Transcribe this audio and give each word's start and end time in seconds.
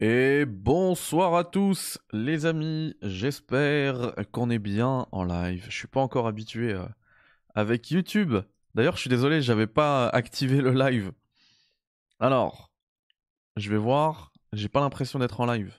Et 0.00 0.44
bonsoir 0.44 1.34
à 1.34 1.42
tous 1.42 1.98
les 2.12 2.46
amis, 2.46 2.94
j'espère 3.02 4.14
qu'on 4.30 4.48
est 4.48 4.60
bien 4.60 5.08
en 5.10 5.24
live. 5.24 5.66
Je 5.68 5.76
suis 5.76 5.88
pas 5.88 6.00
encore 6.00 6.28
habitué 6.28 6.72
euh, 6.72 6.86
avec 7.56 7.90
YouTube. 7.90 8.36
D'ailleurs, 8.76 8.94
je 8.94 9.00
suis 9.00 9.10
désolé, 9.10 9.42
j'avais 9.42 9.66
pas 9.66 10.08
activé 10.08 10.60
le 10.60 10.70
live. 10.70 11.10
Alors, 12.20 12.70
je 13.56 13.70
vais 13.70 13.76
voir, 13.76 14.32
j'ai 14.52 14.68
pas 14.68 14.78
l'impression 14.78 15.18
d'être 15.18 15.40
en 15.40 15.46
live. 15.46 15.74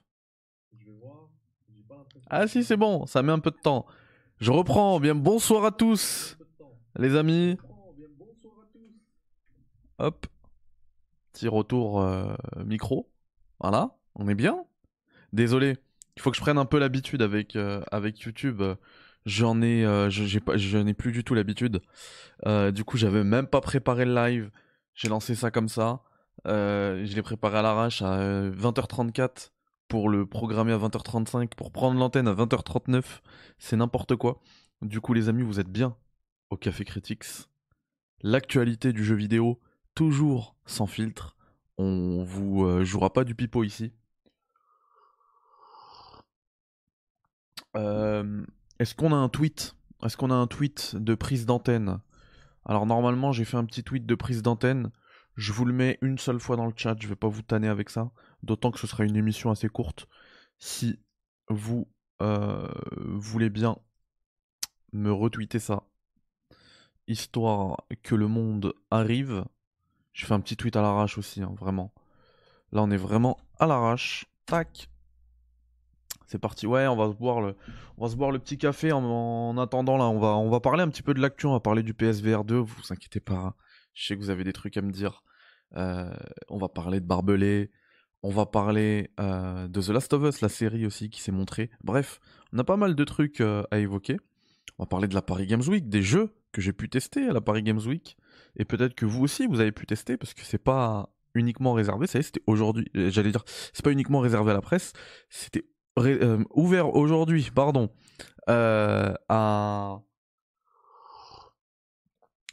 Ah 2.30 2.46
si, 2.46 2.66
c'est 2.66 2.76
bon, 2.76 3.06
ça 3.06 3.24
met 3.24 3.32
un 3.32 3.40
peu 3.40 3.52
de 3.52 3.56
temps. 3.56 3.86
Je 4.42 4.52
reprends, 4.52 5.00
bien 5.00 5.16
bonsoir 5.16 5.64
à 5.64 5.72
tous 5.72 6.38
les 6.98 7.16
amis. 7.16 7.58
Hop. 9.98 10.28
Petit 11.32 11.48
retour 11.48 12.02
euh, 12.02 12.36
micro. 12.66 13.10
Voilà, 13.62 13.99
on 14.20 14.28
est 14.28 14.36
bien. 14.36 14.64
Désolé, 15.34 15.78
il 16.16 16.22
faut 16.22 16.32
que 16.32 16.38
je 16.38 16.42
prenne 16.42 16.58
un 16.58 16.66
peu 16.66 16.78
l'habitude 16.78 17.22
avec, 17.22 17.56
euh, 17.56 17.82
YouTube. 18.24 18.62
Euh, 18.62 18.76
je, 19.26 20.78
n'ai 20.78 20.94
plus 20.94 21.12
du 21.12 21.24
tout 21.24 21.34
l'habitude. 21.34 21.82
du 22.46 22.84
coup, 22.84 22.98
j'avais 22.98 23.24
même 23.24 23.48
pas 23.48 23.62
préparé 23.62 24.06
le 24.06 24.14
live. 24.14 24.52
J'ai 24.94 25.10
lancé 25.10 25.36
ça 25.36 25.52
comme 25.52 25.70
ça. 25.70 26.02
je 26.46 27.16
l'ai 27.16 27.22
préparé 27.22 27.60
à 27.60 27.62
l'arrache 27.62 28.02
à 28.02 28.50
20h34 28.50 29.52
pour 29.88 30.08
le 30.10 30.26
programmer 30.26 30.72
à 30.72 30.78
20h35, 30.78 31.56
pour 31.56 31.72
prendre 31.72 32.00
l'antenne 32.00 32.28
à 32.28 32.34
20h39. 32.34 33.04
C'est 33.58 33.76
n'importe 33.76 34.16
quoi. 34.16 34.40
Du 34.82 35.02
coup, 35.02 35.14
les 35.14 35.28
amis, 35.30 35.42
vous 35.42 35.60
êtes 35.60 35.70
bien 35.70 35.96
au 36.50 36.58
Café 36.58 36.86
Critics. 36.86 37.26
L'actualité 38.22 38.94
du 38.94 39.04
jeu 39.04 39.16
vidéo, 39.16 39.60
toujours 39.96 40.56
sans 40.66 40.88
filtre. 40.88 41.36
On 41.78 42.24
vous 42.24 42.66
euh, 42.66 42.84
jouera 42.84 43.14
pas 43.14 43.24
du 43.24 43.36
pipeau 43.36 43.64
ici. 43.64 43.92
Est-ce 47.76 48.96
qu'on 48.96 49.12
a 49.12 49.16
un 49.16 49.30
tweet? 49.30 49.76
Est-ce 50.04 50.18
qu'on 50.18 50.32
a 50.32 50.36
un 50.36 50.48
tweet 50.48 50.96
de 50.96 51.16
prise 51.16 51.46
d'antenne? 51.46 52.00
Alors 52.66 52.86
normalement 52.86 53.32
j'ai 53.32 53.46
fait 53.46 53.58
un 53.58 53.66
petit 53.66 53.84
tweet 53.84 54.06
de 54.06 54.16
prise 54.16 54.42
d'antenne. 54.42 54.92
Je 55.36 55.54
vous 55.54 55.66
le 55.66 55.74
mets 55.74 55.98
une 56.02 56.18
seule 56.18 56.40
fois 56.40 56.58
dans 56.58 56.66
le 56.66 56.74
chat, 56.76 56.96
je 57.00 57.08
vais 57.08 57.16
pas 57.16 57.28
vous 57.28 57.42
tanner 57.42 57.68
avec 57.68 57.90
ça. 57.90 58.12
D'autant 58.44 58.72
que 58.72 58.80
ce 58.80 58.88
sera 58.88 59.06
une 59.06 59.16
émission 59.16 59.52
assez 59.52 59.70
courte. 59.70 60.08
Si 60.58 61.00
vous 61.48 61.88
euh, 62.22 62.68
voulez 62.96 63.50
bien 63.50 63.78
me 64.92 65.12
retweeter 65.12 65.60
ça, 65.60 65.84
histoire 67.08 67.86
que 68.04 68.16
le 68.16 68.28
monde 68.28 68.74
arrive, 68.92 69.46
je 70.14 70.26
fais 70.26 70.34
un 70.34 70.42
petit 70.42 70.58
tweet 70.58 70.76
à 70.76 70.82
l'arrache 70.82 71.18
aussi, 71.18 71.42
hein, 71.42 71.54
vraiment. 71.58 71.94
Là, 72.72 72.84
on 72.84 72.92
est 72.92 72.98
vraiment 72.98 73.38
à 73.58 73.66
l'arrache. 73.66 74.26
Tac. 74.46 74.89
C'est 76.30 76.38
parti. 76.38 76.68
Ouais, 76.68 76.86
on 76.86 76.96
va 76.96 77.10
se 77.10 77.16
boire 77.16 77.42
le, 77.42 77.56
on 77.98 78.06
va 78.06 78.12
se 78.12 78.16
boire 78.16 78.30
le 78.30 78.38
petit 78.38 78.60
café 78.60 78.92
en, 78.92 79.58
attendant. 79.58 79.98
Là, 79.98 80.06
on 80.06 80.20
va, 80.20 80.38
on 80.38 80.52
va 80.52 80.60
parler 80.60 80.84
un 80.84 80.88
petit 80.88 81.02
peu 81.02 81.16
de 81.16 81.20
l'actu. 81.20 81.48
On 81.48 81.54
va 81.54 81.60
parler 81.60 81.82
du 81.82 81.96
PSVR 81.96 82.44
2. 82.44 82.56
Vous 82.56 82.76
inquiétez 82.92 83.20
pas. 83.20 83.56
Je 83.96 84.06
sais 84.06 84.16
que 84.16 84.22
vous 84.22 84.30
avez 84.30 84.44
des 84.44 84.54
trucs 84.54 84.78
à 84.78 84.84
me 84.84 84.92
dire. 84.92 85.24
Euh, 85.76 86.14
on 86.48 86.60
va 86.60 86.70
parler 86.70 87.00
de 87.00 87.06
Barbelé. 87.08 87.72
On 88.22 88.30
va 88.30 88.46
parler 88.46 89.10
euh, 89.20 89.68
de 89.68 89.82
The 89.82 89.90
Last 89.90 90.14
of 90.14 90.24
Us, 90.24 90.42
la 90.42 90.50
série 90.50 90.86
aussi 90.86 91.10
qui 91.10 91.20
s'est 91.20 91.32
montrée. 91.32 91.72
Bref, 91.84 92.20
on 92.54 92.60
a 92.60 92.64
pas 92.64 92.78
mal 92.78 92.94
de 92.94 93.04
trucs 93.06 93.42
euh, 93.42 93.64
à 93.72 93.80
évoquer. 93.80 94.18
On 94.78 94.84
va 94.84 94.88
parler 94.88 95.08
de 95.08 95.16
la 95.16 95.24
Paris 95.24 95.48
Games 95.48 95.64
Week, 95.68 95.90
des 95.90 96.04
jeux 96.04 96.36
que 96.52 96.62
j'ai 96.62 96.74
pu 96.74 96.90
tester 96.90 97.28
à 97.28 97.34
la 97.34 97.42
Paris 97.42 97.64
Games 97.64 97.82
Week. 97.88 98.18
Et 98.56 98.66
peut-être 98.66 98.94
que 98.94 99.08
vous 99.08 99.24
aussi, 99.24 99.48
vous 99.48 99.62
avez 99.62 99.72
pu 99.72 99.88
tester, 99.88 100.16
parce 100.16 100.36
que 100.36 100.44
c'est 100.44 100.60
pas 100.60 101.10
uniquement 101.34 101.74
réservé, 101.74 102.08
ça 102.08 102.22
c'était 102.22 102.42
aujourd'hui, 102.48 102.88
j'allais 102.94 103.32
dire, 103.32 103.44
c'est 103.74 103.84
pas 103.84 103.92
uniquement 103.92 104.20
réservé 104.20 104.52
à 104.52 104.54
la 104.54 104.62
presse, 104.62 104.94
c'était 105.30 105.66
euh, 106.00 106.44
ouvert 106.52 106.96
aujourd'hui, 106.96 107.50
pardon, 107.54 107.90
euh, 108.50 109.14
à... 109.28 110.02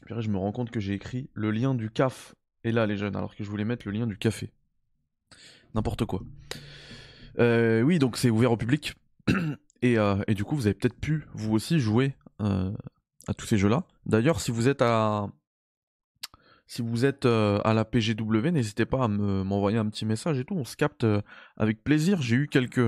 je 0.09 0.29
me 0.29 0.39
rends 0.39 0.53
compte 0.53 0.71
que 0.71 0.81
j'ai 0.81 0.95
écrit 0.95 1.31
le 1.35 1.51
lien 1.51 1.75
du 1.75 1.91
CAF, 1.91 2.35
et 2.65 2.73
là 2.73 2.87
les 2.87 2.97
jeunes, 2.97 3.17
alors 3.17 3.35
que 3.35 3.45
je 3.45 3.51
voulais 3.51 3.65
mettre 3.65 3.87
le 3.87 3.93
lien 3.93 4.07
du 4.07 4.17
café. 4.17 4.53
N'importe 5.75 6.05
quoi. 6.05 6.23
oui, 7.39 7.99
donc 7.99 8.17
c'est 8.17 8.31
ouvert 8.31 8.53
au 8.53 8.57
public, 8.57 8.95
et, 9.83 9.97
et, 10.27 10.35
du 10.35 10.45
coup 10.45 10.57
vous 10.57 10.67
avez 10.67 10.75
peut-être 10.75 10.99
pu, 10.99 11.27
vous 11.35 11.53
aussi, 11.55 11.81
jouer 11.81 12.15
à 12.39 13.35
tous 13.37 13.47
ces 13.47 13.59
jeux-là. 13.59 13.85
D'ailleurs, 14.07 14.41
si 14.41 14.51
vous 14.51 14.69
êtes 14.69 14.83
à 14.83 15.29
si 16.67 16.83
vous 16.83 17.05
êtes 17.05 17.27
euh, 17.27 17.61
à 17.65 17.75
la 17.75 17.85
PGW, 17.85 18.51
n'hésitez 18.51 18.87
pas 18.87 19.05
à 19.05 19.09
m'envoyer 19.09 19.79
un 19.79 19.89
petit 19.89 20.05
message 20.05 20.39
et 20.39 20.45
tout. 20.45 20.55
On 20.57 20.65
se 20.65 20.77
capte 20.77 21.05
euh, 21.05 21.23
avec 21.57 21.85
plaisir. 21.85 22.21
J'ai 22.23 22.37
eu 22.37 22.49
quelques, 22.49 22.79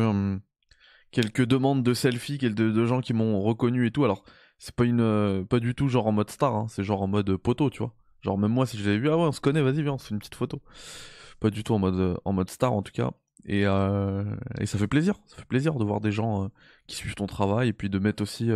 quelques 1.10 1.44
demandes 1.44 1.82
de 1.82 1.94
selfies, 1.94 2.38
de, 2.38 2.48
de 2.48 2.86
gens 2.86 3.00
qui 3.00 3.12
m'ont 3.12 3.40
reconnu 3.40 3.86
et 3.86 3.90
tout. 3.90 4.04
Alors, 4.04 4.24
c'est 4.58 4.74
pas 4.74 4.84
une, 4.84 5.00
euh, 5.00 5.44
pas 5.44 5.60
du 5.60 5.74
tout 5.74 5.88
genre 5.88 6.06
en 6.06 6.12
mode 6.12 6.30
star, 6.30 6.54
hein. 6.54 6.66
c'est 6.68 6.82
genre 6.82 7.02
en 7.02 7.06
mode 7.06 7.36
poteau, 7.36 7.70
tu 7.70 7.78
vois. 7.78 7.94
Genre 8.22 8.36
même 8.36 8.52
moi, 8.52 8.66
si 8.66 8.76
je 8.76 8.84
l'avais 8.84 8.98
vu, 8.98 9.08
ah 9.08 9.16
ouais, 9.16 9.24
on 9.24 9.32
se 9.32 9.40
connaît, 9.40 9.62
vas-y, 9.62 9.82
viens, 9.82 9.92
on 9.92 9.98
se 9.98 10.08
fait 10.08 10.14
une 10.14 10.18
petite 10.18 10.34
photo. 10.34 10.60
Pas 11.40 11.50
du 11.50 11.62
tout 11.62 11.74
en 11.74 11.78
mode, 11.78 12.18
en 12.24 12.32
mode 12.32 12.50
star 12.50 12.72
en 12.72 12.82
tout 12.82 12.92
cas. 12.92 13.12
Et, 13.44 13.62
et 13.62 14.66
ça 14.66 14.78
fait 14.78 14.88
plaisir, 14.88 15.14
ça 15.26 15.36
fait 15.36 15.46
plaisir 15.46 15.74
de 15.74 15.84
voir 15.84 16.00
des 16.00 16.10
gens 16.10 16.50
qui 16.88 16.96
suivent 16.96 17.14
ton 17.14 17.26
travail 17.26 17.68
et 17.68 17.72
puis 17.72 17.88
de 17.88 17.98
mettre 18.00 18.22
aussi 18.22 18.50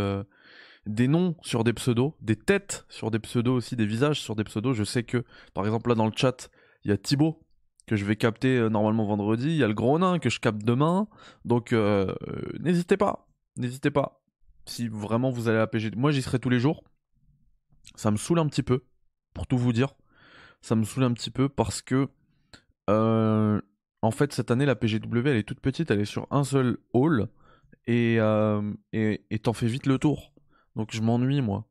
des 0.87 1.07
noms 1.07 1.37
sur 1.43 1.63
des 1.63 1.73
pseudos, 1.73 2.15
des 2.21 2.37
têtes 2.37 2.85
sur 2.89 3.11
des 3.13 3.21
pseudos 3.21 3.55
aussi, 3.55 3.77
des 3.77 3.87
visages 3.87 4.21
sur 4.21 4.35
des 4.35 4.45
pseudos. 4.45 4.75
Je 4.75 4.85
sais 4.85 5.05
que, 5.05 5.25
par 5.55 5.65
exemple, 5.65 5.89
là 5.91 5.95
dans 5.95 6.07
le 6.07 6.13
chat, 6.15 6.51
il 6.85 6.91
y 6.91 6.95
a 6.95 6.97
Thibaut 6.97 7.41
que 7.87 7.97
je 7.97 8.05
vais 8.05 8.17
capter 8.17 8.57
euh, 8.57 8.69
normalement 8.69 9.05
vendredi. 9.05 9.49
Il 9.49 9.57
y 9.57 9.65
a 9.65 9.69
le 9.69 9.75
gros 9.75 9.99
nain 9.99 10.19
que 10.19 10.31
je 10.31 10.41
capte 10.41 10.63
demain. 10.65 11.09
Donc, 11.45 11.73
euh, 11.73 12.15
n'hésitez 12.61 12.97
pas. 12.97 13.29
N'hésitez 13.57 13.91
pas. 13.91 14.23
Si 14.67 14.89
vraiment 14.89 15.31
vous 15.31 15.49
allez 15.49 15.59
à 15.59 15.67
PG. 15.67 15.93
Moi, 15.97 16.11
j'y 16.11 16.23
serai 16.23 16.39
tous 16.39 16.51
les 16.51 16.61
jours. 16.61 16.85
Ça 17.97 18.11
me 18.11 18.17
saoule 18.17 18.39
un 18.39 18.47
petit 18.47 18.63
peu, 18.63 18.85
pour 19.35 19.47
tout 19.47 19.59
vous 19.59 19.73
dire. 19.73 19.95
Ça 20.61 20.77
me 20.77 20.85
saoule 20.85 21.05
un 21.05 21.13
petit 21.13 21.31
peu 21.31 21.49
parce 21.49 21.83
que. 21.83 22.09
Euh, 22.91 23.61
en 24.03 24.11
fait, 24.11 24.33
cette 24.33 24.51
année, 24.51 24.67
la 24.67 24.75
PGW, 24.75 25.29
elle 25.29 25.37
est 25.37 25.43
toute 25.43 25.61
petite. 25.61 25.91
Elle 25.91 26.01
est 26.01 26.05
sur 26.05 26.27
un 26.31 26.45
seul 26.45 26.79
hall. 26.93 27.29
Et 27.87 28.19
t'en 28.19 29.53
fais 29.53 29.67
vite 29.67 29.87
le 29.87 29.99
tour. 29.99 30.33
Donc 30.77 30.91
je 30.93 31.03
m'ennuie 31.03 31.43
moi. 31.43 31.67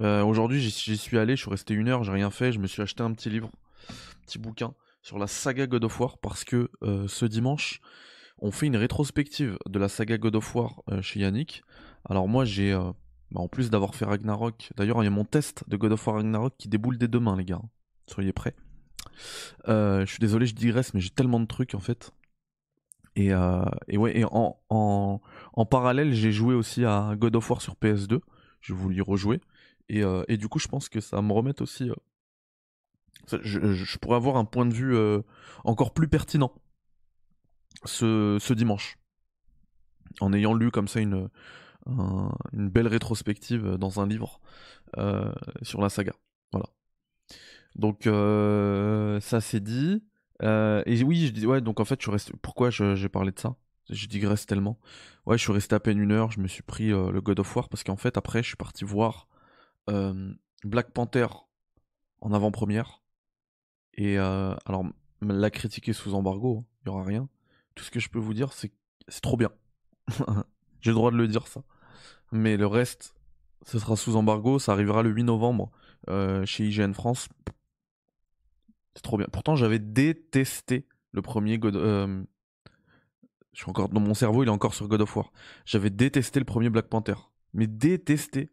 Euh, 0.00 0.22
aujourd'hui 0.22 0.60
j'y 0.60 0.96
suis 0.96 1.18
allé, 1.18 1.36
je 1.36 1.42
suis 1.42 1.50
resté 1.50 1.72
une 1.74 1.88
heure, 1.88 2.04
j'ai 2.04 2.12
rien 2.12 2.30
fait, 2.30 2.52
je 2.52 2.58
me 2.58 2.66
suis 2.66 2.82
acheté 2.82 3.02
un 3.02 3.12
petit 3.12 3.30
livre, 3.30 3.50
un 3.88 4.26
petit 4.26 4.38
bouquin 4.38 4.74
sur 5.06 5.20
la 5.20 5.28
saga 5.28 5.68
God 5.68 5.84
of 5.84 6.00
War 6.00 6.18
parce 6.18 6.42
que 6.42 6.68
euh, 6.82 7.06
ce 7.06 7.26
dimanche 7.26 7.80
on 8.38 8.50
fait 8.50 8.66
une 8.66 8.76
rétrospective 8.76 9.56
de 9.64 9.78
la 9.78 9.88
saga 9.88 10.18
God 10.18 10.34
of 10.34 10.54
War 10.56 10.82
euh, 10.90 11.00
chez 11.00 11.20
Yannick. 11.20 11.62
Alors 12.04 12.26
moi 12.26 12.44
j'ai, 12.44 12.72
bah, 13.30 13.40
en 13.40 13.46
plus 13.46 13.70
d'avoir 13.70 13.94
fait 13.94 14.04
Ragnarok, 14.04 14.72
d'ailleurs 14.76 15.00
il 15.00 15.04
y 15.04 15.06
a 15.06 15.10
mon 15.10 15.24
test 15.24 15.62
de 15.68 15.76
God 15.76 15.92
of 15.92 16.04
War 16.04 16.16
Ragnarok 16.16 16.54
qui 16.58 16.66
déboule 16.66 16.98
dès 16.98 17.06
demain 17.06 17.36
les 17.36 17.44
gars. 17.44 17.62
Soyez 18.08 18.32
prêts. 18.32 18.56
je 19.68 20.04
suis 20.08 20.18
désolé 20.18 20.44
je 20.44 20.56
digresse 20.56 20.92
mais 20.92 21.00
j'ai 21.00 21.10
tellement 21.10 21.38
de 21.38 21.46
trucs 21.46 21.76
en 21.76 21.80
fait. 21.80 22.12
Et, 23.14 23.32
ouais, 23.32 24.18
et 24.18 24.24
en, 24.28 25.20
parallèle, 25.70 26.14
j'ai 26.14 26.32
joué 26.32 26.56
aussi 26.56 26.84
à 26.84 27.14
God 27.16 27.36
of 27.36 27.48
War 27.48 27.62
sur 27.62 27.74
PS2. 27.76 28.18
Je 28.60 28.74
voulais 28.74 29.00
rejouer. 29.00 29.40
Et, 29.88 30.02
euh, 30.02 30.24
et, 30.28 30.36
du 30.36 30.48
coup, 30.48 30.58
je 30.58 30.68
pense 30.68 30.90
que 30.90 31.00
ça 31.00 31.22
me 31.22 31.32
remet 31.32 31.62
aussi. 31.62 31.90
Euh, 33.32 33.38
je, 33.42 33.98
pourrais 33.98 34.16
avoir 34.16 34.36
un 34.36 34.44
point 34.44 34.66
de 34.66 34.74
vue 34.74 34.94
euh, 34.96 35.22
encore 35.64 35.92
plus 35.92 36.08
pertinent 36.08 36.52
ce, 37.84 38.52
dimanche. 38.52 38.98
En 40.20 40.32
ayant 40.32 40.54
lu 40.54 40.70
comme 40.70 40.88
ça 40.88 41.00
une, 41.00 41.28
belle 42.52 42.88
rétrospective 42.88 43.76
dans 43.76 44.00
un 44.00 44.06
livre 44.06 44.40
sur 45.62 45.80
la 45.80 45.88
saga. 45.88 46.14
Voilà. 46.52 46.66
Donc, 47.74 48.04
ça 49.22 49.40
c'est 49.40 49.60
dit. 49.60 50.02
et 50.42 51.02
oui, 51.04 51.26
je 51.26 51.32
dis, 51.32 51.46
ouais, 51.46 51.60
donc 51.60 51.80
en 51.80 51.84
fait, 51.84 52.00
je 52.02 52.10
reste. 52.10 52.32
Pourquoi 52.40 52.70
j'ai 52.70 53.08
parlé 53.08 53.30
de 53.30 53.38
ça? 53.38 53.56
Je 53.90 54.06
digresse 54.06 54.46
tellement. 54.46 54.78
Ouais, 55.26 55.38
je 55.38 55.42
suis 55.42 55.52
resté 55.52 55.74
à 55.74 55.80
peine 55.80 55.98
une 55.98 56.12
heure, 56.12 56.32
je 56.32 56.40
me 56.40 56.48
suis 56.48 56.62
pris 56.62 56.92
euh, 56.92 57.10
le 57.10 57.20
God 57.20 57.40
of 57.40 57.56
War 57.56 57.68
parce 57.68 57.84
qu'en 57.84 57.96
fait, 57.96 58.16
après, 58.16 58.42
je 58.42 58.48
suis 58.48 58.56
parti 58.56 58.84
voir 58.84 59.28
euh, 59.90 60.32
Black 60.64 60.92
Panther 60.92 61.26
en 62.20 62.32
avant-première. 62.32 63.02
Et 63.96 64.18
euh, 64.18 64.54
alors, 64.66 64.84
la 65.22 65.50
critique 65.50 65.88
est 65.88 65.92
sous 65.92 66.14
embargo, 66.14 66.58
hein, 66.60 66.64
il 66.82 66.88
y 66.88 66.90
aura 66.90 67.04
rien. 67.04 67.28
Tout 67.74 67.84
ce 67.84 67.90
que 67.90 68.00
je 68.00 68.08
peux 68.08 68.18
vous 68.18 68.34
dire, 68.34 68.52
c'est 68.52 68.72
c'est 69.08 69.20
trop 69.20 69.36
bien. 69.36 69.50
J'ai 70.80 70.90
le 70.90 70.94
droit 70.94 71.10
de 71.10 71.16
le 71.16 71.28
dire, 71.28 71.46
ça. 71.46 71.62
Mais 72.32 72.56
le 72.56 72.66
reste, 72.66 73.14
ce 73.64 73.78
sera 73.78 73.96
sous 73.96 74.16
embargo, 74.16 74.58
ça 74.58 74.72
arrivera 74.72 75.02
le 75.02 75.10
8 75.10 75.24
novembre 75.24 75.70
chez 76.44 76.66
IGN 76.66 76.92
France. 76.92 77.28
C'est 78.94 79.02
trop 79.02 79.16
bien. 79.16 79.26
Pourtant, 79.30 79.56
j'avais 79.56 79.78
détesté 79.78 80.86
le 81.12 81.22
premier 81.22 81.58
God, 81.58 81.76
je 83.56 83.62
suis 83.62 83.70
encore 83.70 83.88
dans 83.88 84.00
mon 84.00 84.12
cerveau, 84.12 84.42
il 84.42 84.48
est 84.48 84.50
encore 84.50 84.74
sur 84.74 84.86
God 84.86 85.00
of 85.00 85.16
War. 85.16 85.32
J'avais 85.64 85.88
détesté 85.88 86.38
le 86.38 86.44
premier 86.44 86.68
Black 86.68 86.88
Panther, 86.88 87.14
mais 87.54 87.66
détesté. 87.66 88.50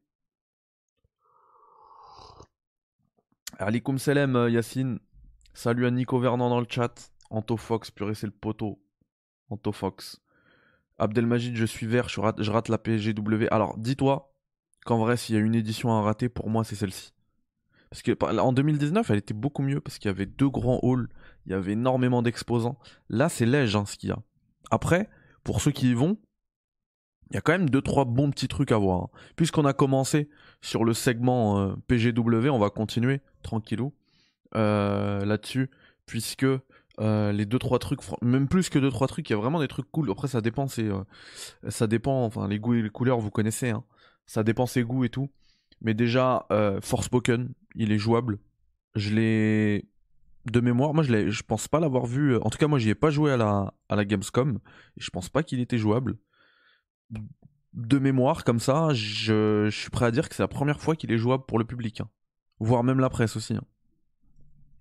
Alikum 3.59 3.97
salam 3.97 4.37
euh, 4.37 4.49
Yacine. 4.49 4.99
Salut 5.55 5.85
à 5.85 5.91
Nico 5.91 6.17
Vernon 6.19 6.49
dans 6.49 6.59
le 6.59 6.65
chat. 6.67 7.11
Anto 7.29 7.57
Fox, 7.57 7.91
purée 7.91 8.15
c'est 8.15 8.25
le 8.25 8.33
poteau. 8.33 8.81
Antofox. 9.49 10.19
Abdelmajid, 10.97 11.55
je 11.55 11.65
suis 11.65 11.85
vert, 11.85 12.09
je 12.09 12.19
rate, 12.19 12.41
je 12.41 12.51
rate 12.51 12.69
la 12.69 12.77
PSGW. 12.79 13.47
Alors, 13.51 13.77
dis-toi 13.77 14.33
qu'en 14.83 14.97
vrai, 14.97 15.15
s'il 15.15 15.35
y 15.35 15.37
a 15.37 15.41
une 15.41 15.55
édition 15.55 15.91
à 15.93 16.01
rater, 16.01 16.27
pour 16.27 16.49
moi, 16.49 16.63
c'est 16.63 16.75
celle-ci. 16.75 17.13
Parce 17.89 18.01
que 18.01 18.39
en 18.39 18.51
2019, 18.51 19.09
elle 19.11 19.17
était 19.17 19.35
beaucoup 19.35 19.61
mieux 19.61 19.79
parce 19.79 19.99
qu'il 19.99 20.09
y 20.09 20.13
avait 20.13 20.25
deux 20.25 20.49
grands 20.49 20.79
halls, 20.81 21.07
il 21.45 21.51
y 21.51 21.55
avait 21.55 21.73
énormément 21.73 22.23
d'exposants. 22.23 22.79
Là, 23.09 23.29
c'est 23.29 23.45
léger 23.45 23.77
hein, 23.77 23.85
ce 23.85 23.97
qu'il 23.97 24.09
y 24.09 24.11
a. 24.11 24.19
Après, 24.71 25.07
pour 25.43 25.61
ceux 25.61 25.71
qui 25.71 25.91
y 25.91 25.93
vont, 25.93 26.17
il 27.29 27.35
y 27.35 27.37
a 27.37 27.41
quand 27.41 27.51
même 27.51 27.69
deux 27.69 27.81
trois 27.81 28.05
bons 28.05 28.31
petits 28.31 28.47
trucs 28.47 28.71
à 28.71 28.77
voir. 28.77 29.03
Hein. 29.03 29.09
Puisqu'on 29.35 29.65
a 29.65 29.73
commencé 29.73 30.29
sur 30.61 30.83
le 30.83 30.93
segment 30.93 31.59
euh, 31.59 31.75
PGW, 31.87 32.49
on 32.49 32.59
va 32.59 32.71
continuer 32.71 33.21
tranquillou 33.43 33.93
euh, 34.55 35.25
là-dessus, 35.25 35.69
puisque 36.05 36.45
euh, 36.99 37.31
les 37.31 37.45
deux 37.45 37.59
trois 37.59 37.79
trucs, 37.79 38.01
même 38.21 38.47
plus 38.47 38.69
que 38.69 38.79
deux 38.79 38.91
trois 38.91 39.07
trucs, 39.07 39.29
il 39.29 39.33
y 39.33 39.35
a 39.35 39.39
vraiment 39.39 39.59
des 39.59 39.67
trucs 39.67 39.89
cool. 39.91 40.11
Après, 40.11 40.27
ça 40.27 40.41
dépend, 40.41 40.67
c'est, 40.67 40.89
ça 41.67 41.87
dépend. 41.87 42.25
Enfin, 42.25 42.47
les 42.47 42.59
goûts 42.59 42.75
et 42.75 42.81
les 42.81 42.89
couleurs, 42.89 43.19
vous 43.19 43.31
connaissez. 43.31 43.69
Hein. 43.69 43.83
Ça 44.25 44.43
dépend 44.43 44.65
ses 44.65 44.83
goûts 44.83 45.03
et 45.03 45.09
tout. 45.09 45.29
Mais 45.81 45.93
déjà, 45.93 46.47
Forspoken, 46.81 47.53
il 47.75 47.91
est 47.91 47.97
jouable. 47.97 48.39
Je 48.95 49.13
l'ai 49.13 49.87
de 50.45 50.59
mémoire, 50.59 50.93
moi 50.93 51.03
je, 51.03 51.29
je 51.29 51.43
pense 51.43 51.67
pas 51.67 51.79
l'avoir 51.79 52.05
vu. 52.05 52.35
En 52.37 52.49
tout 52.49 52.57
cas, 52.57 52.67
moi 52.67 52.77
j'y 52.77 52.89
ai 52.89 52.95
pas 52.95 53.09
joué 53.09 53.31
à 53.31 53.37
la, 53.37 53.73
à 53.89 53.95
la 53.95 54.05
Gamescom. 54.05 54.59
Et 54.97 55.01
je 55.01 55.09
pense 55.09 55.29
pas 55.29 55.43
qu'il 55.43 55.59
était 55.59 55.77
jouable 55.77 56.17
de 57.73 57.99
mémoire, 57.99 58.43
comme 58.43 58.59
ça, 58.59 58.89
je, 58.93 59.69
suis 59.71 59.89
prêt 59.89 60.05
à 60.05 60.11
dire 60.11 60.29
que 60.29 60.35
c'est 60.35 60.43
la 60.43 60.47
première 60.47 60.79
fois 60.79 60.95
qu'il 60.95 61.11
est 61.11 61.17
jouable 61.17 61.45
pour 61.45 61.59
le 61.59 61.65
public. 61.65 62.01
Hein. 62.01 62.09
Voire 62.59 62.83
même 62.83 62.99
la 62.99 63.09
presse 63.09 63.35
aussi. 63.35 63.55
Hein. 63.55 63.63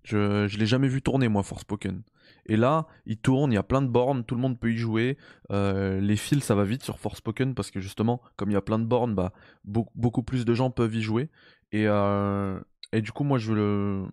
Je, 0.04 0.58
l'ai 0.58 0.66
jamais 0.66 0.88
vu 0.88 1.02
tourner, 1.02 1.28
moi, 1.28 1.42
Forspoken. 1.42 2.02
Et 2.46 2.56
là, 2.56 2.86
il 3.06 3.18
tourne, 3.18 3.52
il 3.52 3.54
y 3.54 3.58
a 3.58 3.62
plein 3.62 3.82
de 3.82 3.86
bornes, 3.86 4.24
tout 4.24 4.34
le 4.34 4.40
monde 4.40 4.58
peut 4.58 4.72
y 4.72 4.76
jouer. 4.76 5.16
Euh, 5.52 6.00
les 6.00 6.16
fils, 6.16 6.42
ça 6.42 6.54
va 6.54 6.64
vite 6.64 6.82
sur 6.82 6.98
Forspoken 6.98 7.54
parce 7.54 7.70
que 7.70 7.80
justement, 7.80 8.20
comme 8.36 8.50
il 8.50 8.54
y 8.54 8.56
a 8.56 8.62
plein 8.62 8.80
de 8.80 8.84
bornes, 8.84 9.14
bah, 9.14 9.32
beaucoup 9.64 10.22
plus 10.22 10.44
de 10.44 10.54
gens 10.54 10.70
peuvent 10.70 10.94
y 10.94 11.02
jouer. 11.02 11.30
Et, 11.70 11.84
euh, 11.86 12.58
et 12.92 13.00
du 13.00 13.12
coup, 13.12 13.24
moi, 13.24 13.38
je 13.38 13.52
le. 13.52 14.04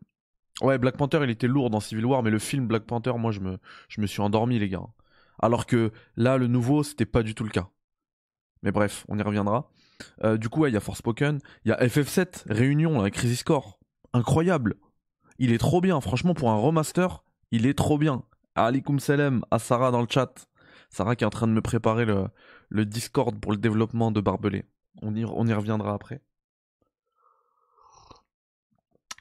Ouais, 0.61 0.77
Black 0.77 0.97
Panther, 0.97 1.21
il 1.23 1.29
était 1.29 1.47
lourd 1.47 1.69
dans 1.69 1.79
Civil 1.79 2.05
War, 2.05 2.21
mais 2.21 2.29
le 2.29 2.39
film 2.39 2.67
Black 2.67 2.83
Panther, 2.83 3.13
moi, 3.17 3.31
je 3.31 3.39
me, 3.39 3.57
je 3.87 4.01
me 4.01 4.07
suis 4.07 4.21
endormi, 4.21 4.59
les 4.59 4.69
gars. 4.69 4.85
Alors 5.41 5.65
que 5.65 5.91
là, 6.17 6.37
le 6.37 6.47
nouveau, 6.47 6.83
c'était 6.83 7.05
pas 7.05 7.23
du 7.23 7.33
tout 7.33 7.45
le 7.45 7.49
cas. 7.49 7.69
Mais 8.61 8.71
bref, 8.71 9.05
on 9.07 9.17
y 9.17 9.21
reviendra. 9.21 9.71
Euh, 10.23 10.37
du 10.37 10.49
coup, 10.49 10.65
il 10.65 10.73
y 10.73 10.77
a 10.77 10.81
Forspoken, 10.81 11.39
il 11.65 11.69
y 11.69 11.71
a 11.71 11.77
FF7, 11.77 12.43
Réunion, 12.47 13.09
Crisis 13.09 13.43
Core. 13.43 13.79
Incroyable. 14.13 14.75
Il 15.39 15.51
est 15.51 15.57
trop 15.57 15.81
bien, 15.81 15.99
franchement, 16.01 16.33
pour 16.33 16.51
un 16.51 16.57
remaster, 16.57 17.23
il 17.51 17.65
est 17.65 17.73
trop 17.73 17.97
bien. 17.97 18.23
Alikum 18.55 18.99
salam 18.99 19.43
à 19.51 19.59
Sarah 19.59 19.91
dans 19.91 20.01
le 20.01 20.07
chat. 20.09 20.47
Sarah 20.89 21.15
qui 21.15 21.23
est 21.23 21.27
en 21.27 21.31
train 21.31 21.47
de 21.47 21.53
me 21.53 21.61
préparer 21.61 22.05
le, 22.05 22.85
Discord 22.85 23.39
pour 23.39 23.51
le 23.51 23.57
développement 23.57 24.11
de 24.11 24.21
Barbelé. 24.21 24.65
On 25.01 25.15
y, 25.15 25.23
reviendra 25.23 25.93
après. 25.93 26.21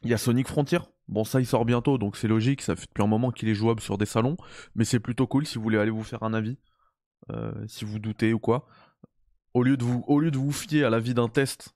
Il 0.03 0.11
y 0.11 0.15
a 0.15 0.19
Sonic 0.19 0.49
Frontier. 0.49 0.81
Bon, 1.07 1.25
ça, 1.25 1.41
il 1.41 1.47
sort 1.47 1.65
bientôt, 1.65 1.99
donc 1.99 2.17
c'est 2.17 2.29
logique. 2.29 2.63
Ça 2.63 2.77
fait 2.77 2.87
depuis 2.87 3.03
un 3.03 3.07
moment 3.07 3.31
qu'il 3.31 3.49
est 3.49 3.55
jouable 3.55 3.81
sur 3.81 3.97
des 3.97 4.07
salons. 4.07 4.37
Mais 4.75 4.85
c'est 4.85 5.01
plutôt 5.01 5.27
cool 5.27 5.47
si 5.47 5.57
vous 5.57 5.63
voulez 5.63 5.79
aller 5.79 5.91
vous 5.91 6.03
faire 6.03 6.23
un 6.23 6.35
avis. 6.35 6.59
Euh, 7.31 7.53
si 7.67 7.85
vous 7.85 7.99
doutez 7.99 8.33
ou 8.33 8.39
quoi 8.39 8.67
au 9.55 9.63
lieu 9.63 9.77
de 10.31 10.39
vous, 10.39 10.53
fier 10.53 10.85
à 10.85 10.91
l'avis 10.91 11.15
d'un 11.15 11.29
test, 11.29 11.75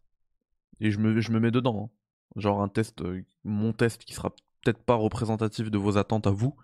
et 0.81 0.91
je 0.91 0.99
me, 0.99 1.21
je 1.21 1.33
me 1.33 1.41
mets 1.41 1.51
dedans, 1.51 1.91
hein. 1.91 2.02
Genre 2.37 2.63
un 2.63 2.69
test, 2.69 3.03
euh, 3.03 3.23
mon 3.45 3.73
test 3.73 4.05
qui 4.05 4.15
sera 4.15 4.31
peut-être 4.63 4.83
pas 4.83 4.95
représentatif 4.95 5.71
de 5.71 5.79
vos 5.79 5.99
attentes 5.99 6.27
à 6.27 6.31
vous, 6.31 6.55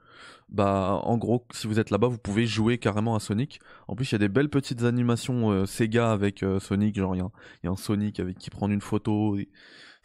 bah 0.48 1.00
en 1.02 1.18
gros, 1.18 1.46
si 1.52 1.66
vous 1.66 1.78
êtes 1.78 1.90
là-bas, 1.90 2.08
vous 2.08 2.18
pouvez 2.18 2.46
jouer 2.46 2.78
carrément 2.78 3.14
à 3.14 3.20
Sonic. 3.20 3.60
En 3.86 3.94
plus, 3.94 4.10
il 4.10 4.12
y 4.12 4.16
a 4.16 4.18
des 4.18 4.28
belles 4.28 4.48
petites 4.48 4.82
animations 4.82 5.50
euh, 5.50 5.66
Sega 5.66 6.12
avec 6.12 6.42
euh, 6.42 6.58
Sonic, 6.58 6.96
genre 6.96 7.14
il 7.14 7.18
y, 7.64 7.66
a 7.66 7.70
un 7.70 7.76
Sonic 7.76 8.20
avec 8.20 8.38
qui 8.38 8.50
prend 8.50 8.70
une 8.70 8.80
photo. 8.80 9.36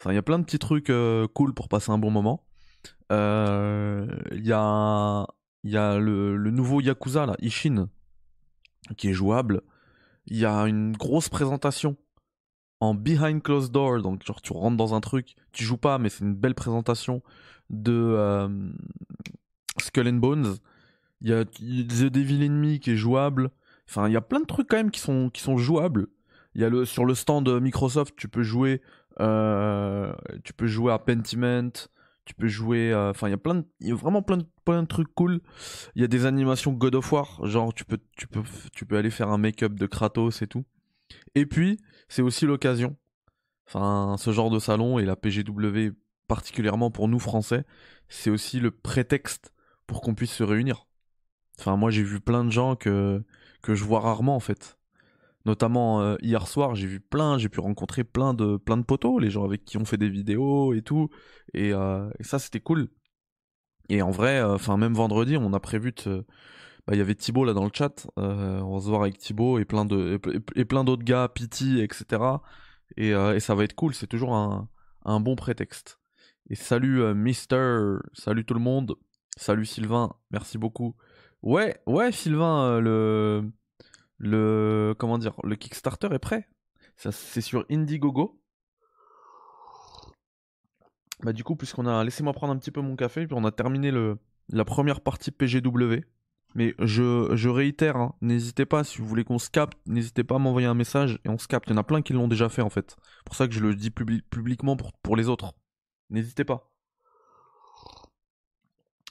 Enfin, 0.00 0.12
il 0.12 0.14
y 0.14 0.18
a 0.18 0.22
plein 0.22 0.38
de 0.38 0.44
petits 0.44 0.58
trucs 0.58 0.92
cool 1.34 1.54
pour 1.54 1.68
passer 1.68 1.90
un 1.90 1.98
bon 1.98 2.10
moment. 2.10 2.44
Il 3.10 4.46
y 4.46 4.52
a, 4.52 5.26
y 5.62 5.76
a 5.76 5.98
le, 5.98 6.36
le 6.36 6.50
nouveau 6.50 6.80
Yakuza, 6.80 7.26
là, 7.26 7.36
Ishin, 7.40 7.88
qui 8.96 9.08
est 9.08 9.12
jouable 9.12 9.62
il 10.26 10.38
y 10.38 10.46
a 10.46 10.62
une 10.62 10.96
grosse 10.96 11.28
présentation 11.28 11.96
en 12.84 12.94
behind 12.94 13.42
closed 13.42 13.72
door, 13.72 14.00
donc 14.02 14.24
genre 14.24 14.40
tu 14.40 14.52
rentres 14.52 14.76
dans 14.76 14.94
un 14.94 15.00
truc, 15.00 15.36
tu 15.52 15.64
joues 15.64 15.76
pas, 15.76 15.98
mais 15.98 16.08
c'est 16.08 16.24
une 16.24 16.34
belle 16.34 16.54
présentation 16.54 17.22
de 17.70 17.92
euh, 17.92 18.48
Skull 19.80 20.08
and 20.08 20.14
Bones. 20.14 20.56
Il 21.20 21.30
y 21.30 21.32
a 21.32 21.44
The 21.44 22.10
Devil 22.12 22.44
Enemy 22.44 22.80
qui 22.80 22.92
est 22.92 22.96
jouable. 22.96 23.50
Enfin, 23.88 24.08
il 24.08 24.12
y 24.12 24.16
a 24.16 24.20
plein 24.20 24.40
de 24.40 24.46
trucs 24.46 24.68
quand 24.68 24.76
même 24.76 24.90
qui 24.90 25.00
sont, 25.00 25.30
qui 25.30 25.42
sont 25.42 25.56
jouables. 25.56 26.08
Il 26.54 26.60
y 26.60 26.64
a 26.64 26.68
le, 26.68 26.84
sur 26.84 27.04
le 27.04 27.14
stand 27.14 27.48
Microsoft, 27.60 28.14
tu 28.16 28.28
peux 28.28 28.42
jouer, 28.42 28.80
euh, 29.20 30.12
tu 30.44 30.52
peux 30.52 30.66
jouer 30.66 30.92
à 30.92 30.98
Pentiment, 30.98 31.70
tu 32.24 32.34
peux 32.34 32.48
jouer 32.48 32.92
euh, 32.92 33.10
enfin 33.10 33.28
il 33.28 33.32
y 33.32 33.34
a 33.34 33.38
plein 33.38 33.56
de, 33.56 33.64
y 33.80 33.92
a 33.92 33.94
vraiment 33.94 34.22
plein 34.22 34.38
de, 34.38 34.46
plein 34.64 34.82
de 34.82 34.88
trucs 34.88 35.12
cool 35.14 35.40
il 35.94 36.02
y 36.02 36.04
a 36.04 36.08
des 36.08 36.26
animations 36.26 36.72
God 36.72 36.94
of 36.94 37.12
War 37.12 37.46
genre 37.46 37.74
tu 37.74 37.84
peux 37.84 37.98
tu 38.16 38.26
peux 38.26 38.42
tu 38.72 38.86
peux 38.86 38.96
aller 38.96 39.10
faire 39.10 39.28
un 39.28 39.38
make-up 39.38 39.74
de 39.74 39.86
Kratos 39.86 40.42
et 40.42 40.46
tout 40.46 40.64
et 41.34 41.46
puis 41.46 41.78
c'est 42.08 42.22
aussi 42.22 42.46
l'occasion. 42.46 42.96
Enfin 43.66 44.16
ce 44.18 44.32
genre 44.32 44.50
de 44.50 44.58
salon 44.58 44.98
et 44.98 45.04
la 45.04 45.16
PGW 45.16 45.92
particulièrement 46.28 46.90
pour 46.90 47.08
nous 47.08 47.18
français 47.18 47.64
c'est 48.08 48.30
aussi 48.30 48.60
le 48.60 48.70
prétexte 48.70 49.52
pour 49.86 50.00
qu'on 50.00 50.14
puisse 50.14 50.32
se 50.32 50.42
réunir. 50.44 50.86
Enfin 51.58 51.76
moi 51.76 51.90
j'ai 51.90 52.02
vu 52.02 52.20
plein 52.20 52.44
de 52.44 52.50
gens 52.50 52.76
que 52.76 53.22
que 53.62 53.74
je 53.74 53.84
vois 53.84 54.00
rarement 54.00 54.36
en 54.36 54.40
fait. 54.40 54.78
Notamment 55.46 56.00
euh, 56.00 56.16
hier 56.22 56.46
soir, 56.46 56.74
j'ai 56.74 56.86
vu 56.86 57.00
plein, 57.00 57.36
j'ai 57.36 57.50
pu 57.50 57.60
rencontrer 57.60 58.02
plein 58.02 58.32
de 58.32 58.56
plein 58.56 58.78
de 58.78 58.82
potos, 58.82 59.20
les 59.20 59.30
gens 59.30 59.44
avec 59.44 59.64
qui 59.64 59.76
on 59.76 59.84
fait 59.84 59.98
des 59.98 60.08
vidéos 60.08 60.72
et 60.72 60.80
tout, 60.82 61.10
et, 61.52 61.72
euh, 61.74 62.08
ça 62.20 62.38
c'était 62.38 62.60
cool. 62.60 62.88
Et 63.90 64.00
en 64.02 64.10
vrai, 64.10 64.38
euh, 64.40 64.54
enfin 64.54 64.76
même 64.78 64.94
vendredi, 64.94 65.36
on 65.36 65.52
a 65.52 65.60
prévu 65.60 65.92
de, 66.04 66.24
bah, 66.86 66.94
il 66.94 66.98
y 66.98 67.00
avait 67.00 67.14
Thibaut 67.14 67.44
là 67.44 67.52
dans 67.52 67.64
le 67.64 67.70
chat, 67.72 68.06
on 68.16 68.74
va 68.74 68.80
se 68.80 68.88
voir 68.88 69.02
avec 69.02 69.18
Thibaut 69.18 69.58
et 69.58 69.64
plein 69.64 69.84
d'autres 69.84 71.04
gars, 71.04 71.28
Pity, 71.28 71.80
etc. 71.80 72.22
Et, 72.96 73.10
et, 73.10 73.40
ça 73.40 73.54
va 73.54 73.64
être 73.64 73.74
cool, 73.74 73.94
c'est 73.94 74.06
toujours 74.06 74.34
un, 74.34 74.68
un 75.04 75.20
bon 75.20 75.36
prétexte. 75.36 76.00
Et 76.50 76.54
salut 76.54 77.14
Mister, 77.14 77.96
salut 78.12 78.44
tout 78.44 78.54
le 78.54 78.60
monde, 78.60 78.96
salut 79.36 79.64
Sylvain, 79.64 80.14
merci 80.30 80.58
beaucoup. 80.58 80.94
Ouais, 81.42 81.80
ouais 81.86 82.12
Sylvain, 82.12 82.80
le 82.80 83.44
comment 84.98 85.18
dire, 85.18 85.34
le 85.44 85.56
Kickstarter 85.56 86.08
est 86.12 86.18
prêt. 86.18 86.48
C'est 86.96 87.40
sur 87.40 87.64
Indiegogo. 87.70 88.40
Bah 91.22 91.32
du 91.32 91.44
coup, 91.44 91.56
puisqu'on 91.56 91.86
a 91.86 92.04
laissé 92.04 92.22
moi 92.22 92.32
prendre 92.32 92.52
un 92.52 92.58
petit 92.58 92.70
peu 92.70 92.80
mon 92.80 92.96
café, 92.96 93.26
puis 93.26 93.36
on 93.38 93.44
a 93.44 93.52
terminé 93.52 93.90
le 93.90 94.18
la 94.50 94.64
première 94.64 95.00
partie 95.00 95.30
PGW. 95.30 96.04
Mais 96.54 96.74
je, 96.78 97.48
réitère, 97.48 97.96
hein, 97.96 98.14
n'hésitez 98.20 98.64
pas, 98.64 98.84
si 98.84 98.98
vous 98.98 99.08
voulez 99.08 99.24
qu'on 99.24 99.40
se 99.40 99.50
capte, 99.50 99.76
n'hésitez 99.86 100.22
pas 100.22 100.36
à 100.36 100.38
m'envoyer 100.38 100.68
un 100.68 100.74
message 100.74 101.18
et 101.24 101.28
on 101.28 101.36
se 101.36 101.48
capte. 101.48 101.68
Il 101.68 101.72
y 101.72 101.74
en 101.74 101.78
a 101.78 101.82
plein 101.82 102.00
qui 102.00 102.12
l'ont 102.12 102.28
déjà 102.28 102.48
fait 102.48 102.62
en 102.62 102.70
fait. 102.70 102.96
Pour 103.24 103.34
ça 103.34 103.48
que 103.48 103.54
je 103.54 103.60
le 103.60 103.74
dis 103.74 103.90
publiquement 103.90 104.76
pour, 104.76 105.16
les 105.16 105.28
autres. 105.28 105.52
N'hésitez 106.10 106.44
pas. 106.44 106.70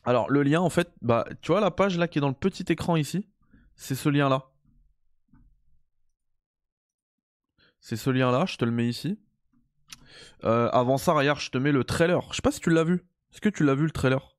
Alors 0.05 0.29
le 0.29 0.43
lien 0.43 0.61
en 0.61 0.69
fait, 0.69 0.93
bah 1.01 1.25
tu 1.41 1.51
vois 1.51 1.61
la 1.61 1.71
page 1.71 1.97
là 1.97 2.07
qui 2.07 2.17
est 2.17 2.21
dans 2.21 2.29
le 2.29 2.33
petit 2.33 2.65
écran 2.69 2.95
ici, 2.95 3.29
c'est 3.75 3.95
ce 3.95 4.09
lien 4.09 4.29
là. 4.29 4.49
C'est 7.79 7.97
ce 7.97 8.09
lien-là, 8.09 8.45
je 8.45 8.55
te 8.55 8.63
le 8.63 8.71
mets 8.71 8.87
ici. 8.87 9.19
Euh, 10.45 10.69
avant 10.71 10.97
ça, 10.97 11.11
regarde, 11.11 11.39
je 11.39 11.49
te 11.49 11.57
mets 11.57 11.73
le 11.73 11.83
trailer. 11.83 12.21
Je 12.31 12.37
sais 12.37 12.41
pas 12.41 12.51
si 12.51 12.61
tu 12.61 12.69
l'as 12.69 12.85
vu. 12.85 13.05
Est-ce 13.33 13.41
que 13.41 13.49
tu 13.49 13.65
l'as 13.65 13.75
vu 13.75 13.83
le 13.83 13.91
trailer? 13.91 14.37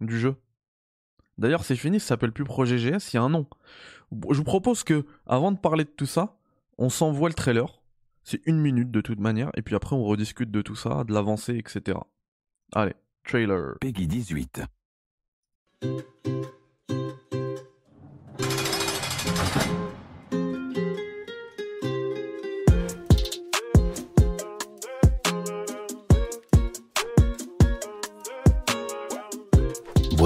Du 0.00 0.18
jeu 0.18 0.36
D'ailleurs, 1.40 1.64
c'est 1.64 1.74
fini, 1.74 1.98
ça 1.98 2.08
s'appelle 2.08 2.32
plus 2.32 2.44
Projet 2.44 2.76
GS, 2.76 3.12
il 3.12 3.14
y 3.14 3.16
a 3.16 3.22
un 3.22 3.30
nom. 3.30 3.46
Je 4.30 4.36
vous 4.36 4.44
propose 4.44 4.84
que, 4.84 5.06
avant 5.26 5.52
de 5.52 5.56
parler 5.56 5.84
de 5.84 5.88
tout 5.88 6.04
ça, 6.04 6.36
on 6.76 6.90
s'envoie 6.90 7.30
le 7.30 7.34
trailer. 7.34 7.80
C'est 8.24 8.42
une 8.44 8.60
minute 8.60 8.90
de 8.90 9.00
toute 9.00 9.18
manière, 9.18 9.50
et 9.56 9.62
puis 9.62 9.74
après 9.74 9.96
on 9.96 10.04
rediscute 10.04 10.50
de 10.50 10.60
tout 10.60 10.76
ça, 10.76 11.02
de 11.02 11.14
l'avancée, 11.14 11.56
etc. 11.56 11.98
Allez, 12.72 12.94
trailer. 13.24 13.78
Peggy 13.80 14.06
18. 14.06 14.60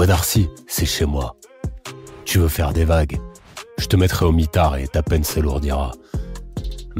D'Arcy, 0.05 0.49
c'est 0.67 0.85
chez 0.85 1.05
moi. 1.05 1.35
Tu 2.25 2.37
veux 2.37 2.47
faire 2.47 2.73
des 2.73 2.85
vagues 2.85 3.17
Je 3.79 3.87
te 3.87 3.95
mettrai 3.95 4.25
au 4.25 4.31
mitard 4.31 4.77
et 4.77 4.87
ta 4.87 5.01
peine 5.01 5.23
s'alourdira. 5.23 5.93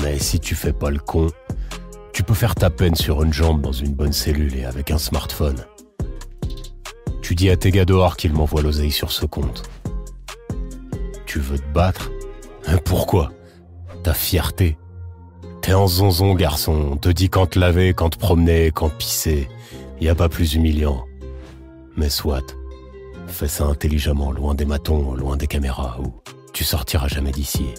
Mais 0.02 0.18
si 0.18 0.40
tu 0.40 0.56
fais 0.56 0.74
pas 0.74 0.90
le 0.90 0.98
con, 0.98 1.28
tu 2.14 2.24
peux 2.24 2.34
faire 2.34 2.56
ta 2.56 2.72
peine 2.72 2.96
sur 2.96 3.22
une 3.22 3.32
jambe 3.32 3.62
dans 3.62 3.72
une 3.72 3.94
bonne 3.94 4.12
cellule 4.12 4.56
et 4.56 4.66
avec 4.66 4.90
un 4.90 4.98
smartphone. 4.98 5.66
Tu 7.22 7.36
dis 7.36 7.52
à 7.52 7.58
tes 7.58 7.70
gars 7.70 7.86
dehors 7.86 8.18
qu'ils 8.18 8.34
m'envoient 8.34 8.64
l'oseille 8.64 8.92
sur 8.92 9.12
ce 9.12 9.28
compte. 9.28 9.70
Tu 11.28 11.40
veux 11.40 11.60
te 11.60 11.74
battre? 11.74 12.10
Pourquoi? 12.86 13.32
Ta 14.02 14.16
fierté. 14.16 14.78
T'es 15.62 15.74
en 15.74 15.86
zonzon, 15.86 16.34
garçon. 16.34 16.90
On 16.94 16.98
te 16.98 17.10
dit 17.10 17.30
quand 17.30 17.52
te 17.52 17.60
laver, 17.60 17.94
quand 17.94 18.10
te 18.10 18.18
promener, 18.18 18.72
quand 18.72 18.90
pisser. 18.90 19.48
Y 20.02 20.10
a 20.10 20.16
pas 20.16 20.30
plus 20.30 20.56
humiliant. 20.56 21.06
Mais 21.96 22.10
soit. 22.10 22.56
Fais 23.28 23.48
ça 23.48 23.66
intelligemment, 23.66 24.32
loin 24.32 24.56
des 24.56 24.66
matons, 24.66 25.14
loin 25.14 25.36
des 25.36 25.48
caméras, 25.48 25.98
ou 26.00 26.14
tu 26.54 26.64
sortiras 26.64 27.08
jamais 27.08 27.32
d'ici. 27.32 27.74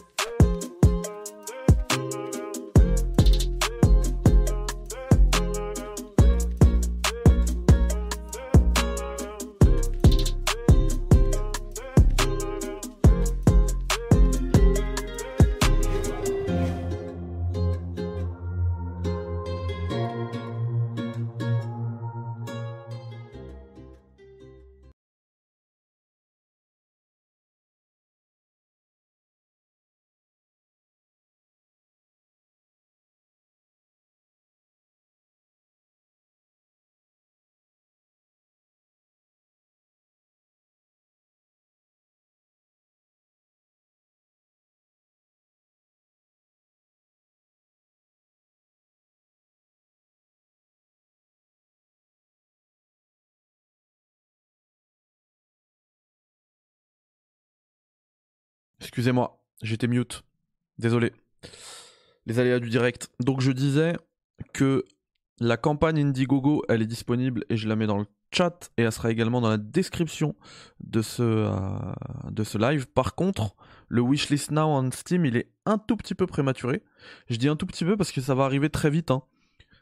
Excusez-moi, 58.96 59.42
j'étais 59.60 59.88
mute. 59.88 60.24
Désolé. 60.78 61.12
Les 62.24 62.38
aléas 62.38 62.60
du 62.60 62.70
direct. 62.70 63.10
Donc 63.20 63.42
je 63.42 63.52
disais 63.52 63.94
que 64.54 64.86
la 65.38 65.58
campagne 65.58 66.00
Indiegogo, 66.00 66.64
elle 66.70 66.80
est 66.80 66.86
disponible 66.86 67.44
et 67.50 67.58
je 67.58 67.68
la 67.68 67.76
mets 67.76 67.86
dans 67.86 67.98
le 67.98 68.06
chat 68.32 68.70
et 68.78 68.84
elle 68.84 68.92
sera 68.92 69.10
également 69.10 69.42
dans 69.42 69.50
la 69.50 69.58
description 69.58 70.34
de 70.80 71.02
ce, 71.02 71.22
euh, 71.22 71.78
de 72.30 72.42
ce 72.42 72.56
live. 72.56 72.86
Par 72.86 73.14
contre, 73.14 73.54
le 73.88 74.00
wishlist 74.00 74.50
now 74.50 74.62
on 74.62 74.90
Steam, 74.90 75.26
il 75.26 75.36
est 75.36 75.52
un 75.66 75.76
tout 75.76 75.98
petit 75.98 76.14
peu 76.14 76.26
prématuré. 76.26 76.82
Je 77.28 77.36
dis 77.36 77.50
un 77.50 77.56
tout 77.56 77.66
petit 77.66 77.84
peu 77.84 77.98
parce 77.98 78.12
que 78.12 78.22
ça 78.22 78.34
va 78.34 78.44
arriver 78.46 78.70
très 78.70 78.88
vite. 78.88 79.10
Hein. 79.10 79.20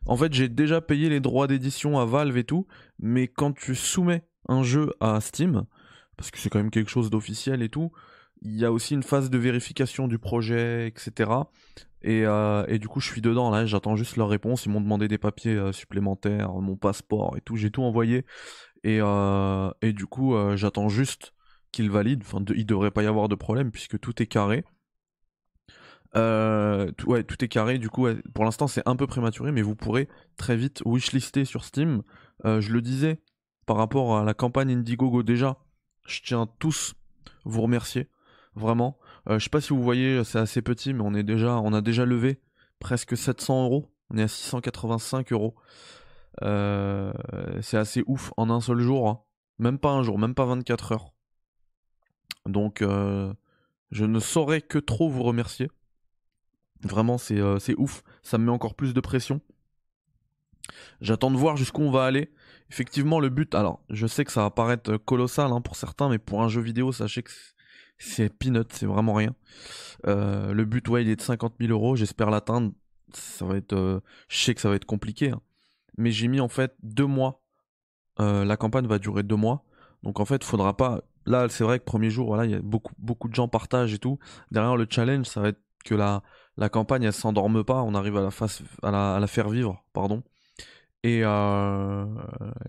En 0.06 0.16
fait, 0.16 0.32
j'ai 0.32 0.48
déjà 0.48 0.80
payé 0.80 1.08
les 1.08 1.20
droits 1.20 1.46
d'édition 1.46 2.00
à 2.00 2.04
Valve 2.04 2.36
et 2.36 2.42
tout, 2.42 2.66
mais 2.98 3.28
quand 3.28 3.52
tu 3.52 3.76
soumets 3.76 4.24
un 4.48 4.64
jeu 4.64 4.92
à 4.98 5.20
Steam, 5.20 5.66
parce 6.16 6.32
que 6.32 6.38
c'est 6.38 6.50
quand 6.50 6.58
même 6.58 6.72
quelque 6.72 6.90
chose 6.90 7.10
d'officiel 7.10 7.62
et 7.62 7.68
tout, 7.68 7.92
il 8.44 8.56
y 8.56 8.64
a 8.64 8.70
aussi 8.70 8.94
une 8.94 9.02
phase 9.02 9.30
de 9.30 9.38
vérification 9.38 10.06
du 10.06 10.18
projet, 10.18 10.86
etc. 10.86 11.30
Euh, 12.06 12.66
et, 12.68 12.78
du 12.78 12.88
coup, 12.88 13.00
je 13.00 13.10
suis 13.10 13.22
dedans 13.22 13.50
là, 13.50 13.64
j'attends 13.66 13.96
juste 13.96 14.16
leur 14.16 14.28
réponse. 14.28 14.66
Ils 14.66 14.70
m'ont 14.70 14.80
demandé 14.80 15.08
des 15.08 15.18
papiers 15.18 15.54
euh, 15.54 15.72
supplémentaires, 15.72 16.52
mon 16.52 16.76
passeport 16.76 17.36
et 17.36 17.40
tout. 17.40 17.56
J'ai 17.56 17.70
tout 17.70 17.82
envoyé. 17.82 18.26
Et, 18.84 18.98
euh, 19.00 19.70
du 19.82 20.06
coup, 20.06 20.36
j'attends 20.56 20.88
juste 20.88 21.32
qu'ils 21.72 21.90
valident. 21.90 22.22
Enfin, 22.22 22.44
il 22.54 22.66
devrait 22.66 22.90
pas 22.90 23.02
y 23.02 23.06
avoir 23.06 23.28
de 23.28 23.34
problème 23.34 23.70
puisque 23.70 23.98
tout 23.98 24.22
est 24.22 24.26
carré. 24.26 24.64
Tout, 26.12 27.10
ouais, 27.10 27.24
tout 27.24 27.42
est 27.42 27.48
carré. 27.48 27.78
Du 27.78 27.88
coup, 27.88 28.06
pour 28.34 28.44
l'instant, 28.44 28.66
c'est 28.66 28.86
un 28.86 28.94
peu 28.94 29.06
prématuré, 29.06 29.52
mais 29.52 29.62
vous 29.62 29.74
pourrez 29.74 30.08
très 30.36 30.56
vite 30.56 30.82
wishlister 30.84 31.44
sur 31.46 31.64
Steam. 31.64 32.02
je 32.44 32.70
le 32.70 32.82
disais 32.82 33.20
par 33.66 33.76
rapport 33.76 34.18
à 34.18 34.24
la 34.24 34.34
campagne 34.34 34.70
Indiegogo 34.70 35.22
déjà. 35.22 35.56
Je 36.06 36.20
tiens 36.22 36.46
tous 36.58 36.94
vous 37.46 37.62
remercier 37.62 38.08
vraiment. 38.54 38.98
Euh, 39.28 39.38
je 39.38 39.44
sais 39.44 39.50
pas 39.50 39.60
si 39.60 39.70
vous 39.70 39.82
voyez, 39.82 40.24
c'est 40.24 40.38
assez 40.38 40.62
petit, 40.62 40.92
mais 40.92 41.02
on 41.02 41.14
est 41.14 41.22
déjà, 41.22 41.58
on 41.58 41.72
a 41.72 41.80
déjà 41.80 42.04
levé 42.04 42.40
presque 42.78 43.16
700 43.16 43.64
euros. 43.64 43.90
On 44.10 44.18
est 44.18 44.22
à 44.22 44.28
685 44.28 45.32
euros. 45.32 45.54
Euh, 46.42 47.12
c'est 47.62 47.78
assez 47.78 48.02
ouf 48.06 48.32
en 48.36 48.50
un 48.50 48.60
seul 48.60 48.80
jour, 48.80 49.08
hein. 49.08 49.20
même 49.58 49.78
pas 49.78 49.90
un 49.90 50.02
jour, 50.02 50.18
même 50.18 50.34
pas 50.34 50.44
24 50.44 50.92
heures. 50.92 51.12
Donc, 52.46 52.82
euh, 52.82 53.32
je 53.90 54.04
ne 54.04 54.18
saurais 54.18 54.60
que 54.60 54.78
trop 54.78 55.08
vous 55.08 55.22
remercier. 55.22 55.70
Vraiment, 56.82 57.16
c'est 57.16 57.40
ouf. 57.78 58.02
Ça 58.22 58.36
me 58.36 58.44
met 58.44 58.50
encore 58.50 58.74
plus 58.74 58.92
de 58.92 59.00
pression. 59.00 59.40
J'attends 61.00 61.30
de 61.30 61.36
voir 61.36 61.56
jusqu'où 61.56 61.82
on 61.82 61.90
va 61.90 62.04
aller. 62.04 62.32
Effectivement, 62.70 63.20
le 63.20 63.28
but, 63.28 63.54
alors, 63.54 63.82
je 63.88 64.06
sais 64.06 64.24
que 64.24 64.32
ça 64.32 64.42
va 64.42 64.50
paraître 64.50 64.96
colossal 64.96 65.52
hein, 65.52 65.60
pour 65.60 65.76
certains, 65.76 66.08
mais 66.08 66.18
pour 66.18 66.42
un 66.42 66.48
jeu 66.48 66.60
vidéo, 66.60 66.92
sachez 66.92 67.22
que 67.22 67.30
c'est 67.98 68.28
peanut, 68.30 68.72
c'est 68.72 68.86
vraiment 68.86 69.14
rien. 69.14 69.34
Euh, 70.06 70.52
le 70.52 70.64
but, 70.64 70.86
ouais, 70.88 71.02
il 71.02 71.08
est 71.08 71.16
de 71.16 71.22
50 71.22 71.54
000 71.60 71.72
euros. 71.72 71.96
J'espère 71.96 72.30
l'atteindre. 72.30 72.72
Ça 73.12 73.44
va 73.44 73.56
être, 73.56 73.74
euh, 73.74 74.00
je 74.28 74.38
sais 74.38 74.54
que 74.54 74.60
ça 74.60 74.68
va 74.68 74.74
être 74.74 74.86
compliqué, 74.86 75.30
hein. 75.30 75.40
mais 75.96 76.10
j'ai 76.10 76.26
mis 76.26 76.40
en 76.40 76.48
fait 76.48 76.74
deux 76.82 77.06
mois. 77.06 77.42
Euh, 78.20 78.44
la 78.44 78.56
campagne 78.56 78.86
va 78.86 78.98
durer 78.98 79.22
deux 79.22 79.36
mois, 79.36 79.64
donc 80.02 80.20
en 80.20 80.24
fait, 80.24 80.42
faudra 80.42 80.76
pas. 80.76 81.02
Là, 81.26 81.48
c'est 81.48 81.64
vrai 81.64 81.78
que 81.78 81.84
premier 81.84 82.10
jour, 82.10 82.26
voilà, 82.26 82.44
il 82.44 82.50
y 82.50 82.54
a 82.54 82.60
beaucoup, 82.60 82.92
beaucoup 82.98 83.28
de 83.28 83.34
gens 83.34 83.48
partagent 83.48 83.94
et 83.94 83.98
tout. 83.98 84.18
Derrière 84.50 84.76
le 84.76 84.86
challenge, 84.90 85.26
ça 85.26 85.40
va 85.40 85.48
être 85.48 85.60
que 85.84 85.94
la, 85.94 86.22
la 86.56 86.68
campagne, 86.68 87.04
elle 87.04 87.12
s'endorme 87.12 87.64
pas. 87.64 87.82
On 87.82 87.94
arrive 87.94 88.16
à 88.16 88.22
la, 88.22 88.30
face, 88.30 88.62
à 88.82 88.90
la, 88.90 89.16
à 89.16 89.20
la 89.20 89.26
faire 89.26 89.48
vivre, 89.48 89.84
pardon. 89.92 90.22
Et, 91.04 91.22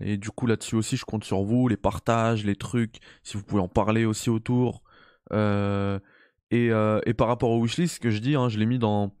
et 0.00 0.16
du 0.18 0.30
coup 0.30 0.46
là-dessus 0.46 0.76
aussi, 0.76 0.96
je 0.96 1.04
compte 1.06 1.24
sur 1.24 1.42
vous, 1.42 1.68
les 1.68 1.78
partages, 1.78 2.44
les 2.44 2.56
trucs, 2.56 3.00
si 3.22 3.36
vous 3.36 3.42
pouvez 3.42 3.62
en 3.62 3.68
parler 3.68 4.04
aussi 4.04 4.30
autour. 4.30 4.82
Euh, 5.32 5.98
et, 6.50 6.70
euh, 6.70 7.00
et, 7.06 7.14
par 7.14 7.28
rapport 7.28 7.50
au 7.50 7.62
wishlist, 7.62 7.96
ce 7.96 8.00
que 8.00 8.10
je 8.10 8.18
dis, 8.18 8.36
hein, 8.36 8.48
je 8.48 8.58
l'ai 8.58 8.66
mis 8.66 8.78
dans, 8.78 9.12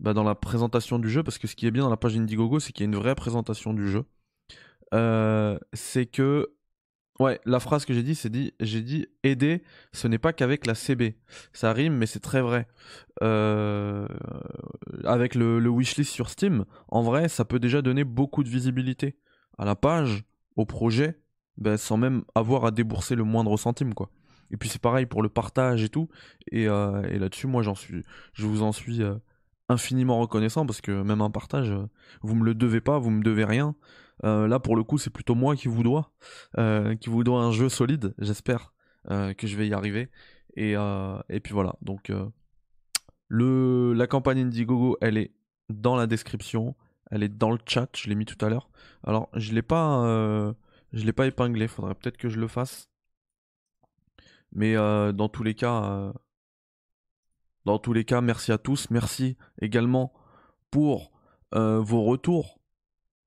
bah, 0.00 0.12
dans 0.12 0.24
la 0.24 0.34
présentation 0.34 0.98
du 0.98 1.08
jeu, 1.08 1.22
parce 1.22 1.38
que 1.38 1.46
ce 1.46 1.56
qui 1.56 1.66
est 1.66 1.70
bien 1.70 1.82
dans 1.82 1.90
la 1.90 1.96
page 1.96 2.16
Indiegogo, 2.16 2.60
c'est 2.60 2.72
qu'il 2.72 2.84
y 2.84 2.88
a 2.88 2.90
une 2.90 2.96
vraie 2.96 3.14
présentation 3.14 3.72
du 3.72 3.88
jeu. 3.88 4.04
Euh, 4.92 5.58
c'est 5.72 6.06
que 6.06 6.50
Ouais, 7.20 7.40
la 7.44 7.60
phrase 7.60 7.84
que 7.84 7.94
j'ai 7.94 8.02
dit, 8.02 8.16
c'est 8.16 8.28
dit, 8.28 8.54
j'ai 8.58 8.80
dit 8.80 9.06
aider, 9.22 9.62
ce 9.92 10.08
n'est 10.08 10.18
pas 10.18 10.32
qu'avec 10.32 10.66
la 10.66 10.74
CB. 10.74 11.16
Ça 11.52 11.72
rime, 11.72 11.94
mais 11.94 12.06
c'est 12.06 12.18
très 12.18 12.42
vrai. 12.42 12.66
avec 13.20 15.36
le, 15.36 15.60
le, 15.60 15.70
wishlist 15.70 16.10
sur 16.10 16.28
Steam, 16.28 16.64
en 16.88 17.02
vrai, 17.02 17.28
ça 17.28 17.44
peut 17.44 17.60
déjà 17.60 17.82
donner 17.82 18.02
beaucoup 18.02 18.42
de 18.42 18.48
visibilité 18.48 19.16
à 19.58 19.64
la 19.64 19.76
page, 19.76 20.24
au 20.56 20.66
projet, 20.66 21.18
ben, 21.56 21.76
sans 21.76 21.96
même 21.96 22.24
avoir 22.34 22.64
à 22.64 22.70
débourser 22.70 23.14
le 23.14 23.24
moindre 23.24 23.56
centime, 23.56 23.94
quoi. 23.94 24.10
Et 24.50 24.56
puis 24.56 24.68
c'est 24.68 24.80
pareil 24.80 25.06
pour 25.06 25.22
le 25.22 25.28
partage 25.28 25.82
et 25.82 25.88
tout. 25.88 26.08
Et, 26.50 26.68
euh, 26.68 27.02
là-dessus, 27.18 27.46
moi, 27.46 27.62
j'en 27.62 27.74
suis, 27.74 28.02
je 28.32 28.46
vous 28.46 28.62
en 28.62 28.72
suis 28.72 29.02
euh, 29.02 29.14
infiniment 29.68 30.20
reconnaissant 30.20 30.66
parce 30.66 30.80
que 30.80 31.02
même 31.02 31.20
un 31.20 31.30
partage, 31.30 31.70
euh, 31.70 31.86
vous 32.22 32.34
me 32.34 32.44
le 32.44 32.54
devez 32.54 32.80
pas, 32.80 32.98
vous 32.98 33.10
me 33.10 33.22
devez 33.22 33.44
rien. 33.44 33.74
là, 34.22 34.58
pour 34.58 34.76
le 34.76 34.84
coup, 34.84 34.98
c'est 34.98 35.10
plutôt 35.10 35.34
moi 35.34 35.56
qui 35.56 35.68
vous 35.68 35.82
dois, 35.82 36.12
qui 37.00 37.10
vous 37.10 37.24
dois 37.24 37.42
un 37.42 37.50
jeu 37.50 37.68
solide. 37.68 38.14
J'espère 38.18 38.72
que 39.08 39.46
je 39.46 39.56
vais 39.56 39.68
y 39.68 39.74
arriver. 39.74 40.10
Et, 40.56 40.72
et 40.72 41.40
puis 41.40 41.52
voilà. 41.52 41.74
Donc 41.82 42.12
le, 43.28 43.92
la 43.92 44.06
campagne 44.06 44.38
Indiegogo, 44.38 44.96
elle 45.00 45.18
est 45.18 45.32
dans 45.68 45.96
la 45.96 46.06
description. 46.06 46.76
Elle 47.10 47.22
est 47.22 47.28
dans 47.28 47.50
le 47.50 47.58
chat. 47.66 47.88
Je 47.96 48.08
l'ai 48.08 48.14
mis 48.14 48.24
tout 48.24 48.42
à 48.44 48.48
l'heure. 48.48 48.70
Alors, 49.02 49.28
je 49.34 49.52
l'ai 49.52 49.62
pas, 49.62 50.54
je 50.92 51.04
l'ai 51.04 51.12
pas 51.12 51.26
épinglé. 51.26 51.66
Faudrait 51.68 51.94
peut-être 51.94 52.16
que 52.16 52.28
je 52.28 52.38
le 52.38 52.48
fasse. 52.48 52.88
Mais 54.54 54.76
euh, 54.76 55.12
dans 55.12 55.28
tous 55.28 55.42
les 55.42 55.54
cas, 55.54 55.84
euh, 55.84 56.12
dans 57.64 57.78
tous 57.78 57.92
les 57.92 58.04
cas, 58.04 58.20
merci 58.20 58.52
à 58.52 58.58
tous. 58.58 58.88
Merci 58.90 59.36
également 59.60 60.12
pour 60.70 61.12
euh, 61.54 61.80
vos 61.80 62.02
retours 62.04 62.60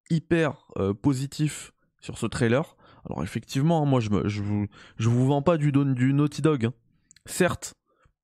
hyper 0.10 0.68
positifs 1.02 1.74
sur 2.00 2.18
ce 2.18 2.26
trailer. 2.26 2.78
Alors 3.06 3.24
effectivement, 3.24 3.86
moi 3.86 4.00
je, 4.00 4.10
me, 4.10 4.28
je, 4.28 4.42
vous, 4.42 4.68
je 4.98 5.10
vous 5.10 5.28
vends 5.28 5.42
pas 5.42 5.58
du, 5.58 5.72
du 5.72 6.14
Naughty 6.14 6.42
Dog. 6.42 6.66
Hein. 6.66 6.74
Certes, 7.26 7.76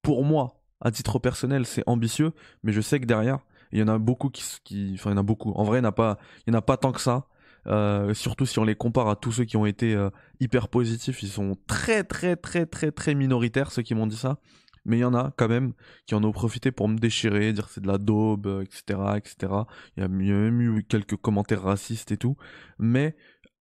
pour 0.02 0.24
moi, 0.24 0.62
à 0.80 0.92
titre 0.92 1.20
personnel, 1.20 1.66
c'est 1.66 1.84
ambitieux, 1.88 2.32
mais 2.64 2.72
je 2.72 2.80
sais 2.80 3.00
que 3.00 3.06
derrière, 3.06 3.40
il 3.74 3.80
y 3.80 3.84
en 3.84 3.88
a 3.88 3.98
beaucoup 3.98 4.30
qui, 4.30 4.92
enfin 4.94 5.10
il 5.10 5.14
y 5.14 5.16
en 5.16 5.20
a 5.20 5.24
beaucoup. 5.24 5.52
En 5.52 5.64
vrai, 5.64 5.80
il 5.80 5.82
n'y 5.82 5.88
en 5.88 5.92
en 5.92 6.54
a 6.54 6.62
pas 6.62 6.78
tant 6.78 6.92
que 6.92 7.02
ça. 7.02 7.28
Euh, 7.68 8.14
surtout 8.14 8.46
si 8.46 8.60
on 8.60 8.64
les 8.64 8.76
compare 8.76 9.08
à 9.10 9.16
tous 9.16 9.32
ceux 9.32 9.46
qui 9.46 9.58
ont 9.58 9.66
été 9.66 9.96
euh, 9.96 10.10
hyper 10.40 10.68
positifs, 10.68 11.24
ils 11.24 11.30
sont 11.30 11.58
très 11.68 12.04
très 12.04 12.36
très 12.36 12.66
très 12.66 12.92
très 12.92 13.16
minoritaires 13.16 13.72
ceux 13.72 13.82
qui 13.82 13.96
m'ont 13.96 14.08
dit 14.08 14.18
ça. 14.18 14.40
Mais 14.86 14.98
il 14.98 15.02
y 15.02 15.06
en 15.06 15.14
a 15.14 15.32
quand 15.38 15.48
même 15.48 15.74
qui 16.06 16.14
en 16.14 16.24
ont 16.26 16.34
profité 16.34 16.72
pour 16.74 16.90
me 16.90 16.98
déchirer, 16.98 17.54
dire 17.54 17.70
c'est 17.70 17.80
de 17.80 17.88
la 17.88 17.98
daube, 17.98 18.48
etc., 18.64 19.00
euh, 19.00 19.16
etc. 19.16 19.54
Il 19.96 20.02
y 20.02 20.04
a 20.04 20.10
même 20.10 20.62
eu 20.62 20.84
quelques 20.84 21.16
commentaires 21.16 21.62
racistes 21.64 22.12
et 22.12 22.18
tout. 22.18 22.36
Mais 22.80 23.16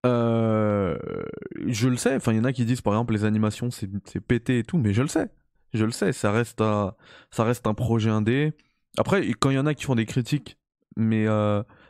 je 0.04 1.88
le 1.88 1.96
sais. 1.96 2.16
Enfin, 2.16 2.32
il 2.32 2.38
y 2.38 2.40
en 2.40 2.44
a 2.44 2.52
qui 2.52 2.64
disent 2.64 2.80
par 2.80 2.94
exemple 2.94 3.12
les 3.14 3.24
animations 3.24 3.70
c'est 3.70 4.20
pété 4.20 4.58
et 4.58 4.64
tout, 4.64 4.78
mais 4.78 4.92
je 4.92 5.02
le 5.02 5.08
sais. 5.08 5.28
je 5.74 5.84
le 5.84 5.92
sais, 5.92 6.12
ça 6.12 6.32
reste 6.32 6.58
ça 6.58 7.44
reste 7.44 7.66
un 7.68 7.74
projet 7.74 8.10
indé. 8.10 8.52
Après, 8.98 9.24
quand 9.38 9.50
il 9.50 9.54
y 9.54 9.58
en 9.58 9.66
a 9.66 9.74
qui 9.74 9.84
font 9.84 9.94
des 9.94 10.06
critiques, 10.06 10.58
mais 10.96 11.26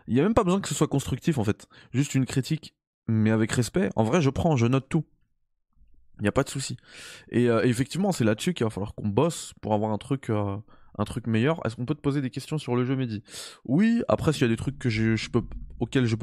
il 0.06 0.16
y 0.16 0.20
a 0.20 0.22
même 0.22 0.34
pas 0.34 0.44
besoin 0.44 0.60
que 0.60 0.68
ce 0.68 0.74
soit 0.74 0.88
constructif 0.88 1.38
en 1.38 1.44
fait. 1.44 1.68
Juste 1.92 2.14
une 2.14 2.26
critique, 2.26 2.74
mais 3.06 3.30
avec 3.30 3.52
respect. 3.52 3.90
En 3.96 4.04
vrai, 4.04 4.20
je 4.20 4.30
prends, 4.30 4.56
je 4.56 4.66
note 4.66 4.88
tout. 4.88 5.04
Il 6.18 6.22
n'y 6.22 6.28
a 6.28 6.32
pas 6.32 6.44
de 6.44 6.48
souci. 6.48 6.76
Et 7.30 7.48
euh, 7.48 7.62
effectivement, 7.64 8.12
c'est 8.12 8.24
là-dessus 8.24 8.54
qu'il 8.54 8.64
va 8.64 8.70
falloir 8.70 8.94
qu'on 8.94 9.08
bosse 9.08 9.54
pour 9.60 9.74
avoir 9.74 9.92
un 9.92 9.98
truc, 9.98 10.30
euh, 10.30 10.56
un 10.98 11.04
truc 11.04 11.26
meilleur. 11.26 11.64
Est-ce 11.66 11.76
qu'on 11.76 11.86
peut 11.86 11.94
te 11.94 12.00
poser 12.00 12.20
des 12.20 12.30
questions 12.30 12.58
sur 12.58 12.76
le 12.76 12.84
jeu 12.84 12.94
Mehdi? 12.94 13.22
Oui, 13.64 14.02
après, 14.08 14.32
s'il 14.32 14.42
y 14.42 14.44
a 14.44 14.48
des 14.48 14.56
trucs 14.56 14.78
que 14.78 14.90
je, 14.90 15.16
je 15.16 15.30
peux, 15.30 15.42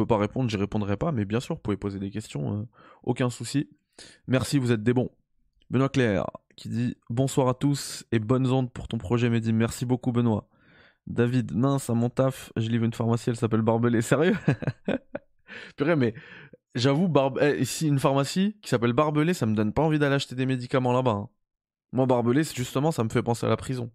pas 0.05 0.17
répondre, 0.17 0.49
j'y 0.49 0.57
répondrai 0.57 0.95
pas. 0.95 1.11
Mais 1.11 1.25
bien 1.25 1.39
sûr, 1.39 1.55
vous 1.55 1.61
pouvez 1.61 1.77
poser 1.77 1.99
des 1.99 2.11
questions, 2.11 2.67
aucun 3.03 3.29
souci. 3.29 3.69
Merci, 4.27 4.57
vous 4.57 4.71
êtes 4.71 4.83
des 4.83 4.93
bons. 4.93 5.09
Benoît 5.69 5.89
Claire 5.89 6.25
qui 6.55 6.67
dit 6.67 6.97
bonsoir 7.09 7.47
à 7.47 7.53
tous 7.53 8.05
et 8.11 8.19
bonnes 8.19 8.47
ondes 8.47 8.71
pour 8.71 8.87
ton 8.87 8.97
projet 8.97 9.29
Mehdi. 9.29 9.53
Merci 9.53 9.85
beaucoup 9.85 10.11
Benoît. 10.11 10.49
David, 11.09 11.55
mince, 11.55 11.89
à 11.89 11.93
mon 11.93 12.09
taf, 12.09 12.51
je 12.55 12.69
livre 12.69 12.85
une 12.85 12.93
pharmacie, 12.93 13.29
elle 13.29 13.35
s'appelle 13.35 13.61
Barbelé. 13.61 14.01
Sérieux 14.01 14.37
Purée, 15.77 15.95
mais 15.95 16.13
j'avoue, 16.75 17.07
Barbe... 17.07 17.39
Eh, 17.41 17.65
si 17.65 17.87
une 17.87 17.99
pharmacie 17.99 18.57
qui 18.61 18.69
s'appelle 18.69 18.93
Barbelé, 18.93 19.33
ça 19.33 19.45
me 19.45 19.55
donne 19.55 19.73
pas 19.73 19.81
envie 19.81 19.99
d'aller 19.99 20.15
acheter 20.15 20.35
des 20.35 20.45
médicaments 20.45 20.93
là-bas. 20.93 21.11
Hein. 21.11 21.29
Moi, 21.93 22.05
Barbelé, 22.05 22.43
justement, 22.43 22.91
ça 22.91 23.03
me 23.03 23.09
fait 23.09 23.23
penser 23.23 23.45
à 23.45 23.49
la 23.49 23.57
prison. 23.57 23.91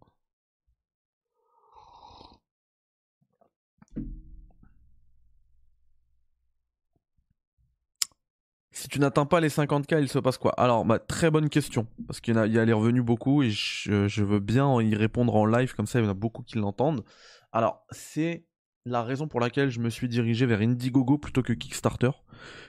Si 8.84 8.88
tu 8.88 9.00
n'atteins 9.00 9.24
pas 9.24 9.40
les 9.40 9.48
50K, 9.48 9.98
il 10.02 10.10
se 10.10 10.18
passe 10.18 10.36
quoi? 10.36 10.52
Alors, 10.60 10.84
bah, 10.84 10.98
très 10.98 11.30
bonne 11.30 11.48
question. 11.48 11.86
Parce 12.06 12.20
qu'il 12.20 12.34
y, 12.34 12.58
a, 12.58 12.64
les 12.66 12.72
revenus 12.74 13.02
beaucoup 13.02 13.42
et 13.42 13.48
je, 13.48 14.22
veux 14.22 14.40
bien 14.40 14.78
y 14.82 14.94
répondre 14.94 15.34
en 15.34 15.46
live, 15.46 15.74
comme 15.74 15.86
ça 15.86 16.00
il 16.00 16.04
y 16.04 16.06
en 16.06 16.10
a 16.10 16.14
beaucoup 16.14 16.42
qui 16.42 16.58
l'entendent. 16.58 17.02
Alors, 17.50 17.86
c'est 17.92 18.44
la 18.84 19.02
raison 19.02 19.26
pour 19.26 19.40
laquelle 19.40 19.70
je 19.70 19.80
me 19.80 19.88
suis 19.88 20.06
dirigé 20.06 20.44
vers 20.44 20.60
Indiegogo 20.60 21.16
plutôt 21.16 21.42
que 21.42 21.54
Kickstarter. 21.54 22.10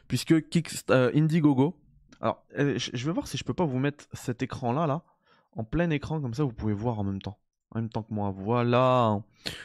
Puisque 0.08 0.32
euh, 0.32 1.12
Indiegogo. 1.14 1.78
Alors, 2.22 2.46
euh, 2.58 2.78
je 2.78 3.06
vais 3.06 3.12
voir 3.12 3.28
si 3.28 3.38
je 3.38 3.44
peux 3.44 3.54
pas 3.54 3.66
vous 3.66 3.80
mettre 3.80 4.06
cet 4.14 4.42
écran-là, 4.42 4.88
là, 4.88 5.04
en 5.52 5.66
plein 5.66 5.90
écran, 5.90 6.22
comme 6.22 6.34
ça 6.34 6.46
vous 6.46 6.54
pouvez 6.54 6.74
voir 6.74 6.98
en 6.98 7.04
même 7.04 7.22
temps. 7.22 7.42
En 7.72 7.80
même 7.80 7.90
temps 7.90 8.04
que 8.04 8.14
moi. 8.14 8.34
Voilà. 8.34 9.22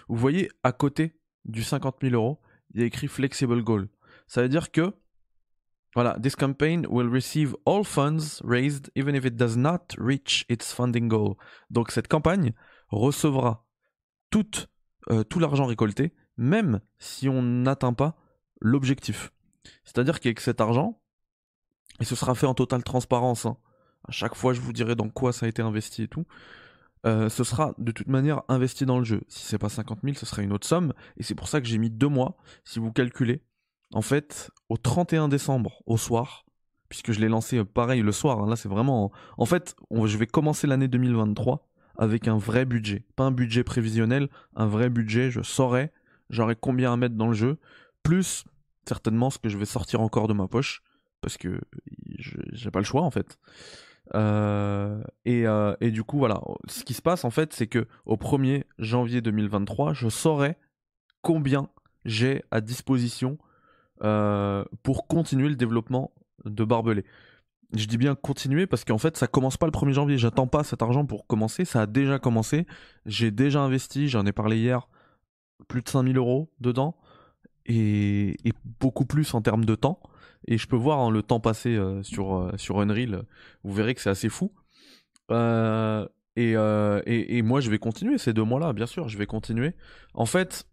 Vous 0.09 0.17
voyez, 0.17 0.51
à 0.65 0.73
côté 0.73 1.17
du 1.45 1.63
50 1.63 1.99
000 2.03 2.15
euros, 2.17 2.41
il 2.75 2.81
y 2.81 2.83
a 2.83 2.87
écrit 2.87 3.07
Flexible 3.07 3.63
Goal. 3.63 3.89
Ça 4.27 4.43
veut 4.43 4.49
dire 4.49 4.73
que 4.73 4.93
voilà, 5.95 6.17
this 6.23 6.37
campaign 6.37 6.87
will 6.89 7.09
receive 7.09 7.57
all 7.65 7.85
funds 7.85 8.41
raised 8.45 8.91
even 8.95 9.15
if 9.15 9.25
it 9.25 9.37
does 9.37 9.57
not 9.57 9.95
reach 9.99 10.45
its 10.49 10.73
funding 10.73 11.09
goal. 11.09 11.37
Donc 11.71 11.91
cette 11.91 12.09
campagne 12.09 12.53
recevra 12.89 13.67
tout, 14.31 14.67
euh, 15.11 15.25
l'argent 15.37 15.67
récolté, 15.67 16.13
même 16.37 16.81
si 16.99 17.29
on 17.29 17.43
n'atteint 17.43 17.93
pas 17.93 18.17
l'objectif. 18.61 19.33
C'est-à-dire 19.85 20.21
qu'avec 20.21 20.41
cet 20.41 20.61
argent, 20.61 21.01
et 21.99 22.05
ce 22.05 22.15
sera 22.15 22.35
fait 22.35 22.47
en 22.47 22.55
totale 22.55 22.85
transparence, 22.85 23.47
hein, 23.47 23.57
à 24.09 24.13
chaque 24.13 24.35
fois 24.35 24.53
je 24.53 24.61
vous 24.61 24.73
dirai 24.73 24.95
dans 24.95 25.09
quoi 25.09 25.33
ça 25.33 25.47
a 25.47 25.49
été 25.49 25.61
investi 25.61 26.05
et 26.05 26.09
tout, 26.09 26.27
euh, 27.07 27.29
ce 27.29 27.45
sera 27.45 27.75
de 27.79 27.93
toute 27.93 28.09
manière 28.09 28.43
investi 28.49 28.87
dans 28.87 28.99
le 28.99 29.05
jeu. 29.05 29.23
Si 29.29 29.45
c'est 29.45 29.59
pas 29.59 29.69
50 29.69 30.01
000, 30.05 30.17
ce 30.17 30.27
sera 30.27 30.43
une 30.43 30.53
autre 30.53 30.67
somme, 30.67 30.93
et 31.17 31.23
c'est 31.23 31.35
pour 31.35 31.49
ça 31.49 31.61
que 31.61 31.67
j'ai 31.67 31.79
mis 31.79 31.91
deux 31.91 32.09
mois, 32.09 32.37
si 32.65 32.79
vous 32.79 32.93
calculez, 32.93 33.43
en 33.93 34.03
fait, 34.03 34.51
au 34.69 34.77
31 34.77 35.29
décembre, 35.29 35.83
au 35.87 35.97
soir, 35.97 36.45
puisque 36.89 37.13
je 37.13 37.21
l'ai 37.21 37.29
lancé 37.29 37.59
euh, 37.59 37.65
pareil 37.65 38.03
le 38.03 38.13
soir, 38.13 38.41
hein, 38.41 38.49
là 38.49 38.57
c'est 38.57 38.69
vraiment... 38.69 39.11
En 39.37 39.47
fait, 39.47 39.75
je 39.91 40.17
vais 40.17 40.27
commencer 40.27 40.67
l'année 40.67 40.89
2023 40.89 41.69
avec 41.97 42.29
un 42.29 42.39
vrai 42.39 42.65
budget. 42.65 43.05
Pas 43.17 43.25
un 43.25 43.31
budget 43.31 43.65
prévisionnel, 43.65 44.29
un 44.57 44.67
vrai 44.67 44.91
budget, 44.91 45.31
je 45.31 45.43
saurai, 45.43 45.91
j'aurai 46.31 46.57
combien 46.57 46.93
à 46.93 46.97
mettre 46.97 47.15
dans 47.15 47.29
le 47.29 47.35
jeu, 47.35 47.59
plus 48.03 48.45
certainement 48.87 49.31
ce 49.31 49.39
que 49.39 49.49
je 49.49 49.59
vais 49.59 49.67
sortir 49.67 50.01
encore 50.01 50.29
de 50.29 50.33
ma 50.33 50.49
poche, 50.49 50.83
parce 51.21 51.37
que 51.37 51.61
j'ai 52.19 52.71
pas 52.71 52.79
le 52.79 52.85
choix 52.85 53.03
en 53.03 53.11
fait. 53.11 53.39
Euh, 54.15 55.03
et, 55.25 55.47
euh, 55.47 55.75
et, 55.81 55.91
du 55.91 56.03
coup, 56.03 56.19
voilà, 56.19 56.41
ce 56.67 56.85
qui 56.85 56.95
se 56.95 57.03
passe 57.03 57.25
en 57.25 57.31
fait, 57.31 57.53
c'est 57.53 57.67
que 57.67 57.87
au 58.07 58.17
1er 58.17 58.65
janvier 58.79 59.21
2023, 59.21 59.93
je 59.93 60.09
saurai 60.09 60.57
combien 61.23 61.69
j'ai 62.05 62.43
à 62.51 62.61
disposition 62.61 63.39
euh, 64.03 64.65
pour 64.83 65.07
continuer 65.07 65.49
le 65.49 65.57
développement 65.57 66.13
de 66.47 66.65
Barbelé. 66.65 67.05
Je 67.75 67.85
dis 67.85 67.99
bien 67.99 68.15
continuer 68.15 68.67
parce 68.67 68.85
qu'en 68.85 68.97
fait 68.97 69.17
ça 69.17 69.27
commence 69.27 69.59
pas 69.59 69.67
le 69.67 69.73
1er 69.73 69.93
janvier, 69.93 70.17
j'attends 70.17 70.47
pas 70.47 70.65
cet 70.65 70.81
argent 70.83 71.05
pour 71.05 71.27
commencer, 71.27 71.65
ça 71.65 71.83
a 71.83 71.87
déjà 71.87 72.19
commencé, 72.19 72.67
j'ai 73.05 73.31
déjà 73.31 73.61
investi, 73.61 74.09
j'en 74.09 74.25
ai 74.25 74.33
parlé 74.33 74.57
hier, 74.57 74.89
plus 75.69 75.83
de 75.83 75.89
5000 75.89 76.17
euros 76.17 76.51
dedans, 76.61 76.97
et, 77.67 78.37
beaucoup 78.81 79.05
plus 79.05 79.35
en 79.35 79.43
termes 79.43 79.67
de 79.67 79.75
temps, 79.75 80.01
et 80.49 80.57
je 80.57 80.67
peux 80.67 80.77
voir 80.77 80.99
hein, 81.01 81.11
le 81.11 81.23
temps 81.23 81.39
passé 81.39 81.77
euh, 81.77 82.03
sur, 82.03 82.35
euh, 82.35 82.53
sur 82.57 82.81
Unreal, 82.81 83.25
vous 83.63 83.73
verrez 83.73 83.95
que 83.95 84.01
c'est 84.01 84.11
assez 84.11 84.31
fou. 84.31 84.51
et, 85.31 86.55
et, 86.57 87.43
moi 87.43 87.61
je 87.61 87.71
vais 87.71 87.79
continuer 87.79 88.17
ces 88.17 88.33
deux 88.33 88.45
mois-là, 88.45 88.73
bien 88.73 88.87
sûr, 88.87 89.09
je 89.09 89.19
vais 89.19 89.27
continuer. 89.27 89.75
En 90.15 90.27
fait, 90.27 90.67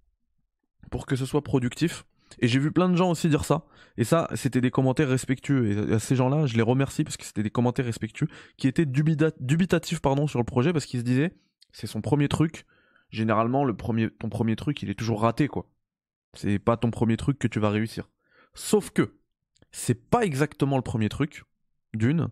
pour 0.89 1.05
que 1.05 1.15
ce 1.15 1.25
soit 1.25 1.43
productif, 1.43 2.05
et 2.39 2.47
j'ai 2.47 2.59
vu 2.59 2.71
plein 2.71 2.89
de 2.89 2.95
gens 2.95 3.11
aussi 3.11 3.29
dire 3.29 3.45
ça. 3.45 3.65
Et 3.97 4.03
ça, 4.03 4.27
c'était 4.35 4.61
des 4.61 4.71
commentaires 4.71 5.09
respectueux. 5.09 5.89
Et 5.89 5.93
à 5.93 5.99
ces 5.99 6.15
gens-là, 6.15 6.45
je 6.45 6.55
les 6.55 6.61
remercie 6.61 7.03
parce 7.03 7.17
que 7.17 7.25
c'était 7.25 7.43
des 7.43 7.49
commentaires 7.49 7.85
respectueux 7.85 8.27
qui 8.57 8.67
étaient 8.67 8.85
dubitatifs 8.85 9.99
pardon, 10.01 10.27
sur 10.27 10.39
le 10.39 10.45
projet 10.45 10.71
parce 10.71 10.85
qu'ils 10.85 10.99
se 10.99 11.05
disaient, 11.05 11.33
c'est 11.71 11.87
son 11.87 12.01
premier 12.01 12.27
truc. 12.27 12.65
Généralement, 13.09 13.65
ton 13.73 14.29
premier 14.29 14.55
truc, 14.55 14.81
il 14.83 14.89
est 14.89 14.95
toujours 14.95 15.21
raté, 15.21 15.47
quoi. 15.47 15.69
C'est 16.33 16.59
pas 16.59 16.77
ton 16.77 16.91
premier 16.91 17.17
truc 17.17 17.39
que 17.39 17.47
tu 17.47 17.59
vas 17.59 17.69
réussir. 17.69 18.09
Sauf 18.53 18.91
que, 18.91 19.15
c'est 19.71 20.09
pas 20.09 20.23
exactement 20.25 20.75
le 20.75 20.83
premier 20.83 21.09
truc, 21.09 21.43
d'une. 21.93 22.27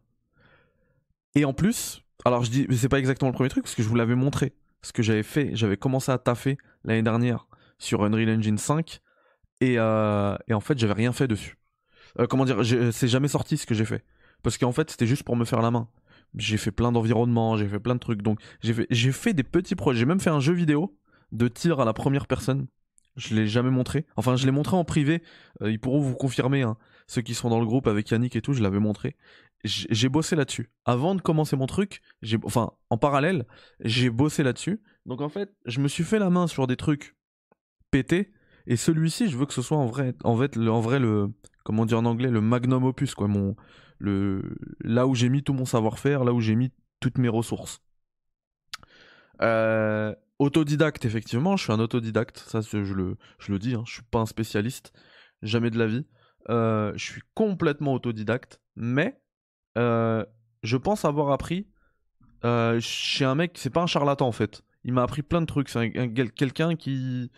Et 1.34 1.46
en 1.46 1.54
plus, 1.54 2.02
alors 2.26 2.44
je 2.44 2.52
dis, 2.52 2.68
c'est 2.76 2.90
pas 2.90 3.00
exactement 3.00 3.30
le 3.30 3.36
premier 3.36 3.50
truc 3.50 3.64
parce 3.64 3.76
que 3.76 3.84
je 3.84 3.88
vous 3.88 3.96
l'avais 3.96 4.16
montré. 4.16 4.54
Ce 4.82 4.94
que 4.94 5.02
j'avais 5.02 5.24
fait, 5.24 5.56
j'avais 5.56 5.78
commencé 5.78 6.12
à 6.12 6.18
taffer 6.18 6.58
l'année 6.84 7.02
dernière 7.02 7.48
sur 7.80 8.04
Unreal 8.04 8.30
Engine 8.38 8.58
5 8.58 9.02
euh, 9.64 10.38
et, 10.48 10.54
en 10.54 10.60
fait, 10.60 10.78
j'avais 10.78 10.94
rien 10.94 11.14
fait 11.14 11.28
dessus. 11.28 11.58
Euh, 12.20 12.28
comment 12.28 12.46
dire, 12.46 12.62
c'est 12.92 13.08
jamais 13.08 13.28
sorti 13.28 13.58
ce 13.58 13.66
que 13.66 13.74
j'ai 13.74 13.86
fait. 13.86 14.04
Parce 14.44 14.58
qu'en 14.58 14.72
fait, 14.72 14.92
c'était 14.92 15.08
juste 15.08 15.24
pour 15.24 15.36
me 15.36 15.46
faire 15.46 15.62
la 15.62 15.72
main. 15.72 15.90
J'ai 16.36 16.58
fait 16.58 16.72
plein 16.72 16.92
d'environnements, 16.92 17.58
j'ai 17.58 17.68
fait 17.68 17.80
plein 17.80 17.96
de 17.96 18.00
trucs. 18.00 18.22
Donc, 18.22 18.40
j'ai 18.62 19.12
fait, 19.12 19.34
des 19.34 19.44
petits 19.44 19.76
projets. 19.76 20.00
J'ai 20.00 20.06
même 20.06 20.20
fait 20.20 20.30
un 20.30 20.40
jeu 20.40 20.54
vidéo 20.54 20.98
de 21.32 21.48
tir 21.48 21.80
à 21.80 21.86
la 21.86 21.94
première 21.94 22.28
personne. 22.28 22.68
Je 23.16 23.34
l'ai 23.34 23.48
jamais 23.48 23.70
montré. 23.70 24.06
Enfin, 24.18 24.36
je 24.36 24.46
l'ai 24.46 24.52
montré 24.52 24.76
en 24.76 24.84
privé. 24.84 25.24
Euh, 25.62 25.72
ils 25.72 25.80
pourront 25.80 26.02
vous 26.02 26.16
confirmer. 26.16 26.64
Hein. 26.64 26.78
Ceux 27.08 27.22
qui 27.22 27.34
sont 27.34 27.50
dans 27.50 27.60
le 27.60 27.66
groupe 27.66 27.88
avec 27.88 28.10
Yannick 28.10 28.36
et 28.36 28.42
tout, 28.42 28.54
je 28.54 28.62
l'avais 28.62 28.80
montré. 28.80 29.16
J'ai 29.64 30.10
bossé 30.10 30.36
là-dessus. 30.36 30.70
Avant 30.84 31.16
de 31.16 31.22
commencer 31.22 31.56
mon 31.56 31.66
truc, 31.66 32.02
enfin, 32.44 32.74
en 32.90 32.98
parallèle, 32.98 33.46
j'ai 33.80 34.12
bossé 34.12 34.44
là-dessus. 34.44 34.80
Donc 35.08 35.22
en 35.22 35.30
fait, 35.30 35.56
je 35.66 35.80
me 35.80 35.88
suis 35.88 36.04
fait 36.04 36.20
la 36.20 36.30
main 36.30 36.46
sur 36.46 36.68
des 36.68 36.76
trucs 36.76 37.16
pétés 37.90 38.32
et 38.68 38.76
celui-ci, 38.78 39.30
je 39.30 39.38
veux 39.38 39.46
que 39.46 39.54
ce 39.54 39.62
soit 39.62 39.78
en 39.78 39.86
vrai, 39.86 40.16
en 40.24 40.38
le, 40.38 40.72
en 40.72 40.82
vrai 40.82 41.00
le, 41.00 41.30
comment 41.64 41.84
en 41.84 42.06
anglais, 42.06 42.30
le 42.30 42.42
magnum 42.42 42.84
opus, 42.84 43.14
quoi, 43.14 43.28
mon, 43.28 43.56
le, 44.00 44.58
là 44.82 45.08
où 45.08 45.16
j'ai 45.16 45.30
mis 45.30 45.44
tout 45.44 45.54
mon 45.54 45.66
savoir-faire, 45.66 46.24
là 46.24 46.34
où 46.34 46.42
j'ai 46.42 46.56
mis 46.56 46.72
toutes 47.00 47.18
mes 47.18 47.30
ressources. 47.30 47.82
Euh, 49.42 50.16
autodidacte, 50.40 51.06
effectivement, 51.06 51.58
je 51.58 51.64
suis 51.64 51.74
un 51.74 51.80
autodidacte, 51.80 52.40
ça 52.40 52.62
je 52.62 52.78
le, 52.78 53.18
je 53.38 53.52
le 53.52 53.60
dis, 53.60 53.76
hein, 53.76 53.84
je 53.86 53.94
suis 53.94 54.04
pas 54.04 54.20
un 54.20 54.26
spécialiste, 54.26 54.94
jamais 55.42 55.70
de 55.70 55.78
la 55.78 55.88
vie. 55.88 56.06
Euh, 56.50 56.92
je 56.96 57.04
suis 57.04 57.22
complètement 57.34 57.94
autodidacte, 57.94 58.62
mais 58.76 59.20
euh, 59.78 60.26
je 60.64 60.78
pense 60.78 61.06
avoir 61.06 61.32
appris 61.32 61.68
chez 62.80 63.26
un 63.26 63.34
mec, 63.34 63.54
c'est 63.56 63.72
pas 63.72 63.82
un 63.82 63.88
charlatan 63.88 64.28
en 64.28 64.32
fait 64.32 64.64
il 64.86 64.94
m'a 64.94 65.02
appris 65.02 65.24
plein 65.24 65.42
de 65.42 65.48
trucs. 65.48 65.68
C'est 65.68 65.92
quelqu'un 66.36 66.76
qui, 66.76 67.30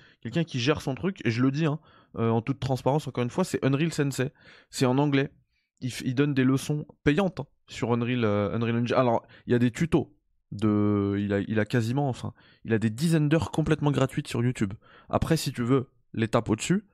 gère 0.54 0.82
son 0.82 0.94
truc. 0.96 1.22
Et 1.26 1.32
je 1.32 1.42
le 1.42 1.50
dis, 1.50 1.66
hein, 1.66 1.80
euh, 2.18 2.30
en 2.30 2.42
toute 2.42 2.60
transparence, 2.60 3.08
encore 3.08 3.24
une 3.24 3.30
fois, 3.30 3.46
c'est 3.46 3.64
Unreal 3.66 3.92
Sensei. 3.92 4.32
C'est 4.70 4.86
en 4.86 4.98
anglais. 4.98 5.32
Il, 5.80 6.14
donne 6.14 6.34
des 6.34 6.44
leçons 6.44 6.86
payantes 7.04 7.40
hein, 7.40 7.46
sur 7.68 7.94
Unreal, 7.94 8.26
euh, 8.26 8.54
Unreal 8.54 8.76
Engine. 8.76 8.96
Alors, 8.98 9.26
il 9.46 9.54
y 9.54 9.56
a 9.56 9.60
des 9.60 9.72
tutos. 9.72 10.14
De, 10.52 11.18
il, 11.20 11.34
a, 11.34 11.40
il 11.40 11.60
a 11.60 11.66
quasiment, 11.66 12.08
enfin, 12.08 12.34
il 12.64 12.74
a 12.74 12.80
des 12.80 12.90
dizaines 12.90 13.28
d'heures 13.28 13.52
complètement 13.52 13.92
gratuites 13.92 14.28
sur 14.28 14.44
YouTube. 14.44 14.74
Après, 15.10 15.36
si 15.36 15.52
tu 15.52 15.62
veux 15.62 15.90
l'étape 16.14 16.50
au-dessus, 16.50 16.86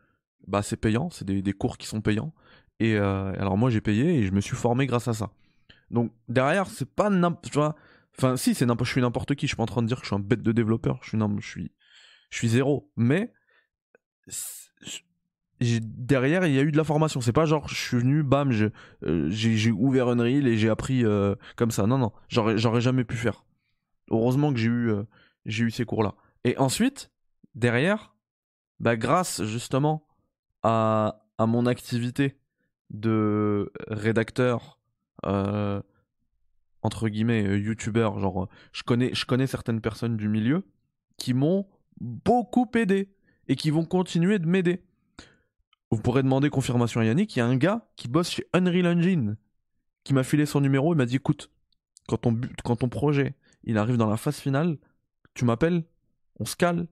bah 0.47 0.61
c'est 0.61 0.77
payant, 0.77 1.09
c'est 1.11 1.25
des, 1.25 1.53
cours 1.53 1.77
qui 1.77 1.87
sont 1.87 2.01
payants. 2.01 2.33
Et 2.79 2.95
euh, 2.95 3.31
alors 3.39 3.57
moi 3.57 3.69
j'ai 3.69 3.79
payé 3.79 4.15
et 4.15 4.23
je 4.23 4.31
me 4.31 4.41
suis 4.41 4.55
formé 4.55 4.87
grâce 4.87 5.07
à 5.07 5.13
ça. 5.13 5.29
Donc 5.91 6.11
derrière, 6.27 6.65
c'est 6.67 6.89
pas 6.89 7.11
n'importe, 7.11 7.77
Enfin, 8.17 8.37
si, 8.37 8.53
je 8.53 8.83
suis 8.85 9.01
n'importe 9.01 9.35
qui. 9.35 9.47
Je 9.47 9.51
suis 9.51 9.57
pas 9.57 9.63
en 9.63 9.67
train 9.67 9.81
de 9.81 9.87
dire 9.87 9.97
que 9.97 10.03
je 10.03 10.07
suis 10.07 10.15
un 10.15 10.19
bête 10.19 10.41
de 10.41 10.51
développeur. 10.51 10.99
Je 11.01 11.17
suis, 12.29 12.47
zéro. 12.47 12.91
Mais 12.95 13.33
derrière, 15.59 16.45
il 16.45 16.53
y 16.53 16.59
a 16.59 16.61
eu 16.61 16.71
de 16.71 16.77
la 16.77 16.83
formation. 16.83 17.21
C'est 17.21 17.33
pas 17.33 17.45
genre 17.45 17.67
je 17.67 17.75
suis 17.75 17.97
venu, 17.97 18.23
bam, 18.23 18.51
euh, 19.03 19.29
j'ai 19.29 19.71
ouvert 19.71 20.09
Unreal 20.09 20.47
et 20.47 20.57
j'ai 20.57 20.69
appris 20.69 21.05
euh, 21.05 21.35
comme 21.55 21.71
ça. 21.71 21.87
Non, 21.87 21.97
non, 21.97 22.11
j'aurais 22.29 22.81
jamais 22.81 23.03
pu 23.03 23.15
faire. 23.15 23.45
Heureusement 24.11 24.53
que 24.53 24.59
j'ai 24.59 24.67
eu, 24.67 24.91
euh, 24.91 25.69
ces 25.69 25.85
cours-là. 25.85 26.15
Et 26.43 26.57
ensuite, 26.57 27.11
derrière, 27.55 28.13
bah, 28.79 28.95
grâce 28.95 29.43
justement 29.43 30.05
à, 30.61 31.19
mon 31.39 31.65
activité 31.65 32.37
de 32.89 33.71
rédacteur, 33.87 34.79
euh, 35.25 35.81
entre 36.83 37.09
guillemets, 37.09 37.45
euh, 37.45 37.57
youtubeur, 37.57 38.19
genre, 38.19 38.47
je 38.71 38.83
connais, 38.83 39.13
je 39.13 39.25
connais 39.25 39.47
certaines 39.47 39.81
personnes 39.81 40.17
du 40.17 40.29
milieu 40.29 40.65
qui 41.17 41.33
m'ont 41.33 41.65
beaucoup 41.99 42.69
aidé 42.75 43.09
et 43.47 43.55
qui 43.55 43.71
vont 43.71 43.85
continuer 43.85 44.39
de 44.39 44.45
m'aider. 44.45 44.83
Vous 45.91 46.01
pourrez 46.01 46.23
demander 46.23 46.49
confirmation 46.49 47.01
à 47.01 47.05
Yannick, 47.05 47.35
il 47.35 47.39
y 47.39 47.41
a 47.41 47.45
un 47.45 47.55
gars 47.55 47.87
qui 47.95 48.07
bosse 48.07 48.29
chez 48.29 48.45
Unreal 48.53 48.87
Engine 48.87 49.37
qui 50.03 50.13
m'a 50.13 50.23
filé 50.23 50.45
son 50.45 50.59
numéro 50.59 50.93
et 50.93 50.97
m'a 50.97 51.05
dit 51.05 51.15
écoute, 51.15 51.49
quand 52.07 52.17
ton, 52.17 52.39
quand 52.63 52.75
projet 52.89 53.35
il 53.63 53.77
arrive 53.77 53.97
dans 53.97 54.09
la 54.09 54.17
phase 54.17 54.37
finale, 54.37 54.77
tu 55.33 55.45
m'appelles, 55.45 55.83
on 56.39 56.45
se 56.45 56.55
cale 56.55 56.87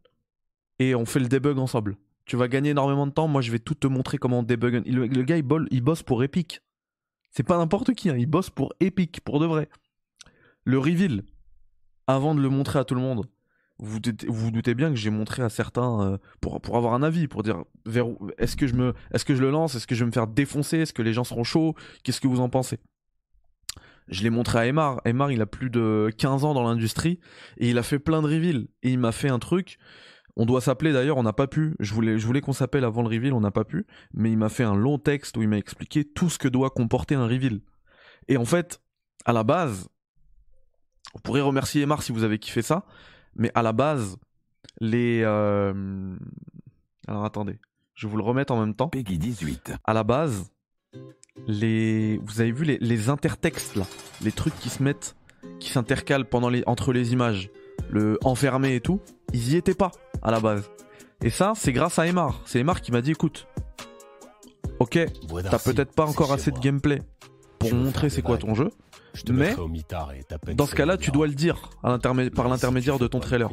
et 0.79 0.95
on 0.95 1.05
fait 1.05 1.19
le 1.19 1.27
debug 1.27 1.57
ensemble. 1.57 1.97
Tu 2.25 2.37
vas 2.37 2.47
gagner 2.47 2.69
énormément 2.69 3.07
de 3.07 3.11
temps, 3.11 3.27
moi 3.27 3.41
je 3.41 3.51
vais 3.51 3.59
tout 3.59 3.75
te 3.75 3.87
montrer 3.87 4.17
comment 4.17 4.39
on 4.39 4.43
debug. 4.43 4.85
Le, 4.85 5.23
gars 5.23 5.37
il, 5.37 5.45
il, 5.71 5.81
bosse 5.81 6.03
pour 6.03 6.23
Epic. 6.23 6.61
C'est 7.31 7.43
pas 7.43 7.57
n'importe 7.57 7.93
qui, 7.93 8.09
hein. 8.09 8.15
il 8.17 8.27
bosse 8.27 8.49
pour 8.49 8.73
Epic, 8.79 9.21
pour 9.21 9.39
de 9.39 9.45
vrai. 9.45 9.69
Le 10.63 10.77
reveal, 10.77 11.23
avant 12.07 12.35
de 12.35 12.41
le 12.41 12.49
montrer 12.49 12.79
à 12.79 12.83
tout 12.83 12.95
le 12.95 13.01
monde, 13.01 13.25
vous 13.79 13.99
vous 14.27 14.51
doutez 14.51 14.75
bien 14.75 14.89
que 14.89 14.95
j'ai 14.95 15.09
montré 15.09 15.41
à 15.41 15.49
certains 15.49 16.01
euh, 16.01 16.17
pour, 16.39 16.61
pour 16.61 16.77
avoir 16.77 16.93
un 16.93 17.01
avis, 17.01 17.27
pour 17.27 17.41
dire 17.41 17.63
vers 17.85 18.05
est-ce 18.37 18.55
que 18.55 18.67
je 18.67 18.75
me 18.75 18.93
est-ce 19.11 19.25
que 19.25 19.33
je 19.33 19.41
le 19.41 19.49
lance, 19.49 19.73
est-ce 19.73 19.87
que 19.87 19.95
je 19.95 20.01
vais 20.01 20.07
me 20.07 20.11
faire 20.11 20.27
défoncer, 20.27 20.79
est-ce 20.79 20.93
que 20.93 21.01
les 21.01 21.13
gens 21.13 21.23
seront 21.23 21.43
chauds, 21.43 21.73
qu'est-ce 22.03 22.21
que 22.21 22.27
vous 22.27 22.41
en 22.41 22.49
pensez? 22.49 22.79
Je 24.07 24.23
l'ai 24.23 24.29
montré 24.29 24.59
à 24.59 24.67
Emar, 24.67 25.01
Emar 25.05 25.31
il 25.31 25.41
a 25.41 25.45
plus 25.47 25.69
de 25.69 26.11
15 26.17 26.45
ans 26.45 26.53
dans 26.53 26.63
l'industrie 26.63 27.19
et 27.57 27.69
il 27.69 27.77
a 27.77 27.83
fait 27.83 27.97
plein 27.97 28.21
de 28.21 28.27
reveals 28.27 28.67
et 28.83 28.91
il 28.91 28.99
m'a 28.99 29.11
fait 29.11 29.29
un 29.29 29.39
truc 29.39 29.79
on 30.35 30.45
doit 30.45 30.61
s'appeler 30.61 30.93
d'ailleurs, 30.93 31.17
on 31.17 31.23
n'a 31.23 31.33
pas 31.33 31.47
pu. 31.47 31.75
Je 31.79 31.93
voulais, 31.93 32.17
je 32.17 32.25
voulais 32.25 32.41
qu'on 32.41 32.53
s'appelle 32.53 32.83
avant 32.83 33.01
le 33.01 33.09
reveal, 33.09 33.33
on 33.33 33.41
n'a 33.41 33.51
pas 33.51 33.65
pu. 33.65 33.85
Mais 34.13 34.31
il 34.31 34.37
m'a 34.37 34.49
fait 34.49 34.63
un 34.63 34.75
long 34.75 34.97
texte 34.97 35.37
où 35.37 35.41
il 35.41 35.49
m'a 35.49 35.57
expliqué 35.57 36.05
tout 36.05 36.29
ce 36.29 36.37
que 36.39 36.47
doit 36.47 36.69
comporter 36.69 37.15
un 37.15 37.27
reveal. 37.27 37.61
Et 38.27 38.37
en 38.37 38.45
fait, 38.45 38.81
à 39.25 39.33
la 39.33 39.43
base, 39.43 39.89
vous 41.13 41.21
pourrez 41.21 41.41
remercier 41.41 41.81
Emar 41.81 42.03
si 42.03 42.11
vous 42.11 42.23
avez 42.23 42.39
kiffé 42.39 42.61
ça. 42.61 42.85
Mais 43.35 43.51
à 43.55 43.61
la 43.61 43.73
base, 43.73 44.17
les. 44.79 45.21
Euh... 45.23 46.15
Alors 47.07 47.25
attendez, 47.25 47.59
je 47.95 48.07
vais 48.07 48.11
vous 48.11 48.17
le 48.17 48.23
remettre 48.23 48.53
en 48.53 48.59
même 48.59 48.75
temps. 48.75 48.89
Peggy 48.89 49.17
18. 49.17 49.73
À 49.83 49.93
la 49.93 50.03
base, 50.03 50.51
les. 51.47 52.19
Vous 52.23 52.41
avez 52.41 52.51
vu 52.51 52.65
les, 52.65 52.77
les 52.79 53.09
intertextes 53.09 53.75
là 53.75 53.85
Les 54.21 54.31
trucs 54.31 54.57
qui 54.59 54.69
se 54.69 54.83
mettent, 54.83 55.15
qui 55.59 55.69
s'intercalent 55.69 56.25
pendant 56.25 56.49
les... 56.49 56.63
entre 56.65 56.93
les 56.93 57.13
images, 57.13 57.49
le 57.89 58.17
enfermé 58.23 58.75
et 58.75 58.81
tout, 58.81 59.01
ils 59.33 59.53
y 59.53 59.55
étaient 59.55 59.73
pas 59.73 59.91
à 60.21 60.31
la 60.31 60.39
base. 60.39 60.69
Et 61.23 61.29
ça, 61.29 61.53
c'est 61.55 61.71
grâce 61.71 61.99
à 61.99 62.07
Emar. 62.07 62.41
C'est 62.45 62.59
Emar 62.59 62.81
qui 62.81 62.91
m'a 62.91 63.01
dit 63.01 63.11
écoute, 63.11 63.47
ok, 64.79 64.99
t'as 65.43 65.59
peut-être 65.59 65.93
pas 65.93 66.05
encore 66.05 66.33
assez 66.33 66.51
de 66.51 66.59
gameplay 66.59 67.01
pour 67.59 67.73
montrer 67.73 68.09
c'est 68.09 68.23
quoi 68.23 68.37
ton 68.37 68.55
jeu. 68.55 68.69
Mais 69.31 69.55
dans 70.55 70.65
ce 70.65 70.75
cas-là, 70.75 70.97
tu 70.97 71.11
dois 71.11 71.27
le 71.27 71.33
dire 71.33 71.69
à 71.83 71.97
par 71.99 72.47
l'intermédiaire 72.47 72.99
de 72.99 73.07
ton 73.07 73.19
trailer. 73.19 73.49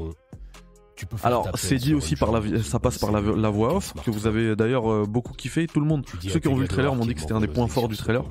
Alors, 1.22 1.48
c'est 1.54 1.76
dit 1.76 1.94
aussi 1.94 2.16
par 2.16 2.32
la, 2.32 2.62
ça 2.62 2.78
passe 2.78 2.98
par 2.98 3.12
la, 3.12 3.50
voix 3.50 3.76
off 3.76 3.94
que 4.04 4.10
vous 4.10 4.26
avez 4.26 4.56
d'ailleurs 4.56 4.90
euh, 4.90 5.04
beaucoup 5.06 5.32
kiffé. 5.32 5.66
Tout 5.66 5.80
le 5.80 5.86
monde, 5.86 6.04
ceux 6.20 6.40
qui 6.40 6.48
ont 6.48 6.54
vu 6.54 6.62
le 6.62 6.68
trailer 6.68 6.94
m'ont 6.94 7.06
dit 7.06 7.14
que 7.14 7.20
c'était 7.20 7.34
un 7.34 7.40
des 7.40 7.48
points 7.48 7.68
forts 7.68 7.88
du 7.88 7.96
trailer. 7.96 8.24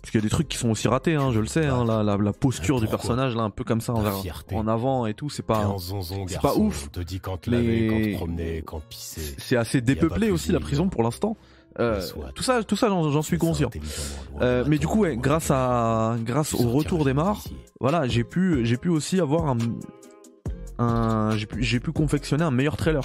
Parce 0.00 0.12
qu'il 0.12 0.20
y 0.20 0.22
a 0.22 0.26
des 0.26 0.30
trucs 0.30 0.46
qui 0.46 0.56
sont 0.56 0.70
aussi 0.70 0.86
ratés, 0.86 1.16
hein, 1.16 1.32
je 1.32 1.40
le 1.40 1.46
sais. 1.46 1.66
Hein, 1.66 1.84
la, 1.84 2.04
la, 2.04 2.16
la, 2.16 2.32
posture 2.32 2.80
du 2.80 2.86
personnage, 2.86 3.34
là, 3.34 3.42
un 3.42 3.50
peu 3.50 3.64
comme 3.64 3.80
ça, 3.80 3.92
en, 3.92 4.04
en 4.52 4.68
avant 4.68 5.06
et 5.06 5.14
tout, 5.14 5.30
c'est 5.30 5.42
pas, 5.42 5.74
c'est 6.28 6.40
pas 6.40 6.54
ouf. 6.54 6.88
Mais 7.48 8.14
c'est 8.98 9.56
assez 9.56 9.80
dépeuplé 9.80 10.30
aussi 10.30 10.52
la 10.52 10.60
prison 10.60 10.88
pour 10.88 11.02
l'instant. 11.02 11.36
Euh, 11.78 12.00
tout 12.34 12.42
ça, 12.42 12.62
tout 12.62 12.76
ça, 12.76 12.88
j'en 12.88 13.22
suis 13.22 13.38
conscient. 13.38 13.70
Euh, 14.40 14.64
mais 14.66 14.78
du 14.78 14.86
coup, 14.86 15.00
ouais, 15.00 15.16
grâce 15.16 15.50
à, 15.50 16.16
grâce 16.20 16.54
au 16.54 16.70
retour 16.70 17.04
des 17.04 17.12
mares, 17.12 17.44
voilà, 17.80 18.06
j'ai 18.06 18.24
pu, 18.24 18.64
j'ai 18.64 18.76
pu 18.76 18.88
aussi 18.88 19.20
avoir 19.20 19.46
un, 19.48 19.58
un 20.78 21.36
j'ai 21.36 21.46
pu, 21.46 21.80
pu 21.80 21.92
confectionner 21.92 22.44
un 22.44 22.50
meilleur 22.50 22.76
trailer. 22.76 23.02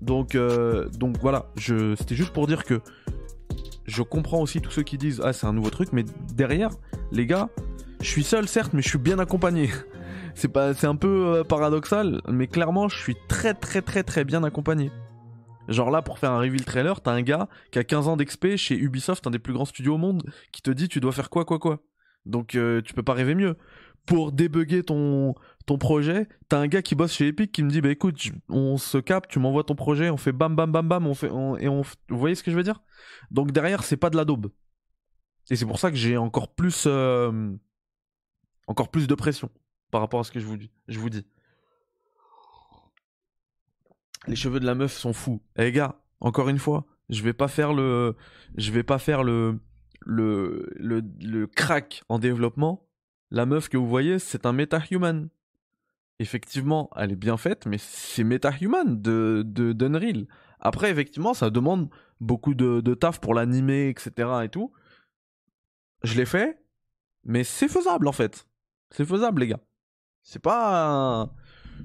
Donc, 0.00 0.34
euh, 0.34 0.88
donc 0.88 1.18
voilà, 1.20 1.46
je, 1.56 1.94
c'était 1.96 2.16
juste 2.16 2.32
pour 2.32 2.46
dire 2.46 2.64
que 2.64 2.80
je 3.86 4.02
comprends 4.02 4.40
aussi 4.40 4.60
tous 4.60 4.70
ceux 4.70 4.82
qui 4.82 4.96
disent 4.96 5.20
ah 5.22 5.32
c'est 5.32 5.46
un 5.46 5.52
nouveau 5.52 5.70
truc, 5.70 5.90
mais 5.92 6.04
derrière, 6.34 6.70
les 7.12 7.26
gars, 7.26 7.50
je 8.00 8.08
suis 8.08 8.24
seul 8.24 8.48
certes, 8.48 8.72
mais 8.72 8.82
je 8.82 8.88
suis 8.88 8.98
bien 8.98 9.18
accompagné. 9.18 9.70
C'est 10.34 10.48
pas, 10.48 10.72
c'est 10.72 10.86
un 10.86 10.96
peu 10.96 11.44
paradoxal, 11.46 12.22
mais 12.26 12.46
clairement, 12.46 12.88
je 12.88 12.96
suis 12.96 13.14
très 13.28 13.52
très 13.52 13.82
très 13.82 14.02
très 14.02 14.24
bien 14.24 14.42
accompagné. 14.44 14.90
Genre 15.68 15.90
là, 15.90 16.02
pour 16.02 16.18
faire 16.18 16.32
un 16.32 16.40
reveal 16.40 16.64
trailer, 16.64 17.00
t'as 17.00 17.12
un 17.12 17.22
gars 17.22 17.48
qui 17.70 17.78
a 17.78 17.84
15 17.84 18.08
ans 18.08 18.16
d'XP 18.16 18.56
chez 18.56 18.76
Ubisoft, 18.76 19.26
un 19.26 19.30
des 19.30 19.38
plus 19.38 19.52
grands 19.52 19.64
studios 19.64 19.94
au 19.94 19.98
monde, 19.98 20.22
qui 20.50 20.62
te 20.62 20.70
dit 20.70 20.88
tu 20.88 21.00
dois 21.00 21.12
faire 21.12 21.30
quoi, 21.30 21.44
quoi, 21.44 21.58
quoi. 21.58 21.80
Donc 22.26 22.54
euh, 22.54 22.80
tu 22.82 22.94
peux 22.94 23.02
pas 23.02 23.14
rêver 23.14 23.34
mieux. 23.34 23.56
Pour 24.06 24.32
débugger 24.32 24.82
ton, 24.82 25.34
projet, 25.78 26.28
t'as 26.48 26.58
un 26.58 26.66
gars 26.66 26.82
qui 26.82 26.94
bosse 26.94 27.12
chez 27.12 27.28
Epic 27.28 27.52
qui 27.52 27.62
me 27.62 27.70
dit 27.70 27.80
bah 27.80 27.90
écoute, 27.90 28.20
on 28.48 28.76
se 28.76 28.98
capte, 28.98 29.30
tu 29.30 29.38
m'envoies 29.38 29.64
ton 29.64 29.76
projet, 29.76 30.10
on 30.10 30.16
fait 30.16 30.32
bam 30.32 30.56
bam 30.56 30.70
bam 30.70 30.88
bam, 30.88 31.06
on 31.06 31.14
fait 31.14 31.28
et 31.28 31.68
on 31.68 31.82
vous 31.82 32.18
voyez 32.18 32.34
ce 32.34 32.42
que 32.42 32.50
je 32.50 32.56
veux 32.56 32.64
dire? 32.64 32.82
Donc 33.30 33.52
derrière, 33.52 33.84
c'est 33.84 33.96
pas 33.96 34.10
de 34.10 34.16
la 34.16 34.24
daube. 34.24 34.50
Et 35.50 35.56
c'est 35.56 35.66
pour 35.66 35.78
ça 35.78 35.90
que 35.90 35.96
j'ai 35.96 36.16
encore 36.16 36.54
plus 36.54 36.84
euh, 36.86 37.52
encore 38.66 38.90
plus 38.90 39.06
de 39.06 39.14
pression 39.14 39.50
par 39.90 40.00
rapport 40.00 40.20
à 40.20 40.24
ce 40.24 40.32
que 40.32 40.40
je 40.40 40.46
vous. 40.46 40.56
Je 40.88 40.98
vous 40.98 41.10
dis 41.10 41.24
les 44.26 44.36
cheveux 44.36 44.60
de 44.60 44.66
la 44.66 44.74
meuf 44.74 44.92
sont 44.92 45.12
fous. 45.12 45.42
Eh 45.56 45.72
gars, 45.72 46.00
encore 46.20 46.48
une 46.48 46.58
fois, 46.58 46.86
je 47.08 47.22
vais 47.22 47.32
pas 47.32 47.48
faire 47.48 47.72
le, 47.72 48.16
je 48.56 48.70
vais 48.72 48.82
pas 48.82 48.98
faire 48.98 49.24
le, 49.24 49.58
le, 50.00 50.70
le, 50.76 51.02
le 51.20 51.46
crack 51.46 52.02
en 52.08 52.18
développement. 52.18 52.86
La 53.30 53.46
meuf 53.46 53.68
que 53.68 53.76
vous 53.76 53.88
voyez, 53.88 54.18
c'est 54.18 54.46
un 54.46 54.52
meta-human. 54.52 55.28
Effectivement, 56.18 56.90
elle 56.96 57.12
est 57.12 57.16
bien 57.16 57.36
faite, 57.36 57.66
mais 57.66 57.78
c'est 57.78 58.24
meta-human 58.24 59.00
de, 59.00 59.42
de 59.44 59.72
d'Unreal. 59.72 60.26
Après, 60.60 60.90
effectivement, 60.90 61.34
ça 61.34 61.50
demande 61.50 61.88
beaucoup 62.20 62.54
de, 62.54 62.94
taf 62.94 63.20
pour 63.20 63.34
l'animer, 63.34 63.88
etc. 63.88 64.28
et 64.44 64.48
tout. 64.48 64.72
Je 66.04 66.16
l'ai 66.16 66.26
fait, 66.26 66.62
mais 67.24 67.42
c'est 67.42 67.68
faisable 67.68 68.06
en 68.06 68.12
fait. 68.12 68.46
C'est 68.90 69.04
faisable, 69.04 69.40
les 69.40 69.48
gars. 69.48 69.60
C'est 70.22 70.42
pas. 70.42 71.34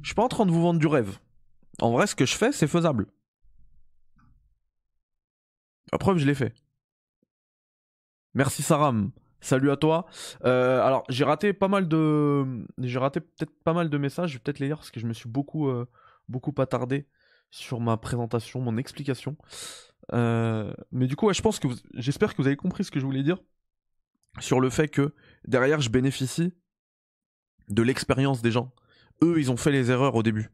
Je 0.02 0.08
suis 0.08 0.15
pas 0.15 0.23
en 0.23 0.28
train 0.28 0.45
de 0.45 0.52
vous 0.52 0.62
vendre 0.62 0.80
du 0.80 0.88
rêve. 0.88 1.17
En 1.82 1.92
vrai, 1.92 2.08
ce 2.08 2.16
que 2.16 2.26
je 2.26 2.36
fais, 2.36 2.52
c'est 2.52 2.68
faisable. 2.68 3.08
La 5.92 5.98
preuve, 5.98 6.18
je 6.18 6.26
l'ai 6.26 6.36
fait. 6.36 6.54
Merci 8.34 8.62
Saram. 8.62 9.12
Salut 9.40 9.72
à 9.72 9.78
toi. 9.78 10.06
Euh, 10.46 10.82
alors, 10.82 11.04
j'ai 11.10 11.24
raté 11.24 11.54
pas 11.54 11.68
mal 11.68 11.88
de, 11.88 12.66
j'ai 12.80 13.00
raté 13.00 13.20
peut-être 13.20 13.52
pas 13.63 13.74
mal 13.74 13.90
de 13.90 13.98
messages. 13.98 14.32
Je 14.32 14.36
vais 14.36 14.40
peut-être 14.40 14.60
les 14.60 14.68
lire 14.68 14.78
parce 14.78 14.92
que 14.92 15.00
je 15.00 15.06
me 15.06 15.13
suis 15.13 15.30
beaucoup, 15.30 15.70
euh, 15.70 15.88
beaucoup 16.28 16.54
attardé 16.58 17.08
sur 17.52 17.80
ma 17.80 17.98
présentation, 17.98 18.60
mon 18.60 18.78
explication. 18.78 19.38
Euh, 20.13 20.74
mais 20.92 21.08
du 21.08 21.16
coup, 21.16 21.32
je 21.32 21.42
pense 21.42 21.60
que, 21.60 21.68
j'espère 21.94 22.36
que 22.36 22.42
vous 22.42 22.48
avez 22.48 22.58
compris 22.58 22.84
ce 22.84 22.92
que 22.92 23.00
je 23.00 23.06
voulais 23.06 23.24
dire 23.24 23.38
sur 24.40 24.60
le 24.60 24.70
fait 24.70 24.88
que 24.88 25.13
derrière, 25.48 25.82
je 25.82 25.90
bénéficie 25.90 26.54
de 27.70 27.82
l'expérience 27.84 28.42
des 28.42 28.52
gens. 28.52 28.72
Eux, 29.24 29.40
ils 29.40 29.52
ont 29.52 29.58
fait 29.58 29.72
les 29.72 29.92
erreurs 29.92 30.16
au 30.16 30.24
début. 30.24 30.50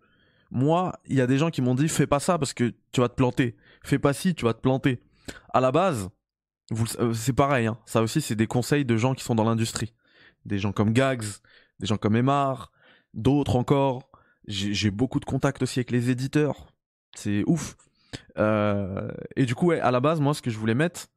Moi, 0.53 0.93
il 1.07 1.15
y 1.15 1.21
a 1.21 1.25
des 1.25 1.39
gens 1.39 1.49
qui 1.49 1.63
m'ont 1.63 1.73
dit 1.73 1.89
fais 1.89 2.05
pas 2.05 2.19
ça 2.19 2.37
parce 2.37 2.53
que 2.53 2.75
tu 2.91 3.01
vas 3.01 3.09
te 3.09 3.15
planter. 3.15 3.55
Fais 3.83 3.97
pas 3.97 4.13
ci, 4.13 4.35
tu 4.35 4.45
vas 4.45 4.53
te 4.53 4.61
planter. 4.61 5.01
À 5.51 5.59
la 5.59 5.71
base, 5.71 6.09
euh, 6.99 7.11
c'est 7.11 7.33
pareil. 7.33 7.65
Hein. 7.65 7.79
Ça 7.87 8.03
aussi, 8.03 8.21
c'est 8.21 8.35
des 8.35 8.45
conseils 8.45 8.85
de 8.85 8.95
gens 8.95 9.15
qui 9.15 9.23
sont 9.23 9.33
dans 9.33 9.45
l'industrie. 9.45 9.95
Des 10.45 10.59
gens 10.59 10.71
comme 10.71 10.93
Gags, 10.93 11.23
des 11.79 11.87
gens 11.87 11.97
comme 11.97 12.15
Emar, 12.15 12.71
d'autres 13.15 13.55
encore. 13.55 14.11
J'ai 14.45 14.91
beaucoup 14.91 15.19
de 15.19 15.25
contacts 15.25 15.63
aussi 15.63 15.79
avec 15.79 15.89
les 15.89 16.11
éditeurs. 16.11 16.67
C'est 17.15 17.43
ouf. 17.47 17.75
Euh, 18.37 19.09
et 19.35 19.45
du 19.45 19.55
coup, 19.55 19.71
à 19.71 19.89
la 19.89 19.99
base, 20.01 20.21
moi, 20.21 20.35
ce 20.35 20.43
que 20.43 20.51
je 20.51 20.59
voulais 20.59 20.75
mettre 20.75 21.07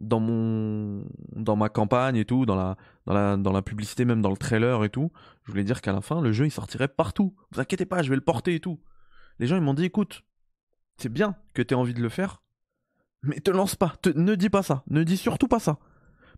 dans 0.00 0.18
mon, 0.18 1.04
dans 1.36 1.56
ma 1.56 1.68
campagne 1.68 2.16
et 2.16 2.24
tout, 2.24 2.46
dans 2.46 2.56
la, 2.56 2.76
dans 3.06 3.12
la, 3.12 3.36
dans 3.36 3.52
la 3.52 3.62
publicité, 3.62 4.04
même 4.04 4.22
dans 4.22 4.30
le 4.30 4.36
trailer 4.36 4.82
et 4.82 4.88
tout, 4.88 5.12
je 5.44 5.52
voulais 5.52 5.64
dire 5.64 5.82
qu'à 5.82 5.92
la 5.92 6.00
fin, 6.00 6.20
le 6.20 6.32
jeu 6.32 6.46
il 6.46 6.50
sortirait 6.50 6.88
partout. 6.88 7.34
Vous 7.52 7.60
inquiétez 7.60 7.84
pas, 7.84 8.02
je 8.02 8.08
vais 8.08 8.16
le 8.16 8.22
porter 8.22 8.54
et 8.54 8.60
tout. 8.60 8.80
Les 9.38 9.46
gens 9.46 9.56
ils 9.56 9.62
m'ont 9.62 9.74
dit, 9.74 9.84
écoute, 9.84 10.24
c'est 10.96 11.12
bien 11.12 11.36
que 11.54 11.62
tu 11.62 11.74
aies 11.74 11.76
envie 11.76 11.94
de 11.94 12.02
le 12.02 12.08
faire, 12.08 12.42
mais 13.22 13.40
te 13.40 13.50
lance 13.50 13.76
pas, 13.76 13.94
ne 14.14 14.34
dis 14.34 14.50
pas 14.50 14.62
ça, 14.62 14.82
ne 14.88 15.02
dis 15.02 15.16
surtout 15.18 15.48
pas 15.48 15.60
ça. 15.60 15.78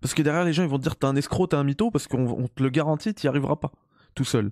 Parce 0.00 0.14
que 0.14 0.22
derrière 0.22 0.44
les 0.44 0.52
gens 0.52 0.64
ils 0.64 0.68
vont 0.68 0.78
te 0.78 0.82
dire 0.82 0.96
t'es 0.96 1.06
un 1.06 1.14
escroc, 1.14 1.48
t'es 1.48 1.56
un 1.56 1.64
mytho, 1.64 1.90
parce 1.92 2.08
qu'on 2.08 2.48
te 2.48 2.62
le 2.62 2.70
garantit, 2.70 3.14
t'y 3.14 3.28
arriveras 3.28 3.56
pas, 3.56 3.70
tout 4.14 4.24
seul. 4.24 4.50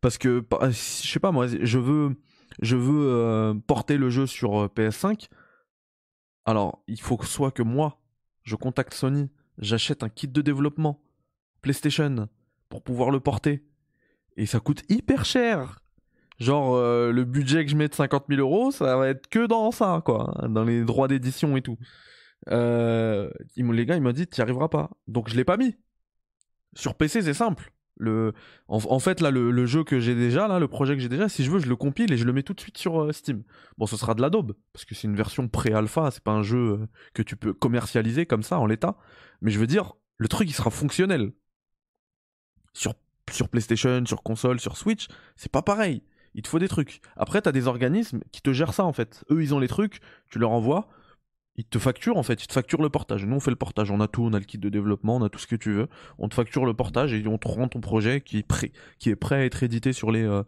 Parce 0.00 0.16
que, 0.16 0.42
je 0.62 0.72
sais 0.72 1.20
pas 1.20 1.32
moi, 1.32 1.46
je 1.46 1.78
veux, 1.78 2.16
je 2.62 2.76
veux 2.76 3.10
euh, 3.10 3.54
porter 3.66 3.98
le 3.98 4.08
jeu 4.08 4.26
sur 4.26 4.62
euh, 4.62 4.68
PS5. 4.68 5.28
Alors, 6.46 6.82
il 6.86 6.98
faut 7.00 7.18
que 7.18 7.26
soit 7.26 7.50
que 7.50 7.62
moi, 7.62 7.97
je 8.48 8.56
contacte 8.56 8.94
Sony, 8.94 9.28
j'achète 9.58 10.02
un 10.02 10.08
kit 10.08 10.26
de 10.26 10.40
développement 10.40 11.02
PlayStation 11.60 12.28
pour 12.68 12.82
pouvoir 12.82 13.10
le 13.10 13.20
porter. 13.20 13.62
Et 14.36 14.46
ça 14.46 14.58
coûte 14.58 14.84
hyper 14.88 15.24
cher. 15.24 15.80
Genre, 16.38 16.76
euh, 16.76 17.12
le 17.12 17.24
budget 17.24 17.64
que 17.64 17.70
je 17.70 17.76
mets 17.76 17.88
de 17.88 17.94
50 17.94 18.26
000 18.28 18.40
euros, 18.40 18.70
ça 18.70 18.96
va 18.96 19.08
être 19.08 19.28
que 19.28 19.46
dans 19.46 19.70
ça, 19.70 20.02
quoi. 20.04 20.46
Dans 20.48 20.64
les 20.64 20.84
droits 20.84 21.08
d'édition 21.08 21.56
et 21.56 21.62
tout. 21.62 21.76
Euh, 22.50 23.30
les 23.56 23.86
gars, 23.86 23.96
ils 23.96 24.02
m'ont 24.02 24.12
dit, 24.12 24.26
t'y 24.26 24.40
arriveras 24.40 24.68
pas. 24.68 24.90
Donc, 25.08 25.28
je 25.28 25.36
l'ai 25.36 25.44
pas 25.44 25.56
mis. 25.56 25.76
Sur 26.74 26.94
PC, 26.94 27.22
c'est 27.22 27.34
simple. 27.34 27.72
Le, 27.98 28.32
en, 28.68 28.98
fait, 29.00 29.20
là, 29.20 29.30
le, 29.30 29.66
jeu 29.66 29.82
que 29.82 29.98
j'ai 29.98 30.14
déjà, 30.14 30.46
là, 30.46 30.58
le 30.58 30.68
projet 30.68 30.94
que 30.94 31.00
j'ai 31.02 31.08
déjà, 31.08 31.28
si 31.28 31.44
je 31.44 31.50
veux, 31.50 31.58
je 31.58 31.68
le 31.68 31.76
compile 31.76 32.12
et 32.12 32.16
je 32.16 32.24
le 32.24 32.32
mets 32.32 32.44
tout 32.44 32.54
de 32.54 32.60
suite 32.60 32.78
sur 32.78 33.02
euh, 33.02 33.12
Steam. 33.12 33.42
Bon, 33.76 33.86
ce 33.86 33.96
sera 33.96 34.14
de 34.14 34.22
l'Adobe, 34.22 34.54
parce 34.72 34.84
que 34.84 34.94
c'est 34.94 35.08
une 35.08 35.16
version 35.16 35.48
pré-alpha, 35.48 36.10
c'est 36.12 36.22
pas 36.22 36.32
un 36.32 36.42
jeu 36.42 36.58
euh, 36.58 36.86
que 37.12 37.22
tu 37.22 37.36
peux 37.36 37.52
commercialiser 37.52 38.24
comme 38.24 38.42
ça 38.44 38.58
en 38.58 38.66
l'état. 38.66 38.96
Mais 39.42 39.50
je 39.50 39.58
veux 39.58 39.66
dire, 39.66 39.94
le 40.16 40.28
truc, 40.28 40.48
il 40.48 40.52
sera 40.52 40.70
fonctionnel. 40.70 41.32
Sur, 42.72 42.94
sur 43.32 43.48
PlayStation, 43.48 44.04
sur 44.06 44.22
console, 44.22 44.60
sur 44.60 44.76
Switch, 44.76 45.08
c'est 45.34 45.50
pas 45.50 45.62
pareil. 45.62 46.02
Il 46.34 46.42
te 46.42 46.48
faut 46.48 46.60
des 46.60 46.68
trucs. 46.68 47.00
Après, 47.16 47.42
t'as 47.42 47.52
des 47.52 47.66
organismes 47.66 48.20
qui 48.30 48.42
te 48.42 48.52
gèrent 48.52 48.74
ça, 48.74 48.84
en 48.84 48.92
fait. 48.92 49.24
Eux, 49.30 49.42
ils 49.42 49.54
ont 49.54 49.58
les 49.58 49.66
trucs, 49.66 50.00
tu 50.30 50.38
leur 50.38 50.50
envoies, 50.50 50.88
ils 51.58 51.64
te 51.64 51.78
facturent, 51.80 52.16
en 52.16 52.22
fait. 52.22 52.42
Ils 52.44 52.46
te 52.46 52.52
facturent 52.52 52.82
le 52.82 52.88
portage. 52.88 53.26
Nous, 53.26 53.34
on 53.34 53.40
fait 53.40 53.50
le 53.50 53.56
portage. 53.56 53.90
On 53.90 54.00
a 54.00 54.06
tout, 54.06 54.22
on 54.22 54.32
a 54.32 54.38
le 54.38 54.44
kit 54.44 54.58
de 54.58 54.68
développement, 54.68 55.16
on 55.16 55.24
a 55.24 55.28
tout 55.28 55.40
ce 55.40 55.48
que 55.48 55.56
tu 55.56 55.72
veux. 55.72 55.88
On 56.18 56.28
te 56.28 56.34
facture 56.34 56.64
le 56.64 56.72
portage 56.72 57.12
et 57.12 57.26
on 57.26 57.36
te 57.36 57.48
rend 57.48 57.66
ton 57.66 57.80
projet 57.80 58.20
qui 58.20 58.38
est 58.38 58.46
prêt, 58.46 58.70
qui 59.00 59.10
est 59.10 59.16
prêt 59.16 59.34
à 59.34 59.44
être 59.44 59.64
édité 59.64 59.92
sur 59.92 60.12
les, 60.12 60.22
euh, 60.22 60.44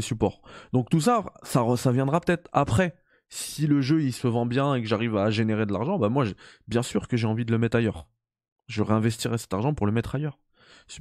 supports. 0.00 0.40
Donc 0.72 0.88
tout 0.88 1.00
ça, 1.00 1.24
ça, 1.42 1.64
ça 1.76 1.90
viendra 1.90 2.20
peut-être 2.20 2.48
après. 2.52 2.94
Si 3.28 3.66
le 3.66 3.80
jeu 3.80 4.02
il 4.02 4.12
se 4.12 4.28
vend 4.28 4.46
bien 4.46 4.74
et 4.74 4.82
que 4.82 4.86
j'arrive 4.86 5.16
à 5.16 5.30
générer 5.30 5.66
de 5.66 5.72
l'argent, 5.72 5.98
bah 5.98 6.08
moi, 6.08 6.24
bien 6.68 6.82
sûr 6.82 7.08
que 7.08 7.16
j'ai 7.16 7.26
envie 7.26 7.44
de 7.44 7.50
le 7.50 7.58
mettre 7.58 7.76
ailleurs. 7.76 8.06
Je 8.68 8.82
réinvestirai 8.82 9.38
cet 9.38 9.52
argent 9.52 9.74
pour 9.74 9.86
le 9.86 9.92
mettre 9.92 10.14
ailleurs. 10.14 10.38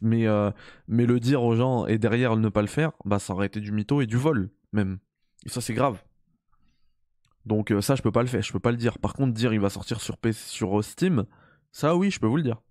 Mais, 0.01 0.27
euh, 0.27 0.49
mais 0.87 1.05
le 1.05 1.19
dire 1.19 1.43
aux 1.43 1.55
gens 1.55 1.85
et 1.85 1.99
derrière 1.99 2.35
ne 2.35 2.49
pas 2.49 2.61
le 2.61 2.67
faire, 2.67 2.93
bah 3.05 3.19
ça 3.19 3.33
aurait 3.33 3.47
été 3.47 3.59
du 3.59 3.71
mytho 3.71 4.01
et 4.01 4.07
du 4.07 4.17
vol 4.17 4.49
même. 4.73 4.97
Et 5.45 5.49
ça 5.49 5.61
c'est 5.61 5.73
grave. 5.73 6.01
Donc 7.45 7.71
euh, 7.71 7.81
ça 7.81 7.95
je 7.95 8.01
peux 8.01 8.11
pas 8.11 8.21
le 8.21 8.27
faire, 8.27 8.41
je 8.41 8.51
peux 8.51 8.59
pas 8.59 8.71
le 8.71 8.77
dire. 8.77 8.99
Par 8.99 9.13
contre 9.13 9.33
dire 9.33 9.53
il 9.53 9.59
va 9.59 9.69
sortir 9.69 10.01
sur 10.01 10.17
sur 10.33 10.79
euh, 10.79 10.81
Steam, 10.81 11.25
ça 11.71 11.95
oui 11.95 12.11
je 12.11 12.19
peux 12.19 12.27
vous 12.27 12.37
le 12.37 12.43
dire. 12.43 12.61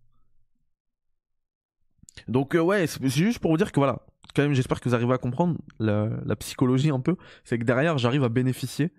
Donc 2.28 2.54
euh, 2.54 2.60
ouais, 2.60 2.86
c'est 2.86 3.08
juste 3.08 3.38
pour 3.38 3.50
vous 3.50 3.56
dire 3.56 3.72
que 3.72 3.80
voilà, 3.80 4.00
quand 4.34 4.42
même 4.42 4.54
j'espère 4.54 4.80
que 4.80 4.88
vous 4.88 4.94
arrivez 4.94 5.12
à 5.12 5.18
comprendre 5.18 5.58
la, 5.78 6.08
la 6.24 6.36
psychologie 6.36 6.90
un 6.90 7.00
peu, 7.00 7.16
c'est 7.44 7.58
que 7.58 7.64
derrière 7.64 7.98
j'arrive 7.98 8.24
à 8.24 8.28
bénéficier. 8.28 8.92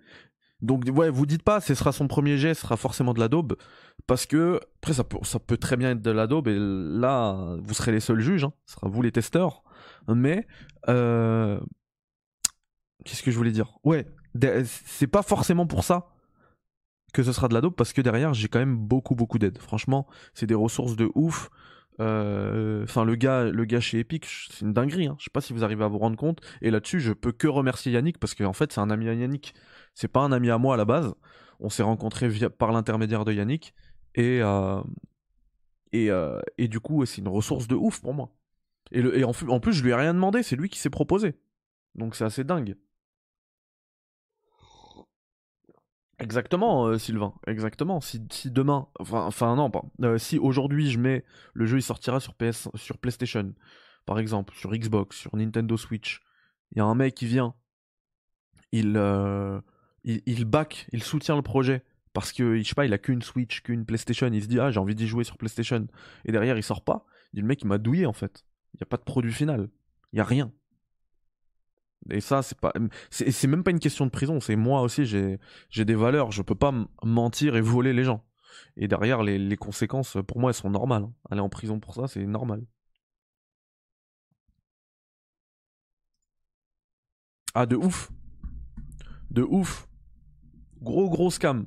Donc 0.60 0.84
ouais, 0.92 1.10
vous 1.10 1.26
dites 1.26 1.42
pas 1.42 1.60
ce 1.60 1.74
sera 1.74 1.92
son 1.92 2.06
premier 2.06 2.36
jet, 2.38 2.54
ce 2.54 2.62
sera 2.62 2.76
forcément 2.76 3.14
de 3.14 3.20
l'adobe, 3.20 3.56
parce 4.06 4.26
que 4.26 4.60
après 4.76 4.92
ça 4.92 5.04
peut, 5.04 5.56
très 5.56 5.76
bien 5.76 5.90
être 5.92 6.02
de 6.02 6.10
l'adobe 6.10 6.48
et 6.48 6.56
là 6.56 7.56
vous 7.60 7.74
serez 7.74 7.92
les 7.92 8.00
seuls 8.00 8.20
juges, 8.20 8.44
hein. 8.44 8.52
ce 8.66 8.74
sera 8.74 8.88
vous 8.88 9.02
les 9.02 9.12
testeurs. 9.12 9.64
Mais 10.08 10.46
qu'est-ce 10.86 11.62
que 13.22 13.30
je 13.30 13.36
voulais 13.36 13.50
dire? 13.50 13.78
Ouais, 13.82 14.06
c'est 14.64 15.06
pas 15.06 15.22
forcément 15.22 15.66
pour 15.66 15.84
ça 15.84 16.08
que 17.12 17.22
ce 17.22 17.32
sera 17.32 17.48
de 17.48 17.54
l'adobe 17.54 17.74
parce 17.74 17.92
que 17.92 18.00
derrière 18.00 18.32
j'ai 18.32 18.48
quand 18.48 18.58
même 18.58 18.76
beaucoup 18.76 19.14
beaucoup 19.14 19.38
d'aide. 19.38 19.58
Franchement, 19.58 20.06
c'est 20.34 20.46
des 20.46 20.54
ressources 20.54 20.96
de 20.96 21.10
ouf. 21.14 21.50
Euh, 22.00 22.84
Enfin, 22.84 23.04
le 23.04 23.14
gars, 23.16 23.44
le 23.44 23.64
gars 23.64 23.80
chez 23.80 23.98
Epic, 23.98 24.24
c'est 24.26 24.62
une 24.64 24.72
dinguerie. 24.72 25.06
Hein. 25.06 25.16
Je 25.18 25.24
sais 25.24 25.30
pas 25.30 25.40
si 25.42 25.52
vous 25.52 25.62
arrivez 25.62 25.84
à 25.84 25.88
vous 25.88 25.98
rendre 25.98 26.16
compte. 26.16 26.40
Et 26.62 26.70
là-dessus, 26.70 27.00
je 27.00 27.12
peux 27.12 27.32
que 27.32 27.46
remercier 27.46 27.92
Yannick 27.92 28.18
parce 28.18 28.34
qu'en 28.34 28.54
fait, 28.54 28.72
c'est 28.72 28.80
un 28.80 28.90
ami 28.90 29.08
à 29.08 29.14
Yannick. 29.14 29.54
C'est 29.94 30.08
pas 30.08 30.20
un 30.20 30.32
ami 30.32 30.50
à 30.50 30.58
moi 30.58 30.74
à 30.74 30.76
la 30.78 30.84
base. 30.86 31.12
On 31.60 31.68
s'est 31.68 31.82
rencontrés 31.82 32.30
par 32.48 32.72
l'intermédiaire 32.72 33.24
de 33.24 33.32
Yannick 33.32 33.74
et 34.14 34.40
euh, 34.42 34.80
et, 35.92 36.10
euh, 36.10 36.40
et 36.56 36.68
du 36.68 36.80
coup, 36.80 37.04
c'est 37.04 37.20
une 37.20 37.28
ressource 37.28 37.68
de 37.68 37.74
ouf 37.74 38.00
pour 38.00 38.14
moi. 38.14 38.30
Et, 38.90 39.02
le, 39.02 39.16
et 39.18 39.24
en, 39.24 39.32
en 39.48 39.60
plus, 39.60 39.74
je 39.74 39.84
lui 39.84 39.90
ai 39.90 39.94
rien 39.94 40.14
demandé. 40.14 40.42
C'est 40.42 40.56
lui 40.56 40.70
qui 40.70 40.78
s'est 40.78 40.90
proposé. 40.90 41.34
Donc 41.94 42.16
c'est 42.16 42.24
assez 42.24 42.42
dingue. 42.44 42.76
Exactement, 46.22 46.86
euh, 46.86 46.98
Sylvain. 46.98 47.34
Exactement. 47.48 48.00
Si, 48.00 48.22
si 48.30 48.50
demain, 48.50 48.86
enfin, 49.00 49.24
enfin 49.26 49.56
non, 49.56 49.70
pas. 49.70 49.82
euh, 50.02 50.18
si 50.18 50.38
aujourd'hui 50.38 50.88
je 50.88 50.98
mets 50.98 51.24
le 51.52 51.66
jeu, 51.66 51.78
il 51.78 51.82
sortira 51.82 52.20
sur 52.20 52.34
PS, 52.34 52.68
sur 52.76 52.98
PlayStation, 52.98 53.52
par 54.06 54.20
exemple, 54.20 54.54
sur 54.54 54.70
Xbox, 54.72 55.16
sur 55.18 55.34
Nintendo 55.36 55.76
Switch. 55.76 56.20
Il 56.70 56.78
y 56.78 56.80
a 56.80 56.84
un 56.84 56.94
mec 56.94 57.14
qui 57.16 57.26
vient, 57.26 57.54
il, 58.70 58.94
euh, 58.96 59.60
il, 60.04 60.22
il 60.26 60.44
back, 60.44 60.86
il 60.92 61.02
soutient 61.02 61.34
le 61.34 61.42
projet 61.42 61.82
parce 62.12 62.32
que 62.32 62.60
je 62.62 62.84
il 62.84 62.92
a 62.92 62.98
qu'une 62.98 63.22
Switch, 63.22 63.62
qu'une 63.62 63.84
PlayStation. 63.84 64.28
Il 64.32 64.42
se 64.42 64.46
dit 64.48 64.60
ah 64.60 64.70
j'ai 64.70 64.78
envie 64.80 64.94
d'y 64.94 65.08
jouer 65.08 65.24
sur 65.24 65.36
PlayStation. 65.36 65.88
Et 66.24 66.30
derrière 66.32 66.56
il 66.56 66.62
sort 66.62 66.84
pas. 66.84 67.04
Il 67.32 67.36
dit 67.36 67.40
le 67.42 67.48
mec 67.48 67.62
il 67.62 67.66
m'a 67.66 67.78
douillé 67.78 68.06
en 68.06 68.12
fait. 68.12 68.44
Il 68.74 68.80
y 68.80 68.82
a 68.84 68.86
pas 68.86 68.96
de 68.96 69.02
produit 69.02 69.32
final. 69.32 69.68
Il 70.12 70.18
y 70.18 70.20
a 70.20 70.24
rien. 70.24 70.52
Et 72.10 72.20
ça, 72.20 72.42
c'est 72.42 72.58
pas, 72.58 72.72
c'est 73.10 73.46
même 73.46 73.62
pas 73.64 73.70
une 73.70 73.78
question 73.80 74.04
de 74.06 74.10
prison. 74.10 74.40
C'est 74.40 74.56
moi 74.56 74.82
aussi, 74.82 75.06
j'ai, 75.06 75.38
des 75.84 75.94
valeurs. 75.94 76.32
Je 76.32 76.42
peux 76.42 76.54
pas 76.54 76.72
mentir 77.02 77.56
et 77.56 77.60
voler 77.60 77.92
les 77.92 78.04
gens. 78.04 78.24
Et 78.76 78.88
derrière, 78.88 79.22
les, 79.22 79.38
les 79.38 79.56
conséquences, 79.56 80.16
pour 80.26 80.38
moi, 80.40 80.50
elles 80.50 80.54
sont 80.54 80.70
normales. 80.70 81.04
hein. 81.04 81.12
Aller 81.30 81.40
en 81.40 81.48
prison 81.48 81.80
pour 81.80 81.94
ça, 81.94 82.08
c'est 82.08 82.26
normal. 82.26 82.64
Ah, 87.54 87.66
de 87.66 87.76
ouf. 87.76 88.10
De 89.30 89.42
ouf. 89.42 89.88
Gros, 90.80 91.08
gros 91.10 91.30
scam. 91.30 91.66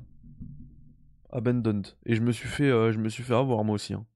Abandoned. 1.30 1.86
Et 2.06 2.14
je 2.16 2.22
me 2.22 2.32
suis 2.32 2.48
fait, 2.48 2.70
euh, 2.70 2.92
je 2.92 2.98
me 2.98 3.08
suis 3.08 3.22
fait 3.22 3.34
avoir 3.34 3.64
moi 3.64 3.74
aussi. 3.74 3.94
hein. 3.94 4.06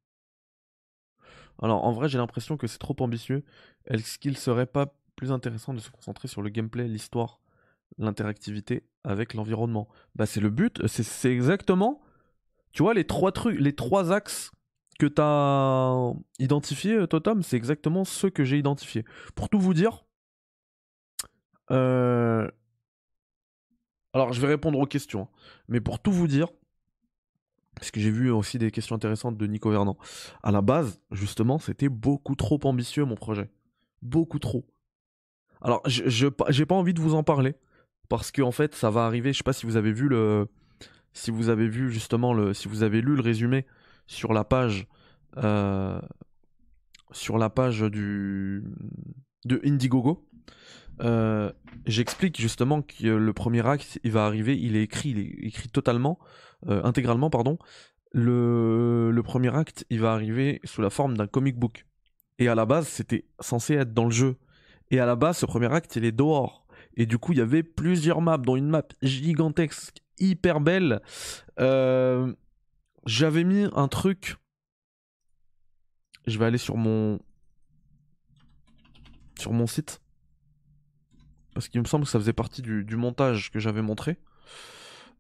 Alors, 1.63 1.85
en 1.85 1.93
vrai, 1.93 2.09
j'ai 2.09 2.19
l'impression 2.19 2.57
que 2.57 2.67
c'est 2.67 2.79
trop 2.79 2.97
ambitieux. 3.01 3.45
Est-ce 3.87 4.19
qu'il 4.19 4.37
serait 4.37 4.67
pas 4.67 4.95
plus 5.21 5.33
intéressant 5.33 5.75
de 5.75 5.81
se 5.81 5.91
concentrer 5.91 6.29
sur 6.29 6.41
le 6.41 6.49
gameplay, 6.49 6.89
l'histoire, 6.89 7.41
l'interactivité 7.99 8.85
avec 9.05 9.35
l'environnement 9.35 9.87
Bah, 10.15 10.25
c'est 10.25 10.41
le 10.41 10.49
but. 10.49 10.87
C'est 10.87 11.31
exactement, 11.31 12.01
tu 12.73 12.83
vois, 12.83 12.95
les 12.95 13.05
trois 13.05 13.31
trucs, 13.31 13.61
les 13.61 13.75
trois 13.75 14.13
axes 14.13 14.51
que 14.99 15.05
t'as 15.05 16.15
identifiés, 16.39 16.95
euh, 16.95 17.07
Totem, 17.07 17.43
c'est 17.43 17.59
exactement 17.59 18.07
ceux 18.07 18.31
que 18.31 18.45
j'ai 18.45 18.57
identifiés. 18.57 19.05
Pour 19.35 19.51
tout 19.51 19.61
vous 19.61 19.75
dire, 19.75 20.07
euh, 21.71 22.51
alors 24.15 24.33
je 24.33 24.41
vais 24.41 24.49
répondre 24.49 24.79
aux 24.79 24.87
questions, 24.87 25.25
hein. 25.25 25.29
mais 25.69 25.83
pour 25.83 26.01
tout 26.01 26.13
vous 26.13 26.29
dire, 26.29 26.49
parce 27.75 27.91
que 27.91 28.01
j'ai 28.01 28.11
vu 28.11 28.31
aussi 28.31 28.57
des 28.57 28.71
questions 28.71 28.97
intéressantes 28.97 29.37
de 29.37 29.47
Nico 29.47 29.71
Vernant. 29.71 29.99
À 30.43 30.51
la 30.51 30.63
base, 30.63 30.99
justement, 31.11 31.59
c'était 31.59 31.91
beaucoup 31.91 32.37
trop 32.37 32.59
ambitieux 32.65 33.05
mon 33.05 33.17
projet. 33.17 33.51
Beaucoup 34.01 34.39
trop. 34.39 34.65
Alors, 35.63 35.83
je 35.87 36.29
j'ai 36.49 36.67
pas 36.67 36.75
envie 36.75 36.95
de 36.95 37.01
vous 37.01 37.15
en 37.15 37.23
parler 37.23 37.55
parce 38.09 38.31
que 38.31 38.43
en 38.43 38.53
fait, 38.53 38.75
ça 38.75 38.91
va 38.91 39.05
arriver. 39.05 39.33
Je 39.33 39.39
sais 39.39 39.45
pas 39.45 39.53
si 39.53 39.67
vous 39.67 39.77
avez 39.77 39.93
vu 39.93 40.09
le, 40.09 40.49
si 41.13 41.31
vous 41.31 41.49
avez 41.49 41.69
vu 41.69 41.91
justement 41.91 42.33
le, 42.33 42.55
si 42.55 42.69
vous 42.69 42.83
avez 42.83 43.01
lu 43.01 43.15
le 43.15 43.23
résumé 43.23 43.67
sur 44.07 44.33
la 44.33 44.45
page, 44.45 44.87
euh, 45.39 46.01
sur 47.13 47.39
la 47.39 47.51
page 47.51 47.81
du 47.83 48.65
de 49.45 49.61
Indiegogo. 49.65 50.27
Euh, 51.03 51.51
J'explique 51.87 52.39
justement 52.39 52.83
que 52.83 53.07
le 53.07 53.33
premier 53.33 53.67
acte, 53.67 53.99
il 54.05 54.13
va 54.13 54.27
arriver, 54.27 54.59
il 54.59 54.77
est 54.77 54.83
écrit, 54.83 55.11
il 55.11 55.19
est 55.19 55.47
écrit 55.47 55.69
totalement, 55.69 56.19
euh, 56.69 56.83
intégralement, 56.85 57.31
pardon. 57.31 57.59
Le 58.13 59.21
premier 59.25 59.55
acte, 59.55 59.87
il 59.89 60.01
va 60.01 60.13
arriver 60.13 60.61
sous 60.65 60.83
la 60.83 60.91
forme 60.91 61.17
d'un 61.17 61.27
comic 61.27 61.57
book. 61.57 61.87
Et 62.39 62.49
à 62.49 62.55
la 62.55 62.67
base, 62.67 62.89
c'était 62.89 63.25
censé 63.39 63.75
être 63.75 63.95
dans 63.95 64.05
le 64.05 64.11
jeu. 64.11 64.37
Et 64.91 65.01
à 65.01 65.07
la 65.07 65.17
base, 65.17 65.39
ce 65.39 65.47
premier 65.47 65.73
acte, 65.73 65.97
il 65.97 66.05
est 66.05 66.13
dehors. 66.13 66.67
Et 66.97 67.07
du 67.07 67.19
coup, 67.19 67.33
il 67.33 67.39
y 67.39 67.43
avait 67.43 67.63
plusieurs 67.63 68.21
maps, 68.21 68.39
dont 68.39 68.57
une 68.57 68.69
map 68.69 68.83
gigantesque, 69.03 70.03
hyper 70.19 70.61
belle. 70.61 71.01
Euh, 71.61 72.35
J'avais 73.07 73.45
mis 73.45 73.67
un 73.75 73.89
truc. 73.89 74.37
Je 76.27 76.39
vais 76.39 76.45
aller 76.45 76.59
sur 76.59 76.77
mon 76.77 77.19
sur 79.39 79.53
mon 79.53 79.67
site 79.67 80.03
parce 81.55 81.69
qu'il 81.69 81.81
me 81.81 81.87
semble 81.87 82.05
que 82.05 82.11
ça 82.11 82.19
faisait 82.19 82.35
partie 82.35 82.63
du, 82.63 82.85
du 82.85 82.97
montage 82.97 83.51
que 83.51 83.59
j'avais 83.59 83.83
montré. 83.83 84.19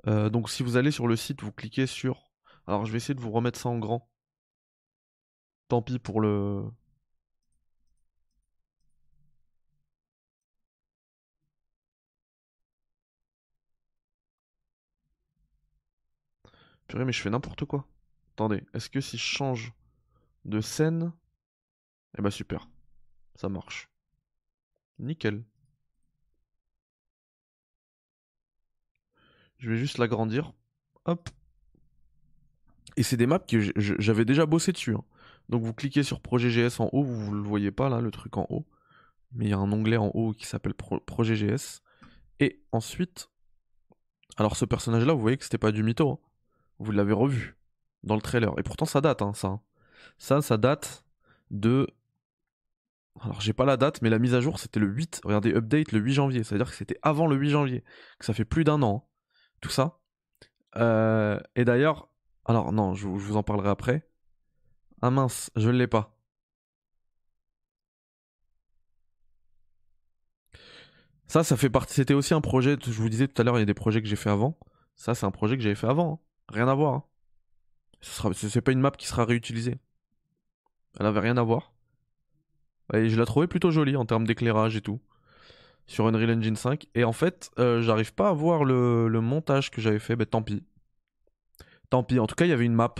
Euh, 0.07 0.29
donc 0.31 0.51
si 0.51 0.63
vous 0.63 0.77
allez 0.77 0.91
sur 0.91 1.07
le 1.07 1.17
site, 1.17 1.43
vous 1.43 1.53
cliquez 1.53 1.87
sur. 1.87 2.31
Alors 2.67 2.85
je 2.85 2.93
vais 2.93 2.99
essayer 2.99 3.15
de 3.15 3.21
vous 3.21 3.31
remettre 3.31 3.59
ça 3.59 3.69
en 3.69 3.79
grand. 3.79 4.09
Tant 5.69 5.83
pis 5.83 5.99
pour 5.99 6.21
le. 6.21 6.65
Mais 16.95 17.13
je 17.13 17.21
fais 17.23 17.31
n'importe 17.31 17.65
quoi. 17.65 17.87
Attendez, 18.35 18.65
est-ce 18.75 18.91
que 18.91 19.01
si 19.01 19.17
je 19.17 19.23
change 19.25 19.73
de 20.45 20.61
scène. 20.61 21.13
Eh 22.19 22.23
bah 22.23 22.31
super. 22.31 22.69
Ça 23.37 23.49
marche. 23.49 23.89
Nickel. 24.99 25.45
Je 29.59 29.71
vais 29.71 29.77
juste 29.77 29.99
l'agrandir. 29.99 30.53
Hop. 31.05 31.29
Et 32.97 33.03
c'est 33.03 33.17
des 33.17 33.27
maps 33.27 33.39
que 33.39 33.61
j'avais 33.77 34.25
déjà 34.25 34.47
bossé 34.47 34.73
dessus. 34.73 34.95
hein. 34.95 35.05
Donc 35.49 35.63
vous 35.63 35.75
cliquez 35.75 36.03
sur 36.03 36.21
projet 36.21 36.49
GS 36.51 36.81
en 36.81 36.89
haut, 36.93 37.03
vous, 37.03 37.19
vous 37.27 37.35
le 37.35 37.43
voyez 37.43 37.71
pas 37.71 37.89
là, 37.89 38.01
le 38.01 38.11
truc 38.11 38.37
en 38.37 38.47
haut. 38.51 38.67
mais 39.33 39.47
il 39.47 39.51
y 39.51 39.55
a 39.55 39.59
un 39.59 39.73
onglet 39.73 39.97
en 39.97 40.09
haut 40.15 40.33
qui 40.33 40.47
s'appelle 40.47 40.75
Projet 40.75 41.35
GS. 41.37 41.83
Et 42.41 42.63
ensuite, 42.73 43.31
alors 44.37 44.57
ce 44.57 44.65
personnage-là, 44.65 45.13
vous 45.15 45.21
voyez 45.21 45.37
que 45.39 45.45
c'était 45.45 45.59
pas 45.59 45.73
du 45.73 45.83
mytho. 45.83 46.11
Hein. 46.13 46.30
Vous 46.81 46.93
l'avez 46.93 47.13
revu 47.13 47.57
dans 48.03 48.17
le 48.17 48.23
trailer. 48.23 48.59
Et 48.59 48.63
pourtant, 48.63 48.87
ça 48.87 49.01
date, 49.01 49.23
hein, 49.23 49.33
ça. 49.35 49.49
Hein. 49.49 49.61
Ça, 50.19 50.43
ça 50.43 50.57
date 50.57 51.05
de. 51.51 51.87
Alors, 53.21 53.41
j'ai 53.41 53.53
pas 53.53 53.67
la 53.67 53.77
date, 53.77 54.03
mais 54.03 54.11
la 54.11 54.19
mise 54.19 54.35
à 54.35 54.41
jour, 54.41 54.59
c'était 54.59 54.81
le 54.81 54.87
8. 54.87 55.21
Regardez, 55.25 55.53
update 55.53 55.93
le 55.93 56.01
8 56.01 56.13
janvier. 56.15 56.43
Ça 56.43 56.55
veut 56.55 56.59
dire 56.59 56.71
que 56.71 56.77
c'était 56.77 56.99
avant 57.03 57.27
le 57.27 57.37
8 57.37 57.51
janvier. 57.51 57.85
Que 58.19 58.25
ça 58.25 58.33
fait 58.35 58.45
plus 58.47 58.65
d'un 58.65 58.83
an. 58.83 59.09
Tout 59.61 59.69
ça. 59.69 60.01
Euh, 60.77 61.39
et 61.55 61.65
d'ailleurs, 61.65 62.09
alors 62.47 62.73
non, 62.73 62.95
je, 62.95 63.07
vous 63.09 63.37
en 63.37 63.43
parlerai 63.43 63.69
après. 63.71 64.09
Ah 65.03 65.11
mince, 65.11 65.51
je 65.57 65.69
ne 65.71 65.77
l'ai 65.77 65.87
pas. 65.87 66.17
Ça, 71.27 71.45
ça 71.45 71.57
fait 71.57 71.71
partie. 71.71 71.95
C'était 71.95 72.15
aussi 72.15 72.35
un 72.35 72.41
projet. 72.41 72.77
Je 72.83 72.91
vous 72.91 73.09
disais 73.09 73.29
tout 73.29 73.41
à 73.41 73.45
l'heure, 73.45 73.57
il 73.59 73.61
y 73.61 73.63
a 73.63 73.67
des 73.67 73.75
projets 73.75 74.03
que 74.03 74.09
j'ai 74.09 74.17
fait 74.17 74.31
avant. 74.31 74.59
Ça, 74.97 75.15
c'est 75.15 75.27
un 75.27 75.31
projet 75.31 75.57
que 75.57 75.63
j'avais 75.63 75.75
fait 75.75 75.87
avant. 75.87 76.23
Hein. 76.51 76.55
Rien 76.55 76.69
à 76.69 76.75
voir. 76.75 76.95
Hein. 76.95 77.05
Ce 78.01 78.49
c'est 78.49 78.61
pas 78.61 78.73
une 78.73 78.81
map 78.81 78.91
qui 78.93 79.07
sera 79.07 79.25
réutilisée. 79.25 79.79
Elle 80.99 81.07
avait 81.07 81.21
rien 81.21 81.37
à 81.37 81.43
voir. 81.43 81.73
Et 82.95 83.09
je 83.09 83.19
la 83.19 83.27
trouvais 83.27 83.47
plutôt 83.47 83.71
jolie 83.71 83.97
en 83.97 84.05
termes 84.05 84.27
d'éclairage 84.27 84.77
et 84.77 84.81
tout. 84.81 85.01
Sur 85.87 86.07
Unreal 86.07 86.39
Engine 86.39 86.57
5. 86.57 86.87
Et 86.95 87.05
en 87.05 87.13
fait, 87.13 87.51
euh, 87.59 87.83
j'arrive 87.83 88.15
pas 88.15 88.29
à 88.29 88.33
voir 88.33 88.65
le, 88.65 89.09
montage 89.21 89.71
que 89.71 89.81
j'avais 89.81 89.99
fait. 89.99 90.17
Ben 90.17 90.27
tant 90.27 90.43
pis. 90.43 90.65
Tant 91.91 92.03
pis. 92.03 92.19
En 92.19 92.27
tout 92.27 92.35
cas, 92.35 92.47
il 92.47 92.51
y 92.51 92.53
avait 92.53 92.65
une 92.65 92.75
map 92.75 92.95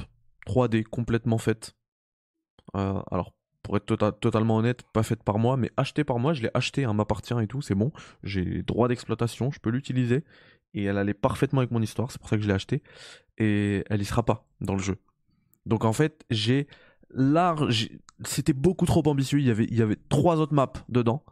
3D 0.47 0.85
complètement 0.85 1.39
faite. 1.39 1.77
Euh, 2.77 3.01
alors, 3.11 3.33
pour 3.63 3.77
être 3.77 3.87
tota-, 3.87 4.13
totalement 4.13 4.57
honnête, 4.57 4.83
pas 4.93 5.03
faite 5.03 5.23
par 5.23 5.39
moi, 5.39 5.57
mais 5.57 5.71
achetée 5.77 6.05
par 6.05 6.19
moi. 6.19 6.33
Je 6.35 6.43
l'ai 6.43 6.51
acheté, 6.55 6.83
elle 6.83 6.93
m'appartient 6.93 7.35
et 7.41 7.47
tout, 7.47 7.63
c'est 7.63 7.75
bon. 7.75 7.93
J'ai 8.23 8.63
droit 8.63 8.89
d'exploitation, 8.89 9.51
je 9.51 9.61
peux 9.61 9.71
l'utiliser. 9.71 10.25
Et 10.75 10.85
elle 10.85 10.99
allait 10.99 11.15
parfaitement 11.15 11.61
avec 11.61 11.73
mon 11.73 11.83
histoire, 11.83 12.13
c'est 12.13 12.21
pour 12.21 12.29
ça 12.29 12.37
que 12.37 12.43
je 12.43 12.49
l'ai 12.49 12.55
acheté. 12.55 12.83
Et 13.41 13.83
elle 13.91 14.01
y 14.01 14.05
sera 14.05 14.23
pas 14.23 14.47
dans 14.61 14.75
le 14.75 14.83
jeu. 14.83 14.99
Donc 15.67 15.85
en 15.85 15.93
fait, 15.93 16.25
j'ai 16.31 16.69
large. 17.11 17.91
C'était 18.25 18.53
beaucoup 18.53 18.87
trop 18.87 19.03
ambitieux. 19.09 19.41
Il 19.41 19.47
y, 19.47 19.51
avait, 19.51 19.65
il 19.65 19.77
y 19.77 19.83
avait 19.83 19.99
trois 20.09 20.37
autres 20.41 20.55
maps 20.55 20.73
dedans 20.89 21.25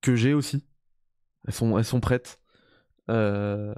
que 0.00 0.16
j'ai 0.16 0.32
aussi. 0.32 0.64
Elles 1.46 1.54
sont, 1.54 1.76
elles 1.76 1.84
sont 1.84 2.00
prêtes. 2.00 2.40
Euh, 3.10 3.74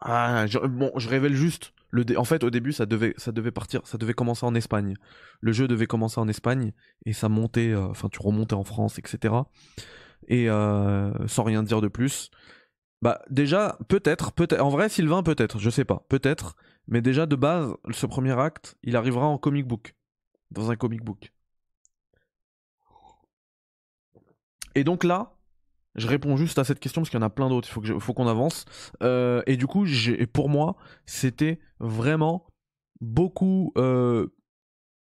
ah, 0.00 0.46
bon, 0.68 0.92
je 0.96 1.08
révèle 1.08 1.34
juste. 1.34 1.72
Le 1.90 2.04
En 2.16 2.24
fait, 2.24 2.44
au 2.44 2.50
début, 2.50 2.72
ça 2.72 2.86
devait, 2.86 3.14
ça 3.16 3.32
devait 3.32 3.50
partir, 3.50 3.80
ça 3.84 3.98
devait 3.98 4.14
commencer 4.14 4.46
en 4.46 4.54
Espagne. 4.54 4.94
Le 5.40 5.52
jeu 5.52 5.66
devait 5.66 5.86
commencer 5.86 6.20
en 6.20 6.28
Espagne 6.28 6.72
et 7.04 7.12
ça 7.12 7.28
montait, 7.28 7.70
euh, 7.70 7.88
enfin, 7.88 8.08
tu 8.08 8.20
remontais 8.22 8.54
en 8.54 8.64
France, 8.64 8.98
etc. 8.98 9.34
Et 10.28 10.48
euh, 10.48 11.12
sans 11.26 11.42
rien 11.42 11.62
dire 11.62 11.80
de 11.80 11.88
plus. 11.88 12.30
Bah, 13.02 13.22
déjà, 13.30 13.78
peut-être, 13.88 14.32
peut-être. 14.32 14.62
En 14.62 14.68
vrai, 14.68 14.88
Sylvain, 14.88 15.22
peut-être, 15.22 15.58
je 15.58 15.70
sais 15.70 15.84
pas, 15.84 16.04
peut-être. 16.08 16.56
Mais 16.86 17.00
déjà, 17.00 17.26
de 17.26 17.36
base, 17.36 17.74
ce 17.90 18.06
premier 18.06 18.38
acte, 18.38 18.76
il 18.82 18.96
arrivera 18.96 19.26
en 19.26 19.38
comic 19.38 19.66
book. 19.66 19.94
Dans 20.50 20.70
un 20.70 20.76
comic 20.76 21.02
book. 21.02 21.32
Et 24.74 24.84
donc 24.84 25.04
là, 25.04 25.36
je 25.94 26.06
réponds 26.06 26.36
juste 26.36 26.58
à 26.58 26.64
cette 26.64 26.80
question 26.80 27.02
parce 27.02 27.10
qu'il 27.10 27.18
y 27.18 27.22
en 27.22 27.26
a 27.26 27.30
plein 27.30 27.48
d'autres, 27.48 27.68
il 27.84 28.00
faut 28.00 28.14
qu'on 28.14 28.28
avance. 28.28 28.64
Euh, 29.02 29.42
et 29.46 29.56
du 29.56 29.66
coup, 29.66 29.86
pour 30.32 30.48
moi, 30.48 30.76
c'était 31.06 31.60
vraiment 31.78 32.46
beaucoup, 33.00 33.72
euh, 33.76 34.28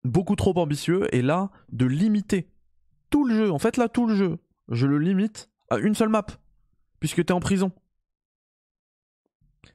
beaucoup 0.03 0.35
trop 0.35 0.57
ambitieux. 0.57 1.13
Et 1.13 1.21
là, 1.21 1.51
de 1.71 1.85
limiter 1.85 2.49
tout 3.09 3.25
le 3.25 3.35
jeu, 3.35 3.51
en 3.51 3.59
fait 3.59 3.77
là, 3.77 3.89
tout 3.89 4.07
le 4.07 4.15
jeu, 4.15 4.39
je 4.69 4.87
le 4.87 4.97
limite 4.97 5.49
à 5.69 5.77
une 5.77 5.95
seule 5.95 6.09
map, 6.09 6.25
puisque 6.99 7.23
t'es 7.25 7.33
en 7.33 7.39
prison. 7.39 7.71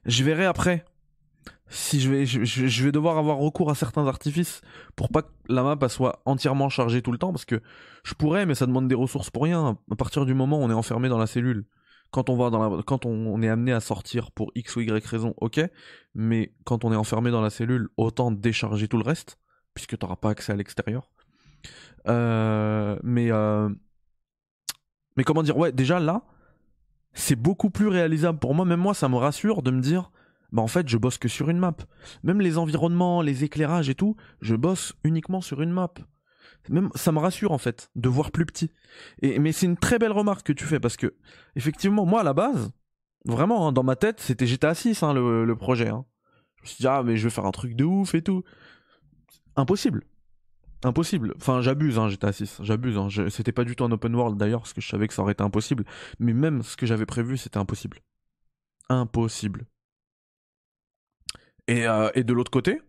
Je 0.05 0.25
verrai 0.25 0.45
après 0.45 0.85
si 1.69 2.01
je 2.01 2.11
vais, 2.11 2.27
je, 2.27 2.85
vais 2.85 2.93
devoir 2.93 3.19
avoir 3.19 3.39
recours 3.39 3.71
à 3.71 3.75
certains 3.75 4.07
artifices 4.07 4.61
pour 4.95 5.09
pas 5.09 5.23
que 5.23 5.33
la 5.49 5.63
map 5.63 5.89
soit 5.89 6.23
entièrement 6.25 6.69
chargée 6.69 7.03
tout 7.03 7.11
le 7.11 7.19
temps, 7.19 7.33
parce 7.33 7.45
que 7.45 7.61
je 8.05 8.15
pourrais, 8.15 8.47
mais 8.47 8.55
ça 8.55 8.67
demande 8.67 8.87
des 8.87 8.95
ressources 8.95 9.31
pour 9.31 9.43
rien. 9.43 9.77
À 9.91 9.97
partir 9.97 10.27
du 10.27 10.35
moment 10.35 10.61
où 10.61 10.63
on 10.63 10.71
est 10.71 10.75
enfermé 10.75 11.09
dans 11.09 11.19
la 11.19 11.27
cellule, 11.27 11.67
quand 12.13 12.31
on 12.31 12.37
va 12.37 12.51
dans 12.51 12.77
la, 12.77 12.83
quand 12.85 13.05
on, 13.05 13.43
est 13.43 13.49
amené 13.49 13.73
à 13.73 13.81
sortir 13.81 14.31
pour 14.31 14.53
x 14.55 14.77
ou 14.77 14.81
y 14.81 15.07
raison, 15.07 15.35
ok, 15.39 15.61
mais 16.15 16.55
quand 16.65 16.85
on 16.85 16.93
est 16.93 16.97
enfermé 16.97 17.33
dans 17.33 17.41
la 17.41 17.51
cellule, 17.51 17.89
autant 17.97 18.31
décharger 18.31 18.87
tout 18.87 18.99
le 18.99 19.05
reste, 19.05 19.39
puisque 19.75 19.99
t'auras 19.99 20.17
pas 20.17 20.31
accès 20.31 20.53
à 20.53 20.57
l'extérieur. 20.57 21.11
Euh, 22.07 22.97
mais 23.03 23.33
euh, 23.33 23.69
mais 25.17 25.25
comment 25.25 25.43
dire, 25.43 25.57
ouais, 25.57 25.73
déjà 25.73 25.99
là, 25.99 26.23
c'est 27.17 27.35
beaucoup 27.35 27.71
plus 27.71 27.89
réalisable 27.89 28.39
pour 28.39 28.55
moi. 28.55 28.65
Même 28.65 28.81
moi, 28.81 28.95
ça 28.95 29.09
me 29.09 29.17
rassure 29.17 29.63
de 29.63 29.71
me 29.71 29.81
dire 29.81 30.11
bah 30.53 30.63
en 30.63 30.69
fait 30.69 30.89
je 30.89 30.97
bosse 30.97 31.19
que 31.19 31.29
sur 31.29 31.49
une 31.51 31.59
map. 31.59 31.77
Même 32.23 32.41
les 32.41 32.59
environnements, 32.59 33.21
les 33.21 33.43
éclairages 33.43 33.89
et 33.89 33.95
tout, 33.95 34.17
je 34.41 34.55
bosse 34.55 34.95
uniquement 35.03 35.41
sur 35.41 35.61
une 35.61 35.73
map. 35.73 35.93
Même 36.69 36.91
ça 36.95 37.11
me 37.11 37.19
rassure 37.19 37.53
en 37.53 37.59
fait 37.59 37.91
de 37.97 38.09
voir 38.09 38.31
plus 38.31 38.47
petit. 38.47 38.71
Et 39.23 39.39
mais 39.39 39.53
c'est 39.53 39.67
une 39.67 39.77
très 39.77 39.99
belle 39.99 40.13
remarque 40.13 40.47
que 40.47 40.53
tu 40.53 40.65
fais 40.65 40.79
parce 40.79 40.97
que 40.97 41.15
effectivement 41.57 42.07
moi 42.07 42.21
à 42.21 42.25
la 42.25 42.33
base, 42.33 42.71
vraiment 43.25 43.67
hein, 43.67 43.73
dans 43.73 43.83
ma 43.83 43.97
tête 43.97 44.21
c'était 44.21 44.47
GTA 44.47 44.75
6 44.75 45.03
hein, 45.03 45.15
le, 45.15 45.57
projet. 45.57 45.89
Hein. 45.89 46.05
Je 46.59 46.63
me 46.63 46.67
suis 46.67 46.83
dit 46.83 46.87
ah 46.87 47.03
mais 47.03 47.17
je 47.17 47.25
vais 47.25 47.31
faire 47.31 47.47
un 47.47 47.53
truc 47.53 47.75
de 47.75 47.85
ouf 47.85 48.15
et 48.15 48.23
tout. 48.23 48.45
Impossible. 49.57 50.05
Impossible. 50.85 51.33
Enfin, 51.37 51.61
j'abuse, 51.63 51.99
hein, 51.99 52.09
GTA 52.09 52.33
6. 52.33 52.59
J'abuse. 52.63 52.97
Hein. 52.99 53.09
C'était 53.31 53.53
pas 53.53 53.65
du 53.65 53.77
tout 53.77 53.85
un 53.85 53.93
open 53.93 54.15
world 54.15 54.37
d'ailleurs, 54.37 54.61
parce 54.61 54.73
que 54.73 54.81
je 54.81 54.89
savais 54.89 55.09
que 55.09 55.15
ça 55.15 55.23
aurait 55.23 55.33
été 55.33 55.43
impossible. 55.43 55.85
Mais 56.19 56.33
même 56.33 56.63
ce 56.63 56.77
que 56.77 56.87
j'avais 56.87 57.07
prévu, 57.07 57.37
c'était 57.37 57.59
impossible. 57.59 57.99
Impossible. 58.89 59.67
Euh, 61.71 62.11
et, 62.15 62.23
de 62.25 62.33
l'autre 62.33 62.51
côté, 62.51 62.81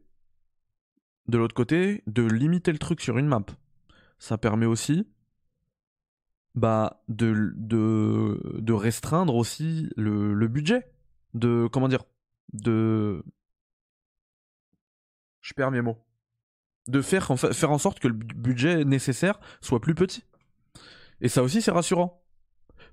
de 1.28 1.38
l'autre 1.38 1.56
côté, 1.56 2.04
de 2.08 2.24
limiter 2.24 2.72
le 2.72 2.78
truc 2.78 3.02
sur 3.02 3.18
une 3.18 3.28
map, 3.28 3.46
ça 4.20 4.38
permet 4.38 4.68
aussi 4.68 5.08
bah, 6.54 7.04
de, 7.08 7.54
de, 7.56 8.40
de 8.60 8.74
restreindre 8.74 9.36
aussi 9.36 9.90
le, 9.96 10.34
le 10.34 10.48
budget. 10.48 10.92
De, 11.34 11.68
comment 11.72 11.88
dire, 11.88 12.04
de... 12.54 13.24
Je 15.42 15.54
perds 15.54 15.72
mes 15.72 15.82
mots. 15.82 16.07
De 16.88 17.02
faire 17.02 17.32
en, 17.32 17.38
faire 17.38 17.72
en 17.72 17.78
sorte 17.78 18.00
que 18.00 18.08
le 18.08 18.14
budget 18.14 18.86
nécessaire 18.86 19.40
soit 19.62 19.82
plus 19.82 19.96
petit. 19.96 20.24
Et 21.22 21.30
ça 21.30 21.44
aussi, 21.44 21.62
c'est 21.62 21.72
rassurant. 21.72 22.24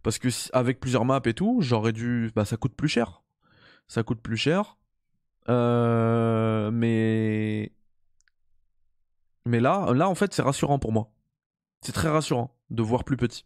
Parce 0.02 0.18
que 0.18 0.28
avec 0.52 0.80
plusieurs 0.80 1.04
maps 1.04 1.20
et 1.24 1.34
tout, 1.34 1.58
j'aurais 1.60 1.92
dû. 1.92 2.30
Bah, 2.34 2.44
ça 2.44 2.56
coûte 2.56 2.74
plus 2.74 2.88
cher. 2.88 3.22
Ça 3.86 4.02
coûte 4.02 4.20
plus 4.20 4.36
cher. 4.36 4.76
Euh, 5.48 6.70
mais 6.70 7.72
mais 9.46 9.60
là, 9.60 9.92
là 9.92 10.08
en 10.08 10.14
fait, 10.14 10.32
c'est 10.32 10.42
rassurant 10.42 10.78
pour 10.78 10.92
moi. 10.92 11.10
C'est 11.82 11.92
très 11.92 12.08
rassurant 12.08 12.56
de 12.70 12.82
voir 12.82 13.04
plus 13.04 13.16
petit. 13.16 13.44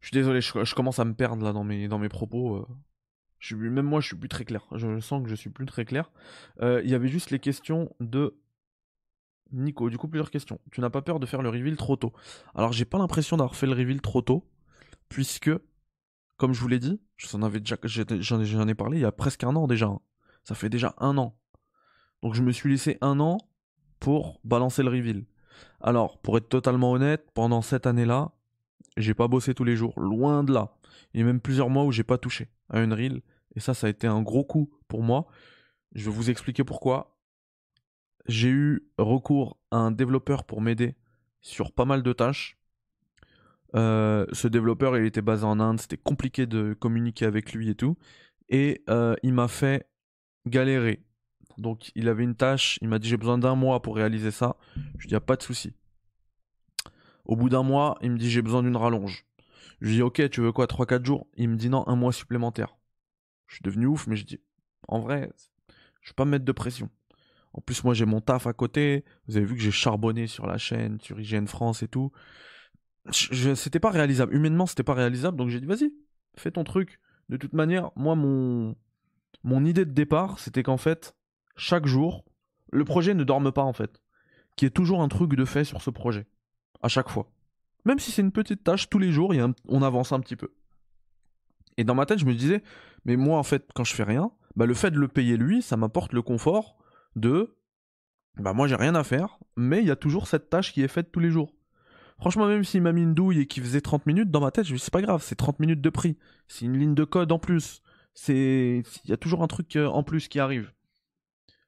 Je 0.00 0.08
suis 0.08 0.14
désolé, 0.14 0.40
je, 0.40 0.74
commence 0.74 0.98
à 0.98 1.04
me 1.04 1.14
perdre 1.14 1.44
là 1.44 1.52
dans 1.52 1.64
mes, 1.64 2.08
propos. 2.08 2.56
Euh. 2.56 2.66
Je 3.38 3.54
suis, 3.54 3.56
même 3.56 3.86
moi, 3.86 4.00
je 4.00 4.08
suis 4.08 4.16
plus 4.16 4.28
très 4.28 4.44
clair. 4.44 4.66
Je 4.74 4.98
sens 5.00 5.22
que 5.22 5.28
je 5.28 5.34
suis 5.34 5.50
plus 5.50 5.66
très 5.66 5.84
clair. 5.84 6.10
Euh, 6.62 6.80
il 6.84 6.90
y 6.90 6.94
avait 6.94 7.08
juste 7.08 7.30
les 7.30 7.38
questions 7.38 7.94
de 8.00 8.36
Nico. 9.52 9.90
Du 9.90 9.98
coup, 9.98 10.08
plusieurs 10.08 10.30
questions. 10.30 10.58
Tu 10.72 10.80
n'as 10.80 10.90
pas 10.90 11.02
peur 11.02 11.20
de 11.20 11.26
faire 11.26 11.42
le 11.42 11.48
reveal 11.48 11.76
trop 11.76 11.96
tôt? 11.96 12.12
Alors, 12.54 12.72
j'ai 12.72 12.84
pas 12.84 12.98
l'impression 12.98 13.36
d'avoir 13.36 13.54
fait 13.54 13.66
le 13.66 13.74
reveal 13.74 14.00
trop 14.00 14.22
tôt, 14.22 14.48
puisque 15.08 15.50
comme 16.36 16.52
je 16.52 16.60
vous 16.60 16.68
l'ai 16.68 16.78
dit, 16.78 17.00
j'en 17.16 17.42
avais 17.42 17.60
déjà, 17.60 17.76
j'en 18.20 18.68
ai 18.68 18.74
parlé 18.74 18.98
il 18.98 19.02
y 19.02 19.06
a 19.06 19.12
presque 19.12 19.44
un 19.44 19.56
an 19.56 19.66
déjà. 19.66 19.86
Hein. 19.86 20.00
Ça 20.44 20.54
fait 20.54 20.68
déjà 20.68 20.94
un 20.98 21.16
an. 21.18 21.38
Donc 22.22 22.34
je 22.34 22.42
me 22.42 22.52
suis 22.52 22.70
laissé 22.70 22.98
un 23.00 23.20
an 23.20 23.38
pour 24.00 24.40
balancer 24.44 24.82
le 24.82 24.90
reveal. 24.90 25.24
Alors, 25.80 26.18
pour 26.18 26.36
être 26.36 26.48
totalement 26.48 26.92
honnête, 26.92 27.30
pendant 27.34 27.62
cette 27.62 27.86
année-là, 27.86 28.32
j'ai 28.96 29.14
pas 29.14 29.28
bossé 29.28 29.54
tous 29.54 29.64
les 29.64 29.76
jours, 29.76 29.98
loin 29.98 30.44
de 30.44 30.52
là. 30.52 30.76
Il 31.14 31.20
y 31.20 31.22
a 31.22 31.26
même 31.26 31.40
plusieurs 31.40 31.70
mois 31.70 31.84
où 31.84 31.92
j'ai 31.92 32.04
pas 32.04 32.18
touché 32.18 32.48
à 32.70 32.78
Unreal. 32.80 33.22
Et 33.54 33.60
ça, 33.60 33.74
ça 33.74 33.86
a 33.86 33.90
été 33.90 34.06
un 34.06 34.22
gros 34.22 34.44
coup 34.44 34.70
pour 34.88 35.02
moi. 35.02 35.26
Je 35.94 36.04
vais 36.10 36.16
vous 36.16 36.30
expliquer 36.30 36.64
pourquoi. 36.64 37.18
J'ai 38.26 38.48
eu 38.48 38.88
recours 38.98 39.58
à 39.70 39.76
un 39.76 39.90
développeur 39.90 40.44
pour 40.44 40.60
m'aider 40.60 40.96
sur 41.40 41.72
pas 41.72 41.84
mal 41.84 42.02
de 42.02 42.12
tâches. 42.12 42.58
Euh, 43.74 44.26
ce 44.32 44.48
développeur, 44.48 44.96
il 44.96 45.04
était 45.04 45.22
basé 45.22 45.44
en 45.44 45.60
Inde, 45.60 45.80
c'était 45.80 45.96
compliqué 45.96 46.46
de 46.46 46.74
communiquer 46.74 47.26
avec 47.26 47.52
lui 47.52 47.68
et 47.70 47.74
tout. 47.74 47.96
Et 48.48 48.82
euh, 48.88 49.14
il 49.22 49.32
m'a 49.32 49.48
fait 49.48 49.88
galérer. 50.46 51.02
Donc 51.58 51.90
il 51.94 52.08
avait 52.08 52.24
une 52.24 52.34
tâche, 52.34 52.78
il 52.82 52.88
m'a 52.88 52.98
dit 52.98 53.08
j'ai 53.08 53.16
besoin 53.16 53.38
d'un 53.38 53.54
mois 53.54 53.80
pour 53.80 53.96
réaliser 53.96 54.30
ça. 54.30 54.56
Je 54.96 55.02
lui 55.02 55.08
dis 55.08 55.14
a 55.14 55.20
pas 55.20 55.36
de 55.36 55.42
souci. 55.42 55.74
Au 57.24 57.36
bout 57.36 57.48
d'un 57.48 57.62
mois, 57.62 57.96
il 58.02 58.10
me 58.10 58.18
dit 58.18 58.30
j'ai 58.30 58.42
besoin 58.42 58.62
d'une 58.62 58.76
rallonge. 58.76 59.25
Je 59.80 59.88
lui 59.88 59.94
dis 59.96 60.02
ok, 60.02 60.30
tu 60.30 60.40
veux 60.40 60.52
quoi 60.52 60.66
3-4 60.66 61.04
jours? 61.04 61.26
Il 61.36 61.48
me 61.48 61.56
dit 61.56 61.68
non, 61.68 61.86
un 61.86 61.96
mois 61.96 62.12
supplémentaire. 62.12 62.76
Je 63.46 63.56
suis 63.56 63.62
devenu 63.62 63.86
ouf, 63.86 64.06
mais 64.06 64.16
je 64.16 64.24
dis 64.24 64.40
en 64.88 65.00
vrai, 65.00 65.30
je 66.02 66.10
vais 66.10 66.14
pas 66.14 66.24
me 66.24 66.32
mettre 66.32 66.44
de 66.44 66.52
pression. 66.52 66.90
En 67.52 67.60
plus, 67.60 67.84
moi, 67.84 67.94
j'ai 67.94 68.04
mon 68.04 68.20
taf 68.20 68.46
à 68.46 68.52
côté. 68.52 69.04
Vous 69.26 69.36
avez 69.36 69.46
vu 69.46 69.54
que 69.54 69.62
j'ai 69.62 69.70
charbonné 69.70 70.26
sur 70.26 70.46
la 70.46 70.58
chaîne, 70.58 71.00
sur 71.00 71.18
IGN 71.18 71.46
France 71.46 71.82
et 71.82 71.88
tout. 71.88 72.12
C'était 73.10 73.80
pas 73.80 73.90
réalisable. 73.90 74.34
Humainement, 74.34 74.66
c'était 74.66 74.82
pas 74.82 74.94
réalisable. 74.94 75.36
Donc 75.38 75.48
j'ai 75.48 75.60
dit, 75.60 75.66
vas-y, 75.66 75.92
fais 76.36 76.50
ton 76.50 76.64
truc. 76.64 77.00
De 77.28 77.36
toute 77.36 77.54
manière, 77.54 77.90
moi, 77.96 78.14
mon, 78.14 78.76
mon 79.42 79.64
idée 79.64 79.84
de 79.84 79.92
départ, 79.92 80.38
c'était 80.38 80.62
qu'en 80.62 80.76
fait, 80.76 81.16
chaque 81.56 81.86
jour, 81.86 82.24
le 82.72 82.84
projet 82.84 83.14
ne 83.14 83.24
dorme 83.24 83.50
pas, 83.52 83.62
en 83.62 83.72
fait. 83.72 84.02
Qu'il 84.54 84.66
y 84.66 84.68
ait 84.68 84.70
toujours 84.70 85.02
un 85.02 85.08
truc 85.08 85.34
de 85.34 85.44
fait 85.44 85.64
sur 85.64 85.82
ce 85.82 85.90
projet. 85.90 86.26
À 86.82 86.88
chaque 86.88 87.08
fois. 87.08 87.30
Même 87.86 88.00
si 88.00 88.10
c'est 88.10 88.20
une 88.20 88.32
petite 88.32 88.64
tâche, 88.64 88.90
tous 88.90 88.98
les 88.98 89.12
jours, 89.12 89.32
on 89.68 89.82
avance 89.82 90.10
un 90.10 90.18
petit 90.18 90.34
peu. 90.34 90.50
Et 91.76 91.84
dans 91.84 91.94
ma 91.94 92.04
tête, 92.04 92.18
je 92.18 92.26
me 92.26 92.34
disais, 92.34 92.64
mais 93.04 93.14
moi, 93.16 93.38
en 93.38 93.44
fait, 93.44 93.70
quand 93.74 93.84
je 93.84 93.94
fais 93.94 94.02
rien, 94.02 94.32
bah, 94.56 94.66
le 94.66 94.74
fait 94.74 94.90
de 94.90 94.98
le 94.98 95.06
payer 95.06 95.36
lui, 95.36 95.62
ça 95.62 95.76
m'apporte 95.76 96.12
le 96.12 96.20
confort 96.20 96.76
de, 97.14 97.56
bah, 98.38 98.52
moi, 98.52 98.66
j'ai 98.66 98.74
rien 98.74 98.96
à 98.96 99.04
faire, 99.04 99.38
mais 99.56 99.82
il 99.82 99.86
y 99.86 99.92
a 99.92 99.96
toujours 99.96 100.26
cette 100.26 100.50
tâche 100.50 100.72
qui 100.72 100.82
est 100.82 100.88
faite 100.88 101.12
tous 101.12 101.20
les 101.20 101.30
jours. 101.30 101.54
Franchement, 102.18 102.48
même 102.48 102.64
s'il 102.64 102.82
m'a 102.82 102.90
mis 102.92 103.02
une 103.02 103.14
douille 103.14 103.40
et 103.40 103.46
qu'il 103.46 103.62
faisait 103.62 103.80
30 103.80 104.04
minutes, 104.06 104.32
dans 104.32 104.40
ma 104.40 104.50
tête, 104.50 104.66
je 104.66 104.72
me 104.72 104.78
dis, 104.78 104.82
c'est 104.82 104.92
pas 104.92 105.02
grave, 105.02 105.22
c'est 105.22 105.36
30 105.36 105.60
minutes 105.60 105.80
de 105.80 105.90
prix. 105.90 106.18
C'est 106.48 106.64
une 106.64 106.76
ligne 106.76 106.94
de 106.94 107.04
code 107.04 107.30
en 107.30 107.38
plus. 107.38 107.82
C'est, 108.14 108.82
il 109.04 109.10
y 109.10 109.12
a 109.12 109.16
toujours 109.16 109.44
un 109.44 109.46
truc 109.46 109.76
euh, 109.76 109.86
en 109.86 110.02
plus 110.02 110.26
qui 110.26 110.40
arrive. 110.40 110.72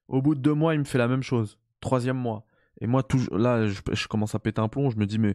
Au 0.08 0.20
bout 0.20 0.34
de 0.34 0.40
deux 0.40 0.54
mois, 0.54 0.74
il 0.74 0.80
me 0.80 0.84
fait 0.84 0.98
la 0.98 1.06
même 1.06 1.22
chose. 1.22 1.60
Troisième 1.80 2.16
mois. 2.16 2.44
Et 2.80 2.86
moi, 2.86 3.02
là, 3.32 3.66
je, 3.66 4.08
commence 4.08 4.34
à 4.34 4.38
péter 4.38 4.60
un 4.60 4.68
plomb. 4.68 4.90
Je 4.90 4.96
me 4.96 5.06
dis, 5.06 5.18
mais, 5.18 5.34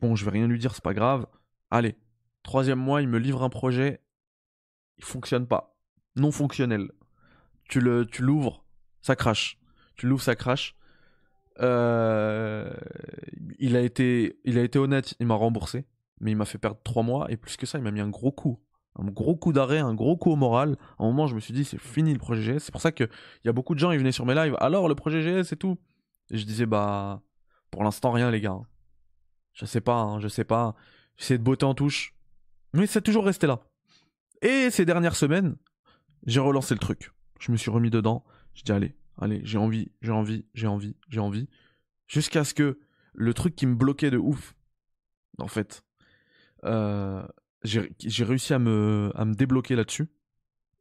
bon, 0.00 0.14
je 0.14 0.24
vais 0.24 0.30
rien 0.30 0.46
lui 0.46 0.58
dire, 0.58 0.74
c'est 0.74 0.84
pas 0.84 0.94
grave. 0.94 1.26
Allez. 1.70 1.96
Troisième 2.42 2.78
mois, 2.78 3.02
il 3.02 3.08
me 3.08 3.18
livre 3.18 3.42
un 3.42 3.48
projet 3.48 4.00
il 4.98 5.04
fonctionne 5.04 5.46
pas. 5.46 5.76
Non 6.16 6.30
fonctionnel. 6.30 6.90
Tu 7.68 7.80
le, 7.80 8.06
tu 8.06 8.22
l'ouvres, 8.22 8.64
ça 9.00 9.16
crache. 9.16 9.58
Tu 9.96 10.06
l'ouvres, 10.06 10.22
ça 10.22 10.36
crache. 10.36 10.76
Euh, 11.60 12.72
il 13.58 13.76
a 13.76 13.80
été, 13.80 14.38
il 14.44 14.58
a 14.58 14.62
été 14.62 14.78
honnête, 14.78 15.14
il 15.20 15.26
m'a 15.26 15.34
remboursé, 15.34 15.86
mais 16.20 16.30
il 16.30 16.36
m'a 16.36 16.44
fait 16.44 16.58
perdre 16.58 16.78
trois 16.84 17.02
mois 17.02 17.30
et 17.30 17.36
plus 17.36 17.56
que 17.56 17.64
ça, 17.66 17.78
il 17.78 17.84
m'a 17.84 17.90
mis 17.90 18.00
un 18.00 18.10
gros 18.10 18.30
coup, 18.30 18.60
un 18.98 19.06
gros 19.06 19.36
coup 19.36 19.54
d'arrêt, 19.54 19.78
un 19.78 19.94
gros 19.94 20.16
coup 20.16 20.30
au 20.30 20.36
moral. 20.36 20.76
À 20.98 21.04
un 21.04 21.06
moment, 21.06 21.26
je 21.26 21.34
me 21.34 21.40
suis 21.40 21.54
dit, 21.54 21.64
c'est 21.64 21.80
fini 21.80 22.12
le 22.12 22.18
projet 22.18 22.54
GS. 22.54 22.58
C'est 22.60 22.72
pour 22.72 22.80
ça 22.80 22.92
que 22.92 23.04
il 23.04 23.46
y 23.46 23.48
a 23.48 23.52
beaucoup 23.52 23.74
de 23.74 23.80
gens, 23.80 23.90
ils 23.90 23.98
venaient 23.98 24.12
sur 24.12 24.26
mes 24.26 24.34
lives. 24.34 24.56
Alors 24.60 24.88
le 24.88 24.94
projet 24.94 25.22
GS 25.22 25.52
et 25.52 25.56
tout. 25.56 25.78
Et 26.30 26.38
je 26.38 26.44
disais, 26.44 26.66
bah, 26.66 27.22
pour 27.70 27.84
l'instant 27.84 28.10
rien, 28.10 28.30
les 28.30 28.40
gars. 28.40 28.60
Je 29.52 29.64
sais 29.64 29.80
pas, 29.80 30.00
hein, 30.00 30.20
je 30.20 30.28
sais 30.28 30.44
pas. 30.44 30.74
J'essaie 31.16 31.38
de 31.38 31.42
botter 31.42 31.64
en 31.64 31.74
touche, 31.74 32.14
mais 32.74 32.86
c'est 32.86 33.00
toujours 33.00 33.24
resté 33.24 33.46
là. 33.46 33.60
Et 34.42 34.70
ces 34.70 34.84
dernières 34.84 35.16
semaines, 35.16 35.56
j'ai 36.26 36.40
relancé 36.40 36.74
le 36.74 36.80
truc. 36.80 37.10
Je 37.40 37.52
me 37.52 37.56
suis 37.56 37.70
remis 37.70 37.90
dedans. 37.90 38.24
Je 38.54 38.62
dis 38.62 38.72
allez, 38.72 38.94
allez, 39.18 39.40
j'ai 39.44 39.58
envie, 39.58 39.90
j'ai 40.02 40.12
envie, 40.12 40.44
j'ai 40.54 40.66
envie, 40.66 40.96
j'ai 41.08 41.20
envie. 41.20 41.48
Jusqu'à 42.06 42.44
ce 42.44 42.52
que 42.54 42.78
le 43.14 43.34
truc 43.34 43.56
qui 43.56 43.66
me 43.66 43.74
bloquait 43.74 44.10
de 44.10 44.18
ouf, 44.18 44.54
en 45.38 45.48
fait, 45.48 45.84
euh, 46.64 47.26
j'ai 47.62 48.24
réussi 48.24 48.52
à 48.52 48.58
me, 48.58 49.10
à 49.14 49.24
me 49.24 49.34
débloquer 49.34 49.74
là-dessus. 49.74 50.08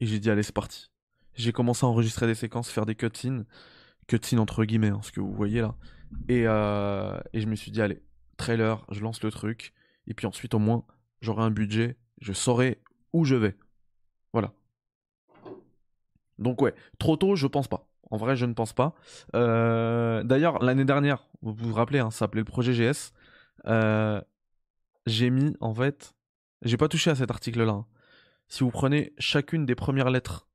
Et 0.02 0.06
j'ai 0.06 0.20
dit 0.20 0.30
allez, 0.30 0.44
c'est 0.44 0.54
parti. 0.54 0.92
J'ai 1.34 1.52
commencé 1.52 1.86
à 1.86 1.90
enregistrer 1.90 2.28
des 2.28 2.36
séquences, 2.36 2.70
faire 2.70 2.86
des 2.86 2.96
cutscenes. 2.96 3.46
Cutscenes 4.08 4.40
entre 4.40 4.66
guillemets, 4.66 4.90
hein, 4.90 5.00
ce 5.02 5.12
que 5.12 5.20
vous 5.20 5.34
voyez 5.34 5.62
là. 5.62 5.76
Et, 6.30 6.44
euh, 6.46 7.20
et 7.34 7.42
je 7.42 7.48
me 7.48 7.56
suis 7.56 7.72
dit 7.72 7.82
allez, 7.82 8.02
trailer, 8.38 8.86
je 8.92 9.02
lance 9.02 9.24
le 9.24 9.32
truc. 9.32 9.74
Et 10.08 10.14
puis 10.14 10.28
ensuite, 10.28 10.54
au 10.54 10.60
moins, 10.60 10.86
j'aurai 11.22 11.44
un 11.44 11.52
budget. 11.52 11.98
Je 12.22 12.34
saurai 12.34 12.82
où 13.14 13.26
je 13.26 13.36
vais. 13.36 13.58
Voilà. 14.34 14.54
Donc 16.38 16.62
ouais, 16.62 16.74
trop 17.00 17.18
tôt, 17.18 17.36
je 17.36 17.48
pense 17.48 17.68
pas. 17.68 17.88
En 18.12 18.18
vrai, 18.18 18.36
je 18.36 18.46
ne 18.46 18.54
pense 18.54 18.74
pas. 18.74 18.94
Euh, 19.36 20.24
d'ailleurs, 20.24 20.60
l'année 20.64 20.86
dernière, 20.86 21.28
vous 21.42 21.54
vous 21.54 21.74
rappelez, 21.74 22.00
hein, 22.00 22.12
ça 22.12 22.20
s'appelait 22.20 22.42
le 22.42 22.46
projet 22.46 22.74
GS. 22.74 23.14
Euh, 23.66 24.22
j'ai 25.08 25.30
mis, 25.30 25.56
en 25.60 25.74
fait, 25.74 26.14
j'ai 26.62 26.78
pas 26.78 26.88
touché 26.88 27.10
à 27.10 27.16
cet 27.16 27.32
article-là. 27.32 27.72
Hein. 27.72 27.86
Si 28.48 28.64
vous 28.64 28.72
prenez 28.72 29.14
chacune 29.18 29.66
des 29.66 29.76
premières 29.76 30.10
lettres 30.10 30.48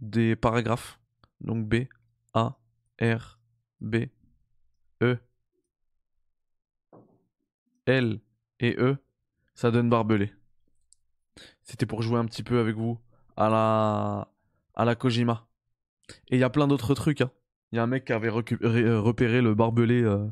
des 0.00 0.36
paragraphes, 0.36 1.00
donc 1.40 1.66
B, 1.66 1.86
A, 2.34 2.58
R, 3.00 3.38
B, 3.80 3.96
E, 5.02 5.18
L 7.86 8.20
et 8.60 8.76
E, 8.78 8.96
ça 9.54 9.70
donne 9.70 9.90
barbelé. 9.90 10.32
C'était 11.62 11.86
pour 11.86 12.02
jouer 12.02 12.18
un 12.18 12.24
petit 12.24 12.42
peu 12.42 12.58
avec 12.58 12.76
vous 12.76 12.98
à 13.36 13.48
la, 13.48 14.28
à 14.74 14.84
la 14.84 14.94
Kojima. 14.94 15.46
Et 16.28 16.36
il 16.36 16.38
y 16.38 16.44
a 16.44 16.50
plein 16.50 16.68
d'autres 16.68 16.94
trucs. 16.94 17.20
Hein. 17.20 17.30
Il 17.72 17.76
y 17.76 17.78
a 17.78 17.82
un 17.82 17.86
mec 17.86 18.04
qui 18.04 18.12
avait 18.12 18.28
euh, 18.28 19.00
repéré 19.00 19.40
le 19.40 19.54
barbelé. 19.54 20.02
Euh, 20.02 20.26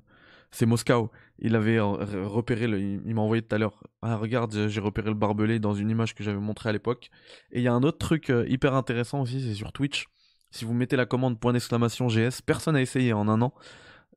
c'est 0.51 0.67
Moscow. 0.67 1.11
Il 1.39 1.57
avait 1.57 1.79
euh, 1.79 2.27
repéré, 2.27 2.67
le, 2.67 2.79
il, 2.81 3.15
m'a 3.15 3.23
envoyé 3.23 3.43
tout 3.43 3.55
à 3.55 3.59
l'heure. 3.59 3.83
Ah, 4.03 4.17
regarde, 4.17 4.69
j'ai 4.69 4.81
repéré 4.81 5.09
le 5.09 5.15
barbelé 5.15 5.59
dans 5.59 5.75
une 5.75 5.91
image 5.91 6.15
que 6.15 6.23
j'avais 6.23 6.39
montrée 6.39 6.69
à 6.69 6.73
l'époque. 6.73 7.11
Et 7.53 7.61
il 7.61 7.63
y 7.63 7.69
a 7.69 7.73
un 7.73 7.83
autre 7.83 7.99
truc 7.99 8.33
hyper 8.47 8.75
intéressant 8.75 9.23
aussi, 9.23 9.41
c'est 9.41 9.55
sur 9.55 9.73
Twitch. 9.73 10.07
Si 10.51 10.65
vous 10.65 10.75
mettez 10.75 10.97
la 10.97 11.07
commande 11.07 11.39
point 11.39 11.53
d'exclamation 11.53 12.09
GS, 12.09 12.43
personne 12.45 12.75
n'a 12.75 12.83
essayé 12.83 13.13
en 13.13 13.29
un 13.29 13.41
an. 13.43 13.55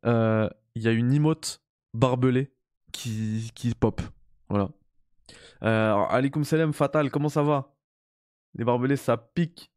Il 0.03 0.81
y 0.81 0.87
a 0.87 0.91
une 0.91 1.13
emote 1.13 1.61
barbelée 1.93 2.51
qui, 2.91 3.73
pop. 3.79 4.01
Voilà. 4.49 4.69
Euh, 5.63 5.95
alaikum 6.09 6.43
salam, 6.43 6.73
Fatal, 6.73 7.09
comment 7.11 7.29
ça 7.29 7.43
va? 7.43 7.75
Les 8.55 8.63
barbelés, 8.63 8.97
ça 8.97 9.17
pique. 9.17 9.71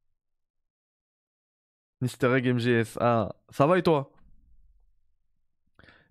Mister 2.01 2.35
Egg 2.35 2.47
MGS. 2.49 2.99
Ah, 3.01 3.35
ça 3.51 3.67
va 3.67 3.79
et 3.79 3.83
toi? 3.83 4.13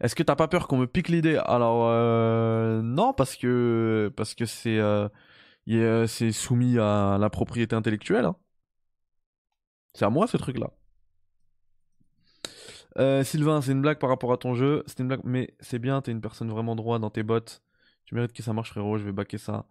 Est-ce 0.01 0.15
que 0.15 0.23
t'as 0.23 0.35
pas 0.35 0.47
peur 0.47 0.67
qu'on 0.67 0.77
me 0.77 0.87
pique 0.87 1.09
l'idée? 1.09 1.37
Alors, 1.45 1.87
euh, 1.89 2.81
non, 2.81 3.13
parce 3.13 3.35
que 3.35 4.11
parce 4.15 4.35
c'est 4.45 4.79
euh, 4.79 5.07
c'est 6.07 6.31
soumis 6.31 6.77
à 6.79 7.17
la 7.19 7.29
propriété 7.29 7.75
intellectuelle. 7.75 8.25
Hein. 8.25 8.35
C'est 9.95 10.05
à 10.05 10.09
moi 10.09 10.27
ce 10.27 10.37
truc-là. 10.37 10.71
Sylvain, 13.23 13.61
c'est 13.61 13.71
une 13.71 13.81
blague 13.81 13.97
par 13.97 14.09
rapport 14.09 14.31
à 14.31 14.37
ton 14.37 14.53
jeu. 14.53 14.83
C'est 14.87 14.99
une 14.99 15.07
blague, 15.07 15.21
mais 15.23 15.53
c'est 15.59 15.79
bien, 15.79 16.01
t'es 16.01 16.11
une 16.11 16.21
personne 16.21 16.49
vraiment 16.49 16.75
droite 16.75 17.01
dans 17.01 17.09
tes 17.09 17.23
bottes. 17.23 17.63
Tu 18.05 18.13
mérites 18.13 18.33
que 18.33 18.43
ça 18.43 18.53
marche, 18.53 18.69
frérot. 18.69 18.97
Je 18.97 19.03
vais 19.03 19.11
baquer 19.11 19.37
ça. 19.37 19.65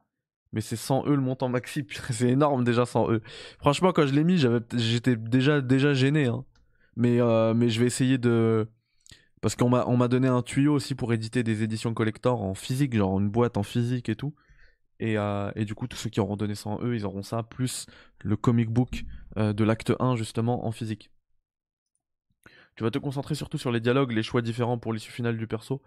Mais 0.52 0.60
c'est 0.60 0.76
100 0.76 1.06
E 1.06 1.10
le 1.10 1.20
montant 1.20 1.48
maxi. 1.48 1.86
c'est 2.10 2.28
énorme 2.28 2.64
déjà 2.64 2.86
100 2.86 3.12
E. 3.12 3.20
Franchement, 3.58 3.92
quand 3.92 4.06
je 4.06 4.14
l'ai 4.14 4.24
mis, 4.24 4.42
j'étais 4.74 5.16
déjà, 5.16 5.60
déjà 5.60 5.92
gêné. 5.94 6.26
Hein. 6.26 6.44
Mais, 6.96 7.20
euh, 7.20 7.54
mais 7.54 7.68
je 7.68 7.80
vais 7.80 7.86
essayer 7.86 8.18
de. 8.18 8.66
Parce 9.42 9.56
qu'on 9.56 9.68
m'a, 9.68 9.84
on 9.86 9.98
m'a 9.98 10.08
donné 10.08 10.26
un 10.26 10.40
tuyau 10.40 10.72
aussi 10.72 10.94
pour 10.94 11.12
éditer 11.12 11.42
des 11.42 11.62
éditions 11.62 11.92
collector 11.92 12.40
en 12.42 12.54
physique, 12.54 12.96
genre 12.96 13.20
une 13.20 13.28
boîte 13.28 13.58
en 13.58 13.62
physique 13.62 14.08
et 14.08 14.16
tout. 14.16 14.34
Et, 15.00 15.18
euh, 15.18 15.50
et 15.54 15.64
du 15.64 15.74
coup, 15.74 15.86
tous 15.86 15.96
ceux 15.98 16.08
qui 16.08 16.20
auront 16.20 16.36
donné 16.36 16.54
100 16.54 16.82
E, 16.82 16.94
ils 16.94 17.04
auront 17.04 17.22
ça, 17.22 17.42
plus 17.42 17.86
le 18.20 18.36
comic 18.36 18.70
book 18.70 19.04
euh, 19.36 19.52
de 19.52 19.64
l'acte 19.64 19.92
1, 19.98 20.16
justement, 20.16 20.66
en 20.66 20.72
physique. 20.72 21.10
Tu 22.76 22.82
vas 22.82 22.90
te 22.90 22.98
concentrer 22.98 23.34
surtout 23.34 23.58
sur 23.58 23.70
les 23.70 23.80
dialogues, 23.80 24.12
les 24.12 24.22
choix 24.22 24.42
différents 24.42 24.78
pour 24.78 24.92
l'issue 24.92 25.12
finale 25.12 25.36
du 25.36 25.46
perso. 25.46 25.82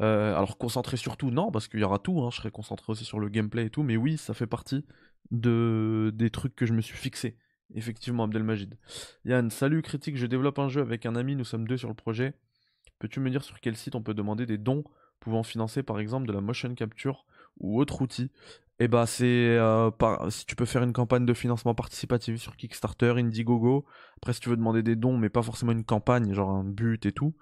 Euh, 0.00 0.34
alors 0.34 0.58
concentré 0.58 0.96
surtout, 0.96 1.30
non, 1.30 1.50
parce 1.50 1.68
qu'il 1.68 1.80
y 1.80 1.84
aura 1.84 1.98
tout, 1.98 2.22
hein, 2.22 2.30
je 2.30 2.36
serai 2.36 2.50
concentré 2.50 2.92
aussi 2.92 3.04
sur 3.04 3.18
le 3.18 3.28
gameplay 3.28 3.66
et 3.66 3.70
tout, 3.70 3.82
mais 3.82 3.96
oui, 3.96 4.18
ça 4.18 4.34
fait 4.34 4.46
partie 4.46 4.84
de... 5.30 6.10
des 6.14 6.30
trucs 6.30 6.54
que 6.54 6.66
je 6.66 6.72
me 6.72 6.80
suis 6.80 6.96
fixé. 6.96 7.36
Effectivement, 7.74 8.24
Abdelmajid. 8.24 8.78
Yann, 9.24 9.50
salut 9.50 9.82
critique, 9.82 10.16
je 10.16 10.26
développe 10.26 10.58
un 10.58 10.68
jeu 10.68 10.82
avec 10.82 11.06
un 11.06 11.16
ami, 11.16 11.34
nous 11.34 11.44
sommes 11.44 11.66
deux 11.66 11.76
sur 11.76 11.88
le 11.88 11.94
projet. 11.94 12.34
Peux-tu 12.98 13.20
me 13.20 13.30
dire 13.30 13.42
sur 13.42 13.60
quel 13.60 13.76
site 13.76 13.94
on 13.94 14.02
peut 14.02 14.14
demander 14.14 14.46
des 14.46 14.58
dons 14.58 14.84
pouvant 15.20 15.42
financer 15.42 15.82
par 15.82 15.98
exemple 15.98 16.26
de 16.26 16.32
la 16.32 16.40
motion 16.40 16.74
capture 16.74 17.26
ou 17.58 17.80
autre 17.80 18.02
outil? 18.02 18.30
Eh 18.78 18.88
bah 18.88 19.06
c'est 19.06 19.24
euh, 19.24 19.90
si 20.28 20.44
tu 20.44 20.54
peux 20.54 20.66
faire 20.66 20.82
une 20.82 20.92
campagne 20.92 21.24
de 21.24 21.32
financement 21.32 21.74
participatif 21.74 22.40
sur 22.40 22.56
Kickstarter, 22.56 23.14
Indiegogo. 23.16 23.86
Après 24.18 24.34
si 24.34 24.40
tu 24.40 24.50
veux 24.50 24.56
demander 24.56 24.82
des 24.82 24.96
dons 24.96 25.16
mais 25.16 25.30
pas 25.30 25.42
forcément 25.42 25.72
une 25.72 25.84
campagne, 25.84 26.34
genre 26.34 26.50
un 26.50 26.64
but 26.64 27.06
et 27.06 27.12
tout, 27.12 27.34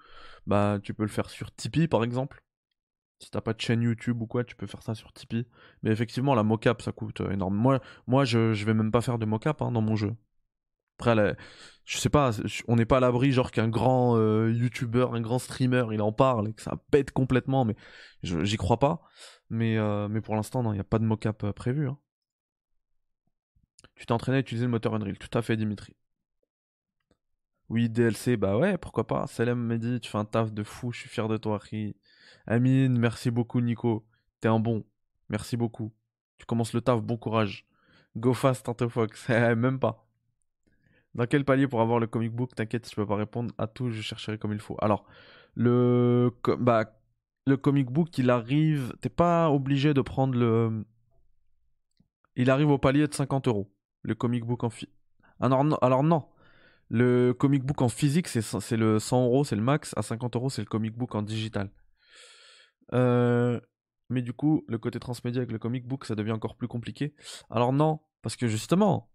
bah 0.47 0.79
tu 0.81 0.93
peux 0.93 1.03
le 1.03 1.09
faire 1.09 1.29
sur 1.29 1.53
Tipeee 1.53 1.89
par 1.89 2.03
exemple. 2.05 2.41
Si 3.19 3.31
t'as 3.31 3.41
pas 3.41 3.53
de 3.53 3.61
chaîne 3.61 3.81
YouTube 3.81 4.21
ou 4.21 4.27
quoi, 4.27 4.43
tu 4.43 4.55
peux 4.55 4.67
faire 4.67 4.81
ça 4.81 4.95
sur 4.95 5.13
Tipeee. 5.13 5.47
Mais 5.83 5.91
effectivement, 5.91 6.35
la 6.35 6.43
mocap, 6.43 6.81
ça 6.81 6.91
coûte 6.91 7.21
euh, 7.21 7.31
énorme. 7.31 7.55
Moi, 7.55 7.81
moi 8.07 8.25
je, 8.25 8.53
je 8.53 8.65
vais 8.65 8.73
même 8.73 8.91
pas 8.91 9.01
faire 9.01 9.17
de 9.19 9.25
mocap 9.25 9.61
hein, 9.61 9.71
dans 9.71 9.81
mon 9.81 9.95
jeu. 9.95 10.15
Après, 10.99 11.35
je 11.83 11.97
sais 11.97 12.09
pas, 12.09 12.31
on 12.67 12.77
n'est 12.77 12.85
pas 12.85 12.97
à 12.97 12.99
l'abri, 13.01 13.31
genre 13.31 13.51
qu'un 13.51 13.67
grand 13.67 14.17
euh, 14.17 14.51
YouTuber, 14.53 15.07
un 15.11 15.21
grand 15.21 15.39
streamer, 15.39 15.85
il 15.91 16.01
en 16.01 16.13
parle 16.13 16.49
et 16.49 16.53
que 16.53 16.61
ça 16.61 16.77
pète 16.91 17.11
complètement, 17.11 17.65
mais 17.65 17.75
j'y 18.23 18.57
crois 18.57 18.79
pas. 18.79 19.01
Mais, 19.49 19.77
euh, 19.77 20.07
mais 20.07 20.21
pour 20.21 20.35
l'instant, 20.35 20.63
il 20.71 20.75
n'y 20.75 20.79
a 20.79 20.83
pas 20.83 20.99
de 20.99 21.05
mocap 21.05 21.51
prévu. 21.51 21.87
Hein. 21.87 21.97
Tu 23.95 24.05
t'es 24.05 24.11
entraîné 24.11 24.37
à 24.37 24.41
utiliser 24.41 24.65
le 24.65 24.71
moteur 24.71 24.93
Unreal, 24.95 25.17
tout 25.17 25.37
à 25.37 25.41
fait, 25.41 25.57
Dimitri. 25.57 25.95
Oui, 27.69 27.89
DLC, 27.89 28.37
bah 28.37 28.57
ouais, 28.57 28.77
pourquoi 28.77 29.07
pas. 29.07 29.25
Salem 29.27 29.77
dit, 29.77 29.99
tu 29.99 30.09
fais 30.09 30.17
un 30.17 30.25
taf 30.25 30.53
de 30.53 30.63
fou, 30.63 30.91
je 30.91 30.99
suis 30.99 31.09
fier 31.09 31.27
de 31.27 31.37
toi, 31.37 31.57
Ri. 31.57 31.95
Amine, 32.45 32.97
merci 32.99 33.31
beaucoup 33.31 33.59
Nico. 33.59 34.05
T'es 34.39 34.47
un 34.47 34.59
bon. 34.59 34.85
Merci 35.29 35.57
beaucoup. 35.57 35.91
Tu 36.37 36.45
commences 36.45 36.73
le 36.73 36.81
taf, 36.81 37.01
bon 37.01 37.17
courage. 37.17 37.65
Go 38.17 38.33
fast, 38.33 38.69
Fox. 38.87 39.29
Même 39.29 39.79
pas. 39.79 40.07
Dans 41.15 41.25
quel 41.25 41.45
palier 41.45 41.67
pour 41.67 41.81
avoir 41.81 41.99
le 41.99 42.07
comic 42.07 42.33
book? 42.33 42.53
T'inquiète, 42.55 42.89
je 42.89 42.95
peux 42.95 43.05
pas 43.05 43.15
répondre 43.15 43.53
à 43.57 43.67
tout, 43.67 43.89
je 43.89 44.01
chercherai 44.01 44.37
comme 44.37 44.51
il 44.53 44.59
faut. 44.59 44.77
Alors, 44.81 45.05
le, 45.55 46.31
bah, 46.59 46.93
le 47.45 47.57
comic 47.57 47.89
book, 47.91 48.17
il 48.17 48.29
arrive. 48.29 48.93
T'es 49.01 49.09
pas 49.09 49.49
obligé 49.49 49.93
de 49.93 50.01
prendre 50.01 50.37
le. 50.37 50.85
Il 52.35 52.49
arrive 52.49 52.69
au 52.69 52.77
palier 52.77 53.07
de 53.07 53.13
50 53.13 53.47
euros. 53.47 53.71
Le 54.01 54.15
comic 54.15 54.45
book 54.45 54.63
en. 54.63 54.69
Fi... 54.69 54.89
Alors, 55.39 55.63
non. 56.03 56.27
Le 56.89 57.33
comic 57.33 57.63
book 57.63 57.81
en 57.81 57.89
physique, 57.89 58.27
c'est 58.27 58.77
le 58.77 58.99
100 58.99 59.25
euros, 59.25 59.43
c'est 59.43 59.55
le 59.55 59.61
max. 59.61 59.93
À 59.97 60.01
50 60.01 60.35
euros, 60.35 60.49
c'est 60.49 60.61
le 60.61 60.67
comic 60.67 60.95
book 60.95 61.15
en 61.15 61.21
digital. 61.21 61.71
Euh, 62.93 63.59
mais 64.09 64.21
du 64.21 64.33
coup, 64.33 64.63
le 64.67 64.77
côté 64.77 64.99
transmédia 64.99 65.39
avec 65.39 65.51
le 65.51 65.57
comic 65.57 65.87
book, 65.87 66.05
ça 66.05 66.13
devient 66.15 66.31
encore 66.31 66.55
plus 66.55 66.67
compliqué. 66.67 67.15
Alors 67.49 67.73
non, 67.73 68.01
parce 68.21 68.35
que 68.35 68.47
justement, 68.47 69.09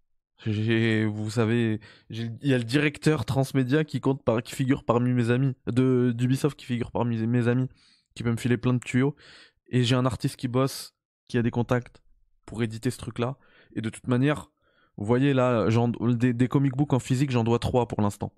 vous 0.47 1.31
savez, 1.31 1.81
il 2.09 2.39
y 2.43 2.55
a 2.55 2.59
le 2.59 2.65
directeur 2.65 3.25
transmédia 3.25 3.85
qui 3.85 4.01
compte 4.01 4.25
par, 4.25 4.41
figure 4.45 4.85
parmi 4.85 5.13
mes 5.13 5.31
amis, 5.31 5.55
de 5.67 6.13
d'Ubisoft 6.13 6.59
qui 6.59 6.67
figure 6.67 6.91
parmi 6.91 7.25
mes 7.27 7.47
amis, 7.47 7.69
qui 8.15 8.23
peut 8.23 8.31
me 8.31 8.37
filer 8.37 8.57
plein 8.57 8.75
de 8.75 8.79
tuyaux. 8.79 9.15
Et 9.69 9.85
j'ai 9.85 9.95
un 9.95 10.07
artiste 10.07 10.37
qui 10.37 10.49
bosse, 10.49 10.95
qui 11.29 11.39
a 11.39 11.43
des 11.43 11.51
contacts 11.51 12.03
pour 12.47 12.63
éditer 12.63 12.91
ce 12.91 12.99
truc-là. 12.99 13.37
Et 13.75 13.81
de 13.81 13.89
toute 13.89 14.09
manière, 14.09 14.51
vous 14.97 15.05
voyez 15.07 15.33
là, 15.33 15.69
des, 16.01 16.33
des 16.33 16.49
comic 16.49 16.77
books 16.77 16.93
en 16.93 16.99
physique, 16.99 17.31
j'en 17.31 17.45
dois 17.45 17.59
3 17.59 17.87
pour 17.87 18.03
l'instant. 18.03 18.33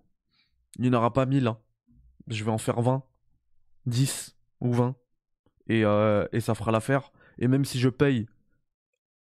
Il 0.77 0.83
n'y 0.83 0.89
en 0.91 0.99
aura 0.99 1.13
pas 1.13 1.27
1000. 1.27 1.47
Hein. 1.47 1.59
Je 2.29 2.45
vais 2.45 2.51
en 2.51 2.59
faire 2.59 2.81
20, 2.81 3.03
10 3.87 4.37
ou 4.61 4.73
20. 4.73 4.95
Et, 5.69 5.85
euh, 5.85 6.27
et 6.33 6.41
ça 6.41 6.55
fera 6.55 6.71
l'affaire. 6.71 7.13
Et 7.39 7.49
même 7.49 7.65
si 7.65 7.79
je 7.79 7.89
paye 7.89 8.27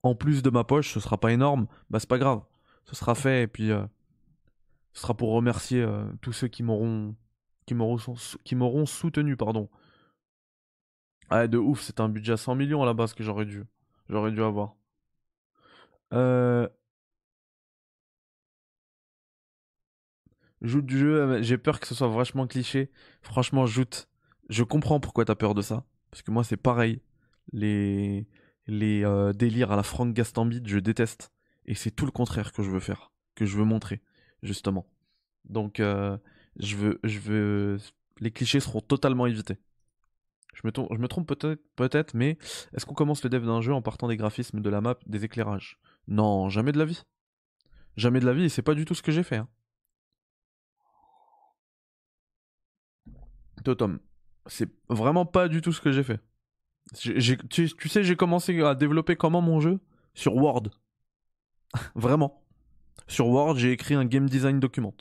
en 0.03 0.15
plus 0.15 0.43
de 0.43 0.49
ma 0.49 0.63
poche, 0.63 0.93
ce 0.93 0.99
sera 0.99 1.17
pas 1.17 1.31
énorme, 1.31 1.67
bah 1.89 1.99
c'est 1.99 2.09
pas 2.09 2.19
grave 2.19 2.41
ce 2.85 2.95
sera 2.95 3.15
fait 3.15 3.43
et 3.43 3.47
puis 3.47 3.71
euh, 3.71 3.85
ce 4.93 5.01
sera 5.01 5.15
pour 5.15 5.31
remercier 5.31 5.81
euh, 5.81 6.05
tous 6.21 6.33
ceux 6.33 6.47
qui 6.47 6.63
m'auront 6.63 7.15
qui 7.65 7.73
m'auront 7.73 7.97
qui 8.43 8.55
m'auront 8.55 8.85
soutenu 8.85 9.35
pardon. 9.35 9.69
Ah 11.29 11.47
de 11.47 11.57
ouf, 11.57 11.81
c'est 11.81 11.99
un 11.99 12.09
budget 12.09 12.33
à 12.33 12.37
100 12.37 12.55
millions 12.55 12.83
à 12.83 12.85
la 12.85 12.93
base 12.93 13.13
que 13.13 13.23
j'aurais 13.23 13.45
dû 13.45 13.63
j'aurais 14.09 14.31
dû 14.31 14.41
avoir. 14.43 14.75
Euh... 16.13 16.67
Joute 20.61 20.85
du 20.85 20.97
jeu, 20.97 21.41
j'ai 21.41 21.57
peur 21.57 21.79
que 21.79 21.87
ce 21.87 21.95
soit 21.95 22.07
vachement 22.07 22.47
cliché. 22.47 22.91
Franchement, 23.21 23.65
joute. 23.65 24.07
Je 24.49 24.63
comprends 24.63 24.99
pourquoi 24.99 25.25
t'as 25.25 25.35
peur 25.35 25.53
de 25.53 25.61
ça. 25.61 25.85
Parce 26.11 26.21
que 26.21 26.31
moi, 26.31 26.43
c'est 26.43 26.57
pareil. 26.57 27.01
Les, 27.51 28.25
euh, 28.71 29.33
délires 29.33 29.71
à 29.71 29.75
la 29.75 29.83
Frank 29.83 30.13
Gastambide, 30.13 30.67
je 30.67 30.79
déteste. 30.79 31.31
Et 31.65 31.75
c'est 31.75 31.91
tout 31.91 32.05
le 32.05 32.11
contraire 32.11 32.53
que 32.53 32.63
je 32.63 32.69
veux 32.69 32.79
faire, 32.79 33.11
que 33.35 33.45
je 33.45 33.57
veux 33.57 33.63
montrer, 33.65 34.01
justement. 34.43 34.87
Donc, 35.45 35.79
euh, 35.79 36.17
je 36.57 36.75
veux, 36.75 36.99
je 37.03 37.19
veux, 37.19 37.77
les 38.19 38.31
clichés 38.31 38.59
seront 38.59 38.81
totalement 38.81 39.27
évités. 39.27 39.57
Je 40.55 40.61
me, 40.63 41.07
trompe 41.07 41.27
peut-être, 41.27 41.61
peut-être, 41.75 42.13
mais 42.13 42.37
est-ce 42.73 42.85
qu'on 42.85 42.93
commence 42.93 43.23
le 43.23 43.29
dev 43.29 43.45
d'un 43.45 43.61
jeu 43.61 43.73
en 43.73 43.81
partant 43.81 44.07
des 44.07 44.15
graphismes, 44.15 44.61
de 44.61 44.69
la 44.69 44.79
map, 44.79 44.95
des 45.05 45.25
éclairages? 45.25 45.77
Non, 46.07 46.49
jamais 46.49 46.71
de 46.71 46.79
la 46.79 46.85
vie. 46.85 47.03
Jamais 47.97 48.21
de 48.21 48.25
la 48.25 48.33
vie, 48.33 48.45
et 48.45 48.49
c'est 48.49 48.61
pas 48.61 48.73
du 48.73 48.85
tout 48.85 48.95
ce 48.95 49.03
que 49.03 49.11
j'ai 49.11 49.23
fait. 49.23 49.37
Hein. 49.37 49.49
C'est 54.47 54.69
vraiment 54.89 55.25
pas 55.25 55.49
du 55.49 55.61
tout 55.61 55.73
ce 55.73 55.81
que 55.81 55.91
j'ai 55.91 56.03
fait. 56.03 56.21
tu 56.93 57.19
sais, 57.19 58.03
j'ai 58.03 58.15
commencé 58.15 58.61
à 58.61 58.75
développer 58.75 59.15
comment 59.15 59.41
mon 59.41 59.59
jeu? 59.59 59.79
Sur 60.13 60.35
Word. 60.35 60.69
Vraiment. 61.95 62.43
Sur 63.07 63.27
Word, 63.27 63.57
j'ai 63.57 63.71
écrit 63.71 63.95
un 63.95 64.05
game 64.05 64.29
design 64.29 64.59
document. 64.59 64.95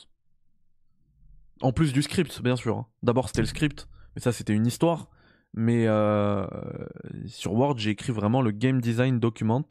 En 1.61 1.73
plus 1.73 1.93
du 1.93 2.03
script, 2.03 2.43
bien 2.43 2.57
sûr. 2.57 2.77
Hein. 2.77 2.87
D'abord, 3.03 3.29
c'était 3.29 3.43
le 3.43 3.47
script, 3.47 3.89
mais 4.15 4.23
ça, 4.23 4.33
c'était 4.33 4.53
une 4.53 4.67
histoire. 4.67 5.09
Mais 5.55 5.87
euh, 5.87 6.47
sur 7.27 7.55
Word, 7.55 7.79
j'ai 7.79 7.91
écrit 7.91 8.13
vraiment 8.13 8.43
le 8.43 8.51
game 8.51 8.81
design 8.81 9.21
document. 9.21 9.65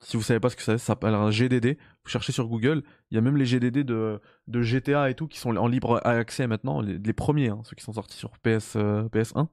Si 0.00 0.18
vous 0.18 0.22
savez 0.22 0.40
pas 0.40 0.50
ce 0.50 0.56
que 0.56 0.62
c'est, 0.62 0.76
ça 0.76 0.78
s'appelle 0.78 1.14
un 1.14 1.30
GDD. 1.30 1.78
Vous 2.04 2.10
cherchez 2.10 2.32
sur 2.32 2.46
Google. 2.48 2.82
Il 3.10 3.14
y 3.14 3.18
a 3.18 3.22
même 3.22 3.38
les 3.38 3.46
GDD 3.46 3.78
de, 3.78 4.20
de 4.46 4.62
GTA 4.62 5.08
et 5.08 5.14
tout 5.14 5.26
qui 5.26 5.38
sont 5.38 5.56
en 5.56 5.68
libre 5.68 6.00
accès 6.04 6.46
maintenant. 6.46 6.82
Les, 6.82 7.12
premiers, 7.14 7.48
hein, 7.48 7.62
ceux 7.64 7.74
qui 7.74 7.82
sont 7.82 7.94
sortis 7.94 8.18
sur 8.18 8.38
PS, 8.38 8.76
PS1. 8.76 9.38
Euh, 9.38 9.44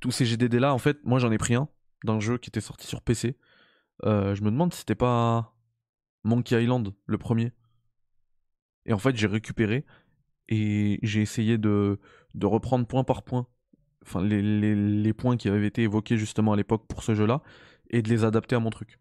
Tous 0.00 0.10
ces 0.12 0.24
GDD 0.24 0.54
là, 0.54 0.72
en 0.72 0.78
fait, 0.78 0.96
moi 1.04 1.18
j'en 1.18 1.30
ai 1.30 1.38
pris 1.38 1.54
un 1.54 1.68
d'un 2.04 2.18
jeu 2.18 2.38
qui 2.38 2.48
était 2.48 2.62
sorti 2.62 2.86
sur 2.86 3.02
PC. 3.02 3.36
Euh, 4.06 4.34
je 4.34 4.42
me 4.42 4.50
demande 4.50 4.72
si 4.72 4.80
c'était 4.80 4.94
pas 4.94 5.54
Monkey 6.24 6.62
Island, 6.62 6.94
le 7.04 7.18
premier. 7.18 7.52
Et 8.86 8.94
en 8.94 8.98
fait, 8.98 9.14
j'ai 9.14 9.26
récupéré 9.26 9.84
et 10.48 10.98
j'ai 11.02 11.20
essayé 11.20 11.58
de, 11.58 12.00
de 12.34 12.46
reprendre 12.46 12.86
point 12.86 13.04
par 13.04 13.22
point 13.22 13.46
enfin, 14.02 14.22
les, 14.22 15.12
points 15.12 15.36
qui 15.36 15.48
avaient 15.48 15.66
été 15.66 15.82
évoqués 15.82 16.16
justement 16.16 16.52
à 16.52 16.56
l'époque 16.56 16.86
pour 16.86 17.02
ce 17.02 17.14
jeu-là 17.14 17.42
et 17.90 18.02
de 18.02 18.08
les 18.08 18.24
adapter 18.24 18.56
à 18.56 18.60
mon 18.60 18.70
truc. 18.70 18.98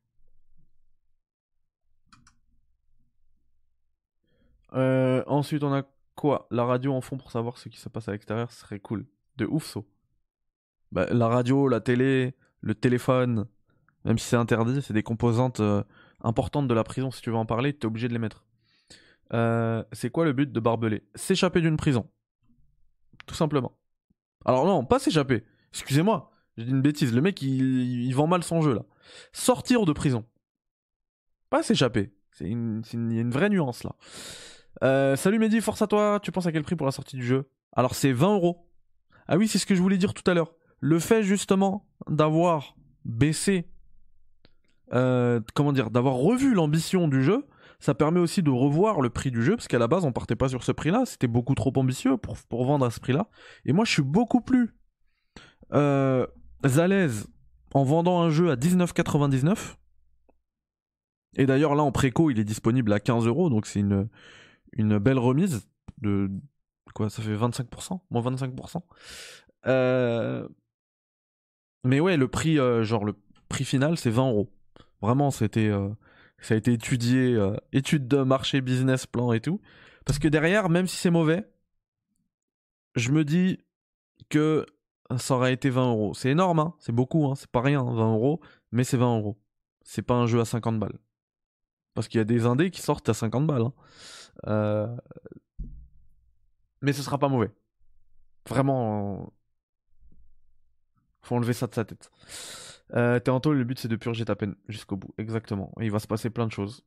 Euh, 4.74 5.24
ensuite, 5.28 5.64
on 5.64 5.74
a 5.74 5.84
quoi? 6.16 6.48
La 6.52 6.66
radio 6.66 6.94
en 6.94 7.02
fond 7.02 7.18
pour 7.18 7.32
savoir 7.32 7.58
ce 7.58 7.70
qui 7.70 7.80
se 7.80 7.90
passe 7.90 8.08
à 8.08 8.12
l'extérieur, 8.12 8.52
serait 8.52 8.80
cool. 8.80 9.06
De 9.38 9.46
ouf, 9.46 9.66
ça. 9.66 9.80
Bah, 10.92 11.08
la 11.12 11.28
radio, 11.28 11.68
la 11.68 11.80
télé, 11.80 12.36
le 12.62 12.76
téléphone, 12.76 13.48
même 14.06 14.18
si 14.18 14.28
c'est 14.28 14.36
interdit, 14.36 14.82
c'est 14.82 14.94
des 14.94 15.04
composantes 15.04 15.60
euh, 15.60 15.84
importante 16.22 16.68
de 16.68 16.74
la 16.74 16.84
prison, 16.84 17.12
si 17.12 17.22
tu 17.22 17.30
veux 17.30 17.36
en 17.36 17.46
parler, 17.46 17.74
tu 17.74 17.82
es 17.82 17.86
obligé 17.86 18.08
de 18.08 18.14
les 18.14 18.20
mettre. 18.20 18.44
Euh, 19.34 19.84
c'est 19.92 20.10
quoi 20.10 20.26
le 20.26 20.34
but 20.34 20.52
de 20.52 20.60
Barbelé? 20.60 21.04
S'échapper 21.16 21.62
d'une 21.62 21.78
prison. 21.78 22.10
Tout 23.26 23.36
simplement. 23.36 23.79
Alors 24.46 24.66
non, 24.66 24.86
pas 24.86 25.00
s'échapper. 25.00 25.44
Excusez-moi, 25.72 26.32
j'ai 26.58 26.66
dit 26.66 26.72
une 26.72 26.82
bêtise. 26.82 27.14
Le 27.14 27.22
mec, 27.22 27.42
il, 27.42 28.12
vend 28.14 28.28
mal 28.28 28.44
son 28.44 28.62
jeu 28.62 28.74
là. 28.74 28.84
Sortir 29.32 29.86
de 29.86 29.94
prison. 29.94 30.26
Pas 31.50 31.64
s'échapper. 31.64 32.14
C'est 32.32 32.48
une, 32.48 32.84
il 32.94 33.14
y 33.14 33.18
a 33.18 33.22
une 33.22 33.32
vraie 33.32 33.50
nuance 33.50 33.84
là. 33.84 33.96
Euh, 34.84 35.16
salut 35.16 35.40
Mehdi, 35.40 35.62
force 35.62 35.82
à 35.82 35.88
toi. 35.88 36.20
Tu 36.22 36.32
penses 36.32 36.46
à 36.46 36.52
quel 36.52 36.64
prix 36.64 36.76
pour 36.76 36.86
la 36.86 36.92
sortie 36.92 37.18
du 37.18 37.26
jeu? 37.26 37.50
Alors 37.74 37.96
c'est 37.96 38.12
20 38.12 38.36
euros. 38.36 38.68
Ah 39.28 39.38
oui, 39.38 39.48
c'est 39.48 39.58
ce 39.58 39.66
que 39.66 39.76
je 39.76 39.82
voulais 39.82 39.98
dire 39.98 40.14
tout 40.14 40.30
à 40.30 40.34
l'heure. 40.34 40.54
Le 40.80 41.00
fait 41.00 41.24
justement 41.24 41.88
d'avoir 42.08 42.76
baissé 43.06 43.68
euh, 44.94 45.40
comment 45.54 45.72
dire, 45.72 45.92
d'avoir 45.92 46.16
revu 46.16 46.54
l'ambition 46.54 47.08
du 47.08 47.24
jeu, 47.24 47.46
ça 47.80 47.94
permet 47.94 48.20
aussi 48.20 48.44
de 48.44 48.50
revoir 48.50 49.02
le 49.02 49.10
prix 49.10 49.32
du 49.32 49.44
jeu, 49.44 49.56
parce 49.56 49.68
qu'à 49.68 49.80
la 49.80 49.88
base, 49.88 50.06
on 50.06 50.12
partait 50.12 50.36
pas 50.36 50.50
sur 50.50 50.64
ce 50.64 50.72
prix-là, 50.72 51.06
c'était 51.06 51.28
beaucoup 51.28 51.56
trop 51.56 51.72
ambitieux 51.76 52.18
pour, 52.18 52.38
pour 52.38 52.66
vendre 52.66 52.86
à 52.86 52.92
ce 52.92 53.00
prix-là. 53.00 53.30
Et 53.66 53.74
moi, 53.74 53.86
je 53.86 53.92
suis 53.92 54.02
beaucoup 54.02 54.42
plus 54.42 54.76
euh, 55.74 56.28
à 56.64 56.88
l'aise 56.88 57.28
en 57.74 57.84
vendant 57.84 58.22
un 58.22 58.30
jeu 58.30 58.52
à 58.52 58.56
19,99. 58.56 59.76
Et 61.38 61.46
d'ailleurs, 61.46 61.76
là, 61.76 61.84
en 61.84 61.92
préco, 61.92 62.30
il 62.32 62.40
est 62.40 62.44
disponible 62.44 62.92
à 62.92 63.00
15 63.00 63.28
euros, 63.28 63.50
donc 63.50 63.66
c'est 63.66 63.80
une, 63.80 64.10
une 64.74 64.98
belle 64.98 65.20
remise 65.20 65.68
de. 66.00 66.30
Quoi, 66.96 67.10
ça 67.10 67.22
fait 67.22 67.36
25% 67.36 68.02
Moins 68.10 68.24
25%. 68.24 68.82
Euh, 69.68 70.48
mais 71.84 72.00
ouais, 72.00 72.18
le 72.18 72.28
prix, 72.28 72.60
euh, 72.60 72.84
genre, 72.84 73.06
le 73.06 73.14
prix 73.48 73.64
final, 73.64 73.98
c'est 73.98 74.10
20 74.10 74.30
euros. 74.30 74.50
Vraiment, 75.02 75.32
c'était, 75.32 75.68
euh, 75.68 75.90
ça 76.42 76.54
a 76.54 76.58
été 76.58 76.74
étudié, 76.74 77.36
euh, 77.36 77.56
étude 77.74 78.08
de 78.08 78.24
marché, 78.24 78.62
business 78.62 79.06
plan 79.06 79.34
et 79.34 79.42
tout. 79.42 79.62
Parce 80.06 80.20
que 80.20 80.28
derrière, 80.28 80.70
même 80.70 80.88
si 80.88 80.96
c'est 80.96 81.10
mauvais, 81.10 81.50
je 82.96 83.12
me 83.12 83.24
dis 83.24 83.60
que 84.30 84.66
ça 85.18 85.36
aurait 85.36 85.54
été 85.54 85.70
20 85.70 85.90
euros. 85.90 86.14
C'est 86.14 86.30
énorme, 86.30 86.60
hein 86.60 86.74
c'est 86.80 86.92
beaucoup, 86.92 87.28
hein 87.28 87.36
c'est 87.36 87.50
pas 87.50 87.62
rien, 87.62 87.84
20 87.84 87.90
hein, 87.92 88.14
euros, 88.14 88.42
mais 88.72 88.84
c'est 88.84 88.98
20 88.98 89.18
euros. 89.18 89.38
C'est 89.84 90.02
pas 90.02 90.16
un 90.16 90.28
jeu 90.28 90.40
à 90.40 90.46
50 90.46 90.80
balles. 90.80 91.00
Parce 91.94 92.08
qu'il 92.08 92.20
y 92.20 92.22
a 92.22 92.26
des 92.26 92.46
indés 92.46 92.72
qui 92.72 92.82
sortent 92.82 93.10
à 93.10 93.14
50 93.14 93.48
balles. 93.48 93.64
Hein. 93.64 93.74
Euh, 94.48 94.96
mais 96.82 96.94
ce 96.94 97.02
sera 97.02 97.18
pas 97.18 97.28
mauvais. 97.28 97.52
Vraiment. 98.48 99.34
Faut 101.22 101.36
enlever 101.36 101.54
ça 101.54 101.68
de 101.68 101.74
sa 101.74 101.86
tête. 101.86 102.10
Euh, 102.96 103.20
le 103.20 103.64
but 103.64 103.80
c'est 103.80 103.88
de 103.88 103.96
purger 103.96 104.26
ta 104.26 104.36
peine 104.36 104.56
jusqu'au 104.68 104.96
bout. 104.96 105.14
Exactement. 105.18 105.72
Il 105.80 105.92
va 105.92 106.00
se 106.00 106.08
passer 106.08 106.30
plein 106.30 106.48
de 106.48 106.52
choses. 106.52 106.84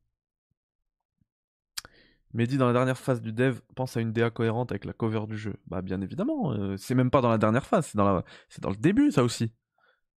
Mais 2.34 2.46
dans 2.46 2.66
la 2.66 2.72
dernière 2.72 2.96
phase 2.96 3.20
du 3.20 3.32
dev, 3.32 3.58
pense 3.74 3.96
à 3.96 4.00
une 4.00 4.12
DA 4.12 4.30
cohérente 4.30 4.72
avec 4.72 4.84
la 4.84 4.92
cover 4.92 5.26
du 5.26 5.36
jeu. 5.36 5.54
Bah 5.66 5.82
bien 5.82 6.00
évidemment, 6.00 6.52
euh, 6.52 6.76
c'est 6.78 6.94
même 6.94 7.10
pas 7.10 7.20
dans 7.20 7.28
la 7.28 7.38
dernière 7.38 7.66
phase, 7.66 7.86
c'est 7.86 7.98
dans, 7.98 8.70
le 8.70 8.76
début 8.76 9.12
ça 9.12 9.22
aussi. 9.22 9.52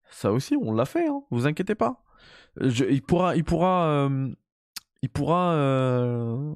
Ça 0.09 0.31
aussi, 0.31 0.55
on 0.55 0.71
l'a 0.71 0.85
fait, 0.85 1.07
hein. 1.07 1.21
vous 1.31 1.45
inquiétez 1.45 1.75
pas. 1.75 2.03
il 2.61 3.01
pourra, 3.01 3.35
il 3.35 3.43
pourra, 3.43 3.87
euh, 3.87 4.33
il 5.01 5.09
euh, 5.19 6.53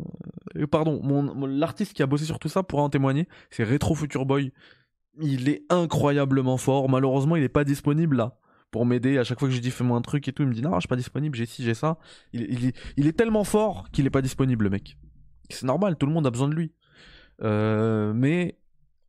pardon, 0.71 1.01
l'artiste 1.45 1.93
qui 1.93 2.03
a 2.03 2.07
bossé 2.07 2.25
sur 2.25 2.39
tout 2.39 2.49
ça 2.49 2.63
pourra 2.63 2.83
en 2.83 2.89
témoigner. 2.89 3.27
C'est 3.49 3.63
Retro 3.63 3.95
Future 3.95 4.25
Boy. 4.25 4.53
Il 5.21 5.49
est 5.49 5.63
incroyablement 5.69 6.57
fort. 6.57 6.87
Malheureusement, 6.87 7.35
il 7.35 7.41
n'est 7.41 7.49
pas 7.49 7.65
disponible 7.65 8.15
là 8.17 8.37
pour 8.71 8.85
m'aider. 8.85 9.17
À 9.17 9.23
chaque 9.23 9.39
fois 9.39 9.47
que 9.47 9.53
je 9.53 9.59
dis 9.59 9.71
fais-moi 9.71 9.97
un 9.97 10.01
truc 10.01 10.27
et 10.27 10.33
tout, 10.33 10.43
il 10.43 10.49
me 10.49 10.53
dit 10.53 10.61
non, 10.61 10.75
je 10.75 10.81
suis 10.81 10.87
pas 10.87 10.95
disponible, 10.95 11.35
j'ai 11.35 11.45
ci, 11.45 11.63
j'ai 11.63 11.73
ça. 11.73 11.97
Il, 12.33 12.73
il, 12.97 13.07
est 13.07 13.13
tellement 13.13 13.43
fort 13.43 13.89
qu'il 13.91 14.05
est 14.05 14.11
pas 14.11 14.21
disponible, 14.21 14.65
le 14.65 14.69
mec. 14.69 14.97
C'est 15.49 15.65
normal, 15.65 15.97
tout 15.97 16.05
le 16.05 16.11
monde 16.11 16.27
a 16.27 16.31
besoin 16.31 16.47
de 16.47 16.55
lui. 16.55 16.73
Euh, 17.41 18.13
mais 18.13 18.59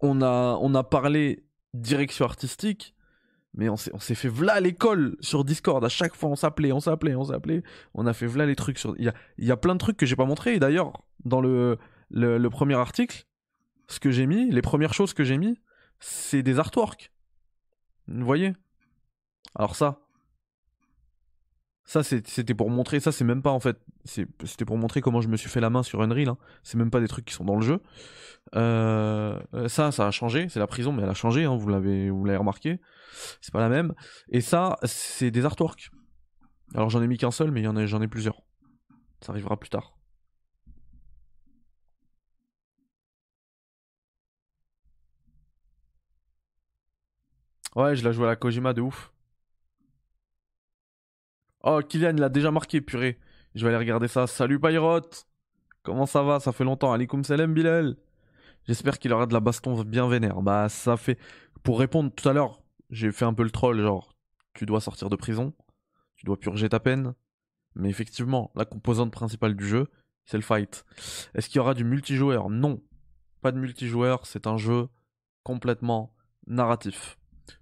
on 0.01 0.23
a, 0.23 0.59
on 0.61 0.75
a 0.75 0.83
parlé 0.83 1.45
direction 1.75 2.25
artistique, 2.25 2.95
mais 3.55 3.69
on 3.69 3.77
s'est, 3.77 4.15
fait 4.15 4.29
v'là 4.29 4.61
l'école 4.61 5.17
sur 5.21 5.45
Discord. 5.45 5.85
À 5.85 5.89
chaque 5.89 6.15
fois, 6.15 6.31
on 6.31 6.37
s'appelait, 6.37 6.73
on 6.73 6.81
s'appelait, 6.81 7.15
on 7.15 7.25
s'appelait. 7.25 7.63
On 7.95 8.07
a 8.07 8.13
fait 8.13 8.27
v'là 8.27 8.47
les 8.47 8.57
trucs 8.57 8.79
sur. 8.79 8.95
Il 8.99 9.05
y 9.05 9.09
a, 9.09 9.15
il 9.39 9.47
y 9.47 9.51
a 9.51 9.57
plein 9.57 9.75
de 9.75 9.81
trucs 9.81 9.97
que 9.97 10.07
j'ai 10.07 10.17
pas 10.17 10.25
montré. 10.25 10.55
Et 10.55 10.61
d'ailleurs, 10.61 10.93
dans 11.25 11.41
le, 11.41 11.79
le, 12.11 12.39
le 12.39 12.51
premier 12.51 12.75
article, 12.75 13.27
ce 13.89 13.99
que 13.99 14.11
j'ai 14.11 14.27
mis, 14.27 14.51
les 14.51 14.63
premières 14.63 14.95
choses 14.95 15.15
que 15.15 15.25
j'ai 15.25 15.37
mis, 15.37 15.59
c'est 15.99 16.43
des 16.43 16.59
artworks. 16.59 17.13
Vous 18.07 18.25
voyez? 18.25 18.55
Alors 19.55 19.77
ça, 19.77 20.01
ça 21.85 22.03
c'était 22.03 22.55
pour 22.55 22.71
montrer, 22.71 23.01
ça 23.01 23.11
c'est 23.11 23.25
même 23.25 23.43
pas 23.43 23.51
en 23.51 23.61
fait, 23.61 23.77
c'était 24.05 24.65
pour 24.65 24.79
montrer 24.79 25.01
comment 25.01 25.21
je 25.21 25.29
me 25.29 25.37
suis 25.37 25.51
fait 25.51 25.61
la 25.61 25.71
main 25.71 25.83
sur 25.83 26.03
Unreal. 26.03 26.29
Hein. 26.29 26.39
C'est 26.63 26.79
même 26.79 26.91
pas 26.91 27.01
des 27.01 27.09
trucs 27.09 27.25
qui 27.25 27.35
sont 27.35 27.45
dans 27.45 27.57
le 27.57 27.63
jeu. 27.63 27.81
Euh, 28.55 29.41
ça, 29.69 29.93
ça 29.93 30.07
a 30.07 30.11
changé, 30.11 30.49
c'est 30.49 30.61
la 30.61 30.67
prison, 30.67 30.93
mais 30.93 31.03
elle 31.03 31.11
a 31.11 31.15
changé. 31.15 31.45
Hein, 31.45 31.57
vous 31.57 31.69
l'avez, 31.69 32.11
vous 32.11 32.25
l'avez 32.25 32.39
remarqué. 32.39 32.81
C'est 33.41 33.53
pas 33.53 33.61
la 33.61 33.69
même. 33.69 33.95
Et 34.29 34.41
ça, 34.41 34.79
c'est 34.85 35.31
des 35.31 35.45
artworks. 35.45 35.91
Alors 36.75 36.91
j'en 36.91 37.03
ai 37.03 37.09
mis 37.09 37.19
qu'un 37.19 37.31
seul, 37.33 37.51
mais 37.51 37.63
j'en 37.65 38.03
ai 38.03 38.09
plusieurs. 38.09 38.43
Ça 39.21 39.33
arrivera 39.33 39.59
plus 39.59 39.71
tard. 39.71 39.97
Ouais, 47.75 47.97
je 47.97 48.05
la 48.05 48.13
joue 48.13 48.25
à 48.25 48.27
la 48.29 48.37
Kojima 48.37 48.73
de 48.73 48.81
ouf. 48.81 49.13
Oh, 51.63 51.81
Kylian, 51.87 52.17
il 52.17 52.23
a 52.23 52.29
déjà 52.29 52.51
marqué, 52.51 52.81
purée. 52.81 53.19
Je 53.55 53.65
vais 53.65 53.69
aller 53.69 53.79
regarder 53.79 54.09
ça. 54.09 54.27
Salut, 54.27 54.59
Pyrot 54.59 55.01
Comment 55.83 56.07
ça 56.07 56.23
va? 56.23 56.41
Ça 56.41 56.53
fait 56.53 56.65
longtemps. 56.65 56.93
Alikum 56.93 57.23
salam, 57.25 57.53
Bilal. 57.53 57.97
J'espère 58.67 58.99
qu'il 58.99 59.13
aura 59.13 59.27
de 59.27 59.35
la 59.35 59.41
baston 59.41 59.83
bien 59.83 60.09
vénère. 60.09 60.41
Bah, 60.43 60.69
ça 60.69 60.97
fait. 60.97 61.19
Pour 61.63 61.79
répondre 61.79 62.11
tout 62.15 62.29
à 62.29 62.33
l'heure, 62.33 62.63
j'ai 62.91 63.13
fait 63.13 63.25
un 63.25 63.35
peu 63.35 63.43
le 63.43 63.51
troll, 63.51 63.81
genre, 63.81 64.15
tu 64.55 64.65
dois 64.65 64.81
sortir 64.81 65.11
de 65.11 65.17
prison, 65.17 65.53
tu 66.17 66.25
dois 66.25 66.39
purger 66.39 66.69
ta 66.69 66.81
peine. 66.81 67.15
Mais 67.75 67.91
effectivement, 67.91 68.51
la 68.55 68.65
composante 68.65 69.13
principale 69.13 69.55
du 69.55 69.67
jeu, 69.67 69.87
c'est 70.25 70.39
le 70.39 70.43
fight. 70.43 70.85
Est-ce 71.35 71.49
qu'il 71.49 71.57
y 71.57 71.61
aura 71.61 71.75
du 71.75 71.85
multijoueur? 71.85 72.49
Non. 72.49 72.83
Pas 73.43 73.53
de 73.53 73.59
multijoueur, 73.59 74.27
c'est 74.27 74.47
un 74.47 74.57
jeu 74.57 74.89
complètement 75.43 76.15
narratif. 76.47 77.19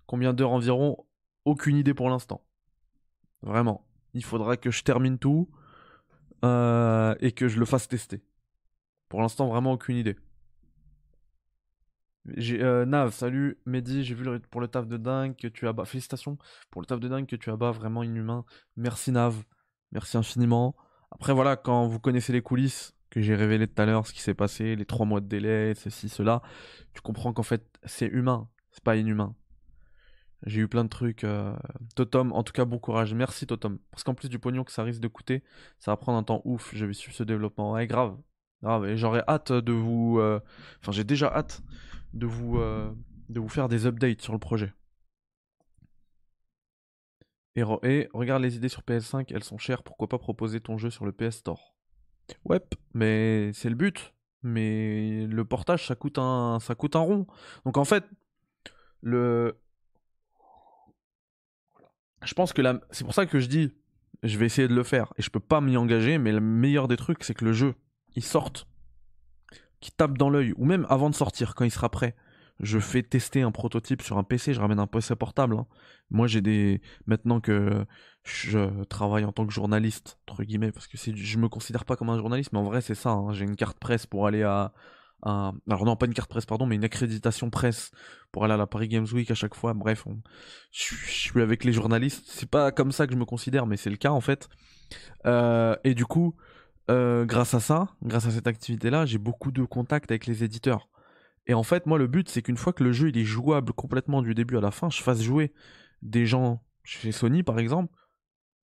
Combien 0.07 0.33
d'heures 0.33 0.53
environ? 0.53 1.05
Aucune 1.45 1.77
idée 1.77 1.95
pour 1.95 2.11
l'instant. 2.11 2.45
Vraiment. 3.43 3.88
Il 4.15 4.25
faudra 4.25 4.57
que 4.57 4.71
je 4.71 4.83
termine 4.83 5.19
tout 5.19 5.49
euh, 6.45 7.15
et 7.21 7.33
que 7.33 7.49
je 7.49 7.59
le 7.59 7.65
fasse 7.65 7.89
tester. 7.89 8.23
Pour 9.09 9.21
l'instant, 9.21 9.49
vraiment 9.49 9.73
aucune 9.73 9.97
idée. 9.97 10.17
Euh, 12.37 12.85
Nav, 12.85 13.13
salut 13.13 13.59
Mehdi, 13.65 14.05
j'ai 14.05 14.15
vu 14.15 14.41
pour 14.51 14.61
le 14.61 14.69
taf 14.69 14.87
de 14.87 14.97
dingue 14.97 15.35
que 15.37 15.49
tu 15.49 15.67
as. 15.67 15.75
Félicitations 15.85 16.37
pour 16.71 16.83
le 16.83 16.87
taf 16.87 17.01
de 17.01 17.09
dingue 17.09 17.27
que 17.27 17.37
tu 17.37 17.51
as 17.51 17.57
vraiment 17.57 18.03
inhumain. 18.03 18.45
Merci 18.77 19.13
Nav, 19.13 19.43
merci 19.93 20.17
infiniment. 20.17 20.77
Après 21.11 21.33
voilà, 21.33 21.57
quand 21.57 21.87
vous 21.87 21.99
connaissez 21.99 22.33
les 22.33 22.43
coulisses 22.43 22.95
que 23.11 23.23
j'ai 23.23 23.35
révélé 23.35 23.67
tout 23.67 23.81
à 23.81 23.87
l'heure, 23.87 24.07
ce 24.07 24.13
qui 24.13 24.21
s'est 24.21 24.35
passé, 24.35 24.77
les 24.77 24.85
trois 24.85 25.07
mois 25.07 25.21
de 25.21 25.27
délai, 25.27 25.75
ceci, 25.75 26.11
cela, 26.11 26.43
tu 26.93 27.01
comprends 27.01 27.33
qu'en 27.33 27.43
fait 27.43 27.65
c'est 27.85 28.09
humain, 28.09 28.49
c'est 28.73 28.85
pas 28.85 28.97
inhumain. 28.97 29.35
J'ai 30.47 30.61
eu 30.61 30.69
plein 30.69 30.85
de 30.85 30.89
trucs. 30.89 31.25
Euh... 31.25 31.55
Totom, 31.97 32.33
en 32.33 32.43
tout 32.43 32.53
cas, 32.53 32.65
bon 32.65 32.79
courage. 32.79 33.15
Merci 33.15 33.47
Totom. 33.47 33.79
Parce 33.91 34.05
qu'en 34.05 34.15
plus 34.15 34.29
du 34.29 34.39
pognon 34.39 34.65
que 34.65 34.73
ça 34.73 34.83
risque 34.83 35.01
de 35.01 35.09
coûter, 35.09 35.43
ça 35.79 35.91
va 35.91 35.97
prendre 35.97 36.19
un 36.19 36.23
temps 36.23 36.43
ouf. 36.45 36.71
Je 36.75 36.87
vais 36.87 36.93
suivre 36.93 37.17
ce 37.17 37.25
développement. 37.25 37.73
Ouais, 37.73 37.87
grave. 37.87 38.17
Grave. 38.63 38.87
Et 38.87 38.97
j'aurais 38.97 39.25
hâte 39.29 39.53
de 39.53 39.73
vous. 39.73 40.19
Euh, 40.19 40.41
enfin, 40.81 40.93
j'ai 40.93 41.05
déjà 41.05 41.29
hâte 41.29 41.63
de 42.15 42.27
vous, 42.27 42.59
euh, 42.59 42.93
de 43.29 43.41
vous 43.41 43.49
faire 43.49 43.69
des 43.69 43.87
updates 43.87 44.23
sur 44.23 44.33
le 44.33 44.39
projet. 44.39 44.73
Et, 47.83 48.09
regarde 48.15 48.43
les 48.43 48.57
idées 48.57 48.69
sur 48.69 48.83
PS5, 48.83 49.33
elles 49.35 49.45
sont 49.45 49.59
chères. 49.59 49.83
Pourquoi 49.83 50.09
pas 50.09 50.19
proposer 50.19 50.61
ton 50.61 50.79
jeu 50.79 50.91
sur 50.91 51.05
le 51.05 51.13
PS 51.13 51.39
Store? 51.39 51.75
Ouais, 52.45 52.61
mais 52.95 53.53
c'est 53.53 53.69
le 53.69 53.75
but. 53.75 54.15
Mais 54.43 55.27
le 55.27 55.45
portage, 55.45 55.87
ça 55.87 55.97
coûte 55.97 56.19
un, 56.19 56.59
ça 56.61 56.77
coûte 56.77 56.95
un 56.95 57.01
rond. 57.01 57.27
Donc 57.65 57.77
en 57.77 57.85
fait, 57.85 58.05
le, 59.01 59.61
je 62.25 62.35
pense 62.35 62.53
que 62.53 62.63
la... 62.63 62.81
c'est 62.91 63.05
pour 63.05 63.15
ça 63.15 63.27
que 63.27 63.39
je 63.39 63.47
dis, 63.47 63.73
je 64.23 64.39
vais 64.39 64.47
essayer 64.47 64.69
de 64.69 64.75
le 64.75 64.83
faire 64.83 65.13
et 65.17 65.23
je 65.23 65.31
peux 65.31 65.41
pas 65.41 65.61
m'y 65.61 65.77
engager, 65.77 66.19
mais 66.19 66.33
le 66.33 66.41
meilleur 66.41 66.89
des 66.89 66.97
trucs, 66.97 67.25
c'est 67.25 67.35
que 67.35 67.45
le 67.45 67.53
jeu, 67.53 67.75
il 68.15 68.25
sorte, 68.25 68.67
qui 69.81 69.93
tape 69.93 70.19
dans 70.19 70.31
l'œil, 70.31 70.53
ou 70.57 70.65
même 70.65 70.87
avant 70.89 71.11
de 71.11 71.15
sortir, 71.15 71.55
quand 71.55 71.65
il 71.65 71.71
sera 71.71 71.89
prêt. 71.89 72.15
Je 72.61 72.81
fais 72.81 73.05
tester 73.05 73.43
un 73.43 73.53
prototype 73.53 74.03
sur 74.03 74.19
un 74.19 74.25
PC, 74.25 74.53
je 74.53 74.61
ramène 74.61 74.81
un 74.81 74.89
PC 74.89 75.15
portable. 75.15 75.55
Hein. 75.55 75.67
Moi, 76.11 76.27
j'ai 76.27 76.41
des. 76.41 76.81
Maintenant 77.07 77.41
que 77.41 77.87
je 78.25 78.83
travaille 78.87 79.25
en 79.25 79.31
tant 79.31 79.47
que 79.47 79.53
journaliste, 79.53 80.19
entre 80.27 80.43
guillemets, 80.43 80.73
parce 80.73 80.89
que 80.89 80.97
je 80.97 81.39
me 81.39 81.49
considère 81.49 81.85
pas 81.85 81.95
comme 81.95 82.11
un 82.11 82.19
journaliste, 82.19 82.53
mais 82.53 82.59
en 82.59 82.65
vrai, 82.65 82.81
c'est 82.81 82.97
ça. 82.97 83.11
Hein. 83.11 83.33
J'ai 83.33 83.45
une 83.45 83.55
carte 83.55 83.79
presse 83.79 84.07
pour 84.07 84.27
aller 84.27 84.43
à, 84.43 84.73
alors 85.23 85.85
non 85.85 85.97
pas 85.97 86.07
une 86.07 86.15
carte 86.15 86.31
presse 86.31 86.47
pardon 86.47 86.67
mais 86.67 86.77
une 86.77 86.85
accréditation 86.85 87.51
presse 87.51 87.91
pour 88.31 88.45
aller 88.45 88.55
à 88.55 88.57
la 88.57 88.67
Paris 88.67 88.89
Games 88.89 89.07
Week 89.13 89.31
à 89.31 89.35
chaque 89.35 89.55
fois. 89.55 89.75
Bref 89.75 90.05
je, 90.71 90.95
suis 90.95 91.41
avec 91.41 91.65
les 91.65 91.73
journalistes. 91.73 92.25
C'est 92.29 92.49
pas 92.49 92.71
comme 92.71 92.93
ça 92.93 93.07
que 93.07 93.13
je 93.13 93.19
me 93.19 93.25
considère 93.25 93.67
mais 93.67 93.77
c'est 93.77 93.91
le 93.91 93.97
cas 93.97 94.11
en 94.11 94.21
fait. 94.21 94.49
Euh, 95.27 95.77
et 95.85 95.95
du 95.95 96.07
coup 96.07 96.37
euh, 96.91 97.25
grâce 97.25 97.55
à 97.55 97.61
ça 97.61 97.89
grâce 98.03 98.27
à 98.27 98.31
cette 98.31 98.47
activité 98.47 98.91
là 98.91 99.05
j'ai 99.05 99.19
beaucoup 99.19 99.51
de 99.51 99.65
contacts 99.65 100.11
avec 100.11 100.27
les 100.27 100.45
éditeurs. 100.45 100.89
Et 101.47 101.55
en 101.55 101.63
fait 101.63 101.87
moi 101.87 101.99
le 101.99 102.07
but 102.07 102.29
c'est 102.29 102.43
qu'une 102.43 102.57
fois 102.57 102.73
que 102.73 102.85
le 102.85 102.93
jeu 102.93 103.09
il 103.09 103.19
est 103.19 103.25
jouable 103.25 103.73
complètement 103.73 104.23
du 104.23 104.35
début 104.35 104.57
à 104.57 104.61
la 104.61 104.71
fin 104.71 104.91
je 104.91 105.03
fasse 105.03 105.21
jouer 105.21 105.53
des 106.03 106.27
gens 106.27 106.63
chez 106.85 107.11
Sony 107.13 107.43
par 107.43 107.59
exemple 107.59 107.93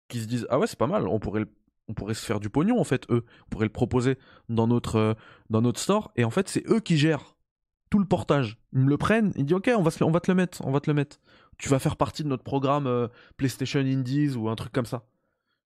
qui 0.07 0.19
se 0.19 0.27
disent 0.27 0.45
ah 0.49 0.59
ouais 0.59 0.67
c'est 0.67 0.77
pas 0.77 0.87
mal 0.87 1.07
on 1.07 1.19
pourrait 1.19 1.41
le 1.41 1.49
on 1.87 1.93
pourrait 1.93 2.13
se 2.13 2.25
faire 2.25 2.39
du 2.39 2.49
pognon 2.49 2.79
en 2.79 2.83
fait 2.83 3.09
eux. 3.09 3.25
On 3.45 3.49
pourrait 3.49 3.65
le 3.65 3.71
proposer 3.71 4.17
dans 4.49 4.67
notre 4.67 4.95
euh, 4.95 5.13
dans 5.49 5.61
notre 5.61 5.79
store 5.79 6.11
et 6.15 6.23
en 6.23 6.29
fait 6.29 6.47
c'est 6.47 6.67
eux 6.69 6.79
qui 6.79 6.97
gèrent 6.97 7.35
tout 7.89 7.99
le 7.99 8.05
portage. 8.05 8.57
Ils 8.73 8.79
me 8.79 8.89
le 8.89 8.97
prennent 8.97 9.33
ils 9.35 9.45
disent 9.45 9.55
ok 9.55 9.71
on 9.75 9.81
va 9.83 10.19
te 10.19 10.31
le 10.31 10.35
mettre 10.35 10.65
on 10.65 10.71
va 10.71 10.79
te 10.79 10.89
le 10.89 10.93
mettre. 10.93 11.19
Tu 11.57 11.69
vas 11.69 11.79
faire 11.79 11.97
partie 11.97 12.23
de 12.23 12.29
notre 12.29 12.43
programme 12.43 12.87
euh, 12.87 13.07
PlayStation 13.37 13.79
Indies 13.79 14.35
ou 14.35 14.49
un 14.49 14.55
truc 14.55 14.71
comme 14.71 14.85
ça. 14.85 15.05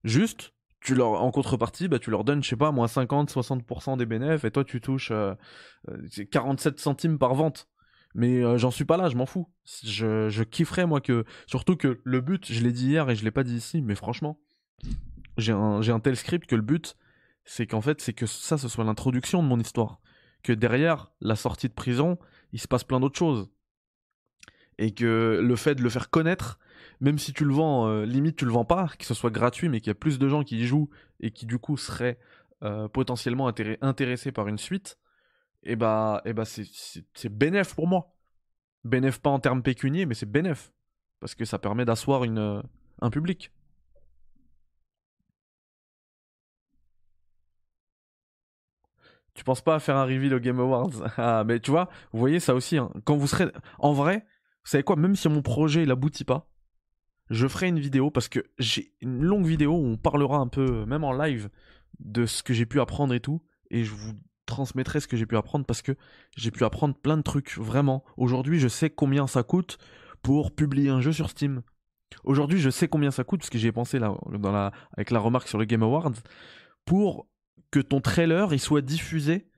Juste 0.03 0.53
tu 0.79 0.95
leur 0.95 1.23
en 1.23 1.31
contrepartie 1.31 1.87
bah 1.87 1.99
tu 1.99 2.11
leur 2.11 2.23
donnes 2.23 2.43
je 2.43 2.49
sais 2.49 2.55
pas 2.55 2.71
moins 2.71 2.87
50 2.87 3.31
60% 3.31 3.97
des 3.97 4.05
bénéfices 4.05 4.43
et 4.43 4.51
toi 4.51 4.63
tu 4.63 4.79
touches 4.79 5.11
47 6.31 6.73
euh, 6.73 6.77
centimes 6.77 7.17
par 7.17 7.35
vente. 7.35 7.67
Mais 8.15 8.57
j'en 8.57 8.71
suis 8.71 8.85
pas 8.85 8.97
là, 8.97 9.09
je 9.09 9.15
m'en 9.15 9.27
fous. 9.27 9.47
Je, 9.83 10.27
je 10.29 10.43
kifferais 10.43 10.87
moi 10.87 11.01
que 11.01 11.23
surtout 11.45 11.75
que 11.75 11.99
le 12.03 12.19
but, 12.19 12.51
je 12.51 12.63
l'ai 12.63 12.71
dit 12.71 12.87
hier 12.87 13.07
et 13.11 13.15
je 13.15 13.23
l'ai 13.23 13.31
pas 13.31 13.43
dit 13.43 13.55
ici, 13.55 13.83
mais 13.83 13.93
franchement, 13.93 14.39
j'ai 15.37 15.53
un, 15.53 15.81
un, 15.81 15.99
tel 15.99 16.15
script 16.15 16.47
que 16.47 16.55
le 16.55 16.61
but, 16.61 16.95
c'est 17.45 17.67
qu'en 17.67 17.81
fait, 17.81 18.01
c'est 18.01 18.13
que 18.13 18.25
ça, 18.25 18.57
ce 18.57 18.67
soit 18.67 18.83
l'introduction 18.83 19.41
de 19.41 19.47
mon 19.47 19.59
histoire. 19.59 19.99
Que 20.43 20.53
derrière 20.53 21.11
la 21.21 21.35
sortie 21.35 21.69
de 21.69 21.73
prison, 21.73 22.17
il 22.53 22.59
se 22.59 22.67
passe 22.67 22.83
plein 22.83 22.99
d'autres 22.99 23.17
choses. 23.17 23.49
Et 24.77 24.93
que 24.93 25.39
le 25.41 25.55
fait 25.55 25.75
de 25.75 25.81
le 25.81 25.89
faire 25.89 26.09
connaître, 26.09 26.59
même 26.99 27.17
si 27.17 27.33
tu 27.33 27.45
le 27.45 27.53
vends, 27.53 27.87
euh, 27.87 28.05
limite 28.05 28.35
tu 28.35 28.45
le 28.45 28.51
vends 28.51 28.65
pas, 28.65 28.89
que 28.99 29.05
ce 29.05 29.13
soit 29.13 29.29
gratuit, 29.29 29.69
mais 29.69 29.79
qu'il 29.79 29.89
y 29.89 29.91
a 29.91 29.95
plus 29.95 30.19
de 30.19 30.27
gens 30.27 30.43
qui 30.43 30.59
y 30.59 30.65
jouent 30.65 30.89
et 31.19 31.31
qui 31.31 31.45
du 31.45 31.57
coup 31.57 31.77
seraient 31.77 32.19
euh, 32.63 32.87
potentiellement 32.87 33.47
intéressés 33.81 34.31
par 34.31 34.47
une 34.47 34.57
suite, 34.57 34.97
et 35.63 35.73
eh 35.73 35.75
bah, 35.75 36.21
et 36.25 36.29
eh 36.29 36.33
bah 36.33 36.45
c'est 36.45 37.29
bénéf 37.29 37.75
pour 37.75 37.87
moi. 37.87 38.15
Bénéf 38.83 39.19
pas 39.19 39.29
en 39.29 39.39
termes 39.39 39.63
pécuniers, 39.63 40.05
mais 40.05 40.13
c'est 40.13 40.29
bénéf. 40.29 40.71
Parce 41.19 41.35
que 41.35 41.45
ça 41.45 41.59
permet 41.59 41.83
d'asseoir 41.83 42.23
une, 42.23 42.63
un 43.01 43.09
public. 43.09 43.51
Tu 49.37 49.43
penses 49.43 49.61
pas 49.61 49.75
à 49.75 49.79
faire 49.79 49.95
un 49.95 50.05
reveal 50.05 50.33
au 50.33 50.39
Game 50.39 50.59
Awards? 50.59 50.89
Ah, 51.17 51.43
mais 51.45 51.59
tu 51.59 51.71
vois, 51.71 51.89
vous 52.11 52.19
voyez 52.19 52.39
ça 52.39 52.55
aussi. 52.55 52.77
Hein. 52.77 52.89
Quand 53.05 53.15
vous 53.15 53.27
serez, 53.27 53.45
en 53.79 53.93
vrai, 53.93 54.25
vous 54.65 54.71
savez 54.71 54.83
quoi, 54.83 54.95
même 54.95 55.15
si 55.15 55.29
mon 55.29 55.41
projet 55.41 55.83
il 55.83 55.91
aboutit 55.91 56.23
pas, 56.23 56.49
je 57.29 57.47
ferai 57.47 57.67
une 57.67 57.79
vidéo 57.79 58.09
parce 58.09 58.29
que 58.29 58.39
j'ai 58.57 58.93
une 59.01 59.23
longue 59.23 59.45
vidéo 59.45 59.73
où 59.73 59.85
on 59.85 59.97
parlera 59.97 60.37
un 60.37 60.47
peu, 60.47 60.85
même 60.85 61.03
en 61.03 61.13
live, 61.13 61.49
de 61.99 62.25
ce 62.25 62.41
que 62.41 62.53
j'ai 62.53 62.65
pu 62.65 62.79
apprendre 62.79 63.13
et 63.13 63.19
tout, 63.19 63.43
et 63.69 63.83
je 63.83 63.93
vous 63.93 64.13
transmettrai 64.47 64.99
ce 65.01 65.07
que 65.07 65.17
j'ai 65.17 65.25
pu 65.25 65.37
apprendre 65.37 65.65
parce 65.65 65.83
que 65.83 65.95
j'ai 66.35 66.51
pu 66.51 66.63
apprendre 66.63 66.95
plein 66.95 67.17
de 67.17 67.21
trucs 67.21 67.57
vraiment. 67.57 68.03
Aujourd'hui, 68.17 68.59
je 68.59 68.67
sais 68.67 68.89
combien 68.89 69.27
ça 69.27 69.43
coûte 69.43 69.77
pour 70.23 70.55
publier 70.55 70.89
un 70.89 71.01
jeu 71.01 71.11
sur 71.11 71.29
Steam. 71.29 71.61
Aujourd'hui, 72.23 72.59
je 72.59 72.69
sais 72.69 72.87
combien 72.87 73.11
ça 73.11 73.23
coûte 73.23 73.41
parce 73.41 73.49
que 73.49 73.57
j'y 73.59 73.67
ai 73.67 73.71
pensé 73.71 73.99
là, 73.99 74.15
dans 74.31 74.71
avec 74.95 75.11
la 75.11 75.19
remarque 75.19 75.47
sur 75.47 75.59
le 75.59 75.65
Game 75.65 75.83
Awards 75.83 76.13
pour 76.85 77.27
que 77.71 77.79
ton 77.79 78.01
trailer 78.01 78.53
il 78.53 78.59
soit 78.59 78.81
diffusé 78.81 79.49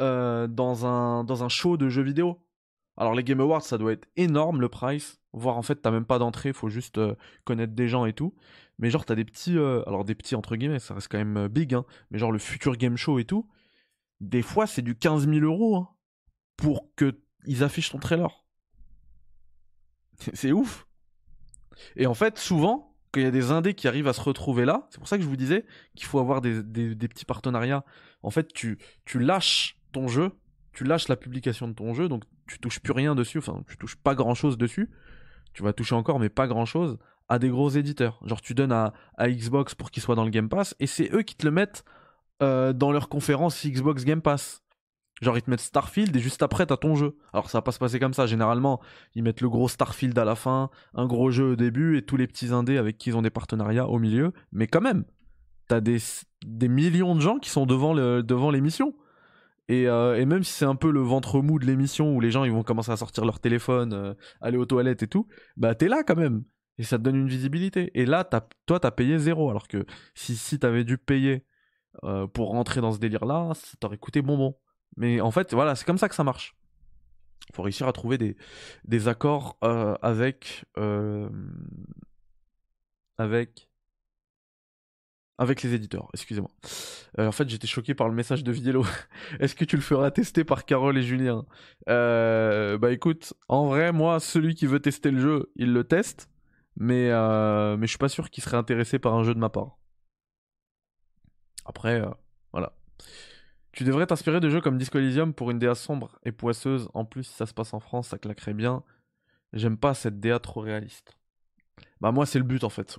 euh, 0.00 0.46
dans, 0.46 0.86
un, 0.86 1.24
dans 1.24 1.44
un 1.44 1.48
show 1.48 1.76
de 1.76 1.88
jeux 1.88 2.02
vidéo. 2.02 2.40
Alors 2.96 3.14
les 3.14 3.24
Game 3.24 3.40
Awards, 3.40 3.62
ça 3.62 3.78
doit 3.78 3.92
être 3.92 4.08
énorme 4.16 4.60
le 4.60 4.68
price. 4.68 5.20
Voire 5.32 5.56
en 5.56 5.62
fait, 5.62 5.76
t'as 5.76 5.90
même 5.90 6.04
pas 6.04 6.18
d'entrée, 6.18 6.52
faut 6.52 6.68
juste 6.68 6.98
euh, 6.98 7.14
connaître 7.44 7.74
des 7.74 7.88
gens 7.88 8.06
et 8.06 8.12
tout. 8.12 8.34
Mais 8.78 8.90
genre, 8.90 9.04
t'as 9.04 9.14
des 9.14 9.24
petits. 9.24 9.58
Euh, 9.58 9.82
alors 9.86 10.04
des 10.04 10.14
petits 10.14 10.34
entre 10.36 10.56
guillemets, 10.56 10.78
ça 10.78 10.94
reste 10.94 11.08
quand 11.10 11.18
même 11.18 11.48
big, 11.48 11.74
hein. 11.74 11.84
Mais 12.10 12.18
genre 12.18 12.32
le 12.32 12.38
futur 12.38 12.76
game 12.76 12.96
show 12.96 13.18
et 13.18 13.24
tout. 13.24 13.48
des 14.20 14.42
fois 14.42 14.66
c'est 14.66 14.82
du 14.82 14.94
15 14.96 15.28
000 15.28 15.44
euros 15.44 15.76
hein, 15.76 15.88
pour 16.56 16.94
que 16.94 17.20
ils 17.46 17.62
affichent 17.62 17.90
ton 17.90 17.98
trailer. 17.98 18.44
C'est 20.34 20.52
ouf. 20.52 20.86
Et 21.96 22.06
en 22.06 22.14
fait, 22.14 22.38
souvent, 22.38 22.93
quand 23.14 23.20
il 23.20 23.24
y 23.24 23.28
a 23.28 23.30
des 23.30 23.52
indés 23.52 23.74
qui 23.74 23.86
arrivent 23.86 24.08
à 24.08 24.12
se 24.12 24.20
retrouver 24.20 24.64
là, 24.64 24.88
c'est 24.90 24.98
pour 24.98 25.06
ça 25.06 25.16
que 25.16 25.22
je 25.22 25.28
vous 25.28 25.36
disais 25.36 25.64
qu'il 25.94 26.06
faut 26.06 26.18
avoir 26.18 26.40
des, 26.40 26.62
petits 26.62 27.24
partenariats. 27.24 27.84
En 28.24 28.30
fait, 28.30 28.52
tu, 28.52 28.76
tu 29.04 29.20
lâches 29.20 29.78
ton 29.92 30.08
jeu, 30.08 30.32
tu 30.72 30.82
lâches 30.82 31.06
la 31.06 31.14
publication 31.14 31.68
de 31.68 31.74
ton 31.74 31.94
jeu, 31.94 32.08
donc 32.08 32.24
tu 32.48 32.58
touches 32.58 32.80
plus 32.80 32.92
rien 32.92 33.14
dessus, 33.14 33.38
enfin, 33.38 33.62
tu 33.68 33.76
touches 33.76 33.94
pas 33.94 34.16
grand 34.16 34.34
chose 34.34 34.58
dessus. 34.58 34.90
Tu 35.52 35.62
vas 35.62 35.72
toucher 35.72 35.94
encore, 35.94 36.18
mais 36.18 36.28
pas 36.28 36.48
grand 36.48 36.64
chose 36.66 36.98
à 37.28 37.38
des 37.38 37.48
gros 37.48 37.68
éditeurs. 37.70 38.18
Genre, 38.24 38.40
tu 38.40 38.52
donnes 38.52 38.72
à, 38.72 38.92
Xbox 39.20 39.76
pour 39.76 39.92
qu'il 39.92 40.02
soit 40.02 40.16
dans 40.16 40.24
le 40.24 40.30
Game 40.30 40.48
Pass, 40.48 40.74
et 40.80 40.88
c'est 40.88 41.08
eux 41.14 41.22
qui 41.22 41.36
te 41.36 41.46
le 41.46 41.52
mettent 41.52 41.84
euh, 42.42 42.72
dans 42.72 42.90
leur 42.90 43.08
conférence 43.08 43.64
Xbox 43.64 44.04
Game 44.04 44.22
Pass. 44.22 44.63
Genre, 45.22 45.36
ils 45.38 45.42
te 45.42 45.50
mettent 45.50 45.60
Starfield 45.60 46.14
et 46.14 46.20
juste 46.20 46.42
après, 46.42 46.66
t'as 46.66 46.76
ton 46.76 46.96
jeu. 46.96 47.16
Alors, 47.32 47.48
ça 47.48 47.58
va 47.58 47.62
pas 47.62 47.72
se 47.72 47.78
passer 47.78 48.00
comme 48.00 48.14
ça. 48.14 48.26
Généralement, 48.26 48.80
ils 49.14 49.22
mettent 49.22 49.40
le 49.40 49.48
gros 49.48 49.68
Starfield 49.68 50.18
à 50.18 50.24
la 50.24 50.34
fin, 50.34 50.70
un 50.94 51.06
gros 51.06 51.30
jeu 51.30 51.52
au 51.52 51.56
début 51.56 51.96
et 51.96 52.02
tous 52.02 52.16
les 52.16 52.26
petits 52.26 52.52
indés 52.52 52.78
avec 52.78 52.98
qui 52.98 53.10
ils 53.10 53.16
ont 53.16 53.22
des 53.22 53.30
partenariats 53.30 53.86
au 53.86 53.98
milieu. 53.98 54.32
Mais 54.52 54.66
quand 54.66 54.80
même, 54.80 55.04
t'as 55.68 55.80
des, 55.80 55.98
des 56.44 56.68
millions 56.68 57.14
de 57.14 57.20
gens 57.20 57.38
qui 57.38 57.50
sont 57.50 57.66
devant 57.66 58.50
l'émission. 58.50 58.94
Et, 59.68 59.88
euh, 59.88 60.18
et, 60.18 60.26
même 60.26 60.42
si 60.42 60.52
c'est 60.52 60.66
un 60.66 60.74
peu 60.74 60.90
le 60.90 61.00
ventre 61.00 61.40
mou 61.40 61.58
de 61.58 61.64
l'émission 61.64 62.14
où 62.14 62.20
les 62.20 62.30
gens 62.30 62.44
ils 62.44 62.52
vont 62.52 62.62
commencer 62.62 62.90
à 62.92 62.98
sortir 62.98 63.24
leur 63.24 63.40
téléphone, 63.40 63.94
euh, 63.94 64.14
aller 64.42 64.58
aux 64.58 64.66
toilettes 64.66 65.02
et 65.02 65.06
tout, 65.08 65.26
bah 65.56 65.74
t'es 65.74 65.88
là 65.88 66.02
quand 66.04 66.16
même. 66.16 66.44
Et 66.76 66.82
ça 66.82 66.98
te 66.98 67.02
donne 67.02 67.16
une 67.16 67.28
visibilité. 67.28 67.90
Et 67.94 68.04
là, 68.04 68.24
toi, 68.66 68.80
t'as 68.80 68.90
payé 68.90 69.18
zéro. 69.18 69.48
Alors 69.50 69.68
que 69.68 69.86
si, 70.14 70.36
si 70.36 70.58
t'avais 70.58 70.84
dû 70.84 70.98
payer 70.98 71.46
euh, 72.02 72.26
pour 72.26 72.50
rentrer 72.50 72.80
dans 72.80 72.92
ce 72.92 72.98
délire-là, 72.98 73.52
ça 73.54 73.76
t'aurait 73.80 73.98
coûté 73.98 74.22
bonbon. 74.22 74.56
Mais 74.96 75.20
en 75.20 75.30
fait, 75.30 75.52
voilà, 75.54 75.74
c'est 75.74 75.84
comme 75.84 75.98
ça 75.98 76.08
que 76.08 76.14
ça 76.14 76.24
marche. 76.24 76.56
Il 77.50 77.54
faut 77.54 77.62
réussir 77.62 77.86
à 77.88 77.92
trouver 77.92 78.18
des, 78.18 78.36
des 78.84 79.08
accords 79.08 79.58
euh, 79.64 79.94
avec, 80.02 80.64
euh, 80.78 81.28
avec, 83.18 83.68
avec 85.38 85.62
les 85.62 85.74
éditeurs. 85.74 86.08
Excusez-moi. 86.14 86.50
Euh, 87.18 87.26
en 87.26 87.32
fait, 87.32 87.48
j'étais 87.48 87.66
choqué 87.66 87.94
par 87.94 88.08
le 88.08 88.14
message 88.14 88.44
de 88.44 88.52
Viello. 88.52 88.84
Est-ce 89.40 89.54
que 89.54 89.64
tu 89.64 89.76
le 89.76 89.82
feras 89.82 90.10
tester 90.10 90.44
par 90.44 90.64
Carole 90.64 90.96
et 90.96 91.02
Julien? 91.02 91.44
Bah 91.86 92.92
écoute, 92.92 93.34
en 93.48 93.66
vrai, 93.66 93.92
moi, 93.92 94.20
celui 94.20 94.54
qui 94.54 94.66
veut 94.66 94.80
tester 94.80 95.10
le 95.10 95.20
jeu, 95.20 95.52
il 95.56 95.72
le 95.72 95.84
teste. 95.84 96.30
Mais, 96.76 97.10
mais 97.10 97.86
je 97.86 97.90
suis 97.90 97.98
pas 97.98 98.08
sûr 98.08 98.30
qu'il 98.30 98.42
serait 98.42 98.56
intéressé 98.56 98.98
par 98.98 99.14
un 99.14 99.22
jeu 99.22 99.34
de 99.34 99.38
ma 99.38 99.50
part. 99.50 99.78
Après, 101.66 102.02
voilà. 102.52 102.72
Tu 103.74 103.82
devrais 103.82 104.06
t'inspirer 104.06 104.38
de 104.38 104.48
jeux 104.48 104.60
comme 104.60 104.78
Disco 104.78 104.98
Elysium 104.98 105.34
pour 105.34 105.50
une 105.50 105.58
DA 105.58 105.74
sombre 105.74 106.16
et 106.24 106.30
poisseuse. 106.30 106.88
En 106.94 107.04
plus, 107.04 107.24
si 107.24 107.34
ça 107.34 107.44
se 107.44 107.52
passe 107.52 107.74
en 107.74 107.80
France, 107.80 108.08
ça 108.08 108.18
claquerait 108.18 108.54
bien. 108.54 108.84
J'aime 109.52 109.76
pas 109.76 109.94
cette 109.94 110.20
DA 110.20 110.38
trop 110.38 110.60
réaliste. 110.60 111.16
Bah 112.00 112.12
moi, 112.12 112.24
c'est 112.24 112.38
le 112.38 112.44
but 112.44 112.62
en 112.62 112.68
fait. 112.68 112.98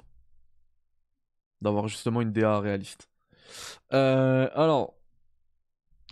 D'avoir 1.61 1.87
justement 1.87 2.19
une 2.19 2.33
DA 2.33 2.59
réaliste. 2.59 3.09
Euh, 3.93 4.49
alors, 4.53 4.95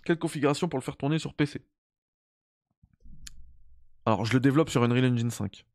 quelle 0.06 0.18
configuration 0.18 0.66
pour 0.66 0.78
le 0.78 0.84
faire 0.84 0.96
tourner 0.96 1.18
sur 1.18 1.34
PC 1.34 1.60
Alors, 4.06 4.24
je 4.24 4.32
le 4.32 4.40
développe 4.40 4.70
sur 4.70 4.82
Unreal 4.82 5.12
Engine 5.12 5.30
5. 5.30 5.66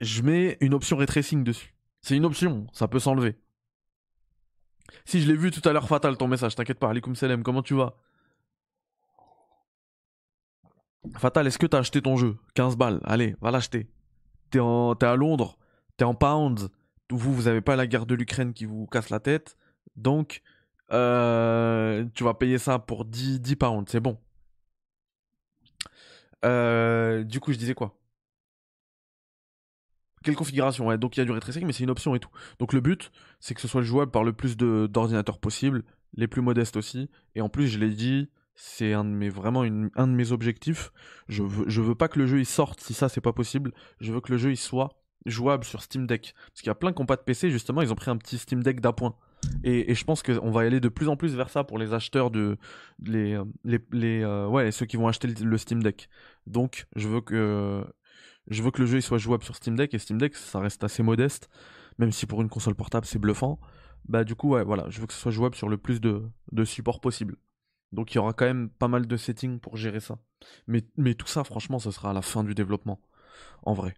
Je 0.00 0.22
mets 0.22 0.56
une 0.60 0.72
option 0.72 0.96
ray 0.96 1.06
tracing 1.06 1.44
dessus. 1.44 1.74
C'est 2.00 2.16
une 2.16 2.24
option, 2.24 2.66
ça 2.72 2.88
peut 2.88 3.00
s'enlever. 3.00 3.36
Si 5.04 5.20
je 5.20 5.28
l'ai 5.28 5.36
vu 5.36 5.50
tout 5.50 5.66
à 5.68 5.72
l'heure, 5.72 5.88
Fatal, 5.88 6.16
ton 6.16 6.28
message, 6.28 6.54
t'inquiète 6.54 6.78
pas, 6.78 6.90
Alikum 6.90 7.14
Salem, 7.14 7.42
comment 7.42 7.62
tu 7.62 7.74
vas? 7.74 7.96
Fatal, 11.18 11.46
est-ce 11.46 11.58
que 11.58 11.66
t'as 11.66 11.78
acheté 11.78 12.02
ton 12.02 12.16
jeu? 12.16 12.36
15 12.54 12.76
balles, 12.76 13.00
allez, 13.04 13.36
va 13.40 13.50
l'acheter. 13.50 13.88
T'es, 14.50 14.58
à 14.58 15.16
Londres, 15.16 15.58
t'es 15.96 16.04
en 16.04 16.14
pounds, 16.14 16.68
vous, 17.10 17.34
vous 17.34 17.48
avez 17.48 17.60
pas 17.60 17.76
la 17.76 17.86
guerre 17.86 18.06
de 18.06 18.14
l'Ukraine 18.14 18.52
qui 18.52 18.64
vous 18.64 18.86
casse 18.86 19.10
la 19.10 19.20
tête, 19.20 19.56
donc 19.96 20.42
euh, 20.92 22.04
tu 22.14 22.24
vas 22.24 22.34
payer 22.34 22.58
ça 22.58 22.78
pour 22.78 23.04
10, 23.04 23.40
10 23.40 23.56
pounds, 23.56 23.90
c'est 23.90 24.00
bon. 24.00 24.18
Euh, 26.44 27.24
du 27.24 27.40
coup, 27.40 27.52
je 27.52 27.58
disais 27.58 27.74
quoi? 27.74 27.96
Quelle 30.24 30.36
configuration 30.36 30.86
ouais, 30.86 30.98
Donc 30.98 31.16
il 31.16 31.20
y 31.20 31.22
a 31.22 31.24
du 31.24 31.32
ray 31.32 31.64
mais 31.64 31.72
c'est 31.72 31.84
une 31.84 31.90
option 31.90 32.14
et 32.14 32.20
tout. 32.20 32.30
Donc 32.58 32.72
le 32.72 32.80
but, 32.80 33.12
c'est 33.40 33.54
que 33.54 33.60
ce 33.60 33.68
soit 33.68 33.82
jouable 33.82 34.10
par 34.10 34.24
le 34.24 34.32
plus 34.32 34.56
d'ordinateurs 34.56 35.38
possible, 35.38 35.84
les 36.14 36.26
plus 36.26 36.42
modestes 36.42 36.76
aussi. 36.76 37.08
Et 37.34 37.40
en 37.40 37.48
plus, 37.48 37.68
je 37.68 37.78
l'ai 37.78 37.90
dit, 37.90 38.28
c'est 38.54 38.92
un 38.92 39.04
de 39.04 39.10
mes 39.10 39.28
vraiment 39.28 39.62
un 39.62 40.06
de 40.06 40.12
mes 40.12 40.32
objectifs. 40.32 40.90
Je 41.28 41.42
veux, 41.42 41.68
je 41.68 41.80
veux 41.80 41.94
pas 41.94 42.08
que 42.08 42.18
le 42.18 42.26
jeu 42.26 42.38
il 42.38 42.46
sorte 42.46 42.80
si 42.80 42.94
ça 42.94 43.08
c'est 43.08 43.20
pas 43.20 43.32
possible. 43.32 43.72
Je 44.00 44.12
veux 44.12 44.20
que 44.20 44.32
le 44.32 44.38
jeu 44.38 44.50
il 44.50 44.56
soit 44.56 44.90
jouable 45.26 45.64
sur 45.64 45.82
Steam 45.82 46.06
Deck. 46.06 46.34
Parce 46.48 46.62
qu'il 46.62 46.68
y 46.68 46.70
a 46.70 46.74
plein 46.74 46.92
qui 46.92 47.02
n'ont 47.02 47.06
pas 47.06 47.16
de 47.16 47.22
PC, 47.22 47.50
justement, 47.50 47.82
ils 47.82 47.92
ont 47.92 47.96
pris 47.96 48.10
un 48.10 48.16
petit 48.16 48.38
Steam 48.38 48.62
Deck 48.62 48.80
d'appoint. 48.80 49.14
Et, 49.62 49.90
et, 49.90 49.94
je 49.94 50.04
pense 50.04 50.22
qu'on 50.22 50.50
va 50.50 50.62
aller 50.62 50.80
de 50.80 50.88
plus 50.88 51.08
en 51.08 51.16
plus 51.16 51.34
vers 51.36 51.50
ça 51.50 51.62
pour 51.62 51.78
les 51.78 51.92
acheteurs 51.92 52.30
de 52.30 52.56
les 53.04 53.38
les, 53.64 53.78
les 53.92 54.22
euh, 54.22 54.48
ouais 54.48 54.72
ceux 54.72 54.86
qui 54.86 54.96
vont 54.96 55.08
acheter 55.08 55.28
le 55.28 55.58
Steam 55.58 55.82
Deck. 55.82 56.08
Donc 56.46 56.86
je 56.96 57.06
veux 57.06 57.20
que 57.20 57.84
je 58.48 58.62
veux 58.62 58.70
que 58.70 58.80
le 58.80 58.86
jeu 58.86 59.00
soit 59.00 59.18
jouable 59.18 59.44
sur 59.44 59.56
Steam 59.56 59.76
Deck 59.76 59.94
et 59.94 59.98
Steam 59.98 60.18
Deck 60.18 60.34
ça 60.36 60.60
reste 60.60 60.84
assez 60.84 61.02
modeste, 61.02 61.48
même 61.98 62.12
si 62.12 62.26
pour 62.26 62.42
une 62.42 62.48
console 62.48 62.74
portable 62.74 63.06
c'est 63.06 63.18
bluffant. 63.18 63.58
Bah 64.08 64.24
du 64.24 64.34
coup 64.34 64.50
ouais 64.50 64.64
voilà, 64.64 64.88
je 64.88 65.00
veux 65.00 65.06
que 65.06 65.12
ce 65.12 65.20
soit 65.20 65.32
jouable 65.32 65.54
sur 65.54 65.68
le 65.68 65.78
plus 65.78 66.00
de, 66.00 66.22
supports 66.64 67.00
possible. 67.00 67.36
Donc 67.92 68.12
il 68.12 68.16
y 68.16 68.18
aura 68.18 68.32
quand 68.32 68.44
même 68.44 68.68
pas 68.68 68.88
mal 68.88 69.06
de 69.06 69.16
settings 69.16 69.58
pour 69.58 69.76
gérer 69.76 70.00
ça. 70.00 70.18
Mais, 70.66 70.84
mais 70.96 71.14
tout 71.14 71.26
ça 71.26 71.44
franchement 71.44 71.78
ce 71.78 71.90
sera 71.90 72.10
à 72.10 72.12
la 72.12 72.22
fin 72.22 72.44
du 72.44 72.54
développement. 72.54 73.00
En 73.62 73.74
vrai. 73.74 73.94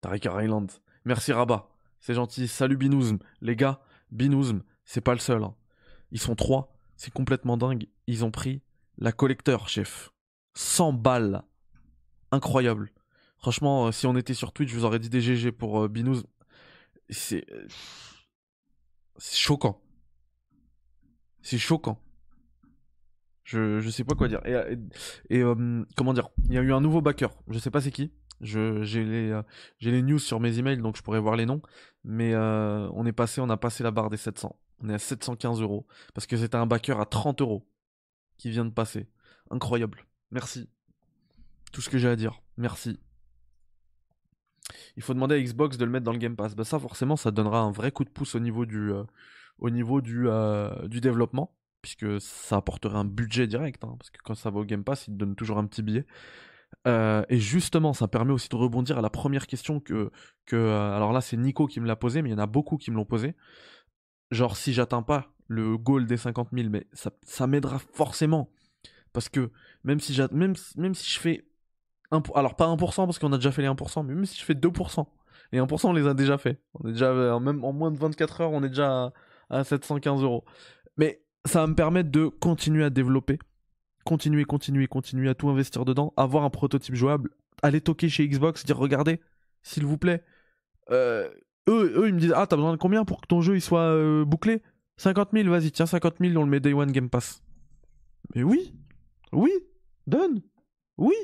Tariq 0.00 0.28
Island. 0.42 0.70
Merci 1.04 1.32
Rabat. 1.32 1.68
C'est 2.00 2.14
gentil. 2.14 2.48
Salut 2.48 2.76
Binouzm. 2.76 3.18
Les 3.42 3.56
gars, 3.56 3.80
Binouzm, 4.10 4.62
c'est 4.84 5.02
pas 5.02 5.12
le 5.12 5.18
seul. 5.18 5.44
Hein. 5.44 5.54
Ils 6.10 6.20
sont 6.20 6.34
trois. 6.34 6.74
C'est 6.96 7.12
complètement 7.12 7.56
dingue. 7.56 7.86
Ils 8.06 8.24
ont 8.24 8.30
pris 8.30 8.62
la 8.98 9.12
collecteur, 9.12 9.68
chef. 9.68 10.12
100 10.54 10.94
balles 10.94 11.42
incroyable. 12.30 12.92
Franchement, 13.38 13.86
euh, 13.86 13.92
si 13.92 14.06
on 14.06 14.16
était 14.16 14.34
sur 14.34 14.52
Twitch, 14.52 14.70
je 14.70 14.76
vous 14.76 14.84
aurais 14.84 14.98
dit 14.98 15.08
des 15.08 15.20
GG 15.20 15.52
pour 15.52 15.84
euh, 15.84 15.88
Binous. 15.88 16.22
C'est. 17.08 17.44
C'est 19.16 19.38
choquant. 19.38 19.80
C'est 21.42 21.58
choquant. 21.58 21.98
Je, 23.44 23.80
je 23.80 23.90
sais 23.90 24.04
pas 24.04 24.14
quoi 24.14 24.28
dire. 24.28 24.40
Et, 24.44 24.76
et, 25.30 25.42
euh, 25.42 25.84
comment 25.96 26.12
dire? 26.12 26.28
Il 26.44 26.52
y 26.52 26.58
a 26.58 26.62
eu 26.62 26.72
un 26.72 26.80
nouveau 26.80 27.00
backer. 27.00 27.30
Je 27.48 27.58
sais 27.58 27.70
pas 27.70 27.80
c'est 27.80 27.90
qui. 27.90 28.12
Je, 28.40 28.82
j'ai 28.84 29.04
les, 29.04 29.38
j'ai 29.78 29.90
les 29.90 30.02
news 30.02 30.18
sur 30.18 30.40
mes 30.40 30.58
emails 30.58 30.78
donc 30.78 30.96
je 30.96 31.02
pourrais 31.02 31.18
voir 31.18 31.36
les 31.36 31.46
noms. 31.46 31.60
Mais 32.04 32.34
on 32.36 33.04
est 33.04 33.12
passé, 33.12 33.40
on 33.40 33.50
a 33.50 33.56
passé 33.56 33.82
la 33.82 33.90
barre 33.90 34.08
des 34.08 34.16
700. 34.16 34.56
On 34.82 34.88
est 34.88 34.94
à 34.94 34.98
715 34.98 35.60
euros 35.60 35.86
parce 36.14 36.26
que 36.26 36.36
c'était 36.36 36.56
un 36.56 36.66
backer 36.66 37.00
à 37.00 37.06
30 37.06 37.40
euros 37.42 37.68
qui 38.38 38.50
vient 38.50 38.64
de 38.64 38.70
passer. 38.70 39.08
Incroyable. 39.50 40.06
Merci. 40.30 40.70
Tout 41.72 41.80
ce 41.80 41.88
que 41.88 41.98
j'ai 41.98 42.08
à 42.08 42.16
dire. 42.16 42.40
Merci. 42.56 42.98
Il 44.96 45.02
faut 45.02 45.14
demander 45.14 45.36
à 45.36 45.40
Xbox 45.40 45.76
de 45.76 45.84
le 45.84 45.90
mettre 45.90 46.04
dans 46.04 46.12
le 46.12 46.18
Game 46.18 46.36
Pass. 46.36 46.54
Bah 46.54 46.64
ça 46.64 46.78
forcément 46.78 47.16
ça 47.16 47.30
donnera 47.30 47.60
un 47.60 47.70
vrai 47.70 47.90
coup 47.92 48.04
de 48.04 48.10
pouce 48.10 48.34
au 48.34 48.40
niveau 48.40 48.66
du, 48.66 48.92
euh, 48.92 49.04
au 49.58 49.70
niveau 49.70 50.00
du, 50.00 50.28
euh, 50.28 50.88
du 50.88 51.00
développement. 51.00 51.56
Puisque 51.82 52.20
ça 52.20 52.56
apporterait 52.56 52.98
un 52.98 53.06
budget 53.06 53.46
direct. 53.46 53.82
Hein, 53.84 53.96
parce 53.98 54.10
que 54.10 54.18
quand 54.22 54.34
ça 54.34 54.50
va 54.50 54.60
au 54.60 54.64
Game 54.64 54.84
Pass, 54.84 55.08
il 55.08 55.14
te 55.14 55.18
donne 55.18 55.34
toujours 55.34 55.58
un 55.58 55.66
petit 55.66 55.82
billet. 55.82 56.06
Euh, 56.86 57.24
et 57.28 57.38
justement, 57.38 57.92
ça 57.92 58.06
permet 58.06 58.32
aussi 58.32 58.48
de 58.48 58.56
rebondir 58.56 58.98
à 58.98 59.00
la 59.00 59.10
première 59.10 59.46
question 59.46 59.80
que, 59.80 60.10
que 60.46 60.56
alors 60.56 61.12
là 61.12 61.20
c'est 61.20 61.36
Nico 61.36 61.66
qui 61.66 61.80
me 61.80 61.86
l'a 61.86 61.96
posé, 61.96 62.22
mais 62.22 62.30
il 62.30 62.32
y 62.32 62.34
en 62.34 62.38
a 62.38 62.46
beaucoup 62.46 62.76
qui 62.76 62.90
me 62.90 62.96
l'ont 62.96 63.04
posé. 63.04 63.34
Genre 64.30 64.56
si 64.56 64.72
j'atteins 64.72 65.02
pas 65.02 65.32
le 65.48 65.76
goal 65.76 66.06
des 66.06 66.16
50 66.16 66.50
000, 66.52 66.68
mais 66.70 66.86
ça, 66.92 67.10
ça 67.22 67.46
m'aidera 67.46 67.78
forcément. 67.78 68.50
Parce 69.12 69.28
que 69.28 69.50
même 69.82 70.00
si, 70.00 70.18
même, 70.32 70.54
même 70.76 70.94
si 70.94 71.10
je 71.10 71.18
fais 71.18 71.44
alors 72.10 72.56
pas 72.56 72.66
1% 72.66 72.76
parce 72.78 73.18
qu'on 73.18 73.32
a 73.32 73.36
déjà 73.36 73.52
fait 73.52 73.62
les 73.62 73.68
1%, 73.68 74.04
mais 74.04 74.14
même 74.14 74.26
si 74.26 74.38
je 74.38 74.44
fais 74.44 74.54
2%, 74.54 75.06
les 75.52 75.60
1% 75.60 75.88
on 75.88 75.92
les 75.92 76.06
a 76.06 76.14
déjà 76.14 76.38
fait. 76.38 76.60
On 76.74 76.88
est 76.88 76.92
déjà, 76.92 77.38
même 77.40 77.64
en 77.64 77.72
moins 77.72 77.90
de 77.90 77.98
24 77.98 78.40
heures, 78.40 78.52
on 78.52 78.62
est 78.62 78.68
déjà 78.68 79.12
à, 79.48 79.64
715 79.64 80.22
euros. 80.22 80.44
Mais 80.96 81.22
ça 81.44 81.60
va 81.60 81.66
me 81.66 81.74
permettre 81.74 82.10
de 82.10 82.26
continuer 82.26 82.84
à 82.84 82.90
développer, 82.90 83.38
continuer, 84.04 84.44
continuer, 84.44 84.86
continuer 84.86 85.28
à 85.28 85.34
tout 85.34 85.48
investir 85.48 85.84
dedans, 85.84 86.12
avoir 86.16 86.44
un 86.44 86.50
prototype 86.50 86.94
jouable, 86.94 87.30
aller 87.62 87.80
toquer 87.80 88.08
chez 88.08 88.28
Xbox, 88.28 88.64
dire 88.64 88.76
regardez, 88.76 89.20
s'il 89.62 89.86
vous 89.86 89.98
plaît. 89.98 90.24
Euh, 90.90 91.28
eux, 91.68 91.92
eux, 91.96 92.08
ils 92.08 92.14
me 92.14 92.20
disent 92.20 92.34
ah 92.34 92.46
t'as 92.46 92.56
besoin 92.56 92.72
de 92.72 92.78
combien 92.78 93.04
pour 93.04 93.20
que 93.20 93.26
ton 93.26 93.40
jeu 93.40 93.54
il 93.54 93.60
soit 93.60 93.80
euh, 93.80 94.24
bouclé? 94.24 94.62
50 94.96 95.30
000, 95.32 95.48
vas-y 95.48 95.70
tiens 95.70 95.86
50 95.86 96.16
000, 96.20 96.36
on 96.36 96.44
le 96.44 96.50
met 96.50 96.60
Day 96.60 96.74
One 96.74 96.92
Game 96.92 97.08
Pass. 97.08 97.42
Mais 98.34 98.42
oui, 98.42 98.74
oui, 99.32 99.50
donne, 100.06 100.42
oui, 100.98 101.14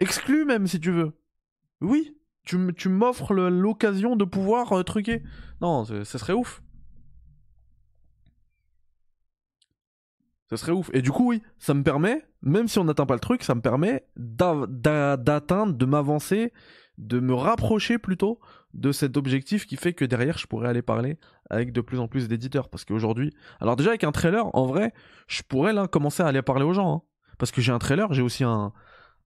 Exclu 0.00 0.44
même 0.44 0.66
si 0.66 0.80
tu 0.80 0.90
veux. 0.90 1.12
Oui, 1.80 2.16
tu, 2.44 2.88
m'offres 2.88 3.34
l'occasion 3.34 4.16
de 4.16 4.24
pouvoir 4.24 4.72
euh, 4.72 4.82
truquer. 4.82 5.22
Non, 5.60 5.84
ce 5.84 6.04
serait 6.04 6.32
ouf. 6.32 6.62
Ce 10.48 10.56
serait 10.56 10.72
ouf. 10.72 10.90
Et 10.92 11.02
du 11.02 11.10
coup, 11.10 11.30
oui, 11.30 11.42
ça 11.58 11.74
me 11.74 11.82
permet, 11.82 12.22
même 12.42 12.68
si 12.68 12.78
on 12.78 12.84
n'atteint 12.84 13.06
pas 13.06 13.14
le 13.14 13.20
truc, 13.20 13.42
ça 13.42 13.54
me 13.54 13.60
permet 13.60 14.06
d'a- 14.16 14.66
d'a- 14.68 15.16
d'atteindre, 15.16 15.72
de 15.74 15.84
m'avancer, 15.86 16.52
de 16.98 17.18
me 17.18 17.34
rapprocher 17.34 17.98
plutôt 17.98 18.38
de 18.72 18.92
cet 18.92 19.16
objectif 19.16 19.66
qui 19.66 19.76
fait 19.76 19.92
que 19.92 20.04
derrière, 20.04 20.38
je 20.38 20.46
pourrais 20.46 20.68
aller 20.68 20.82
parler 20.82 21.18
avec 21.50 21.72
de 21.72 21.80
plus 21.80 21.98
en 21.98 22.06
plus 22.06 22.28
d'éditeurs. 22.28 22.68
Parce 22.68 22.84
qu'aujourd'hui, 22.84 23.34
alors 23.60 23.74
déjà 23.76 23.90
avec 23.90 24.04
un 24.04 24.12
trailer, 24.12 24.54
en 24.54 24.66
vrai, 24.66 24.92
je 25.26 25.42
pourrais 25.42 25.72
là 25.72 25.88
commencer 25.88 26.22
à 26.22 26.28
aller 26.28 26.42
parler 26.42 26.64
aux 26.64 26.74
gens. 26.74 26.94
hein. 26.94 27.02
Parce 27.38 27.50
que 27.50 27.60
j'ai 27.60 27.72
un 27.72 27.78
trailer, 27.78 28.12
j'ai 28.14 28.22
aussi 28.22 28.44
un, 28.44 28.72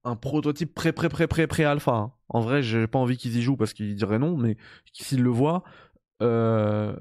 un 0.05 0.17
prototype 0.17 0.75
pré 0.75 0.93
pré 0.93 1.09
pré 1.09 1.27
pré 1.27 1.47
pré 1.47 1.65
alpha. 1.65 1.93
hein. 1.93 2.13
En 2.29 2.41
vrai, 2.41 2.63
j'ai 2.63 2.87
pas 2.87 2.99
envie 2.99 3.17
qu'ils 3.17 3.37
y 3.37 3.43
jouent 3.43 3.57
parce 3.57 3.73
qu'ils 3.73 3.95
diraient 3.97 4.19
non, 4.19 4.37
mais 4.37 4.57
s'ils 4.93 5.23
le 5.23 5.31
voient, 5.31 5.63
euh, 6.23 6.95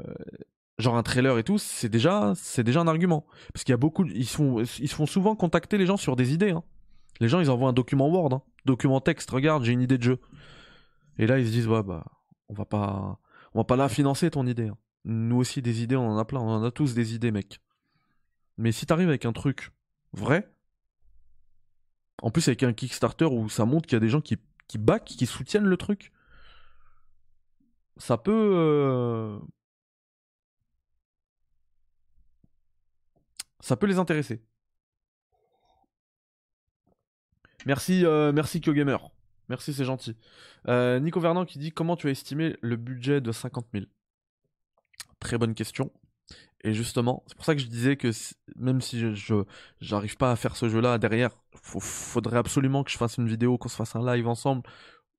genre 0.79 0.95
un 0.97 1.03
trailer 1.03 1.37
et 1.37 1.43
tout, 1.43 1.57
c'est 1.57 1.89
déjà, 1.89 2.33
c'est 2.35 2.63
déjà 2.63 2.81
un 2.81 2.87
argument. 2.87 3.25
Parce 3.53 3.63
qu'il 3.63 3.73
y 3.73 3.75
a 3.75 3.77
beaucoup, 3.77 4.05
ils 4.05 4.21
ils 4.21 4.87
se 4.89 4.95
font 4.95 5.05
souvent 5.05 5.35
contacter 5.35 5.77
les 5.77 5.85
gens 5.85 5.97
sur 5.97 6.15
des 6.15 6.33
idées. 6.33 6.51
hein. 6.51 6.63
Les 7.19 7.27
gens, 7.27 7.39
ils 7.41 7.49
envoient 7.49 7.69
un 7.69 7.73
document 7.73 8.09
Word, 8.09 8.33
hein. 8.33 8.41
document 8.65 9.01
texte. 9.01 9.29
Regarde, 9.31 9.63
j'ai 9.63 9.73
une 9.73 9.81
idée 9.81 9.97
de 9.97 10.03
jeu. 10.03 10.19
Et 11.17 11.27
là, 11.27 11.37
ils 11.39 11.45
se 11.47 11.51
disent 11.51 11.67
ouais 11.67 11.83
bah, 11.83 12.05
on 12.47 12.53
va 12.53 12.65
pas, 12.65 13.19
on 13.53 13.59
va 13.59 13.63
pas 13.65 13.75
la 13.75 13.89
financer 13.89 14.29
ton 14.31 14.45
idée. 14.47 14.71
Nous 15.05 15.35
aussi 15.37 15.61
des 15.61 15.83
idées, 15.83 15.95
on 15.95 16.09
en 16.09 16.17
a 16.17 16.25
plein, 16.25 16.39
on 16.39 16.49
en 16.49 16.63
a 16.63 16.71
tous 16.71 16.93
des 16.93 17.13
idées, 17.15 17.31
mec. 17.31 17.59
Mais 18.57 18.71
si 18.71 18.85
t'arrives 18.85 19.09
avec 19.09 19.25
un 19.25 19.33
truc 19.33 19.71
vrai, 20.13 20.49
en 22.21 22.31
plus 22.31 22.47
avec 22.47 22.63
un 22.63 22.73
Kickstarter 22.73 23.25
où 23.25 23.49
ça 23.49 23.65
montre 23.65 23.87
qu'il 23.87 23.95
y 23.95 23.97
a 23.97 24.01
des 24.01 24.09
gens 24.09 24.21
qui, 24.21 24.37
qui 24.67 24.77
back, 24.77 25.05
qui 25.05 25.25
soutiennent 25.25 25.65
le 25.65 25.77
truc, 25.77 26.11
ça 27.97 28.17
peut, 28.17 28.31
euh, 28.31 29.39
ça 33.59 33.75
peut 33.75 33.87
les 33.87 33.99
intéresser. 33.99 34.41
Merci, 37.65 38.05
euh, 38.05 38.31
merci 38.31 38.61
KyoGamer. 38.61 38.97
Merci, 39.49 39.73
c'est 39.73 39.85
gentil. 39.85 40.15
Euh, 40.67 40.99
Nico 40.99 41.19
Vernant 41.19 41.45
qui 41.45 41.59
dit 41.59 41.71
comment 41.71 41.97
tu 41.97 42.07
as 42.07 42.11
estimé 42.11 42.55
le 42.61 42.75
budget 42.75 43.19
de 43.19 43.31
50 43.31 43.67
000 43.73 43.85
Très 45.19 45.37
bonne 45.37 45.53
question. 45.53 45.91
Et 46.63 46.73
justement, 46.73 47.23
c'est 47.27 47.35
pour 47.35 47.45
ça 47.45 47.55
que 47.55 47.61
je 47.61 47.67
disais 47.67 47.95
que 47.95 48.11
même 48.57 48.81
si 48.81 48.99
je, 49.15 49.43
j'arrive 49.79 50.17
pas 50.17 50.31
à 50.31 50.35
faire 50.35 50.57
ce 50.57 50.67
jeu-là 50.67 50.97
derrière, 50.97 51.31
faut- 51.61 51.79
faudrait 51.79 52.37
absolument 52.37 52.83
que 52.83 52.91
je 52.91 52.97
fasse 52.97 53.17
une 53.17 53.27
vidéo, 53.27 53.57
qu'on 53.57 53.69
se 53.69 53.75
fasse 53.77 53.95
un 53.95 54.05
live 54.05 54.27
ensemble 54.27 54.63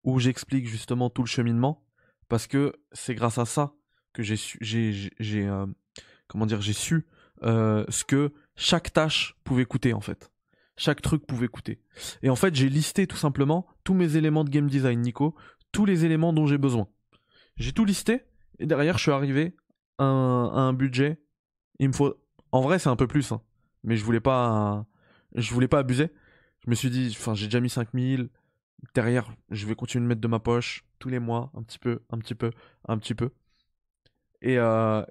où 0.05 0.19
j'explique 0.19 0.67
justement 0.67 1.09
tout 1.11 1.23
le 1.23 1.29
cheminement, 1.29 1.83
parce 2.29 2.47
que 2.47 2.75
c'est 2.93 3.15
grâce 3.15 3.39
à 3.39 3.45
ça 3.47 3.73
que 4.13 4.23
j'ai 4.23 4.37
su, 4.37 4.59
j'ai, 4.61 5.47
euh, 5.47 5.67
comment 6.27 6.47
dire, 6.47 6.61
j'ai 6.61 6.73
su 6.73 7.07
euh, 7.43 7.85
ce 7.89 8.05
que 8.05 8.33
chaque 8.57 8.93
tâche 8.93 9.35
pouvait 9.45 9.65
coûter 9.65 9.95
en 9.95 10.01
fait. 10.01 10.31
Chaque 10.77 11.03
truc 11.03 11.27
pouvait 11.27 11.49
coûter. 11.49 11.83
Et 12.23 12.31
en 12.31 12.37
fait, 12.37 12.55
j'ai 12.55 12.69
listé 12.69 13.07
tout 13.07 13.17
simplement 13.17 13.67
tous 13.85 13.95
mes 13.95 14.17
éléments 14.17 14.45
de 14.45 14.51
game 14.51 14.69
design, 14.69 15.01
Nico, 15.01 15.35
tous 15.73 15.85
les 15.85 16.05
éléments 16.05 16.33
dont 16.33 16.47
j'ai 16.47 16.59
besoin. 16.59 16.89
J'ai 17.57 17.73
tout 17.73 17.85
listé 17.85 18.23
et 18.59 18.67
derrière, 18.67 18.97
je 18.97 19.03
suis 19.03 19.11
arrivé 19.11 19.55
à 19.99 20.05
un 20.05 20.73
budget. 20.73 21.19
Il 21.81 21.89
me 21.89 21.93
faut. 21.95 22.15
En 22.53 22.61
vrai, 22.61 22.79
c'est 22.79 22.89
un 22.91 22.97
peu 22.97 23.09
plus, 23.09 23.33
hein, 23.33 23.43
mais 23.85 23.97
je 23.97 24.05
voulais 24.05 24.21
pas, 24.21 24.87
je 25.35 25.53
voulais 25.53 25.69
pas 25.69 25.81
abuser. 25.81 26.11
Je 26.65 26.71
me 26.71 26.75
suis 26.77 26.91
dit, 26.91 27.17
enfin, 27.19 27.35
j'ai 27.35 27.47
déjà 27.47 27.61
mis 27.61 27.71
5000. 27.71 28.29
Derrière, 28.95 29.33
je 29.51 29.67
vais 29.67 29.75
continuer 29.75 30.05
de 30.05 30.09
mettre 30.09 30.21
de 30.21 30.29
ma 30.29 30.39
poche 30.39 30.85
tous 30.99 31.09
les 31.09 31.19
mois, 31.19 31.51
un 31.55 31.63
petit 31.63 31.79
peu, 31.79 32.01
un 32.11 32.19
petit 32.19 32.35
peu, 32.35 32.51
un 32.87 32.99
petit 32.99 33.15
peu. 33.15 33.31
Et, 34.43 34.59
euh, 34.59 35.05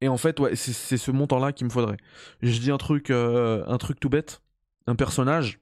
et 0.00 0.08
en 0.08 0.16
fait, 0.16 0.40
ouais, 0.40 0.56
c'est 0.56 0.96
ce 0.96 1.10
montant-là 1.10 1.52
qu'il 1.52 1.66
me 1.66 1.70
faudrait. 1.70 1.96
Je 2.40 2.58
dis 2.60 2.70
un 2.70 2.78
truc, 2.78 3.10
euh, 3.10 3.64
un 3.66 3.78
truc 3.78 4.00
tout 4.00 4.08
bête. 4.08 4.42
Un 4.86 4.96
personnage 4.96 5.60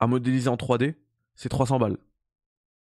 à 0.00 0.06
modéliser 0.06 0.48
en 0.48 0.56
3D, 0.56 0.94
c'est 1.34 1.48
300 1.48 1.78
balles. 1.78 1.98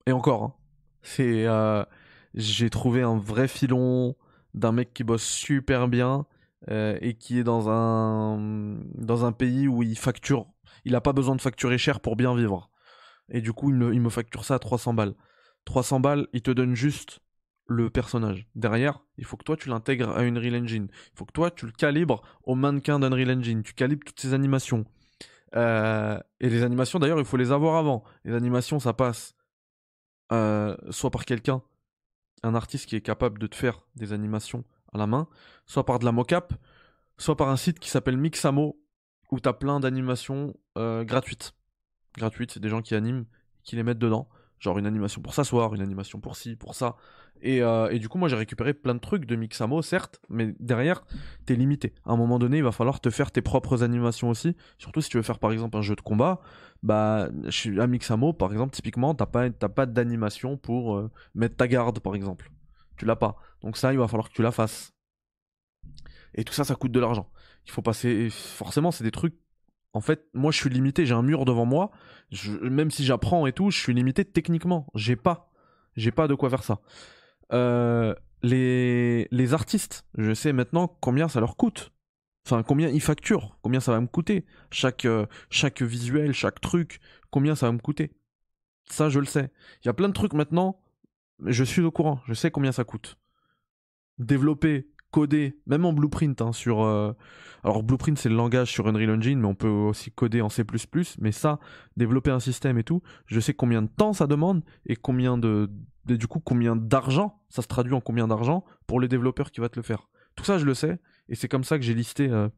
Et 0.07 0.11
encore, 0.11 0.43
hein. 0.43 0.53
c'est, 1.01 1.45
euh, 1.47 1.85
j'ai 2.33 2.69
trouvé 2.69 3.01
un 3.01 3.17
vrai 3.17 3.47
filon 3.47 4.15
d'un 4.53 4.71
mec 4.71 4.93
qui 4.93 5.03
bosse 5.03 5.23
super 5.23 5.87
bien 5.87 6.25
euh, 6.69 6.97
et 7.01 7.15
qui 7.15 7.39
est 7.39 7.43
dans 7.43 7.69
un 7.69 8.77
dans 8.95 9.25
un 9.25 9.31
pays 9.31 9.67
où 9.67 9.83
il 9.83 9.97
facture, 9.97 10.47
il 10.85 10.95
a 10.95 11.01
pas 11.01 11.13
besoin 11.13 11.35
de 11.35 11.41
facturer 11.41 11.77
cher 11.77 11.99
pour 11.99 12.15
bien 12.15 12.35
vivre. 12.35 12.69
Et 13.29 13.41
du 13.41 13.53
coup, 13.53 13.69
il 13.69 13.75
me, 13.75 13.93
il 13.93 14.01
me 14.01 14.09
facture 14.09 14.45
ça 14.45 14.55
à 14.55 14.59
300 14.59 14.93
balles. 14.93 15.15
300 15.65 15.99
balles, 15.99 16.27
il 16.33 16.41
te 16.41 16.51
donne 16.51 16.75
juste 16.75 17.21
le 17.65 17.89
personnage. 17.89 18.47
Derrière, 18.55 18.99
il 19.17 19.25
faut 19.25 19.37
que 19.37 19.43
toi 19.43 19.55
tu 19.55 19.69
l'intègres 19.69 20.09
à 20.09 20.21
Unreal 20.21 20.55
Engine. 20.55 20.87
Il 20.91 21.17
faut 21.17 21.25
que 21.25 21.31
toi 21.31 21.51
tu 21.51 21.65
le 21.65 21.71
calibres 21.71 22.21
au 22.43 22.55
mannequin 22.55 22.99
d'Unreal 22.99 23.31
Engine. 23.31 23.63
Tu 23.63 23.73
calibres 23.73 24.03
toutes 24.05 24.19
ces 24.19 24.33
animations. 24.33 24.85
Euh, 25.55 26.19
et 26.39 26.49
les 26.49 26.63
animations, 26.63 26.99
d'ailleurs, 26.99 27.19
il 27.19 27.25
faut 27.25 27.37
les 27.37 27.51
avoir 27.51 27.75
avant. 27.75 28.03
Les 28.25 28.33
animations, 28.33 28.79
ça 28.79 28.93
passe 28.93 29.35
euh, 30.31 30.75
soit 30.89 31.11
par 31.11 31.25
quelqu'un, 31.25 31.61
un 32.43 32.55
artiste 32.55 32.87
qui 32.87 32.95
est 32.95 33.01
capable 33.01 33.39
de 33.39 33.47
te 33.47 33.55
faire 33.55 33.81
des 33.95 34.13
animations 34.13 34.63
à 34.93 34.97
la 34.97 35.07
main, 35.07 35.27
soit 35.65 35.85
par 35.85 35.99
de 35.99 36.05
la 36.05 36.11
mocap, 36.11 36.53
soit 37.17 37.35
par 37.35 37.49
un 37.49 37.57
site 37.57 37.79
qui 37.79 37.89
s'appelle 37.89 38.17
Mixamo, 38.17 38.79
où 39.31 39.39
tu 39.39 39.49
as 39.49 39.53
plein 39.53 39.79
d'animations 39.79 40.55
euh, 40.77 41.03
gratuites. 41.03 41.53
Gratuites, 42.17 42.51
c'est 42.51 42.59
des 42.59 42.69
gens 42.69 42.81
qui 42.81 42.93
animent, 42.93 43.25
qui 43.63 43.75
les 43.75 43.83
mettent 43.83 43.97
dedans. 43.97 44.29
Genre 44.63 44.79
une 44.79 44.85
animation 44.85 45.21
pour 45.21 45.33
s'asseoir, 45.33 45.75
une 45.75 45.81
animation 45.81 46.21
pour 46.21 46.37
ci, 46.37 46.55
pour 46.55 46.73
ça. 46.73 46.95
Et, 47.41 47.61
euh, 47.61 47.89
et 47.89 47.99
du 47.99 48.07
coup, 48.07 48.17
moi, 48.17 48.29
j'ai 48.29 48.37
récupéré 48.37 48.73
plein 48.73 48.95
de 48.95 48.99
trucs 48.99 49.25
de 49.25 49.35
Mixamo, 49.35 49.81
certes, 49.81 50.21
mais 50.29 50.55
derrière, 50.61 51.03
t'es 51.45 51.55
limité. 51.55 51.93
À 52.05 52.13
un 52.13 52.15
moment 52.15 52.39
donné, 52.39 52.59
il 52.59 52.63
va 52.63 52.71
falloir 52.71 53.01
te 53.01 53.09
faire 53.09 53.31
tes 53.31 53.41
propres 53.41 53.83
animations 53.83 54.29
aussi. 54.29 54.55
Surtout 54.77 55.01
si 55.01 55.09
tu 55.09 55.17
veux 55.17 55.23
faire, 55.23 55.39
par 55.39 55.51
exemple, 55.51 55.75
un 55.75 55.81
jeu 55.81 55.97
de 55.97 56.01
combat. 56.01 56.39
Bah, 56.81 57.27
à 57.77 57.87
Mixamo, 57.87 58.31
par 58.31 58.53
exemple, 58.53 58.73
typiquement, 58.73 59.13
t'as 59.13 59.25
pas, 59.25 59.49
pas 59.49 59.85
d'animation 59.85 60.55
pour 60.55 60.95
euh, 60.95 61.11
mettre 61.35 61.57
ta 61.57 61.67
garde, 61.67 61.99
par 61.99 62.15
exemple. 62.15 62.49
Tu 62.95 63.03
l'as 63.03 63.17
pas. 63.17 63.35
Donc 63.61 63.75
ça, 63.75 63.91
il 63.91 63.99
va 63.99 64.07
falloir 64.07 64.29
que 64.29 64.33
tu 64.33 64.43
la 64.43 64.51
fasses. 64.51 64.93
Et 66.35 66.45
tout 66.45 66.53
ça, 66.53 66.63
ça 66.63 66.75
coûte 66.75 66.93
de 66.93 67.01
l'argent. 67.01 67.29
Il 67.65 67.71
faut 67.71 67.81
passer. 67.81 68.29
Forcément, 68.29 68.91
c'est 68.91 69.03
des 69.03 69.11
trucs. 69.11 69.35
En 69.93 70.01
fait, 70.01 70.27
moi, 70.33 70.51
je 70.51 70.57
suis 70.57 70.69
limité. 70.69 71.05
J'ai 71.05 71.13
un 71.13 71.21
mur 71.21 71.45
devant 71.45 71.65
moi. 71.65 71.91
Même 72.61 72.91
si 72.91 73.05
j'apprends 73.05 73.45
et 73.45 73.53
tout, 73.53 73.71
je 73.71 73.79
suis 73.79 73.93
limité 73.93 74.25
techniquement. 74.25 74.87
J'ai 74.95 75.15
pas. 75.15 75.51
J'ai 75.95 76.11
pas 76.11 76.27
de 76.27 76.35
quoi 76.35 76.49
faire 76.49 76.63
ça. 76.63 76.79
Euh, 77.51 78.15
les, 78.41 79.27
les 79.31 79.53
artistes, 79.53 80.05
je 80.17 80.33
sais 80.33 80.53
maintenant 80.53 80.87
combien 80.99 81.27
ça 81.27 81.39
leur 81.39 81.55
coûte. 81.55 81.91
Enfin, 82.45 82.63
combien 82.63 82.89
ils 82.89 83.01
facturent, 83.01 83.57
combien 83.61 83.79
ça 83.79 83.91
va 83.91 84.01
me 84.01 84.07
coûter. 84.07 84.45
Chaque, 84.71 85.05
euh, 85.05 85.25
chaque 85.49 85.81
visuel, 85.81 86.33
chaque 86.33 86.59
truc, 86.59 86.99
combien 87.29 87.55
ça 87.55 87.67
va 87.67 87.71
me 87.71 87.79
coûter. 87.79 88.11
Ça, 88.89 89.09
je 89.09 89.19
le 89.19 89.25
sais. 89.25 89.49
Il 89.81 89.87
y 89.87 89.89
a 89.89 89.93
plein 89.93 90.09
de 90.09 90.13
trucs 90.13 90.33
maintenant, 90.33 90.81
je 91.45 91.63
suis 91.63 91.81
au 91.81 91.91
courant, 91.91 92.19
je 92.27 92.33
sais 92.33 92.51
combien 92.51 92.73
ça 92.73 92.83
coûte. 92.83 93.17
Développer, 94.17 94.89
coder, 95.13 95.55
même 95.67 95.85
en 95.85 95.93
Blueprint, 95.93 96.41
hein, 96.41 96.51
sur... 96.51 96.81
euh, 96.81 97.13
Alors, 97.63 97.83
Blueprint, 97.83 98.17
c'est 98.17 98.29
le 98.29 98.35
langage 98.35 98.71
sur 98.71 98.87
Unreal 98.87 99.11
Engine, 99.11 99.39
mais 99.39 99.47
on 99.47 99.55
peut 99.55 99.69
aussi 99.69 100.11
coder 100.11 100.41
en 100.41 100.49
C++, 100.49 100.63
mais 101.19 101.31
ça, 101.31 101.59
développer 101.95 102.31
un 102.31 102.39
système 102.39 102.77
et 102.79 102.83
tout, 102.83 103.01
je 103.27 103.39
sais 103.39 103.53
combien 103.53 103.81
de 103.81 103.87
temps 103.87 104.13
ça 104.13 104.27
demande 104.27 104.63
et 104.85 104.95
combien 104.95 105.37
de, 105.37 105.69
du 106.05 106.27
coup 106.27 106.39
combien 106.39 106.75
d'argent 106.75 107.41
ça 107.49 107.61
se 107.61 107.67
traduit 107.67 107.93
en 107.93 108.01
combien 108.01 108.27
d'argent 108.27 108.65
pour 108.87 108.99
le 108.99 109.07
développeur 109.07 109.51
qui 109.51 109.61
va 109.61 109.69
te 109.69 109.77
le 109.77 109.83
faire. 109.83 110.09
Tout 110.35 110.43
ça 110.43 110.57
je 110.57 110.65
le 110.65 110.73
sais 110.73 110.99
et 111.29 111.35
c'est 111.35 111.47
comme 111.47 111.63
ça 111.63 111.77
que 111.77 111.85
j'ai 111.85 111.93
listé. 111.93 112.27
euh, 112.29 112.49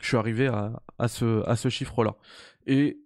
je 0.00 0.08
suis 0.08 0.16
arrivé 0.16 0.46
à, 0.48 0.82
à 0.98 1.08
ce 1.08 1.48
à 1.48 1.56
ce 1.56 1.68
chiffre-là. 1.68 2.16
Et 2.66 3.00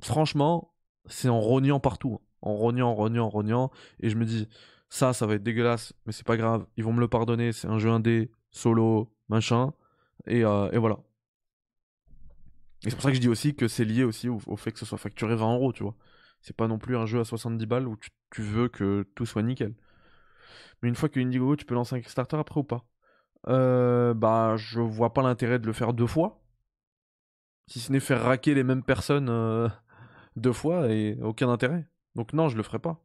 franchement, 0.00 0.72
c'est 1.06 1.28
en 1.28 1.40
rognant 1.40 1.80
partout, 1.80 2.18
hein. 2.20 2.24
en 2.42 2.54
rognant, 2.54 2.94
rognant, 2.94 3.28
rognant, 3.28 3.70
et 4.00 4.10
je 4.10 4.16
me 4.16 4.24
dis 4.24 4.48
ça, 4.94 5.12
ça 5.12 5.26
va 5.26 5.34
être 5.34 5.42
dégueulasse, 5.42 5.92
mais 6.06 6.12
c'est 6.12 6.26
pas 6.26 6.36
grave, 6.36 6.66
ils 6.76 6.84
vont 6.84 6.92
me 6.92 7.00
le 7.00 7.08
pardonner. 7.08 7.52
C'est 7.52 7.66
un 7.66 7.78
jeu 7.80 7.90
indé, 7.90 8.30
solo, 8.52 9.12
machin, 9.28 9.72
et, 10.26 10.44
euh, 10.44 10.68
voilà. 10.78 10.98
Et 12.84 12.90
c'est 12.90 12.96
pour 12.96 13.02
ça 13.02 13.10
que 13.10 13.16
je 13.16 13.20
dis 13.20 13.28
aussi 13.28 13.56
que 13.56 13.66
c'est 13.66 13.84
lié 13.84 14.04
aussi 14.04 14.28
au, 14.28 14.38
fait 14.56 14.70
que 14.72 14.78
ce 14.78 14.86
soit 14.86 14.98
facturé 14.98 15.34
20 15.34 15.54
euros, 15.54 15.72
tu 15.72 15.82
vois. 15.82 15.96
C'est 16.42 16.54
pas 16.56 16.68
non 16.68 16.78
plus 16.78 16.96
un 16.96 17.06
jeu 17.06 17.18
à 17.20 17.24
70 17.24 17.66
balles 17.66 17.88
où 17.88 17.96
tu, 17.96 18.10
tu 18.30 18.42
veux 18.42 18.68
que 18.68 19.04
tout 19.16 19.26
soit 19.26 19.42
nickel. 19.42 19.74
Mais 20.82 20.88
une 20.88 20.94
fois 20.94 21.08
que 21.08 21.18
Indiegogo, 21.20 21.56
tu 21.56 21.64
peux 21.64 21.74
lancer 21.74 21.96
un 21.96 22.00
Kickstarter 22.00 22.36
après 22.36 22.60
ou 22.60 22.64
pas? 22.64 22.84
Euh, 23.48 24.14
Bah, 24.14 24.56
je 24.56 24.80
vois 24.80 25.12
pas 25.12 25.22
l'intérêt 25.22 25.58
de 25.58 25.66
le 25.66 25.72
faire 25.72 25.92
deux 25.94 26.06
fois. 26.06 26.42
Si 27.66 27.80
ce 27.80 27.92
n'est 27.92 28.00
faire 28.00 28.22
raquer 28.22 28.54
les 28.54 28.64
mêmes 28.64 28.82
personnes 28.82 29.28
euh, 29.28 29.68
deux 30.36 30.52
fois 30.52 30.90
et 30.90 31.18
aucun 31.22 31.48
intérêt. 31.48 31.88
Donc 32.14 32.32
non, 32.32 32.48
je 32.48 32.56
le 32.56 32.62
ferai 32.62 32.78
pas. 32.78 33.02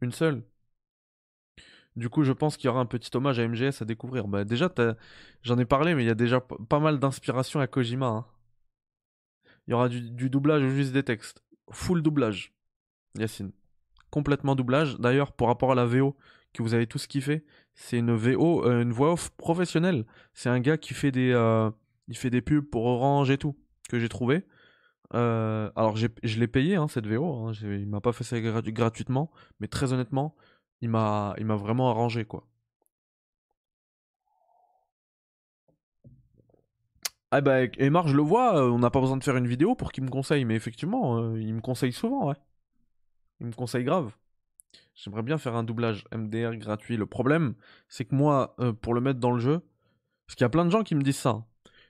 Une 0.00 0.12
seule. 0.12 0.44
Du 1.96 2.10
coup, 2.10 2.24
je 2.24 2.32
pense 2.32 2.56
qu'il 2.56 2.68
y 2.68 2.70
aura 2.70 2.80
un 2.80 2.86
petit 2.86 3.10
hommage 3.16 3.38
à 3.38 3.48
MGS 3.48 3.80
à 3.80 3.84
découvrir. 3.86 4.28
Bah 4.28 4.44
déjà, 4.44 4.72
j'en 5.42 5.58
ai 5.58 5.64
parlé, 5.64 5.94
mais 5.94 6.04
il 6.04 6.06
y 6.06 6.10
a 6.10 6.14
déjà 6.14 6.40
pas 6.40 6.78
mal 6.78 6.98
d'inspiration 6.98 7.58
à 7.60 7.66
Kojima. 7.66 8.06
hein. 8.06 8.26
Il 9.66 9.70
y 9.72 9.74
aura 9.74 9.88
du, 9.88 10.30
doublage 10.30 10.62
ou 10.62 10.70
juste 10.70 10.92
des 10.92 11.02
textes. 11.02 11.42
Full 11.70 12.02
doublage. 12.02 12.52
Yacine. 13.18 13.52
Complètement 14.10 14.54
doublage. 14.54 14.98
D'ailleurs, 14.98 15.32
par 15.32 15.48
rapport 15.48 15.72
à 15.72 15.74
la 15.74 15.86
VO 15.86 16.16
que 16.52 16.62
vous 16.62 16.74
avez 16.74 16.86
tous 16.86 17.06
kiffé, 17.06 17.44
c'est 17.74 17.98
une 17.98 18.14
VO, 18.14 18.64
euh, 18.64 18.82
une 18.82 18.92
voix 18.92 19.12
off 19.12 19.30
professionnelle. 19.30 20.04
C'est 20.34 20.48
un 20.48 20.60
gars 20.60 20.76
qui 20.76 20.94
fait 20.94 21.10
des, 21.10 21.32
euh, 21.32 21.70
Il 22.08 22.16
fait 22.16 22.30
des 22.30 22.42
pubs 22.42 22.64
pour 22.64 22.84
Orange 22.86 23.30
et 23.30 23.38
tout, 23.38 23.56
que 23.88 23.98
j'ai 23.98 24.08
trouvé. 24.08 24.44
Euh, 25.14 25.70
alors 25.76 25.96
je 25.96 26.40
l'ai 26.40 26.48
payé 26.48 26.74
hein, 26.74 26.88
cette 26.88 27.06
VO, 27.06 27.46
hein, 27.46 27.52
il 27.62 27.86
m'a 27.86 28.00
pas 28.00 28.12
fait 28.12 28.24
ça 28.24 28.40
gratuitement, 28.40 29.30
mais 29.60 29.68
très 29.68 29.92
honnêtement, 29.92 30.34
il 30.80 30.88
m'a 30.90 31.34
vraiment 31.38 31.90
arrangé 31.90 32.24
quoi. 32.24 32.46
Ah 37.30 37.40
bah 37.40 37.64
Emar 37.78 38.08
je 38.08 38.16
le 38.16 38.22
vois, 38.22 38.62
on 38.70 38.78
n'a 38.78 38.90
pas 38.90 39.00
besoin 39.00 39.16
de 39.16 39.24
faire 39.24 39.36
une 39.36 39.46
vidéo 39.48 39.74
pour 39.74 39.92
qu'il 39.92 40.04
me 40.04 40.10
conseille, 40.10 40.44
mais 40.44 40.54
effectivement, 40.54 41.34
il 41.36 41.54
me 41.54 41.60
conseille 41.60 41.92
souvent, 41.92 42.28
ouais. 42.28 42.36
Il 43.40 43.46
me 43.46 43.52
conseille 43.52 43.84
grave. 43.84 44.16
J'aimerais 44.94 45.22
bien 45.22 45.38
faire 45.38 45.54
un 45.56 45.64
doublage 45.64 46.04
MDR 46.12 46.56
gratuit. 46.56 46.96
Le 46.96 47.06
problème, 47.06 47.54
c'est 47.88 48.04
que 48.04 48.14
moi, 48.14 48.56
pour 48.80 48.94
le 48.94 49.00
mettre 49.00 49.20
dans 49.20 49.32
le 49.32 49.40
jeu, 49.40 49.60
parce 50.26 50.36
qu'il 50.36 50.44
y 50.44 50.46
a 50.46 50.50
plein 50.50 50.64
de 50.64 50.70
gens 50.70 50.82
qui 50.84 50.94
me 50.94 51.02
disent 51.02 51.18
ça, 51.18 51.30
hein, 51.30 51.46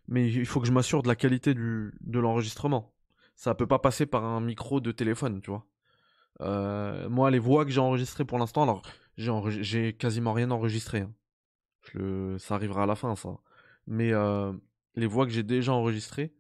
mais 0.09 0.31
il 0.31 0.47
faut 0.47 0.61
que 0.61 0.67
je 0.67 0.73
m'assure 0.73 1.03
de 1.03 1.09
la 1.09 1.17
qualité 1.17 1.55
de 1.55 2.19
l'enregistrement 2.19 2.93
ça 3.37 3.55
peut 3.55 3.67
pas 3.67 3.79
passer 3.79 4.07
par 4.07 4.25
un 4.25 4.41
micro 4.41 4.81
de 4.81 4.93
téléphone, 4.93 5.41
tu 5.43 5.51
vois. 5.51 5.67
Euh, 6.41 7.09
moi, 7.09 7.31
les 7.31 7.39
voix 7.39 7.65
que 7.65 7.71
j'ai 7.71 7.81
enregistrées 7.81 8.25
pour 8.25 8.39
l'instant, 8.39 8.63
alors 8.63 8.83
j'ai 9.17 9.93
quasiment 9.95 10.33
rien 10.33 10.51
enregistré. 10.51 11.01
Hein. 11.01 12.37
Ça 12.39 12.55
arrivera 12.55 12.83
à 12.83 12.87
la 12.87 12.97
fin, 12.97 13.15
ça. 13.17 13.31
Mais 13.87 14.13
euh, 14.13 14.53
les 14.95 15.07
voix 15.07 15.27
que 15.27 15.33
j'ai 15.33 15.43
déjà 15.43 15.73
enregistrées, 15.73 16.35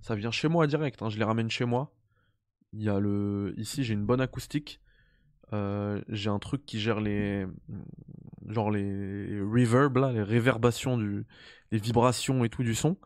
ça 0.00 0.14
vient 0.14 0.30
chez 0.30 0.48
moi 0.48 0.66
direct. 0.66 1.02
Hein. 1.02 1.08
Je 1.08 1.18
les 1.18 1.24
ramène 1.24 1.50
chez 1.50 1.64
moi. 1.64 1.94
Il 2.72 2.86
le... 2.86 3.54
Ici, 3.56 3.84
j'ai 3.84 3.94
une 3.94 4.04
bonne 4.04 4.20
acoustique. 4.20 4.80
Euh, 5.52 6.02
j'ai 6.08 6.28
un 6.28 6.40
truc 6.40 6.66
qui 6.66 6.80
gère 6.80 7.00
les 7.00 7.46
genre 8.48 8.70
les 8.70 9.40
reverb 9.40 9.96
là, 9.96 10.10
les 10.10 10.22
réverbations 10.22 10.98
du 10.98 11.24
les 11.70 11.78
vibrations 11.78 12.44
et 12.44 12.48
tout 12.48 12.64
du 12.64 12.74
son 12.74 12.96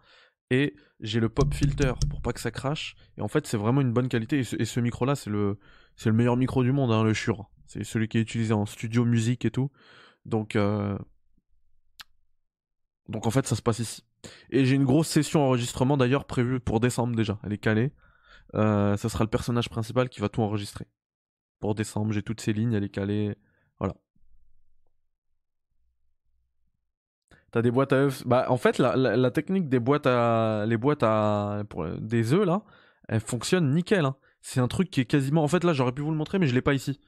et 0.51 0.75
j'ai 1.01 1.21
le 1.21 1.29
pop 1.29 1.55
filter 1.55 1.93
pour 2.11 2.21
pas 2.21 2.33
que 2.33 2.41
ça 2.41 2.51
crache. 2.51 2.97
Et 3.17 3.23
en 3.23 3.29
fait, 3.29 3.47
c'est 3.47 3.57
vraiment 3.57 3.81
une 3.81 3.93
bonne 3.93 4.09
qualité. 4.09 4.41
Et 4.41 4.65
ce, 4.65 4.81
micro-là, 4.81 5.15
c'est 5.15 5.31
le, 5.31 5.59
c'est 5.97 6.11
le 6.11 6.15
meilleur 6.15 6.37
micro 6.37 6.63
du 6.63 6.73
monde, 6.73 6.93
hein, 6.93 7.05
le 7.05 7.15
Shure. 7.15 7.51
C'est 7.67 7.85
celui 7.85 8.09
qui 8.09 8.19
est 8.19 8.21
utilisé 8.21 8.53
en 8.53 8.67
studio 8.67 9.05
musique 9.05 9.45
et 9.45 9.51
tout. 9.51 9.71
Donc, 10.27 10.57
euh, 10.57 10.99
donc 13.09 13.27
en 13.27 13.31
fait, 13.31 13.47
ça 13.47 13.57
se 13.57 13.63
passe 13.63 13.79
ici. 13.79 14.05
Et 14.51 14.65
j'ai 14.65 14.75
une 14.75 14.85
grosse 14.85 15.09
session 15.09 15.41
enregistrement 15.43 15.97
d'ailleurs 15.97 16.27
prévue 16.27 16.61
pour 16.61 16.81
décembre 16.81 17.17
déjà. 17.17 17.39
Elle 17.45 17.53
est 17.53 17.59
calée. 17.59 17.93
Euh, 18.55 18.97
ça 18.97 19.09
sera 19.09 19.25
le 19.25 19.31
personnage 19.31 19.69
principal 19.69 20.09
qui 20.09 20.21
va 20.21 20.29
tout 20.29 20.43
enregistrer. 20.43 20.87
Pour 21.61 21.75
décembre, 21.75 22.13
j'ai 22.13 22.23
toutes 22.23 22.41
ces 22.41 22.53
lignes, 22.53 22.73
elle 22.73 22.85
est 22.85 22.89
calée. 22.91 23.37
Voilà. 23.79 23.95
T'as 27.53 27.63
des 27.63 27.71
boîtes 27.71 27.93
à 27.93 27.97
œufs. 27.97 28.27
Bah, 28.27 28.47
en 28.49 28.57
fait, 28.57 28.79
la, 28.79 29.31
technique 29.31 29.69
des 29.69 29.81
boîtes 29.81 30.07
à. 30.07 30.65
Les 30.67 30.77
boîtes 30.77 31.03
à. 31.03 31.63
Des 32.01 32.33
œufs, 32.33 32.47
là, 32.47 32.63
elle 33.09 33.21
fonctionne 33.21 33.75
nickel. 33.75 34.05
Hein. 34.05 34.17
C'est 34.41 34.61
un 34.61 34.69
truc 34.69 34.91
qui 34.91 35.01
est 35.01 35.05
quasiment. 35.05 35.43
En 35.43 35.49
fait, 35.49 35.65
là, 35.65 35.73
j'aurais 35.73 35.93
pu 35.93 36.03
vous 36.03 36.11
le 36.11 36.17
montrer, 36.17 36.39
mais 36.39 36.47
je 36.47 36.55
l'ai 36.55 36.63
pas 36.63 36.75
ici. 36.75 37.01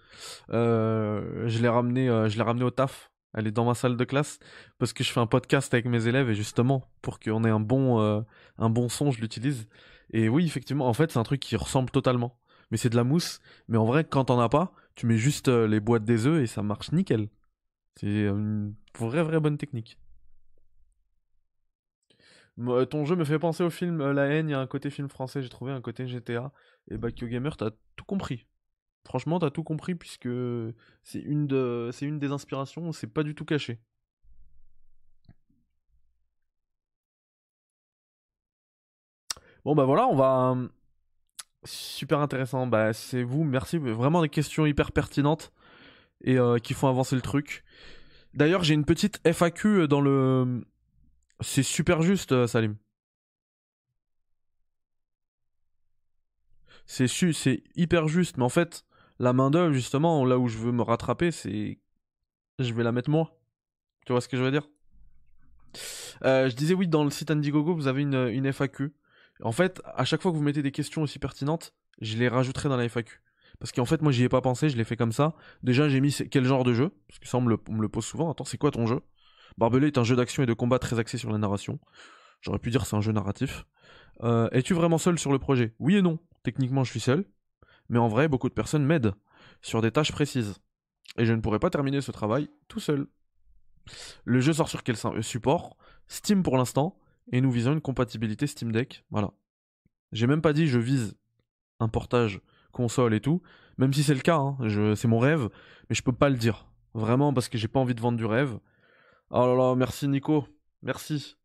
Euh, 0.51 1.49
je 1.49 1.61
l'ai 1.62 1.68
ramené, 1.68 2.09
euh, 2.09 2.28
ramené 2.38 2.64
au 2.64 2.70
taf. 2.70 3.11
Elle 3.34 3.47
est 3.47 3.53
dans 3.53 3.64
ma 3.64 3.74
salle 3.74 3.97
de 3.97 4.05
classe 4.05 4.38
parce 4.78 4.93
que 4.93 5.03
je 5.03 5.11
fais 5.11 5.20
un 5.20 5.26
podcast 5.26 5.72
avec 5.72 5.86
mes 5.86 6.07
élèves 6.07 6.28
et 6.28 6.34
justement 6.34 6.90
pour 7.01 7.18
qu'on 7.18 7.45
ait 7.45 7.51
un 7.51 7.61
bon, 7.61 7.99
euh, 8.01 8.20
un 8.59 8.68
bon 8.68 8.90
son, 8.90 9.11
je 9.11 9.22
l'utilise. 9.22 9.68
Et 10.12 10.28
oui, 10.28 10.45
effectivement, 10.45 10.86
en 10.86 10.93
fait, 10.93 11.12
c'est 11.12 11.18
un 11.18 11.22
truc 11.22 11.40
qui 11.40 11.57
ressemble 11.57 11.90
totalement. 11.90 12.38
Mais 12.70 12.76
c'est 12.76 12.90
de 12.90 12.97
la 12.97 13.05
mousse. 13.05 13.40
Mais 13.68 13.78
en 13.78 13.86
vrai, 13.86 14.05
quand 14.05 14.26
t'en 14.26 14.40
as 14.40 14.51
pas, 14.51 14.74
tu 14.97 15.07
mets 15.07 15.16
juste 15.16 15.49
les 15.49 15.80
boîtes 15.80 16.05
des 16.05 16.26
œufs 16.26 16.43
et 16.43 16.47
ça 16.47 16.62
marche 16.62 16.93
nickel. 16.93 17.28
C'est 17.99 18.26
une 18.26 18.74
vraie, 18.99 19.22
vraie 19.22 19.40
bonne 19.40 19.57
technique. 19.57 19.99
Ton 22.59 23.05
jeu 23.05 23.16
me 23.16 23.24
fait 23.24 23.38
penser 23.38 23.62
au 23.64 23.70
film 23.70 24.00
euh, 24.00 24.12
La 24.12 24.26
haine, 24.26 24.48
il 24.48 24.53
y 24.53 24.55
a 24.55 24.61
un 24.61 24.66
côté 24.66 24.90
film 24.90 25.09
français, 25.09 25.42
j'ai 25.42 25.48
trouvé 25.48 25.72
un 25.72 25.80
côté 25.80 26.07
GTA. 26.07 26.53
Et 26.90 26.98
Bakio 26.98 27.26
Gamer, 27.28 27.57
t'as 27.57 27.70
tout 27.96 28.05
compris. 28.05 28.46
Franchement, 29.05 29.38
t'as 29.38 29.50
tout 29.50 29.64
compris 29.64 29.94
puisque 29.94 30.28
c'est 31.03 31.20
une, 31.20 31.46
de... 31.46 31.90
une 32.03 32.18
des 32.18 32.30
inspirations, 32.32 32.92
c'est 32.92 33.07
pas 33.09 33.22
du 33.22 33.34
tout 33.34 33.44
caché. 33.44 33.80
Bon 39.64 39.74
bah 39.74 39.84
voilà, 39.84 40.07
on 40.09 40.16
va... 40.16 40.57
Super 41.64 42.18
intéressant, 42.18 42.66
bah 42.66 42.92
c'est 42.92 43.22
vous, 43.22 43.44
merci, 43.44 43.78
vraiment 43.78 44.20
des 44.20 44.28
questions 44.28 44.66
hyper 44.66 44.90
pertinentes 44.90 45.53
et 46.24 46.36
euh, 46.36 46.59
qui 46.59 46.74
font 46.74 46.88
avancer 46.88 47.14
le 47.14 47.22
truc. 47.22 47.62
D'ailleurs, 48.34 48.64
j'ai 48.64 48.74
une 48.74 48.84
petite 48.84 49.20
FAQ 49.24 49.86
dans 49.86 50.00
le 50.00 50.64
c'est 51.43 51.62
super 51.62 52.03
juste, 52.03 52.32
euh, 52.32 52.47
Salim. 52.47 52.76
C'est 56.86 57.07
c'est 57.09 57.62
hyper 57.76 58.09
juste, 58.09 58.36
mais 58.36 58.45
en 58.45 58.49
fait, 58.49 58.84
la 59.18 59.32
main 59.32 59.51
d'œuvre, 59.51 59.72
justement, 59.72 60.24
là 60.24 60.38
où 60.38 60.49
je 60.49 60.59
veux 60.59 60.72
me 60.72 60.82
rattraper, 60.82 61.30
c'est. 61.30 61.78
Je 62.59 62.74
vais 62.74 62.84
la 62.84 62.93
mettre 62.93 63.11
moi. 63.11 63.38
Tu 64.07 64.12
vois 64.12 64.20
ce 64.20 64.28
que 64.28 64.36
je 64.36 64.43
veux 64.43 64.51
dire? 64.53 64.68
Euh, 66.24 66.49
Je 66.49 66.55
disais 66.57 66.74
oui, 66.74 66.88
dans 66.88 67.05
le 67.05 67.11
site 67.11 67.30
Indiegogo, 67.30 67.74
vous 67.74 67.86
avez 67.86 68.03
une, 68.03 68.28
une 68.28 68.47
FAQ. 68.47 68.93
En 69.43 69.53
fait, 69.53 69.80
à 69.95 70.05
chaque 70.05 70.22
fois 70.22 70.30
que 70.30 70.36
vous 70.36 70.43
mettez 70.43 70.62
des 70.62 70.72
questions 70.72 71.03
aussi 71.03 71.18
pertinentes, 71.18 71.74
je 72.01 72.16
les 72.16 72.28
rajouterai 72.28 72.68
dans 72.68 72.76
la 72.76 72.84
FAQ. 72.84 73.20
Parce 73.59 73.72
qu'en 73.72 73.84
fait, 73.84 74.03
moi, 74.03 74.12
j'y 74.12 74.24
ai 74.24 74.28
pas 74.28 74.40
pensé, 74.40 74.68
je 74.68 74.76
l'ai 74.76 74.84
fait 74.84 74.97
comme 74.97 75.12
ça. 75.12 75.34
Déjà, 75.62 75.88
j'ai 75.88 76.01
mis 76.01 76.12
quel 76.30 76.45
genre 76.45 76.64
de 76.64 76.74
jeu? 76.74 76.90
Parce 77.09 77.18
que 77.18 77.28
ça, 77.28 77.38
on 77.38 77.43
me 77.43 77.82
le 77.82 77.88
pose 77.88 78.05
souvent. 78.05 78.30
Attends, 78.30 78.45
c'est 78.45 78.59
quoi 78.59 78.70
ton 78.70 78.86
jeu? 78.86 79.01
Barbelé 79.59 79.88
est 79.88 79.98
un 79.98 80.05
jeu 80.05 80.16
d'action 80.16 80.42
et 80.42 80.46
de 80.46 80.53
combat 80.55 80.78
très 80.78 80.98
axé 80.98 81.18
sur 81.18 81.30
la 81.30 81.38
narration. 81.38 81.78
J'aurais 82.40 82.59
pu 82.59 82.70
dire 82.70 82.86
c'est 82.86 82.96
un 82.96 83.00
jeu 83.00 83.12
narratif. 83.12 83.64
Euh, 84.22 84.48
es-tu 84.53 84.74
vraiment 84.74 84.98
seul 84.98 85.18
sur 85.18 85.32
le 85.32 85.38
projet? 85.38 85.74
Oui 85.78 85.96
et 85.96 86.03
non. 86.03 86.18
Techniquement, 86.42 86.84
je 86.84 86.90
suis 86.90 87.00
seul. 87.00 87.24
Mais 87.88 87.98
en 87.98 88.09
vrai, 88.09 88.28
beaucoup 88.28 88.48
de 88.48 88.55
personnes 88.55 88.84
m'aident 88.84 89.14
sur 89.61 89.80
des 89.80 89.90
tâches 89.90 90.12
précises. 90.12 90.57
Et 91.18 91.24
je 91.24 91.32
ne 91.32 91.40
pourrais 91.40 91.59
pas 91.59 91.70
terminer 91.70 92.00
ce 92.00 92.11
travail 92.11 92.48
tout 92.68 92.80
seul. 92.80 93.07
Le 94.24 94.40
jeu 94.40 94.53
sort 94.53 94.68
sur 94.68 94.82
quel 94.82 94.96
support? 95.22 95.76
Steam 96.09 96.42
pour 96.42 96.57
l'instant. 96.57 96.98
Et 97.30 97.40
nous 97.40 97.50
visons 97.50 97.72
une 97.72 97.80
compatibilité 97.80 98.46
Steam 98.46 98.72
Deck. 98.72 99.05
Voilà. 99.11 99.30
J'ai 100.12 100.26
même 100.26 100.42
pas 100.42 100.53
dit 100.53 100.66
je 100.66 100.78
vise 100.78 101.16
un 101.80 101.88
portage 101.88 102.40
console 102.72 103.14
et 103.14 103.20
tout. 103.20 103.42
Même 103.78 103.92
si 103.92 104.03
c'est 104.03 104.14
le 104.14 104.20
cas, 104.20 104.36
hein. 104.36 104.57
c'est 104.96 105.09
mon 105.09 105.18
rêve. 105.18 105.48
Mais 105.88 105.94
je 105.94 106.03
peux 106.03 106.12
pas 106.12 106.28
le 106.28 106.36
dire. 106.36 106.66
Vraiment 106.94 107.32
parce 107.32 107.48
que 107.48 107.59
j'ai 107.59 107.68
pas 107.68 107.80
envie 107.80 107.94
de 107.94 108.00
vendre 108.00 108.18
du 108.18 108.26
rêve. 108.26 108.59
Oh 109.35 109.47
là 109.47 109.55
là, 109.55 109.74
merci 109.74 110.09
Nico. 110.09 110.47
Merci. 110.83 111.39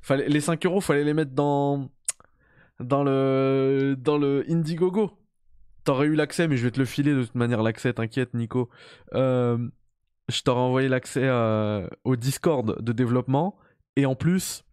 Fallait, 0.00 0.28
les 0.28 0.40
5 0.40 0.64
euros, 0.64 0.80
fallait 0.80 1.04
les 1.04 1.12
mettre 1.12 1.32
dans, 1.32 1.90
dans 2.80 3.04
le, 3.04 3.96
dans 3.98 4.16
le 4.16 4.46
Indiegogo. 4.48 5.10
T'aurais 5.84 6.06
eu 6.06 6.14
l'accès, 6.14 6.48
mais 6.48 6.56
je 6.56 6.64
vais 6.64 6.70
te 6.70 6.78
le 6.78 6.86
filer 6.86 7.14
de 7.14 7.22
toute 7.22 7.34
manière, 7.34 7.62
l'accès, 7.62 7.92
t'inquiète 7.92 8.32
Nico. 8.32 8.70
Euh, 9.12 9.58
je 10.30 10.40
t'aurais 10.40 10.62
envoyé 10.62 10.88
l'accès 10.88 11.24
euh, 11.24 11.86
au 12.04 12.16
Discord 12.16 12.82
de 12.82 12.92
développement. 12.92 13.58
Et 13.96 14.06
en 14.06 14.14
plus, 14.14 14.64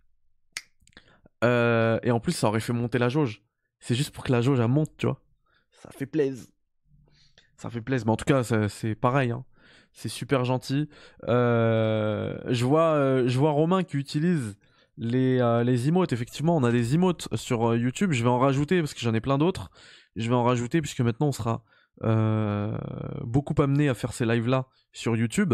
euh, 1.43 1.99
et 2.03 2.11
en 2.11 2.21
plus, 2.21 2.31
ça 2.31 2.47
aurait 2.47 2.61
fait 2.61 2.73
monter 2.73 2.99
la 2.99 3.09
jauge. 3.09 3.43
C'est 3.81 3.95
juste 3.95 4.11
pour 4.11 4.23
que 4.23 4.31
la 4.31 4.39
jauge 4.39 4.61
elle 4.61 4.69
monte, 4.69 4.95
tu 4.97 5.07
vois. 5.07 5.21
Ça 5.73 5.89
fait 5.91 6.05
plaisir. 6.05 6.47
Ça 7.57 7.69
fait 7.69 7.81
plaisir. 7.81 8.05
Mais 8.05 8.13
en 8.13 8.17
tout 8.17 8.25
cas, 8.25 8.43
c'est 8.69 8.95
pareil. 8.95 9.31
Hein 9.31 9.43
c'est 9.95 10.09
super 10.09 10.43
gentil. 10.43 10.89
Euh, 11.27 12.37
je 12.49 12.65
vois, 12.65 12.93
euh, 12.95 13.27
je 13.27 13.39
vois 13.39 13.51
Romain 13.51 13.83
qui 13.83 13.95
utilise 13.95 14.57
les, 14.97 15.39
euh, 15.39 15.63
les 15.63 15.87
emotes. 15.87 16.11
Effectivement, 16.11 16.55
on 16.55 16.63
a 16.63 16.71
des 16.71 16.95
emotes 16.95 17.29
sur 17.35 17.75
YouTube. 17.75 18.11
Je 18.11 18.21
vais 18.21 18.29
en 18.29 18.37
rajouter 18.37 18.81
parce 18.81 18.93
que 18.93 18.99
j'en 18.99 19.13
ai 19.13 19.21
plein 19.21 19.37
d'autres. 19.37 19.71
Je 20.17 20.27
vais 20.29 20.35
en 20.35 20.43
rajouter 20.43 20.81
puisque 20.81 20.99
maintenant 20.99 21.27
on 21.27 21.31
sera 21.31 21.63
beaucoup 23.23 23.59
amené 23.61 23.87
à 23.87 23.93
faire 23.93 24.11
ces 24.11 24.25
lives 24.25 24.49
là 24.49 24.67
sur 24.91 25.15
YouTube. 25.15 25.53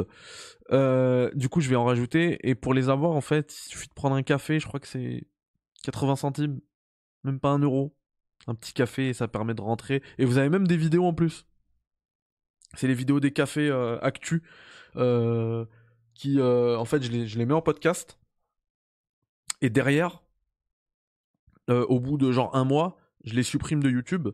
du 0.70 1.50
coup, 1.50 1.62
je 1.62 1.70
vais 1.70 1.76
en 1.76 1.86
rajouter 1.86 2.40
et 2.50 2.56
pour 2.56 2.74
les 2.74 2.90
avoir, 2.90 3.12
en 3.12 3.22
fait, 3.22 3.54
il 3.54 3.70
suffit 3.70 3.88
de 3.88 3.94
prendre 3.94 4.16
un 4.16 4.24
café. 4.24 4.60
Je 4.60 4.66
crois 4.66 4.80
que 4.80 4.88
c'est 4.88 5.28
80 5.84 6.16
centimes, 6.16 6.60
même 7.24 7.40
pas 7.40 7.50
un 7.50 7.60
euro. 7.60 7.96
Un 8.48 8.56
petit 8.56 8.74
café 8.74 9.14
ça 9.14 9.28
permet 9.28 9.54
de 9.54 9.62
rentrer. 9.62 10.02
Et 10.18 10.26
vous 10.26 10.40
avez 10.40 10.50
même 10.50 10.68
des 10.68 10.78
vidéos 10.78 11.06
en 11.06 11.14
plus. 11.14 11.46
C'est 12.76 12.88
les 12.88 12.94
vidéos 12.94 13.20
des 13.20 13.32
cafés 13.32 13.70
euh, 13.70 14.00
actu 14.02 14.44
euh, 14.96 15.66
qui, 16.14 16.40
euh, 16.40 16.78
en 16.78 16.86
fait, 16.86 17.02
je 17.04 17.12
les, 17.12 17.28
je 17.28 17.38
les, 17.38 17.46
mets 17.46 17.54
en 17.54 17.62
podcast. 17.62 18.18
Et 19.62 19.70
derrière, 19.70 20.24
au 21.68 22.02
bout 22.02 22.18
de 22.18 22.32
genre 22.34 22.54
un 22.56 22.66
mois, 22.66 22.98
je 23.24 23.34
les 23.34 23.44
supprime 23.44 23.82
de 23.82 23.90
YouTube. 23.90 24.28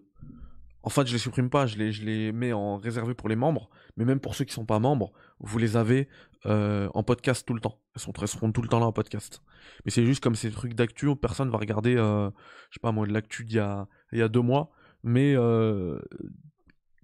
En 0.81 0.89
fait, 0.89 1.05
je 1.05 1.13
les 1.13 1.19
supprime 1.19 1.49
pas, 1.49 1.67
je 1.67 1.77
les, 1.77 1.91
je 1.91 2.03
les 2.03 2.31
mets 2.31 2.53
en 2.53 2.77
réservé 2.77 3.13
pour 3.13 3.29
les 3.29 3.35
membres. 3.35 3.69
Mais 3.95 4.05
même 4.05 4.19
pour 4.19 4.33
ceux 4.33 4.45
qui 4.45 4.53
sont 4.53 4.65
pas 4.65 4.79
membres, 4.79 5.11
vous 5.39 5.59
les 5.59 5.75
avez 5.75 6.07
en 6.45 7.03
podcast 7.03 7.45
tout 7.45 7.53
le 7.53 7.59
temps. 7.59 7.79
Elles, 7.95 8.01
sont, 8.01 8.13
elles 8.21 8.27
seront 8.27 8.51
tout 8.51 8.61
le 8.61 8.69
temps 8.69 8.79
là 8.79 8.85
en 8.85 8.93
podcast. 8.93 9.43
Mais 9.83 9.91
c'est 9.91 10.05
juste 10.05 10.23
comme 10.23 10.35
ces 10.35 10.49
trucs 10.49 10.73
d'actu, 10.73 11.13
personne 11.15 11.49
va 11.49 11.57
regarder, 11.57 11.95
je 11.95 12.31
sais 12.73 12.79
pas 12.81 12.93
moi, 12.93 13.05
de 13.05 13.11
l'actu 13.11 13.43
d'il 13.43 13.57
y 13.57 13.59
a, 13.59 13.87
il 14.13 14.19
y 14.19 14.21
a 14.21 14.29
deux 14.29 14.41
mois. 14.41 14.71
Mais 15.03 15.35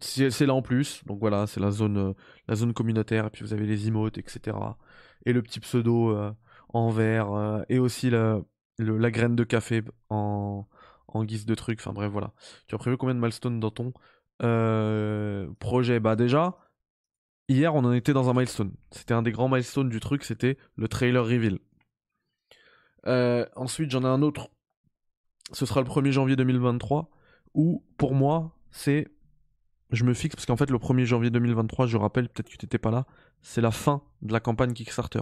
c'est 0.03 0.45
là 0.45 0.53
en 0.53 0.61
plus, 0.61 1.03
donc 1.05 1.19
voilà, 1.19 1.47
c'est 1.47 1.59
la 1.59 1.71
zone, 1.71 1.97
euh, 1.97 2.13
la 2.47 2.55
zone 2.55 2.73
communautaire, 2.73 3.25
et 3.27 3.29
puis 3.29 3.43
vous 3.43 3.53
avez 3.53 3.65
les 3.65 3.87
emotes, 3.87 4.17
etc. 4.17 4.57
Et 5.25 5.33
le 5.33 5.41
petit 5.41 5.59
pseudo 5.59 6.11
euh, 6.15 6.31
en 6.69 6.89
vert, 6.89 7.33
euh, 7.33 7.63
et 7.69 7.79
aussi 7.79 8.09
le, 8.09 8.43
la 8.77 9.11
graine 9.11 9.35
de 9.35 9.43
café 9.43 9.81
en, 10.09 10.67
en 11.07 11.23
guise 11.23 11.45
de 11.45 11.55
truc. 11.55 11.79
Enfin 11.79 11.93
bref, 11.93 12.11
voilà. 12.11 12.33
Tu 12.67 12.75
as 12.75 12.77
prévu 12.77 12.97
combien 12.97 13.15
de 13.15 13.19
milestones 13.19 13.59
dans 13.59 13.71
ton 13.71 13.93
projet? 15.59 15.99
Bah 15.99 16.15
déjà, 16.15 16.57
hier 17.47 17.73
on 17.75 17.85
en 17.85 17.93
était 17.93 18.13
dans 18.13 18.29
un 18.29 18.33
milestone. 18.33 18.73
C'était 18.91 19.13
un 19.13 19.21
des 19.21 19.31
grands 19.31 19.49
milestones 19.49 19.89
du 19.89 19.99
truc, 19.99 20.23
c'était 20.23 20.57
le 20.75 20.87
trailer 20.87 21.23
reveal. 21.23 21.59
Ensuite, 23.55 23.91
j'en 23.91 24.03
ai 24.03 24.07
un 24.07 24.21
autre. 24.21 24.49
Ce 25.51 25.65
sera 25.65 25.81
le 25.81 25.87
1er 25.87 26.11
janvier 26.11 26.35
2023, 26.35 27.09
où 27.53 27.83
pour 27.97 28.15
moi, 28.15 28.57
c'est. 28.71 29.12
Je 29.93 30.03
me 30.03 30.15
fixe 30.15 30.35
parce 30.35 30.47
qu'en 30.47 30.57
fait, 30.57 30.71
le 30.71 30.79
1er 30.79 31.05
janvier 31.05 31.29
2023, 31.29 31.85
je 31.85 31.97
rappelle, 31.97 32.27
peut-être 32.27 32.49
que 32.49 32.57
tu 32.57 32.65
n'étais 32.65 32.79
pas 32.79 32.89
là, 32.89 33.05
c'est 33.43 33.61
la 33.61 33.69
fin 33.69 34.01
de 34.23 34.33
la 34.33 34.39
campagne 34.39 34.73
Kickstarter. 34.73 35.21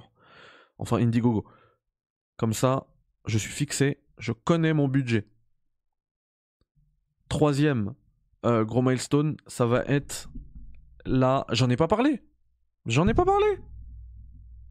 Enfin, 0.78 0.97
Indiegogo. 0.97 1.45
Comme 2.38 2.53
ça, 2.53 2.88
je 3.26 3.38
suis 3.38 3.51
fixé, 3.51 4.01
je 4.17 4.32
connais 4.32 4.74
mon 4.74 4.88
budget. 4.88 5.28
Troisième 7.28 7.95
euh, 8.45 8.63
gros 8.63 8.82
milestone, 8.82 9.36
ça 9.45 9.65
va 9.65 9.84
être 9.88 10.30
là. 11.05 11.45
J'en 11.51 11.69
ai 11.69 11.76
pas 11.76 11.89
parlé. 11.89 12.24
J'en 12.86 13.09
ai 13.09 13.13
pas 13.13 13.26
parlé. 13.26 13.59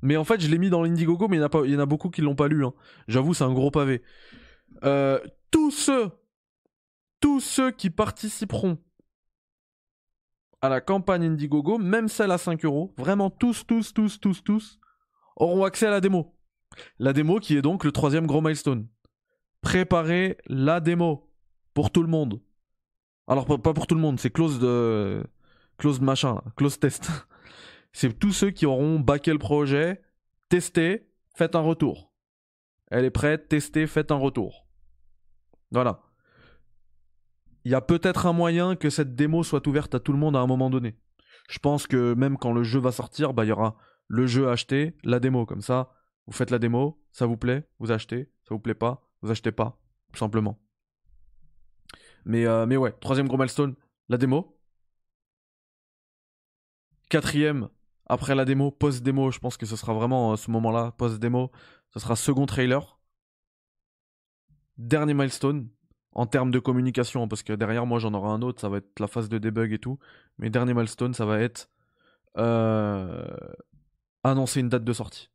Mais 0.01 0.17
en 0.17 0.25
fait, 0.25 0.41
je 0.41 0.49
l'ai 0.49 0.57
mis 0.57 0.71
dans 0.71 0.83
l'Indiegogo, 0.83 1.29
mais 1.29 1.37
il 1.37 1.71
y, 1.71 1.77
en 1.77 1.79
a 1.79 1.87
beaucoup 1.87 2.09
qui 2.09 2.23
l'ont 2.23 2.35
pas 2.35 2.49
lu. 2.49 2.65
hein. 2.65 2.73
J'avoue, 3.07 3.35
c'est 3.35 3.45
un 3.45 3.53
gros 3.53 3.71
pavé. 3.71 4.03
Euh, 4.83 5.21
tous 5.51 5.71
ceux, 5.71 6.11
tous 7.21 7.41
ceux 7.41 7.71
qui 7.71 7.91
participeront 7.91 8.79
à 10.63 10.69
la 10.69 10.81
campagne 10.81 11.25
Indiegogo, 11.25 11.79
même 11.79 12.09
celle 12.09 12.31
à 12.31 12.39
5 12.39 12.65
euros, 12.65 12.95
vraiment 12.99 13.31
tous, 13.31 13.67
tous, 13.67 13.93
tous, 13.95 14.21
tous, 14.21 14.45
tous, 14.45 14.79
auront 15.37 15.65
accès 15.65 15.87
à 15.87 15.91
la 15.91 16.01
démo. 16.01 16.35
La 16.99 17.13
démo 17.13 17.41
qui 17.41 17.57
est 17.57 17.63
donc 17.63 17.85
le 17.85 17.93
troisième 17.93 18.27
gros 18.27 18.41
milestone. 18.41 18.87
Préparez 19.63 20.37
la 20.47 20.81
démo 20.81 21.31
pour 21.75 21.91
tout 21.91 22.03
le 22.03 22.09
monde. 22.09 22.41
Alors 23.27 23.47
pas 23.47 23.73
pour 23.73 23.87
tout 23.87 23.95
le 23.95 24.01
monde, 24.01 24.19
c'est 24.19 24.31
close 24.31 24.59
de 24.59 25.23
close 25.79 26.01
machin, 26.01 26.41
close 26.57 26.79
test. 26.79 27.11
C'est 27.93 28.17
tous 28.17 28.33
ceux 28.33 28.51
qui 28.51 28.67
auront 28.67 29.01
backé 29.01 29.33
le 29.33 29.39
projet, 29.39 30.01
testé, 30.49 31.11
faites 31.35 31.57
un 31.57 31.61
retour. 31.61 32.13
Elle 32.89 33.05
est 33.05 33.11
prête, 33.11 33.49
testez, 33.49 33.89
faites 33.89 34.13
un 34.13 34.17
retour. 34.17 34.69
Voilà. 35.73 36.01
Il 37.65 37.73
y 37.73 37.75
a 37.75 37.81
peut-être 37.81 38.27
un 38.27 38.33
moyen 38.33 38.77
que 38.77 38.91
cette 38.91 39.15
démo 39.15 39.43
soit 39.43 39.67
ouverte 39.67 39.95
à 39.95 40.01
tout 40.01 40.13
le 40.13 40.19
monde 40.19 40.37
à 40.37 40.41
un 40.41 40.47
moment 40.47 40.71
donné. 40.71 40.97
Je 41.49 41.59
pense 41.59 41.87
que 41.87 42.15
même 42.15 42.39
quand 42.39 42.53
le 42.53 42.63
jeu 42.63 42.79
va 42.79 42.93
sortir, 42.93 43.35
bah 43.35 43.45
il 43.45 43.49
y 43.49 43.53
aura 43.53 43.77
le 44.09 44.27
jeu 44.27 44.49
acheté, 44.49 44.97
la 45.05 45.21
démo 45.21 45.47
comme 45.47 45.61
ça. 45.61 45.93
Vous 46.27 46.33
faites 46.33 46.51
la 46.51 46.59
démo, 46.59 47.03
ça 47.13 47.27
vous 47.27 47.37
plaît, 47.37 47.69
vous 47.79 47.91
achetez, 47.91 48.31
ça 48.45 48.55
vous 48.55 48.61
plaît 48.61 48.75
pas, 48.75 49.09
vous 49.21 49.31
achetez 49.31 49.53
pas, 49.53 49.79
tout 50.13 50.19
simplement. 50.19 50.61
Mais, 52.25 52.47
euh, 52.47 52.67
mais 52.67 52.77
ouais, 52.77 52.93
troisième 53.01 53.29
gros 53.29 53.37
milestone, 53.37 53.75
la 54.09 54.17
démo. 54.17 54.57
Quatrième, 57.09 57.69
après 58.07 58.35
la 58.35 58.45
démo, 58.45 58.71
post-démo, 58.71 59.31
je 59.31 59.39
pense 59.39 59.57
que 59.57 59.67
ce 59.67 59.77
sera 59.77 59.93
vraiment 59.93 60.33
euh, 60.33 60.37
ce 60.37 60.51
moment-là, 60.51 60.93
post-démo, 60.93 61.51
ce 61.93 62.01
sera 62.01 62.17
second 62.17 62.47
trailer. 62.47 62.99
Dernier 64.79 65.15
milestone, 65.15 65.69
en 66.13 66.27
termes 66.27 66.51
de 66.51 66.59
communication, 66.59 67.29
parce 67.29 67.43
que 67.43 67.53
derrière 67.53 67.87
moi 67.87 67.99
j'en 67.99 68.15
aurai 68.15 68.31
un 68.31 68.43
autre, 68.43 68.61
ça 68.61 68.69
va 68.69 68.79
être 68.79 68.99
la 69.01 69.07
phase 69.07 69.29
de 69.29 69.39
debug 69.39 69.73
et 69.73 69.79
tout. 69.79 69.99
Mais 70.39 70.51
dernier 70.51 70.75
milestone, 70.75 71.15
ça 71.15 71.25
va 71.27 71.41
être 71.41 71.71
euh, 72.39 73.27
annoncer 74.25 74.61
une 74.61 74.69
date 74.69 74.85
de 74.85 74.93
sortie. 74.93 75.31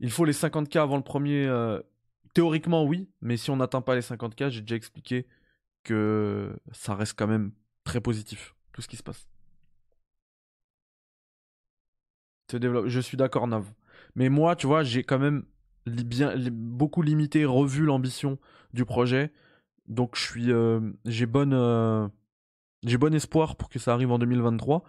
Il 0.00 0.10
faut 0.10 0.24
les 0.24 0.32
50k 0.32 0.80
avant 0.80 0.96
le 0.96 1.02
premier. 1.02 1.46
euh, 1.46 1.80
Théoriquement, 2.34 2.84
oui, 2.84 3.08
mais 3.20 3.36
si 3.36 3.50
on 3.50 3.56
n'atteint 3.56 3.80
pas 3.82 3.94
les 3.96 4.02
50k, 4.02 4.50
j'ai 4.50 4.60
déjà 4.60 4.76
expliqué 4.76 5.26
que 5.82 6.56
ça 6.72 6.94
reste 6.94 7.18
quand 7.18 7.26
même 7.26 7.52
très 7.84 8.00
positif, 8.00 8.54
tout 8.72 8.82
ce 8.82 8.88
qui 8.88 8.96
se 8.96 9.02
passe. 9.02 9.26
Je 12.52 13.00
suis 13.00 13.16
d'accord, 13.16 13.46
Nav. 13.46 13.72
Mais 14.14 14.28
moi, 14.28 14.56
tu 14.56 14.66
vois, 14.66 14.82
j'ai 14.82 15.04
quand 15.04 15.18
même 15.18 15.44
beaucoup 16.50 17.02
limité, 17.02 17.44
revu 17.44 17.84
l'ambition 17.84 18.38
du 18.72 18.84
projet. 18.84 19.32
Donc, 19.88 20.16
je 20.16 20.22
suis, 20.22 20.52
euh, 20.52 20.80
j'ai 21.04 21.26
bonne, 21.26 21.52
euh, 21.54 22.06
j'ai 22.84 22.98
bon 22.98 23.14
espoir 23.14 23.56
pour 23.56 23.68
que 23.68 23.78
ça 23.78 23.92
arrive 23.92 24.12
en 24.12 24.18
2023. 24.18 24.84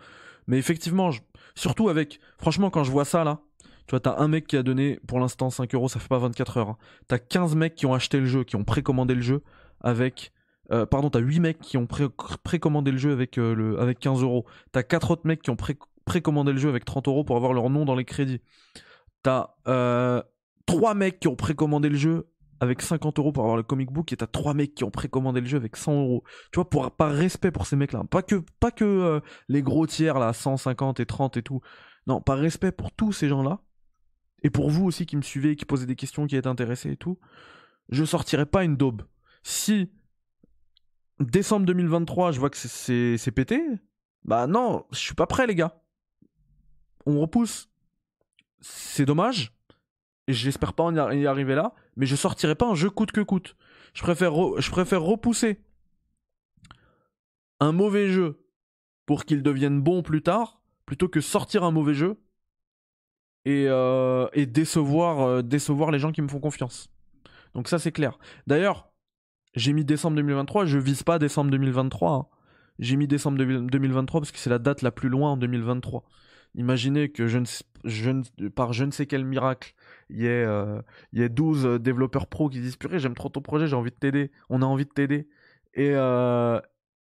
Mais 0.47 0.57
effectivement, 0.57 1.11
surtout 1.55 1.89
avec, 1.89 2.19
franchement, 2.37 2.69
quand 2.69 2.83
je 2.83 2.91
vois 2.91 3.05
ça 3.05 3.23
là, 3.23 3.41
tu 3.87 3.91
vois, 3.91 3.99
t'as 3.99 4.17
un 4.19 4.27
mec 4.27 4.47
qui 4.47 4.57
a 4.57 4.63
donné 4.63 4.99
pour 5.07 5.19
l'instant 5.19 5.49
5 5.49 5.73
euros, 5.75 5.89
ça 5.89 5.99
fait 5.99 6.07
pas 6.07 6.19
24 6.19 6.57
heures. 6.57 6.69
hein. 6.69 6.77
T'as 7.07 7.19
15 7.19 7.55
mecs 7.55 7.75
qui 7.75 7.85
ont 7.85 7.93
acheté 7.93 8.19
le 8.19 8.25
jeu, 8.25 8.43
qui 8.43 8.55
ont 8.55 8.63
précommandé 8.63 9.15
le 9.15 9.21
jeu 9.21 9.43
avec. 9.81 10.31
euh, 10.71 10.85
pardon, 10.85 11.09
t'as 11.09 11.19
8 11.19 11.39
mecs 11.39 11.59
qui 11.59 11.77
ont 11.77 11.87
pré- 11.87 12.07
précommandé 12.43 12.91
le 12.91 12.97
jeu 12.97 13.11
avec, 13.11 13.35
le, 13.37 13.79
avec 13.79 13.99
15 13.99 14.21
euros. 14.23 14.45
T'as 14.71 14.83
4 14.83 15.11
autres 15.11 15.25
mecs 15.25 15.41
qui 15.41 15.49
ont 15.49 15.55
pré- 15.55 15.77
précommandé 16.05 16.53
le 16.53 16.59
jeu 16.59 16.69
avec 16.69 16.85
30 16.85 17.07
euros 17.07 17.23
pour 17.23 17.35
avoir 17.37 17.53
leur 17.53 17.69
nom 17.69 17.85
dans 17.85 17.95
les 17.95 18.05
crédits. 18.05 18.41
T'as 19.23 19.49
3 20.71 20.93
mecs 20.93 21.19
qui 21.19 21.27
ont 21.27 21.35
précommandé 21.35 21.89
le 21.89 21.97
jeu 21.97 22.29
avec 22.61 22.81
50 22.81 23.19
euros 23.19 23.31
pour 23.33 23.43
avoir 23.43 23.57
le 23.57 23.63
comic 23.63 23.91
book 23.91 24.13
et 24.13 24.17
t'as 24.17 24.27
3 24.27 24.53
mecs 24.53 24.73
qui 24.73 24.83
ont 24.83 24.91
précommandé 24.91 25.41
le 25.41 25.47
jeu 25.47 25.57
avec 25.57 25.75
100 25.75 26.01
euros. 26.01 26.23
Tu 26.51 26.57
vois, 26.57 26.69
pour, 26.69 26.91
par 26.91 27.11
respect 27.11 27.51
pour 27.51 27.65
ces 27.65 27.75
mecs-là. 27.75 28.05
Pas 28.09 28.21
que, 28.21 28.43
pas 28.59 28.71
que 28.71 28.85
euh, 28.85 29.19
les 29.49 29.61
gros 29.61 29.85
tiers 29.85 30.17
là, 30.17 30.31
150 30.31 31.01
et 31.01 31.05
30 31.05 31.37
et 31.37 31.43
tout. 31.43 31.59
Non, 32.07 32.21
par 32.21 32.37
respect 32.37 32.71
pour 32.71 32.93
tous 32.93 33.11
ces 33.11 33.27
gens-là. 33.27 33.59
Et 34.43 34.49
pour 34.49 34.69
vous 34.69 34.85
aussi 34.85 35.05
qui 35.05 35.17
me 35.17 35.21
suivez, 35.21 35.55
qui 35.55 35.65
posez 35.65 35.85
des 35.85 35.95
questions, 35.95 36.25
qui 36.25 36.37
êtes 36.37 36.47
intéressés 36.47 36.91
et 36.91 36.97
tout. 36.97 37.19
Je 37.89 38.05
sortirai 38.05 38.45
pas 38.45 38.63
une 38.63 38.77
daube. 38.77 39.03
Si 39.43 39.91
décembre 41.19 41.65
2023, 41.65 42.31
je 42.31 42.39
vois 42.39 42.49
que 42.49 42.57
c'est 42.57 43.31
pété, 43.31 43.61
bah 44.23 44.47
non, 44.47 44.85
je 44.91 44.99
suis 44.99 45.15
pas 45.15 45.27
prêt 45.27 45.47
les 45.47 45.55
gars. 45.55 45.83
On 47.05 47.19
repousse. 47.19 47.69
C'est 48.61 49.05
dommage. 49.05 49.53
Et 50.31 50.33
j'espère 50.33 50.71
pas 50.71 50.89
y 50.93 50.97
ar- 50.97 51.13
y 51.13 51.27
arriver 51.27 51.55
là, 51.55 51.73
mais 51.97 52.05
je 52.05 52.15
sortirai 52.15 52.55
pas 52.55 52.65
un 52.67 52.73
jeu 52.73 52.89
coûte 52.89 53.11
que 53.11 53.19
coûte. 53.19 53.57
Je 53.93 54.01
préfère, 54.01 54.31
re- 54.31 54.61
je 54.61 54.71
préfère 54.71 55.01
repousser 55.01 55.59
un 57.59 57.73
mauvais 57.73 58.07
jeu 58.07 58.39
pour 59.05 59.25
qu'il 59.25 59.43
devienne 59.43 59.81
bon 59.81 60.03
plus 60.03 60.21
tard, 60.21 60.61
plutôt 60.85 61.09
que 61.09 61.19
sortir 61.19 61.65
un 61.65 61.71
mauvais 61.71 61.93
jeu 61.93 62.17
et, 63.43 63.65
euh, 63.67 64.27
et 64.31 64.45
décevoir, 64.45 65.19
euh, 65.19 65.41
décevoir 65.41 65.91
les 65.91 65.99
gens 65.99 66.13
qui 66.13 66.21
me 66.21 66.29
font 66.29 66.39
confiance. 66.39 66.89
Donc 67.53 67.67
ça 67.67 67.77
c'est 67.77 67.91
clair. 67.91 68.17
D'ailleurs, 68.47 68.89
j'ai 69.55 69.73
mis 69.73 69.83
décembre 69.83 70.15
2023, 70.15 70.63
je 70.63 70.77
vise 70.77 71.03
pas 71.03 71.19
décembre 71.19 71.51
2023. 71.51 72.13
hein. 72.13 72.25
J'ai 72.79 72.95
mis 72.95 73.07
décembre 73.07 73.37
2023 73.37 74.21
parce 74.21 74.31
que 74.31 74.37
c'est 74.39 74.49
la 74.49 74.59
date 74.59 74.81
la 74.81 74.91
plus 74.91 75.09
loin 75.09 75.31
en 75.31 75.37
2023. 75.37 76.05
Imaginez 76.55 77.09
que 77.11 77.27
je 77.27 77.37
ne, 77.37 77.45
je 77.85 78.47
par 78.49 78.73
je 78.73 78.83
ne 78.83 78.91
sais 78.91 79.05
quel 79.05 79.23
miracle, 79.23 79.73
il 80.11 80.21
y 80.21 80.25
ait, 80.27 80.45
euh, 80.45 80.81
il 81.13 81.19
y 81.19 81.23
ait 81.23 81.29
12 81.29 81.65
euh, 81.65 81.79
développeurs 81.79 82.27
pros 82.27 82.49
qui 82.49 82.61
disent 82.61 82.75
Purée, 82.77 82.99
j'aime 82.99 83.15
trop 83.15 83.29
ton 83.29 83.41
projet, 83.41 83.67
j'ai 83.67 83.75
envie 83.75 83.91
de 83.91 83.95
t'aider, 83.95 84.31
on 84.49 84.61
a 84.61 84.65
envie 84.65 84.85
de 84.85 84.89
t'aider. 84.91 85.27
Et, 85.73 85.91
euh, 85.93 86.59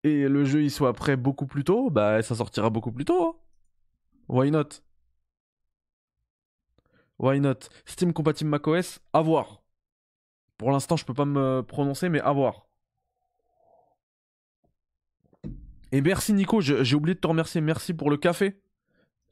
et 0.04 0.28
le 0.28 0.44
jeu 0.44 0.62
il 0.62 0.70
soit 0.70 0.92
prêt 0.94 1.16
beaucoup 1.16 1.46
plus 1.46 1.64
tôt, 1.64 1.90
bah 1.90 2.22
ça 2.22 2.34
sortira 2.34 2.70
beaucoup 2.70 2.92
plus 2.92 3.04
tôt. 3.04 3.22
hein. 3.28 3.34
Why 4.28 4.50
not? 4.50 4.80
Why 7.18 7.40
not? 7.40 7.68
Steam 7.84 8.12
compatible 8.12 8.50
macOS, 8.50 9.00
à 9.12 9.20
voir. 9.22 9.62
Pour 10.58 10.70
l'instant, 10.70 10.96
je 10.96 11.04
peux 11.04 11.14
pas 11.14 11.24
me 11.24 11.62
prononcer, 11.62 12.08
mais 12.08 12.20
à 12.20 12.32
voir. 12.32 12.66
Et 15.92 16.00
merci 16.00 16.32
Nico, 16.32 16.60
j'ai 16.60 16.94
oublié 16.96 17.14
de 17.14 17.20
te 17.20 17.26
remercier, 17.26 17.60
merci 17.60 17.94
pour 17.94 18.10
le 18.10 18.16
café. 18.16 18.60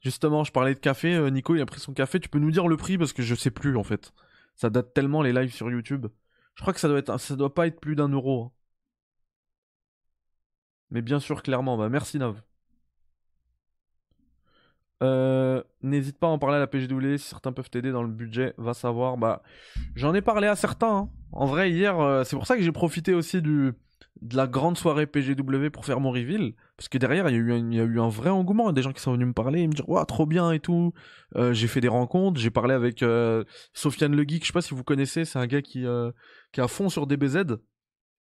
Justement, 0.03 0.43
je 0.43 0.51
parlais 0.51 0.73
de 0.75 0.79
café, 0.79 1.15
euh, 1.15 1.29
Nico 1.29 1.55
il 1.55 1.61
a 1.61 1.65
pris 1.65 1.79
son 1.79 1.93
café, 1.93 2.19
tu 2.19 2.29
peux 2.29 2.39
nous 2.39 2.51
dire 2.51 2.67
le 2.67 2.77
prix 2.77 2.97
parce 2.97 3.13
que 3.13 3.23
je 3.23 3.35
sais 3.35 3.51
plus 3.51 3.75
en 3.77 3.83
fait. 3.83 4.13
Ça 4.55 4.69
date 4.69 4.93
tellement 4.93 5.21
les 5.23 5.33
lives 5.33 5.53
sur 5.53 5.71
YouTube. 5.71 6.07
Je 6.55 6.61
crois 6.61 6.73
que 6.73 6.79
ça 6.79 6.87
doit 6.87 6.99
être, 6.99 7.35
doit 7.35 7.53
pas 7.53 7.67
être 7.67 7.79
plus 7.79 7.95
d'un 7.95 8.09
euro. 8.09 8.43
hein. 8.45 8.51
Mais 10.91 11.01
bien 11.01 11.19
sûr, 11.19 11.43
clairement, 11.43 11.77
bah 11.77 11.89
merci 11.89 12.17
Nav. 12.19 12.41
Euh, 15.01 15.61
N'hésite 15.81 16.17
pas 16.17 16.27
à 16.27 16.29
en 16.29 16.39
parler 16.39 16.55
à 16.57 16.59
la 16.59 16.67
PGW 16.67 17.17
certains 17.17 17.51
peuvent 17.51 17.69
t'aider 17.69 17.91
dans 17.91 18.03
le 18.03 18.09
budget, 18.09 18.53
va 18.57 18.73
savoir. 18.73 19.17
Bah, 19.17 19.43
j'en 19.95 20.13
ai 20.13 20.21
parlé 20.21 20.47
à 20.47 20.55
certains. 20.55 20.95
hein. 20.95 21.09
En 21.31 21.45
vrai, 21.45 21.71
hier, 21.71 21.99
euh, 21.99 22.23
c'est 22.23 22.35
pour 22.35 22.47
ça 22.47 22.55
que 22.55 22.61
j'ai 22.63 22.71
profité 22.71 23.13
aussi 23.13 23.41
du, 23.41 23.73
de 24.21 24.37
la 24.37 24.47
grande 24.47 24.77
soirée 24.77 25.07
PGW 25.07 25.69
pour 25.69 25.85
faire 25.85 25.99
mon 25.99 26.11
reveal. 26.11 26.53
Parce 26.77 26.87
que 26.87 26.97
derrière, 26.97 27.29
il 27.29 27.33
y, 27.33 27.35
a 27.35 27.39
eu 27.39 27.53
un, 27.53 27.71
y 27.71 27.79
a 27.79 27.83
eu 27.83 27.99
un 27.99 28.09
vrai 28.09 28.29
engouement. 28.29 28.65
Il 28.65 28.67
y 28.67 28.69
a 28.69 28.73
des 28.73 28.81
gens 28.81 28.93
qui 28.93 29.01
sont 29.01 29.13
venus 29.13 29.27
me 29.27 29.33
parler 29.33 29.61
et 29.61 29.67
me 29.67 29.73
dire 29.73 29.87
Waouh, 29.89 30.05
trop 30.05 30.25
bien 30.25 30.51
et 30.51 30.59
tout. 30.59 30.93
Euh, 31.35 31.53
j'ai 31.53 31.67
fait 31.67 31.81
des 31.81 31.87
rencontres. 31.87 32.39
J'ai 32.39 32.49
parlé 32.49 32.73
avec 32.73 33.03
euh, 33.03 33.43
Sofiane 33.73 34.15
Le 34.15 34.23
Geek. 34.23 34.43
Je 34.43 34.47
sais 34.47 34.53
pas 34.53 34.61
si 34.61 34.73
vous 34.73 34.83
connaissez. 34.83 35.25
C'est 35.25 35.39
un 35.39 35.47
gars 35.47 35.61
qui, 35.61 35.85
euh, 35.85 36.11
qui 36.51 36.59
est 36.59 36.63
à 36.63 36.67
fond 36.67 36.89
sur 36.89 37.07
DBZ. 37.07 37.57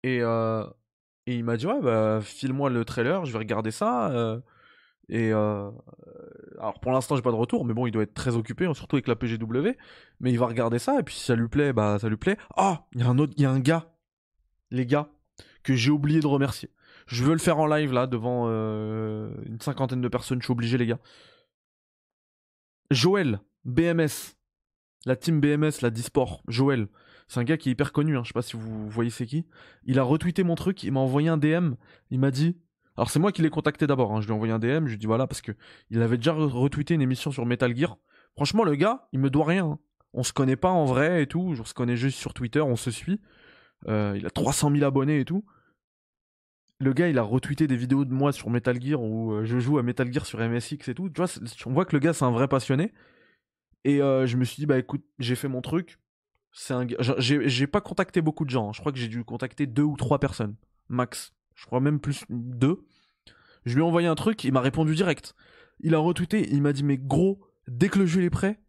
Et, 0.04 0.20
et 0.20 1.36
il 1.36 1.44
m'a 1.44 1.58
dit 1.58 1.68
Ouais, 1.68 1.82
bah, 1.82 2.20
file-moi 2.22 2.70
le 2.70 2.86
trailer. 2.86 3.26
Je 3.26 3.32
vais 3.32 3.40
regarder 3.40 3.72
ça. 3.72 4.42
Et 5.10 5.32
alors 5.32 6.80
pour 6.82 6.92
l'instant 6.92 7.16
j'ai 7.16 7.22
pas 7.22 7.32
de 7.32 7.36
retour, 7.36 7.66
mais 7.66 7.74
bon 7.74 7.88
il 7.88 7.92
doit 7.92 8.04
être 8.04 8.14
très 8.14 8.36
occupé, 8.36 8.66
hein, 8.66 8.74
surtout 8.74 8.96
avec 8.96 9.08
la 9.08 9.16
PGW. 9.16 9.76
Mais 10.20 10.32
il 10.32 10.38
va 10.38 10.46
regarder 10.46 10.78
ça 10.78 11.00
et 11.00 11.04
puis 11.04 11.16
si 11.16 11.26
ça 11.26 11.36
lui 11.36 11.48
plaît, 11.48 11.74
bah 11.74 11.98
ça 12.00 12.10
lui 12.10 12.18
plaît. 12.18 12.38
Ah, 12.56 12.86
il 12.94 13.02
y 13.02 13.04
a 13.04 13.08
un 13.08 13.18
autre, 13.18 13.34
il 13.38 13.44
y 13.44 13.46
a 13.46 13.52
un 13.52 13.60
gars, 13.60 13.92
les 14.70 14.86
gars, 14.86 15.10
que 15.64 15.76
j'ai 15.76 15.92
oublié 15.92 16.20
de 16.20 16.28
remercier. 16.28 16.70
Je 17.08 17.24
veux 17.24 17.34
le 17.34 17.40
faire 17.40 17.60
en 17.60 17.68
live 17.68 17.92
là 17.92 18.08
devant 18.08 18.46
euh, 18.48 19.32
une 19.46 19.60
cinquantaine 19.60 20.02
de 20.02 20.08
personnes. 20.08 20.40
Je 20.42 20.46
suis 20.46 20.52
obligé 20.52 20.78
les 20.78 20.86
gars. 20.86 21.00
Joël, 22.92 23.40
BMS, 23.66 24.36
la 25.06 25.16
team 25.16 25.42
BMS, 25.42 25.82
la 25.82 25.90
Disport. 25.90 26.44
Joël, 26.48 26.88
c'est 27.28 27.40
un 27.40 27.44
gars 27.44 27.58
qui 27.58 27.70
est 27.70 27.72
hyper 27.72 27.92
connu. 27.92 28.18
Hein. 28.18 28.22
Je 28.24 28.30
sais 28.30 28.34
pas 28.34 28.42
si 28.42 28.58
vous 28.58 28.90
voyez 28.90 29.10
c'est 29.10 29.26
qui. 29.26 29.46
Il 29.86 30.00
a 30.00 30.04
retweeté 30.04 30.44
mon 30.44 30.56
truc. 30.56 30.84
Il 30.84 30.92
m'a 30.92 31.00
envoyé 31.00 31.30
un 31.30 31.38
DM. 31.38 31.74
Il 32.12 32.20
m'a 32.20 32.32
dit 32.32 32.58
alors 33.00 33.10
c'est 33.10 33.20
moi 33.20 33.32
qui 33.32 33.42
l'ai 33.42 33.50
contacté 33.50 33.88
d'abord, 33.88 34.12
hein. 34.12 34.20
je 34.20 34.26
lui 34.26 34.34
ai 34.34 34.36
envoyé 34.36 34.52
un 34.52 34.60
DM, 34.60 34.84
je 34.84 34.90
lui 34.90 34.94
ai 34.96 34.98
dit 34.98 35.06
voilà, 35.06 35.26
parce 35.26 35.40
que 35.40 35.54
il 35.90 36.02
avait 36.02 36.18
déjà 36.18 36.34
retweeté 36.34 36.96
une 36.96 37.02
émission 37.02 37.32
sur 37.32 37.46
Metal 37.46 37.74
Gear. 37.74 37.98
Franchement, 38.36 38.66
le 38.66 38.76
gars, 38.76 39.08
il 39.14 39.20
me 39.20 39.30
doit 39.30 39.46
rien. 39.46 39.66
Hein. 39.68 39.80
On 40.12 40.22
se 40.22 40.34
connaît 40.34 40.58
pas 40.58 40.72
en 40.72 40.84
vrai 40.84 41.24
et 41.24 41.26
tout, 41.26 41.56
on 41.58 41.64
se 41.64 41.74
connaît 41.74 41.96
juste 41.96 42.20
sur 42.20 42.34
Twitter, 42.34 42.60
on 42.60 42.76
se 42.76 42.92
suit. 42.92 43.22
Euh, 43.88 44.16
il 44.18 44.26
a 44.26 44.30
300 44.30 44.72
000 44.72 44.84
abonnés 44.84 45.20
et 45.20 45.26
tout. 45.26 45.46
Le 46.80 46.94
gars, 46.94 47.10
il 47.10 47.18
a 47.18 47.24
retweeté 47.24 47.68
des 47.68 47.76
vidéos 47.76 48.06
de 48.06 48.14
moi 48.14 48.32
sur 48.32 48.50
Metal 48.50 48.82
Gear 48.82 49.02
où 49.02 49.34
euh, 49.34 49.46
je 49.46 49.60
joue 49.60 49.78
à 49.78 49.84
Metal 49.84 50.12
Gear 50.12 50.26
sur 50.26 50.40
MSX 50.40 50.88
et 50.88 50.96
tout. 50.96 51.10
Tu 51.10 51.22
vois, 51.22 51.30
on 51.66 51.74
voit 51.74 51.86
que 51.86 51.96
le 51.96 52.00
gars, 52.00 52.14
c'est 52.14 52.26
un 52.26 52.32
vrai 52.32 52.48
passionné. 52.48 52.94
Et 53.84 54.02
euh, 54.02 54.26
je 54.26 54.38
me 54.38 54.44
suis 54.46 54.58
dit, 54.58 54.66
bah 54.66 54.78
écoute, 54.78 55.04
j'ai 55.20 55.36
fait 55.36 55.48
mon 55.48 55.62
truc. 55.62 56.00
C'est 56.52 56.74
un 56.74 56.88
J'ai 57.20 57.68
pas 57.68 57.82
contacté 57.82 58.22
beaucoup 58.22 58.46
de 58.46 58.50
gens. 58.50 58.70
Hein. 58.70 58.72
Je 58.74 58.80
crois 58.80 58.92
que 58.92 58.98
j'ai 58.98 59.08
dû 59.08 59.24
contacter 59.24 59.68
deux 59.68 59.84
ou 59.84 59.96
trois 59.98 60.20
personnes, 60.20 60.56
max 60.88 61.34
je 61.60 61.66
crois 61.66 61.82
même 61.82 62.00
plus 62.00 62.24
deux. 62.30 62.86
Je 63.66 63.76
lui 63.76 63.82
ai 63.82 63.86
envoyé 63.86 64.08
un 64.08 64.16
truc, 64.16 64.44
il 64.46 64.54
m'a 64.54 64.62
répondu 64.62 64.96
direct. 64.96 65.36
Il 65.82 65.94
a 65.94 66.00
retweeté, 66.00 66.48
il 66.52 66.62
m'a 66.62 66.72
dit 66.72 66.84
mais 66.84 66.98
gros, 66.98 67.42
dès 67.68 67.90
que 67.90 68.00
le 68.00 68.06
jeu 68.06 68.24
est 68.24 68.30
prêt, 68.30 68.60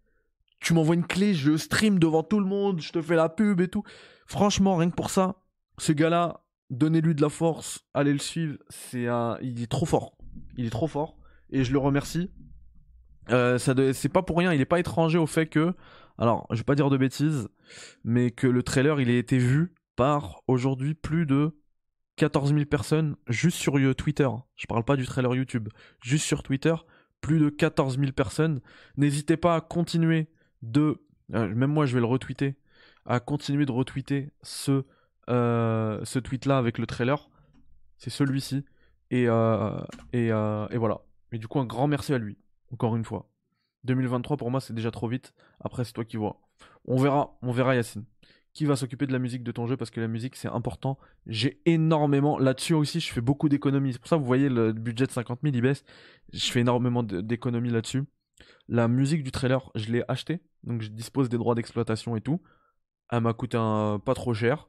tu 0.59 0.75
m'envoies 0.75 0.97
une 0.97 1.07
clé, 1.07 1.33
je 1.33 1.57
stream 1.57 2.01
devant 2.01 2.25
tout 2.25 2.41
le 2.41 2.47
monde, 2.47 2.81
je 2.81 2.93
te 2.93 3.01
fais 3.01 3.15
la 3.15 3.29
pub 3.29 3.61
et 3.61 3.69
tout. 3.69 3.85
Franchement, 4.31 4.77
rien 4.77 4.89
que 4.89 4.95
pour 4.95 5.11
ça, 5.11 5.43
ce 5.79 5.91
gars-là, 5.91 6.45
donnez-lui 6.71 7.17
de 7.17 7.21
la 7.21 7.29
force, 7.29 7.85
allez 7.95 8.13
le 8.13 8.21
suivre, 8.21 8.59
c'est 8.69 9.09
un, 9.09 9.37
il 9.43 9.61
est 9.61 9.67
trop 9.67 9.87
fort, 9.87 10.17
il 10.57 10.67
est 10.67 10.71
trop 10.71 10.87
fort 10.87 11.17
et 11.51 11.65
je 11.65 11.73
le 11.73 11.81
remercie. 11.81 12.31
Euh, 13.31 13.59
ça 13.59 13.75
c'est 13.93 14.09
pas 14.09 14.23
pour 14.23 14.39
rien, 14.39 14.53
il 14.53 14.61
est 14.61 14.67
pas 14.67 14.79
étranger 14.79 15.19
au 15.19 15.27
fait 15.27 15.47
que, 15.47 15.75
alors 16.17 16.47
je 16.53 16.59
vais 16.59 16.63
pas 16.63 16.77
dire 16.77 16.91
de 16.91 16.97
bêtises, 16.97 17.49
mais 18.05 18.31
que 18.31 18.47
le 18.47 18.63
trailer 18.63 19.01
il 19.01 19.11
a 19.11 19.19
été 19.19 19.37
vu 19.37 19.75
par 19.97 20.43
aujourd'hui 20.47 20.95
plus 20.95 21.27
de 21.27 21.59
14 22.15 22.53
000 22.55 22.67
personnes 22.67 23.17
juste 23.27 23.59
sur 23.59 23.75
Twitter. 23.97 24.29
Je 24.55 24.69
parle 24.69 24.85
pas 24.85 24.95
du 24.95 25.07
trailer 25.07 25.35
YouTube. 25.35 25.71
Juste 26.03 26.25
sur 26.25 26.45
Twitter, 26.45 26.75
plus 27.21 27.41
de 27.41 27.49
14 27.49 27.99
000 27.99 28.13
personnes. 28.13 28.61
N'hésitez 28.97 29.37
pas 29.37 29.57
à 29.57 29.61
continuer 29.61 30.29
de. 30.63 31.03
Euh, 31.35 31.53
même 31.53 31.73
moi, 31.73 31.85
je 31.87 31.95
vais 31.95 32.01
le 32.01 32.07
retweeter. 32.07 32.55
À 33.07 33.21
continuer 33.21 33.67
de 33.67 33.73
retweeter 33.73 34.31
ce, 34.43 34.85
euh, 35.29 36.05
ce 36.05 36.19
tweet-là 36.19 36.59
avec 36.59 36.79
le 36.79 36.87
trailer. 36.87 37.29
C'est 37.99 38.11
celui-ci. 38.11 38.65
Et, 39.11 39.27
euh, 39.29 39.81
et, 40.13 40.29
et 40.29 40.77
voilà. 40.79 41.01
Et 41.33 41.39
du 41.39 41.49
coup, 41.49 41.61
un 41.61 41.67
grand 41.67 41.87
merci 41.87 42.13
à 42.15 42.19
lui. 42.19 42.39
Encore 42.73 42.97
une 42.97 43.05
fois. 43.05 43.29
2023 43.85 44.37
pour 44.37 44.51
moi, 44.51 44.61
c'est 44.61 44.75
déjà 44.75 44.91
trop 44.91 45.09
vite. 45.09 45.33
Après, 45.61 45.85
c'est 45.85 45.93
toi 45.93 46.05
qui 46.05 46.17
vois. 46.17 46.41
On 46.85 46.97
verra. 46.97 47.37
On 47.43 47.51
verra, 47.51 47.75
Yacine 47.75 48.05
qui 48.53 48.65
va 48.65 48.77
s'occuper 48.77 49.07
de 49.07 49.13
la 49.13 49.19
musique 49.19 49.43
de 49.43 49.53
ton 49.53 49.67
jeu? 49.67 49.77
Parce 49.77 49.91
que 49.91 50.01
la 50.01 50.09
musique 50.09 50.37
c'est 50.37 50.49
important. 50.49 50.99
J'ai 51.27 51.61
énormément 51.67 52.39
là-dessus 52.39 52.75
aussi, 52.75 53.01
je 53.01 53.13
fais 53.13 53.21
beaucoup 53.21 53.49
d'économies. 53.49 53.93
C'est 53.93 53.99
pour 53.99 54.09
ça 54.09 54.17
que 54.17 54.21
vous 54.21 54.27
voyez 54.27 54.49
le 54.49 54.73
budget 54.73 55.07
de 55.07 55.13
50 55.13 55.41
000 55.43 55.55
il 55.55 55.63
baisse. 55.63 55.85
Je 56.33 56.51
fais 56.51 56.61
énormément 56.61 57.03
d'économies 57.03 57.71
là-dessus. 57.71 58.05
La 58.69 58.89
musique 58.89 59.23
du 59.23 59.31
trailer, 59.31 59.71
je 59.75 59.91
l'ai 59.93 60.03
acheté, 60.09 60.41
donc 60.65 60.83
je 60.83 60.89
dispose 60.89 61.29
des 61.29 61.37
droits 61.37 61.55
d'exploitation 61.55 62.17
et 62.17 62.21
tout. 62.21 62.41
Elle 63.11 63.23
m'a 63.23 63.33
coûté 63.33 63.59
pas 64.05 64.15
trop 64.15 64.35
cher. 64.35 64.69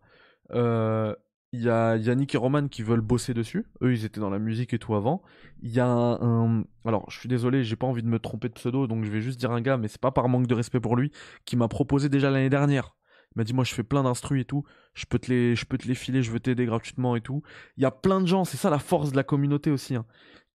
Euh, 0.51 1.15
il 1.53 1.61
y 1.61 1.69
a 1.69 1.97
Yannick 1.97 2.33
et 2.33 2.37
Roman 2.37 2.67
qui 2.67 2.81
veulent 2.81 3.01
bosser 3.01 3.33
dessus. 3.33 3.65
Eux, 3.81 3.93
ils 3.93 4.05
étaient 4.05 4.21
dans 4.21 4.29
la 4.29 4.39
musique 4.39 4.73
et 4.73 4.79
tout 4.79 4.95
avant. 4.95 5.21
Il 5.61 5.71
y 5.71 5.79
a 5.79 5.87
un, 5.87 6.63
Alors, 6.85 7.09
je 7.09 7.19
suis 7.19 7.27
désolé, 7.29 7.63
j'ai 7.63 7.75
pas 7.75 7.87
envie 7.87 8.03
de 8.03 8.07
me 8.07 8.19
tromper 8.19 8.47
de 8.47 8.53
pseudo, 8.53 8.87
donc 8.87 9.03
je 9.03 9.11
vais 9.11 9.21
juste 9.21 9.39
dire 9.39 9.51
un 9.51 9.61
gars, 9.61 9.77
mais 9.77 9.87
c'est 9.87 10.01
pas 10.01 10.11
par 10.11 10.29
manque 10.29 10.47
de 10.47 10.55
respect 10.55 10.79
pour 10.79 10.95
lui, 10.95 11.11
qui 11.45 11.57
m'a 11.57 11.67
proposé 11.67 12.07
déjà 12.09 12.31
l'année 12.31 12.49
dernière 12.49 12.95
il 13.35 13.39
m'a 13.39 13.43
dit 13.43 13.53
moi 13.53 13.63
je 13.63 13.73
fais 13.73 13.83
plein 13.83 14.03
d'instrus 14.03 14.41
et 14.41 14.45
tout, 14.45 14.63
je 14.93 15.05
peux 15.05 15.19
te 15.19 15.31
les 15.31 15.55
je 15.55 15.65
peux 15.65 15.77
te 15.77 15.87
les 15.87 15.95
filer, 15.95 16.21
je 16.21 16.31
veux 16.31 16.39
t'aider 16.39 16.65
gratuitement 16.65 17.15
et 17.15 17.21
tout. 17.21 17.41
Il 17.77 17.83
y 17.83 17.85
a 17.85 17.91
plein 17.91 18.19
de 18.21 18.25
gens, 18.27 18.43
c'est 18.43 18.57
ça 18.57 18.69
la 18.69 18.79
force 18.79 19.11
de 19.11 19.15
la 19.15 19.23
communauté 19.23 19.71
aussi 19.71 19.95
hein, 19.95 20.05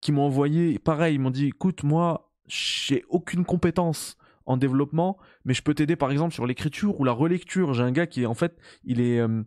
qui 0.01 0.13
m'ont 0.13 0.25
envoyé 0.25 0.79
pareil, 0.79 1.15
ils 1.15 1.19
m'ont 1.19 1.31
dit 1.31 1.47
écoute 1.47 1.85
moi 1.85 2.31
j'ai 2.47 3.05
aucune 3.09 3.45
compétence 3.45 4.17
en 4.47 4.57
développement, 4.57 5.19
mais 5.45 5.55
je 5.55 5.63
peux 5.63 5.75
t'aider 5.75 5.97
par 5.97 6.11
exemple 6.11 6.33
sur 6.33 6.47
l'écriture 6.47 6.99
ou 7.01 7.05
la 7.05 7.13
relecture. 7.13 7.75
J'ai 7.75 7.83
un 7.83 7.93
gars 7.93 8.07
qui 8.07 8.23
est 8.23 8.27
en 8.27 8.35
fait, 8.35 8.57
il 8.85 9.01
est 9.01 9.21
euh, 9.21 9.43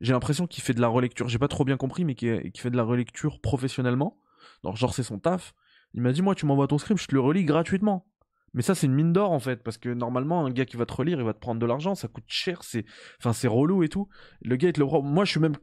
j'ai 0.00 0.12
l'impression 0.12 0.46
qu'il 0.46 0.62
fait 0.62 0.74
de 0.74 0.80
la 0.80 0.88
relecture, 0.88 1.28
j'ai 1.28 1.38
pas 1.38 1.48
trop 1.48 1.64
bien 1.64 1.76
compris 1.76 2.04
mais 2.04 2.14
qui, 2.14 2.26
fait 2.56 2.70
de 2.70 2.76
la 2.76 2.82
relecture 2.82 3.40
professionnellement. 3.40 4.18
Donc 4.64 4.76
genre 4.76 4.92
c'est 4.92 5.02
son 5.02 5.18
taf. 5.18 5.54
Il 5.94 6.02
m'a 6.02 6.12
dit 6.12 6.22
moi 6.22 6.34
tu 6.34 6.46
m'envoies 6.46 6.66
ton 6.66 6.78
script, 6.78 7.00
je 7.00 7.06
te 7.06 7.14
le 7.14 7.20
relis 7.20 7.44
gratuitement. 7.44 8.06
Mais 8.52 8.62
ça, 8.62 8.74
c'est 8.74 8.88
une 8.88 8.94
mine 8.94 9.12
d'or 9.12 9.30
en 9.30 9.38
fait, 9.38 9.62
parce 9.62 9.78
que 9.78 9.90
normalement, 9.90 10.44
un 10.44 10.50
gars 10.50 10.64
qui 10.64 10.76
va 10.76 10.84
te 10.84 10.92
relire, 10.92 11.20
il 11.20 11.24
va 11.24 11.32
te 11.32 11.38
prendre 11.38 11.60
de 11.60 11.66
l'argent, 11.66 11.94
ça 11.94 12.08
coûte 12.08 12.24
cher, 12.26 12.64
c'est, 12.64 12.84
enfin, 13.20 13.32
c'est 13.32 13.46
relou 13.46 13.84
et 13.84 13.88
tout. 13.88 14.08
Le 14.42 14.56
gars, 14.56 14.70
il 14.70 14.72
te 14.72 14.80
le 14.80 14.86
Moi, 15.02 15.24
je 15.24 15.30
suis 15.30 15.38
même 15.38 15.56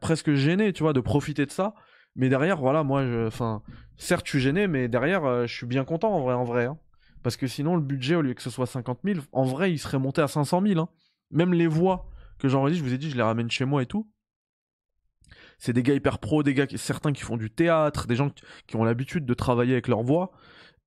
presque 0.00 0.32
gêné, 0.34 0.72
tu 0.72 0.84
vois, 0.84 0.92
de 0.92 1.00
profiter 1.00 1.44
de 1.44 1.50
ça. 1.50 1.74
Mais 2.16 2.28
derrière, 2.28 2.58
voilà, 2.58 2.84
moi, 2.84 3.04
enfin, 3.26 3.62
certes, 3.96 4.26
je 4.26 4.30
suis 4.30 4.40
gêné, 4.40 4.68
mais 4.68 4.88
derrière, 4.88 5.24
euh, 5.24 5.46
je 5.46 5.54
suis 5.54 5.66
bien 5.66 5.84
content 5.84 6.12
en 6.14 6.20
vrai, 6.20 6.34
en 6.34 6.44
vrai. 6.44 6.66
Hein. 6.66 6.78
Parce 7.24 7.38
que 7.38 7.46
sinon, 7.46 7.74
le 7.74 7.80
budget, 7.80 8.16
au 8.16 8.22
lieu 8.22 8.34
que 8.34 8.42
ce 8.42 8.50
soit 8.50 8.66
50 8.66 9.00
000, 9.02 9.20
en 9.32 9.44
vrai, 9.44 9.72
il 9.72 9.78
serait 9.78 9.98
monté 9.98 10.20
à 10.20 10.28
500 10.28 10.60
000. 10.64 10.78
Hein. 10.78 10.90
Même 11.30 11.54
les 11.54 11.66
voix 11.66 12.10
que 12.38 12.48
j'enregistre, 12.48 12.84
je 12.84 12.88
vous 12.88 12.94
ai 12.94 12.98
dit, 12.98 13.10
je 13.10 13.16
les 13.16 13.22
ramène 13.22 13.50
chez 13.50 13.64
moi 13.64 13.82
et 13.82 13.86
tout. 13.86 14.06
C'est 15.56 15.72
des 15.72 15.82
gars 15.82 15.94
hyper 15.94 16.18
pro, 16.18 16.42
des 16.42 16.52
gars, 16.52 16.66
certains 16.76 17.14
qui 17.14 17.22
font 17.22 17.38
du 17.38 17.50
théâtre, 17.50 18.06
des 18.06 18.14
gens 18.14 18.30
qui 18.66 18.76
ont 18.76 18.84
l'habitude 18.84 19.24
de 19.24 19.32
travailler 19.32 19.72
avec 19.72 19.88
leur 19.88 20.02
voix. 20.02 20.32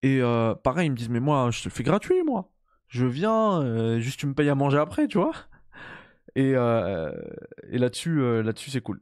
Et 0.03 0.21
euh, 0.21 0.53
pareil, 0.53 0.85
ils 0.85 0.91
me 0.91 0.95
disent, 0.95 1.09
mais 1.09 1.19
moi, 1.19 1.49
je 1.49 1.63
te 1.63 1.69
le 1.69 1.73
fais 1.73 1.81
gratuit, 1.81 2.21
moi. 2.23 2.51
Je 2.87 3.07
viens, 3.07 3.63
euh, 3.63 3.99
juste 3.99 4.19
tu 4.19 4.27
me 4.27 4.35
payes 4.35 4.49
à 4.49 4.55
manger 4.55 4.77
après, 4.77 5.07
tu 5.07 5.17
vois. 5.17 5.33
Et, 6.35 6.53
euh, 6.53 7.11
et 7.71 7.79
là-dessus, 7.79 8.21
là-dessus, 8.43 8.69
c'est 8.69 8.81
cool. 8.81 9.01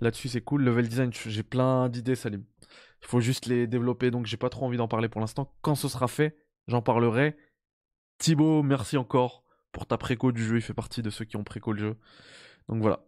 Là-dessus, 0.00 0.28
c'est 0.28 0.42
cool. 0.42 0.62
Level 0.62 0.86
design, 0.86 1.10
j'ai 1.12 1.42
plein 1.42 1.88
d'idées, 1.88 2.14
Salim. 2.14 2.44
Il 3.02 3.08
faut 3.08 3.20
juste 3.20 3.46
les 3.46 3.66
développer, 3.66 4.12
donc 4.12 4.26
j'ai 4.26 4.36
pas 4.36 4.48
trop 4.48 4.64
envie 4.66 4.76
d'en 4.76 4.86
parler 4.86 5.08
pour 5.08 5.20
l'instant. 5.20 5.52
Quand 5.60 5.74
ce 5.74 5.88
sera 5.88 6.06
fait, 6.06 6.36
j'en 6.68 6.82
parlerai. 6.82 7.36
Thibaut, 8.18 8.62
merci 8.62 8.96
encore 8.96 9.44
pour 9.72 9.86
ta 9.86 9.98
préco 9.98 10.32
du 10.32 10.44
jeu. 10.44 10.56
Il 10.56 10.62
fait 10.62 10.74
partie 10.74 11.02
de 11.02 11.10
ceux 11.10 11.24
qui 11.24 11.36
ont 11.36 11.44
préco 11.44 11.72
le 11.72 11.78
jeu. 11.78 11.96
Donc 12.68 12.82
voilà. 12.82 13.00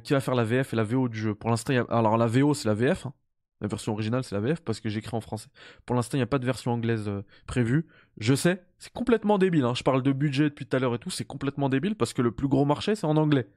qui 0.00 0.12
va 0.12 0.20
faire 0.20 0.34
la 0.34 0.44
VF 0.44 0.72
et 0.72 0.76
la 0.76 0.84
VO 0.84 1.08
du 1.08 1.18
jeu 1.18 1.34
Pour 1.34 1.50
l'instant, 1.50 1.74
alors 1.88 2.16
la 2.16 2.26
VO, 2.26 2.54
c'est 2.54 2.68
la 2.68 2.74
VF. 2.74 3.06
Hein. 3.06 3.14
La 3.60 3.68
version 3.68 3.92
originale, 3.92 4.24
c'est 4.24 4.34
la 4.34 4.40
VF 4.40 4.60
parce 4.62 4.80
que 4.80 4.88
j'écris 4.88 5.14
en 5.14 5.20
français. 5.20 5.48
Pour 5.84 5.94
l'instant, 5.94 6.16
il 6.16 6.20
n'y 6.20 6.24
a 6.24 6.26
pas 6.26 6.38
de 6.38 6.46
version 6.46 6.72
anglaise 6.72 7.08
euh, 7.08 7.22
prévue. 7.46 7.86
Je 8.16 8.34
sais, 8.34 8.64
c'est 8.78 8.92
complètement 8.92 9.36
débile. 9.36 9.64
Hein. 9.64 9.74
Je 9.74 9.82
parle 9.82 10.02
de 10.02 10.12
budget 10.12 10.44
depuis 10.44 10.66
tout 10.66 10.76
à 10.76 10.80
l'heure 10.80 10.94
et 10.94 10.98
tout, 10.98 11.10
c'est 11.10 11.26
complètement 11.26 11.68
débile 11.68 11.94
parce 11.94 12.14
que 12.14 12.22
le 12.22 12.32
plus 12.32 12.48
gros 12.48 12.64
marché, 12.64 12.94
c'est 12.94 13.06
en 13.06 13.16
anglais. 13.18 13.48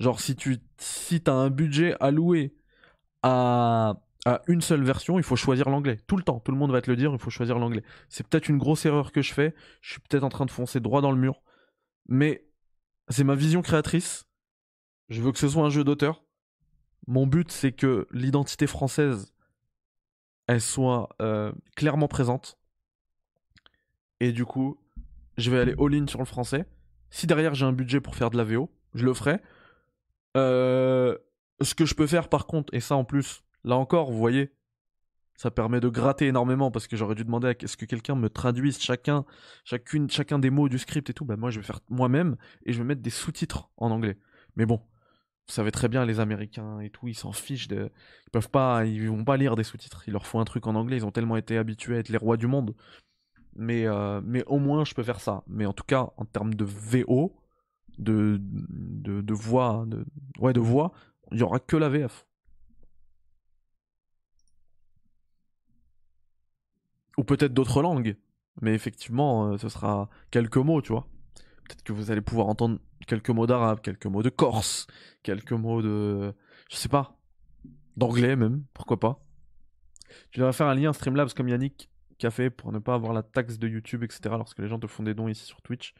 Genre, 0.00 0.20
si 0.20 0.34
tu 0.34 0.58
si 0.78 1.22
as 1.26 1.32
un 1.32 1.50
budget 1.50 1.94
alloué 2.00 2.54
à, 3.22 4.02
à 4.24 4.42
une 4.46 4.60
seule 4.60 4.84
version, 4.84 5.18
il 5.18 5.24
faut 5.24 5.36
choisir 5.36 5.68
l'anglais. 5.68 5.98
Tout 6.06 6.16
le 6.16 6.22
temps, 6.22 6.38
tout 6.40 6.52
le 6.52 6.58
monde 6.58 6.70
va 6.70 6.80
te 6.80 6.90
le 6.90 6.96
dire, 6.96 7.12
il 7.12 7.18
faut 7.18 7.30
choisir 7.30 7.58
l'anglais. 7.58 7.82
C'est 8.08 8.26
peut-être 8.26 8.48
une 8.48 8.58
grosse 8.58 8.86
erreur 8.86 9.12
que 9.12 9.22
je 9.22 9.32
fais. 9.32 9.54
Je 9.80 9.92
suis 9.92 10.00
peut-être 10.00 10.22
en 10.22 10.28
train 10.28 10.46
de 10.46 10.50
foncer 10.50 10.80
droit 10.80 11.00
dans 11.00 11.10
le 11.10 11.18
mur. 11.18 11.42
Mais 12.08 12.44
c'est 13.08 13.24
ma 13.24 13.34
vision 13.34 13.62
créatrice. 13.62 14.26
Je 15.08 15.20
veux 15.20 15.32
que 15.32 15.38
ce 15.38 15.48
soit 15.48 15.64
un 15.64 15.70
jeu 15.70 15.84
d'auteur. 15.84 16.24
Mon 17.08 17.26
but, 17.26 17.50
c'est 17.50 17.72
que 17.72 18.06
l'identité 18.12 18.66
française 18.66 19.32
elle 20.46 20.60
soit 20.60 21.08
euh, 21.20 21.52
clairement 21.76 22.08
présente. 22.08 22.58
Et 24.20 24.32
du 24.32 24.44
coup, 24.44 24.78
je 25.36 25.50
vais 25.50 25.58
aller 25.58 25.74
all-in 25.78 26.06
sur 26.06 26.18
le 26.18 26.24
français. 26.24 26.66
Si 27.10 27.26
derrière 27.26 27.54
j'ai 27.54 27.64
un 27.64 27.72
budget 27.72 28.00
pour 28.00 28.16
faire 28.16 28.30
de 28.30 28.36
la 28.36 28.44
VO, 28.44 28.70
je 28.94 29.04
le 29.04 29.14
ferai. 29.14 29.40
Euh, 30.36 31.16
ce 31.60 31.74
que 31.74 31.84
je 31.84 31.94
peux 31.94 32.06
faire 32.06 32.28
par 32.28 32.46
contre, 32.46 32.72
et 32.74 32.80
ça 32.80 32.96
en 32.96 33.04
plus, 33.04 33.42
là 33.64 33.76
encore, 33.76 34.10
vous 34.10 34.18
voyez, 34.18 34.52
ça 35.36 35.50
permet 35.50 35.80
de 35.80 35.88
gratter 35.88 36.26
énormément 36.26 36.70
parce 36.70 36.86
que 36.86 36.96
j'aurais 36.96 37.14
dû 37.14 37.24
demander 37.24 37.48
à 37.48 37.66
ce 37.66 37.76
que 37.76 37.84
quelqu'un 37.84 38.14
me 38.14 38.28
traduise 38.28 38.78
chacun, 38.78 39.24
chacune, 39.64 40.08
chacun 40.10 40.38
des 40.38 40.50
mots 40.50 40.68
du 40.68 40.78
script 40.78 41.10
et 41.10 41.14
tout. 41.14 41.24
Ben 41.24 41.36
moi, 41.36 41.50
je 41.50 41.60
vais 41.60 41.66
faire 41.66 41.80
moi-même 41.88 42.36
et 42.64 42.72
je 42.72 42.78
vais 42.78 42.84
mettre 42.84 43.02
des 43.02 43.10
sous-titres 43.10 43.70
en 43.76 43.90
anglais. 43.90 44.18
Mais 44.56 44.66
bon, 44.66 44.76
vous 45.48 45.52
savez 45.52 45.72
très 45.72 45.88
bien, 45.88 46.04
les 46.04 46.20
Américains 46.20 46.80
et 46.80 46.90
tout, 46.90 47.08
ils 47.08 47.16
s'en 47.16 47.32
fichent 47.32 47.68
de. 47.68 47.90
Ils 48.26 48.30
peuvent 48.30 48.50
pas, 48.50 48.84
ils 48.84 49.08
vont 49.08 49.24
pas 49.24 49.36
lire 49.36 49.56
des 49.56 49.64
sous-titres. 49.64 50.04
Il 50.06 50.12
leur 50.12 50.26
faut 50.26 50.38
un 50.38 50.44
truc 50.44 50.66
en 50.66 50.74
anglais. 50.74 50.98
Ils 50.98 51.06
ont 51.06 51.10
tellement 51.10 51.36
été 51.36 51.58
habitués 51.58 51.96
à 51.96 51.98
être 51.98 52.08
les 52.08 52.18
rois 52.18 52.36
du 52.36 52.46
monde. 52.46 52.74
Mais, 53.56 53.86
euh, 53.86 54.20
au 54.46 54.58
moins, 54.58 54.84
je 54.84 54.94
peux 54.94 55.02
faire 55.02 55.20
ça. 55.20 55.42
Mais 55.46 55.66
en 55.66 55.72
tout 55.72 55.84
cas, 55.84 56.10
en 56.16 56.24
termes 56.24 56.54
de 56.54 56.64
VO, 56.64 57.36
de, 57.98 58.38
de, 58.40 59.20
de 59.20 59.34
voix, 59.34 59.84
de, 59.86 60.06
ouais, 60.38 60.52
de 60.52 60.60
voix, 60.60 60.92
il 61.32 61.38
y 61.38 61.42
aura 61.42 61.58
que 61.58 61.76
la 61.76 61.88
VF. 61.88 62.26
Ou 67.18 67.24
peut-être 67.24 67.54
d'autres 67.54 67.82
langues. 67.82 68.16
Mais 68.60 68.74
effectivement, 68.74 69.52
euh, 69.52 69.58
ce 69.58 69.68
sera 69.68 70.08
quelques 70.30 70.56
mots, 70.56 70.82
tu 70.82 70.92
vois. 70.92 71.06
Peut-être 71.64 71.82
que 71.82 71.92
vous 71.92 72.10
allez 72.10 72.20
pouvoir 72.20 72.48
entendre 72.48 72.78
quelques 73.06 73.30
mots 73.30 73.46
d'arabe, 73.46 73.80
quelques 73.80 74.06
mots 74.06 74.22
de 74.22 74.28
corse, 74.28 74.86
quelques 75.22 75.52
mots 75.52 75.82
de. 75.82 76.34
Je 76.70 76.76
sais 76.76 76.88
pas. 76.88 77.18
D'anglais 77.96 78.36
même, 78.36 78.64
pourquoi 78.74 78.98
pas. 78.98 79.20
Tu 80.30 80.40
devrais 80.40 80.52
faire 80.52 80.66
un 80.66 80.74
lien 80.74 80.92
Streamlabs 80.92 81.32
comme 81.34 81.48
Yannick 81.48 81.90
qui 82.18 82.26
a 82.26 82.30
fait 82.30 82.50
pour 82.50 82.72
ne 82.72 82.78
pas 82.78 82.94
avoir 82.94 83.12
la 83.12 83.22
taxe 83.22 83.58
de 83.58 83.68
YouTube, 83.68 84.02
etc. 84.04 84.20
lorsque 84.30 84.58
les 84.58 84.68
gens 84.68 84.78
te 84.78 84.86
font 84.86 85.02
des 85.02 85.14
dons 85.14 85.28
ici 85.28 85.44
sur 85.44 85.60
Twitch. 85.62 85.94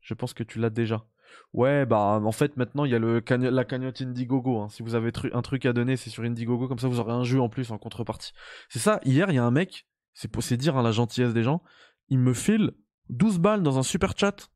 Je 0.00 0.14
pense 0.14 0.34
que 0.34 0.42
tu 0.42 0.58
l'as 0.58 0.70
déjà. 0.70 1.04
Ouais, 1.52 1.86
bah 1.86 2.20
en 2.22 2.32
fait 2.32 2.56
maintenant 2.56 2.84
il 2.84 2.92
y 2.92 2.94
a 2.94 2.98
le 2.98 3.22
la 3.28 3.64
cagnotte 3.64 4.02
Indiegogo. 4.02 4.60
Hein. 4.60 4.68
Si 4.68 4.82
vous 4.82 4.94
avez 4.94 5.10
un 5.32 5.42
truc 5.42 5.64
à 5.66 5.72
donner, 5.72 5.96
c'est 5.96 6.10
sur 6.10 6.24
Indiegogo, 6.24 6.68
comme 6.68 6.78
ça 6.78 6.88
vous 6.88 7.00
aurez 7.00 7.12
un 7.12 7.24
jeu 7.24 7.40
en 7.40 7.48
plus 7.48 7.70
en 7.70 7.78
contrepartie. 7.78 8.32
C'est 8.68 8.80
ça, 8.80 9.00
hier 9.04 9.30
il 9.30 9.36
y 9.36 9.38
a 9.38 9.44
un 9.44 9.50
mec, 9.50 9.86
c'est 10.14 10.28
pour 10.28 10.42
hein, 10.76 10.82
la 10.82 10.92
gentillesse 10.92 11.32
des 11.32 11.42
gens, 11.42 11.62
il 12.08 12.18
me 12.18 12.34
file 12.34 12.72
12 13.10 13.38
balles 13.38 13.62
dans 13.62 13.78
un 13.78 13.82
super 13.82 14.14
chat. 14.16 14.50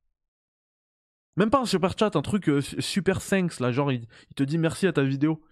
Même 1.36 1.50
pas 1.50 1.60
un 1.60 1.66
super 1.66 1.94
chat, 1.98 2.16
un 2.16 2.22
truc 2.22 2.48
euh, 2.48 2.60
super 2.60 3.22
thanks 3.22 3.60
là, 3.60 3.70
genre 3.70 3.92
il, 3.92 4.06
te 4.34 4.42
dit 4.42 4.58
merci 4.58 4.86
à 4.86 4.92
ta 4.92 5.02
vidéo. 5.02 5.42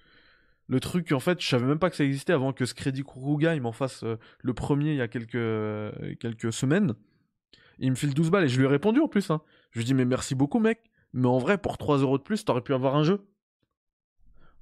Le 0.66 0.81
truc, 0.81 1.12
en 1.12 1.20
fait, 1.20 1.43
je 1.43 1.47
savais 1.47 1.66
même 1.66 1.78
pas 1.78 1.90
que 1.90 1.97
ça 1.97 2.05
existait 2.05 2.32
avant 2.32 2.55
que 2.55 2.64
ce 2.64 2.74
il 2.74 3.60
m'en 3.60 3.72
fasse 3.72 4.02
euh, 4.02 4.16
le 4.40 4.55
premier 4.55 4.93
il 4.93 4.97
y 4.97 5.02
a 5.02 5.09
quelques, 5.09 5.35
euh, 5.35 6.14
quelques 6.20 6.55
semaines. 6.55 6.94
Il 7.78 7.90
me 7.90 7.97
file 7.97 8.14
12 8.14 8.31
balles 8.31 8.44
et 8.44 8.48
je 8.48 8.59
lui 8.59 8.64
ai 8.64 8.68
répondu 8.68 9.01
en 9.01 9.09
plus. 9.09 9.31
Hein. 9.31 9.43
Je 9.72 9.78
lui 9.78 9.85
ai 9.85 9.86
dit 9.86 9.94
mais 9.94 10.06
merci 10.06 10.35
beaucoup 10.35 10.60
mec. 10.60 10.90
Mais 11.12 11.28
en 11.28 11.39
vrai, 11.39 11.59
pour 11.59 11.76
3 11.76 11.98
euros 11.98 12.18
de 12.18 12.22
plus, 12.22 12.44
t'aurais 12.44 12.62
pu 12.62 12.72
avoir 12.72 12.97
un 12.97 13.05
jeu. 13.05 13.26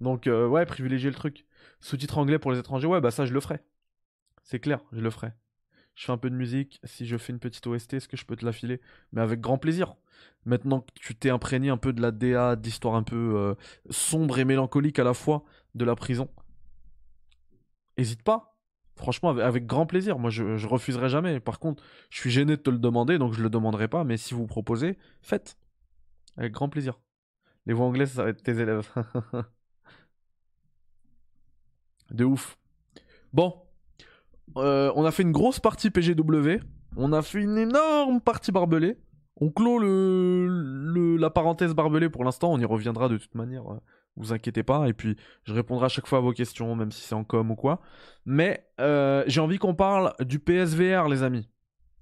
Donc, 0.01 0.27
ouais, 0.27 0.66
privilégier 0.66 1.09
le 1.09 1.14
truc. 1.14 1.47
Sous-titre 1.81 2.19
anglais 2.19 2.39
pour 2.39 2.52
les 2.52 2.59
étrangers, 2.59 2.86
ouais, 2.86 3.01
bah 3.01 3.10
ça, 3.10 3.24
je 3.24 3.32
le 3.32 3.40
ferai. 3.40 3.60
C'est 4.43 4.60
clair, 4.60 4.81
je 4.93 5.01
le 5.01 5.10
ferai. 5.10 5.32
Je 5.94 6.05
fais 6.05 6.12
un 6.12 6.19
peu 6.19 6.31
de 6.31 6.35
musique. 6.35 6.81
Si 6.85 7.06
je 7.06 7.16
fais 7.16 7.32
une 7.32 7.39
petite 7.39 7.66
OST, 7.66 7.94
est-ce 7.94 8.09
que 8.09 8.16
je 8.16 8.24
peux 8.24 8.36
te 8.36 8.44
la 8.44 8.52
filer 8.52 8.81
Mais 9.12 9.20
avec 9.20 9.40
grand 9.40 9.59
plaisir. 9.59 9.94
Maintenant 10.44 10.81
que 10.81 10.90
tu 10.94 11.14
t'es 11.14 11.31
imprégné 11.31 11.69
un 11.69 11.77
peu 11.77 11.93
de 11.93 12.01
la 12.01 12.10
DA, 12.10 12.56
d'histoire 12.56 12.94
un 12.94 13.02
peu 13.02 13.35
euh, 13.36 13.55
sombre 13.90 14.39
et 14.39 14.44
mélancolique 14.44 14.98
à 14.98 15.05
la 15.05 15.14
fois 15.14 15.44
de 15.74 15.85
la 15.85 15.94
prison, 15.94 16.28
hésite 17.97 18.23
pas. 18.23 18.59
Franchement, 18.97 19.31
avec, 19.31 19.66
grand 19.66 19.86
plaisir. 19.86 20.19
Moi, 20.19 20.31
je, 20.31 20.56
je 20.56 20.66
refuserai 20.66 21.09
jamais. 21.09 21.40
Par 21.40 21.59
contre, 21.59 21.82
je 22.10 22.19
suis 22.20 22.31
gêné 22.31 22.56
de 22.56 22.62
te 22.62 22.70
le 22.70 22.78
demander, 22.78 23.19
donc 23.19 23.32
je 23.32 23.43
le 23.43 23.51
demanderai 23.51 23.89
pas. 23.89 24.05
Mais 24.05 24.16
si 24.16 24.35
vous 24.35 24.47
proposez, 24.47 24.98
faites. 25.23 25.56
Avec 26.36 26.52
grand 26.52 26.69
plaisir. 26.69 27.01
Les 27.66 27.73
voix 27.74 27.86
anglaises, 27.86 28.12
ça 28.12 28.24
va 28.24 28.31
être 28.31 28.43
tes 28.43 28.59
élèves. 28.60 28.90
de 32.10 32.24
ouf. 32.24 32.59
Bon. 33.32 33.61
Euh, 34.57 34.93
on 34.95 35.05
a 35.05 35.11
fait 35.11 35.23
une 35.23 35.33
grosse 35.33 35.61
partie 35.61 35.91
PGW. 35.91 36.61
On 36.97 37.12
a 37.12 37.23
fait 37.23 37.41
une 37.41 37.59
énorme 37.59 38.20
partie 38.20 38.53
barbelée. 38.53 38.99
On 39.41 39.51
clôt 39.51 39.79
la 39.81 41.31
parenthèse 41.31 41.74
barbelée 41.74 42.11
pour 42.11 42.24
l'instant. 42.24 42.53
On 42.53 42.59
y 42.59 42.65
reviendra 42.65 43.09
de 43.09 43.16
toute 43.19 43.35
manière. 43.35 43.70
Euh, 43.73 43.81
vous 44.16 44.33
inquiétez 44.33 44.62
pas. 44.62 44.89
Et 44.89 44.93
puis, 44.93 45.16
je 45.45 45.55
répondrai 45.55 45.87
à 45.87 45.89
chaque 45.89 46.07
fois 46.07 46.19
à 46.19 46.20
vos 46.20 46.33
questions, 46.33 46.77
même 46.77 46.93
si 46.93 47.03
c'est 47.03 47.15
en 47.15 47.24
com 47.24 47.51
ou 47.51 47.57
quoi. 47.57 47.81
Mais 48.27 48.66
euh, 48.81 49.24
j'ai 49.27 49.41
envie 49.41 49.59
qu'on 49.59 49.74
parle 49.74 50.12
du 50.20 50.39
PSVR, 50.39 51.09
les 51.09 51.23
amis. 51.23 51.49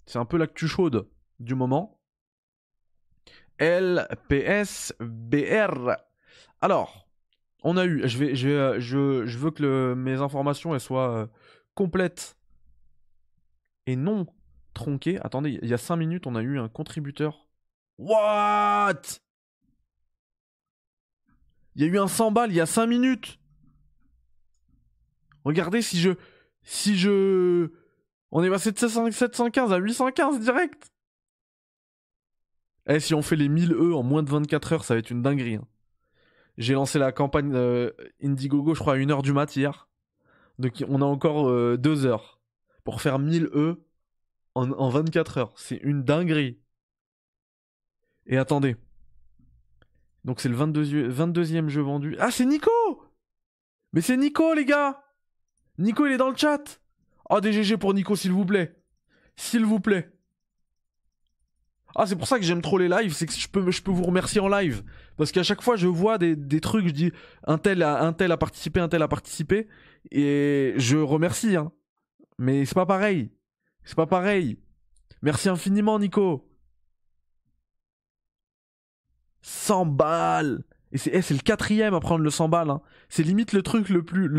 C'est 0.07 0.19
un 0.19 0.25
peu 0.25 0.37
l'actu 0.37 0.67
chaude 0.67 1.09
du 1.39 1.55
moment. 1.55 2.01
LPSBR. 3.61 4.97
Alors, 6.61 7.07
on 7.63 7.77
a 7.77 7.85
eu, 7.85 8.09
je, 8.09 9.37
veux 9.37 9.51
que 9.51 9.95
mes 9.95 10.21
informations 10.21 10.79
soient 10.79 11.29
complètes 11.75 12.37
et 13.91 13.97
non 13.97 14.27
tronquées. 14.73 15.19
Attendez, 15.21 15.59
il 15.63 15.69
y 15.69 15.75
a 15.75 15.79
5 15.79 15.97
minutes, 15.97 16.27
on 16.27 16.37
a 16.37 16.43
eu 16.43 16.59
un 16.59 16.69
contributeur. 16.69 17.49
What? 17.99 19.03
Il 21.75 21.83
y 21.83 21.85
a 21.85 21.89
eu 21.89 21.99
un 21.99 22.09
100 22.09 22.33
balles 22.33 22.51
il 22.51 22.57
y 22.57 22.61
a 22.61 22.67
5 22.67 22.87
minutes. 22.87 23.39
Regardez 25.45 25.83
si 25.83 25.99
je. 25.99 26.13
Si 26.63 26.97
je. 26.97 27.71
On 28.31 28.43
est 28.45 28.51
passé 28.51 28.71
de 28.71 28.79
715 28.79 29.73
à 29.73 29.79
815 29.79 30.41
direct. 30.41 30.93
Eh, 32.87 33.01
si 33.01 33.15
on 33.15 33.23
fait 33.23 33.37
les 33.37 33.49
1000 33.49 33.73
E 33.73 33.95
en 33.95 34.03
moins 34.03 34.23
de 34.23 34.31
24 34.31 34.73
heures, 34.73 34.85
ça 34.85 34.95
va 34.95 35.01
être 35.01 35.11
une 35.11 35.23
dinguerie. 35.23 35.57
Hein. 35.57 35.67
J'ai 36.59 36.75
lancé 36.75 36.99
la 36.99 37.13
campagne 37.13 37.53
euh, 37.55 37.91
Indiegogo, 38.23 38.75
je 38.75 38.81
crois, 38.81 38.95
à 38.95 38.97
1h 38.97 39.23
du 39.23 39.33
mat 39.33 39.55
hier. 39.57 39.89
Donc 40.59 40.85
on 40.89 41.01
a 41.01 41.05
encore 41.05 41.47
2 41.79 42.07
euh, 42.07 42.09
heures 42.09 42.40
pour 42.91 43.01
faire 43.01 43.21
1000 43.21 43.51
E 43.55 43.81
en, 44.57 44.89
24 44.89 45.39
heures. 45.39 45.53
C'est 45.55 45.77
une 45.77 46.03
dinguerie. 46.03 46.59
Et 48.27 48.37
attendez. 48.37 48.75
Donc 50.25 50.41
c'est 50.41 50.49
le 50.49 50.57
22, 50.57 51.09
22e 51.09 51.69
jeu 51.69 51.83
vendu. 51.83 52.17
Ah, 52.19 52.33
c'est 52.33 52.45
Nico 52.45 52.73
Mais 53.93 54.01
c'est 54.01 54.17
Nico, 54.17 54.55
les 54.55 54.65
gars 54.65 55.05
Nico, 55.79 56.05
il 56.05 56.15
est 56.15 56.17
dans 56.17 56.31
le 56.31 56.37
chat 56.37 56.81
Oh, 57.31 57.41
des 57.41 57.53
GG 57.53 57.77
pour 57.77 57.95
Nico, 57.95 58.17
s'il 58.17 58.33
vous 58.33 58.45
plaît. 58.45 58.75
S'il 59.37 59.65
vous 59.65 59.79
plaît. 59.79 60.11
Ah, 61.95 62.07
c'est 62.07 62.17
pour 62.17 62.27
ça 62.27 62.41
que 62.41 62.45
j'aime 62.45 62.61
trop 62.61 62.77
les 62.77 62.89
lives, 62.89 63.13
c'est 63.13 63.27
que 63.27 63.33
je 63.33 63.49
peux, 63.83 63.93
vous 63.93 64.03
remercier 64.03 64.41
en 64.41 64.49
live. 64.49 64.83
Parce 65.17 65.31
qu'à 65.31 65.45
chaque 65.45 65.63
fois, 65.63 65.77
je 65.77 65.87
vois 65.87 66.19
des, 66.19 66.35
des, 66.35 66.61
trucs, 66.61 66.89
je 66.89 66.93
dis 66.93 67.13
un 67.45 67.57
tel, 67.57 67.85
a, 67.85 68.03
un 68.03 68.13
a 68.13 68.37
participé, 68.37 68.81
un 68.81 68.89
tel 68.89 69.03
a 69.03 69.09
participé, 69.09 69.69
et 70.11 70.75
je 70.77 70.97
remercie. 70.97 71.55
Hein. 71.55 71.71
Mais 72.41 72.65
c'est 72.65 72.75
pas 72.75 72.87
pareil. 72.87 73.31
C'est 73.85 73.95
pas 73.95 74.07
pareil. 74.07 74.59
Merci 75.21 75.51
infiniment, 75.51 75.99
Nico. 75.99 76.51
100 79.43 79.85
balles. 79.85 80.65
Et 80.91 80.97
c'est 80.97 81.11
eh, 81.13 81.21
c'est 81.21 81.35
le 81.35 81.41
quatrième 81.41 81.93
à 81.93 82.01
prendre 82.01 82.25
le 82.25 82.31
100 82.31 82.49
balles. 82.49 82.71
Hein. 82.71 82.81
C'est 83.11 83.25
limite 83.25 83.53
le 83.53 83.63
truc 83.63 83.91
le 83.91 84.03
plus. 84.03 84.31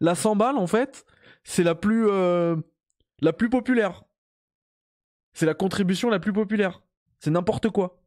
La 0.00 0.14
100 0.14 0.34
balles, 0.36 0.56
en 0.56 0.66
fait, 0.66 1.04
c'est 1.44 1.62
la 1.62 1.74
plus. 1.74 2.08
Euh, 2.08 2.56
la 3.20 3.34
plus 3.34 3.50
populaire. 3.50 4.04
C'est 5.34 5.46
la 5.46 5.54
contribution 5.54 6.08
la 6.08 6.20
plus 6.20 6.32
populaire. 6.32 6.82
C'est 7.20 7.30
n'importe 7.30 7.68
quoi. 7.68 8.02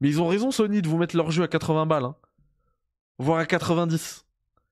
Mais 0.00 0.08
ils 0.08 0.22
ont 0.22 0.28
raison, 0.28 0.52
Sony, 0.52 0.80
de 0.80 0.88
vous 0.88 0.96
mettre 0.96 1.16
leur 1.16 1.32
jeu 1.32 1.42
à 1.42 1.48
80 1.48 1.86
balles. 1.86 2.04
Hein. 2.04 2.16
Voire 3.18 3.40
à 3.40 3.46
90. 3.46 4.25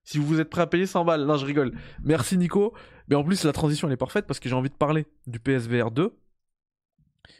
Si 0.04 0.18
vous 0.18 0.40
êtes 0.40 0.50
prêt 0.50 0.62
à 0.62 0.66
payer 0.66 0.86
100 0.86 1.04
balles. 1.04 1.24
Non, 1.24 1.36
je 1.36 1.46
rigole. 1.46 1.72
Merci, 2.02 2.36
Nico. 2.38 2.74
Mais 3.08 3.16
en 3.16 3.24
plus, 3.24 3.44
la 3.44 3.52
transition, 3.52 3.88
elle 3.88 3.94
est 3.94 3.98
parfaite 3.98 4.26
parce 4.26 4.40
que 4.40 4.48
j'ai 4.48 4.54
envie 4.54 4.70
de 4.70 4.74
parler 4.74 5.06
du 5.26 5.40
PSVR 5.40 5.90
2. 5.90 6.14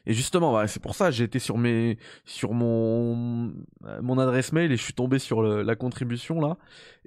Et 0.06 0.14
justement, 0.14 0.66
c'est 0.66 0.80
pour 0.80 0.94
ça 0.94 1.10
j'ai 1.10 1.24
été 1.24 1.38
sur 1.38 1.58
mes 1.58 1.98
sur 2.24 2.52
mon 2.52 3.52
mon 4.00 4.18
adresse 4.18 4.52
mail 4.52 4.72
et 4.72 4.76
je 4.76 4.82
suis 4.82 4.94
tombé 4.94 5.18
sur 5.18 5.42
la 5.42 5.76
contribution 5.76 6.40
là. 6.40 6.56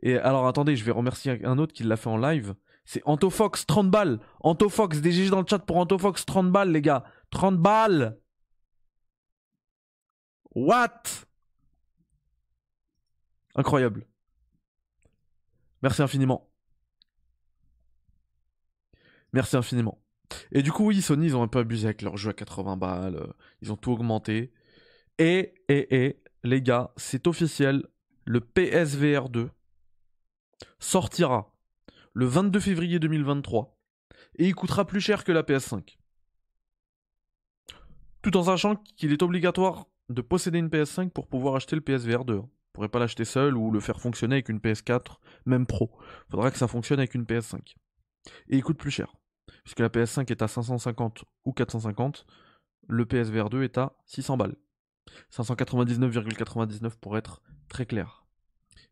Et 0.04 0.18
alors 0.18 0.48
attendez, 0.48 0.76
je 0.76 0.84
vais 0.84 0.92
remercier 0.92 1.44
un 1.46 1.58
autre 1.58 1.74
qui 1.74 1.84
l'a 1.84 1.98
fait 1.98 2.10
en 2.10 2.18
live. 2.18 2.56
C'est 2.86 3.02
Antofox, 3.06 3.66
30 3.66 3.92
balles. 3.92 4.20
Antofox, 4.40 5.02
DGG 5.02 5.30
dans 5.30 5.42
le 5.42 5.46
chat 5.48 5.60
pour 5.60 5.78
Antofox, 5.78 6.26
30 6.26 6.52
balles, 6.52 6.72
les 6.72 6.82
gars. 6.82 7.04
30 7.32 7.58
balles. 7.58 8.18
What? 10.56 11.04
Incroyable. 13.56 14.08
Merci 15.88 16.02
infiniment. 16.02 16.52
Merci 19.32 19.56
infiniment. 19.56 20.04
Et 20.52 20.62
du 20.62 20.74
coup, 20.74 20.88
oui, 20.88 21.02
Sony, 21.02 21.28
ils 21.28 21.36
ont 21.38 21.44
un 21.44 21.48
peu 21.48 21.60
abusé 21.60 21.86
avec 21.88 22.02
leur 22.02 22.18
jeu 22.18 22.32
à 22.32 22.34
80 22.34 22.76
balles. 22.76 23.16
Euh, 23.16 23.34
ils 23.62 23.72
ont 23.72 23.78
tout 23.78 23.94
augmenté. 23.94 24.52
Et, 25.18 25.54
et, 25.70 25.96
et, 25.96 26.22
les 26.44 26.62
gars, 26.62 26.92
c'est 26.98 27.26
officiel. 27.26 27.88
Le 28.26 28.42
PSVR 28.42 29.30
2 29.30 29.50
sortira 30.78 31.54
le 32.12 32.26
22 32.26 32.60
février 32.60 33.00
2023 33.00 33.80
et 34.40 34.48
il 34.48 34.56
coûtera 34.56 34.84
plus 34.84 35.00
cher 35.00 35.24
que 35.24 35.32
la 35.32 35.44
PS5. 35.44 36.00
Tout 38.22 38.36
en 38.36 38.44
sachant 38.44 38.76
qu'il 38.76 39.14
est 39.14 39.24
obligatoire 39.24 39.86
de 40.10 40.22
posséder 40.22 40.60
une 40.60 40.68
PS5 40.68 41.12
pour 41.12 41.28
pouvoir 41.28 41.56
acheter 41.56 41.78
le 41.78 41.82
PSVR 41.82 42.26
2. 42.26 42.42
On 42.78 42.82
pourrait 42.82 42.90
pas 42.90 42.99
l'acheter 42.99 43.26
seul 43.26 43.58
ou 43.58 43.72
le 43.72 43.80
faire 43.80 43.99
fonctionner 43.99 44.36
avec 44.36 44.49
une 44.49 44.60
PS4, 44.60 45.18
même 45.48 45.66
pro. 45.66 45.98
Faudra 46.30 46.52
que 46.52 46.60
ça 46.60 46.68
fonctionne 46.68 46.99
avec 46.99 47.16
une 47.16 47.24
PS5. 47.24 47.74
Et 48.49 48.58
il 48.58 48.64
coûte 48.64 48.78
plus 48.78 48.91
cher. 48.91 49.16
Puisque 49.64 49.80
la 49.80 49.90
PS5 49.90 50.30
est 50.30 50.44
à 50.44 50.48
550 50.48 51.26
ou 51.45 51.54
450, 51.54 52.28
le 52.88 53.04
PSVR 53.08 53.49
2 53.49 53.64
est 53.64 53.80
à 53.80 53.94
600 54.06 54.38
balles. 54.38 54.56
599,99 55.32 56.99
pour 57.02 57.18
être 57.18 57.41
très 57.68 57.88
clair. 57.88 58.28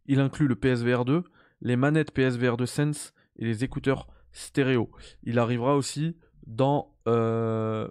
Il 0.08 0.20
inclut 0.20 0.48
le 0.48 0.56
PSVR 0.56 1.06
2, 1.06 1.24
les 1.62 1.76
manettes 1.76 2.10
PSVR 2.10 2.58
2 2.58 2.66
Sense 2.66 3.14
et 3.38 3.46
les 3.46 3.64
écouteurs 3.64 4.08
stéréo. 4.32 4.90
Il 5.22 5.38
arrivera 5.38 5.76
aussi 5.76 6.18
dans, 6.48 6.98
euh, 7.08 7.88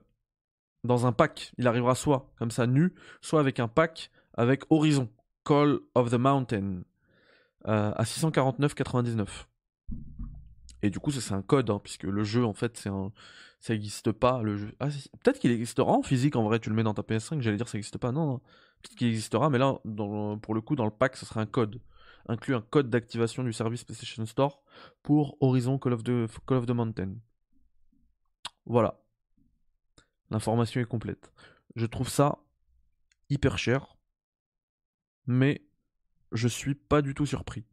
dans 0.82 1.06
un 1.06 1.12
pack. 1.12 1.52
Il 1.56 1.68
arrivera 1.68 1.94
soit 1.94 2.32
comme 2.36 2.50
ça 2.50 2.66
nu, 2.66 2.96
soit 3.20 3.38
avec 3.38 3.60
un 3.60 3.68
pack 3.68 4.10
avec 4.36 4.64
Horizon, 4.70 5.08
Call 5.44 5.80
of 5.94 6.10
the 6.10 6.14
Mountain, 6.14 6.82
euh, 7.66 7.92
à 7.94 8.04
649,99. 8.04 9.46
Et 10.82 10.90
du 10.90 11.00
coup, 11.00 11.10
ça 11.10 11.20
c'est 11.20 11.34
un 11.34 11.42
code, 11.42 11.70
hein, 11.70 11.80
puisque 11.82 12.04
le 12.04 12.24
jeu, 12.24 12.44
en 12.44 12.52
fait, 12.52 12.76
c'est 12.76 12.90
un... 12.90 13.12
ça 13.60 13.72
n'existe 13.72 14.12
pas. 14.12 14.42
Le 14.42 14.56
jeu... 14.56 14.74
Ah, 14.80 14.88
peut-être 15.22 15.38
qu'il 15.38 15.50
existera 15.50 15.90
en 15.90 16.02
physique, 16.02 16.36
en 16.36 16.44
vrai, 16.44 16.58
tu 16.58 16.68
le 16.68 16.76
mets 16.76 16.82
dans 16.82 16.94
ta 16.94 17.02
PS5, 17.02 17.40
j'allais 17.40 17.56
dire 17.56 17.68
ça 17.68 17.78
n'existe 17.78 17.98
pas. 17.98 18.12
Non, 18.12 18.26
non. 18.26 18.38
peut-être 18.82 18.96
qu'il 18.96 19.08
existera, 19.08 19.48
mais 19.50 19.58
là, 19.58 19.78
pour 20.42 20.54
le 20.54 20.60
coup, 20.60 20.76
dans 20.76 20.84
le 20.84 20.90
pack, 20.90 21.16
ce 21.16 21.26
sera 21.26 21.40
un 21.40 21.46
code. 21.46 21.80
Inclut 22.26 22.54
un 22.54 22.62
code 22.62 22.88
d'activation 22.88 23.44
du 23.44 23.52
service 23.52 23.84
PlayStation 23.84 24.24
Store 24.24 24.62
pour 25.02 25.36
Horizon 25.40 25.78
Call 25.78 25.92
of 25.92 26.02
Call 26.02 26.58
of 26.58 26.66
the 26.66 26.70
Mountain. 26.70 27.16
Voilà. 28.66 29.00
L'information 30.30 30.80
est 30.80 30.86
complète. 30.86 31.32
Je 31.76 31.86
trouve 31.86 32.08
ça 32.08 32.38
hyper 33.28 33.58
cher, 33.58 33.93
mais 35.26 35.64
je 36.32 36.48
suis 36.48 36.74
pas 36.74 37.02
du 37.02 37.14
tout 37.14 37.26
surpris. 37.26 37.64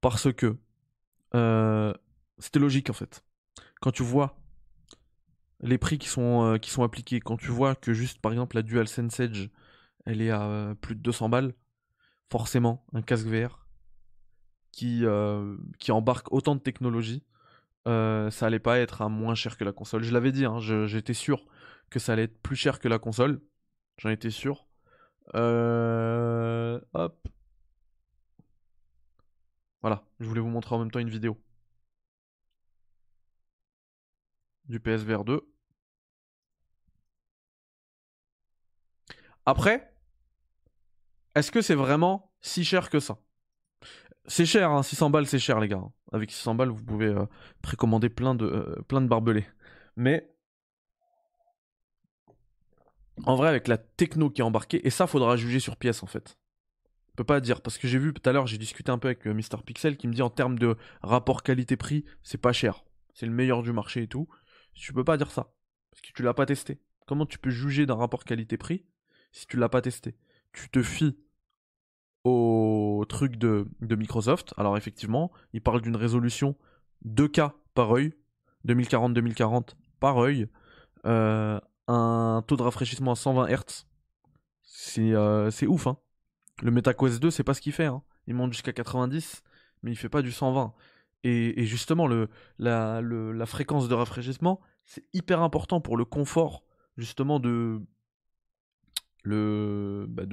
Parce 0.00 0.32
que 0.32 0.56
euh, 1.34 1.92
c'était 2.38 2.58
logique 2.58 2.90
en 2.90 2.94
fait. 2.94 3.24
Quand 3.80 3.92
tu 3.92 4.02
vois 4.02 4.38
les 5.60 5.78
prix 5.78 5.98
qui 5.98 6.08
sont, 6.08 6.44
euh, 6.44 6.82
appliqués, 6.82 7.20
quand 7.20 7.36
tu 7.36 7.50
vois 7.50 7.76
que 7.76 7.92
juste 7.92 8.20
par 8.20 8.32
exemple 8.32 8.56
la 8.56 8.62
DualSense 8.62 9.20
Edge, 9.20 9.48
elle 10.04 10.20
est 10.20 10.30
à 10.30 10.42
euh, 10.42 10.74
plus 10.74 10.96
de 10.96 11.00
200 11.00 11.28
balles, 11.28 11.54
forcément 12.30 12.84
un 12.92 13.02
casque 13.02 13.26
VR 13.26 13.66
qui, 14.72 15.04
embarque 15.90 16.32
autant 16.32 16.56
de 16.56 16.60
technologie, 16.60 17.22
ça 17.86 18.30
allait 18.40 18.58
pas 18.58 18.78
être 18.78 19.02
à 19.02 19.08
moins 19.08 19.34
cher 19.34 19.56
que 19.56 19.64
la 19.64 19.72
console. 19.72 20.02
Je 20.02 20.12
l'avais 20.12 20.32
dit, 20.32 20.46
hein, 20.46 20.58
j'étais 20.58 21.14
sûr 21.14 21.44
que 21.90 21.98
ça 21.98 22.14
allait 22.14 22.24
être 22.24 22.40
plus 22.42 22.56
cher 22.56 22.80
que 22.80 22.88
la 22.88 22.98
console. 22.98 23.42
J'en 23.98 24.08
étais 24.08 24.30
sûr. 24.30 24.66
Hop. 25.34 27.28
Voilà, 29.82 30.02
je 30.20 30.26
voulais 30.26 30.40
vous 30.40 30.48
montrer 30.48 30.74
en 30.74 30.78
même 30.78 30.90
temps 30.90 30.98
une 31.00 31.10
vidéo 31.10 31.38
du 34.68 34.80
PSVR 34.80 35.24
2. 35.24 35.40
Après, 39.46 39.92
est-ce 41.34 41.50
que 41.50 41.62
c'est 41.62 41.74
vraiment 41.74 42.32
si 42.40 42.64
cher 42.64 42.90
que 42.90 43.00
ça? 43.00 43.18
C'est 44.26 44.46
cher, 44.46 44.70
hein, 44.70 44.82
600 44.82 45.10
balles 45.10 45.26
c'est 45.26 45.38
cher 45.38 45.58
les 45.60 45.68
gars. 45.68 45.82
Avec 46.12 46.30
600 46.30 46.54
balles 46.54 46.68
vous 46.70 46.84
pouvez 46.84 47.06
euh, 47.06 47.26
précommander 47.62 48.08
plein 48.08 48.34
de, 48.34 48.46
euh, 48.46 48.82
plein 48.88 49.00
de 49.00 49.08
barbelés. 49.08 49.46
Mais 49.96 50.31
en 53.24 53.36
vrai 53.36 53.48
avec 53.48 53.68
la 53.68 53.78
techno 53.78 54.30
qui 54.30 54.40
est 54.40 54.44
embarquée, 54.44 54.86
et 54.86 54.90
ça 54.90 55.06
faudra 55.06 55.36
juger 55.36 55.60
sur 55.60 55.76
pièce 55.76 56.02
en 56.02 56.06
fait. 56.06 56.36
Je 57.10 57.16
peux 57.16 57.24
pas 57.24 57.40
dire 57.40 57.60
parce 57.60 57.76
que 57.76 57.86
j'ai 57.86 57.98
vu 57.98 58.14
tout 58.14 58.26
à 58.28 58.32
l'heure, 58.32 58.46
j'ai 58.46 58.58
discuté 58.58 58.90
un 58.90 58.98
peu 58.98 59.08
avec 59.08 59.26
euh, 59.26 59.34
Mister 59.34 59.58
Pixel 59.64 59.96
qui 59.98 60.08
me 60.08 60.14
dit 60.14 60.22
en 60.22 60.30
termes 60.30 60.58
de 60.58 60.76
rapport 61.02 61.42
qualité-prix, 61.42 62.04
c'est 62.22 62.40
pas 62.40 62.52
cher. 62.52 62.84
C'est 63.12 63.26
le 63.26 63.32
meilleur 63.32 63.62
du 63.62 63.72
marché 63.72 64.02
et 64.02 64.08
tout. 64.08 64.28
Tu 64.72 64.94
peux 64.94 65.04
pas 65.04 65.18
dire 65.18 65.30
ça 65.30 65.52
parce 65.90 66.00
que 66.00 66.12
tu 66.14 66.22
l'as 66.22 66.32
pas 66.32 66.46
testé. 66.46 66.80
Comment 67.06 67.26
tu 67.26 67.38
peux 67.38 67.50
juger 67.50 67.84
d'un 67.84 67.96
rapport 67.96 68.24
qualité-prix 68.24 68.86
si 69.30 69.46
tu 69.46 69.58
l'as 69.58 69.68
pas 69.68 69.82
testé? 69.82 70.16
Tu 70.54 70.70
te 70.70 70.82
fies 70.82 71.18
au 72.24 73.04
truc 73.08 73.36
de, 73.36 73.66
Microsoft. 73.80 74.54
Alors 74.56 74.76
effectivement, 74.76 75.30
il 75.52 75.60
parle 75.60 75.82
d'une 75.82 75.96
résolution 75.96 76.56
2K 77.06 77.52
par 77.74 77.92
œil, 77.92 78.14
2040-2040 78.66 79.74
par 80.00 80.18
œil, 80.18 80.48
euh, 81.04 81.60
un 81.88 82.42
taux 82.46 82.56
de 82.56 82.62
rafraîchissement 82.62 83.12
à 83.12 83.16
120 83.16 83.48
Hz. 83.48 83.86
Euh, 84.98 85.50
c'est 85.50 85.66
ouf, 85.66 85.86
hein. 85.86 85.96
Le 86.62 86.70
MetaQuest 86.70 87.20
2, 87.20 87.30
c'est 87.30 87.44
pas 87.44 87.54
ce 87.54 87.60
qu'il 87.60 87.72
fait. 87.72 87.86
Hein. 87.86 88.02
Il 88.26 88.34
monte 88.34 88.52
jusqu'à 88.52 88.72
90, 88.72 89.42
mais 89.82 89.90
il 89.90 89.96
fait 89.96 90.08
pas 90.08 90.22
du 90.22 90.32
120. 90.32 90.74
Et, 91.24 91.64
justement, 91.66 92.08
la, 92.58 93.46
fréquence 93.46 93.88
de 93.88 93.94
rafraîchissement, 93.94 94.60
c'est 94.84 95.04
hyper 95.12 95.40
important 95.40 95.80
pour 95.80 95.96
le 95.96 96.04
confort, 96.04 96.64
justement, 96.96 97.40
de. 97.40 97.80
Le, 99.24 100.06
bah 100.08 100.24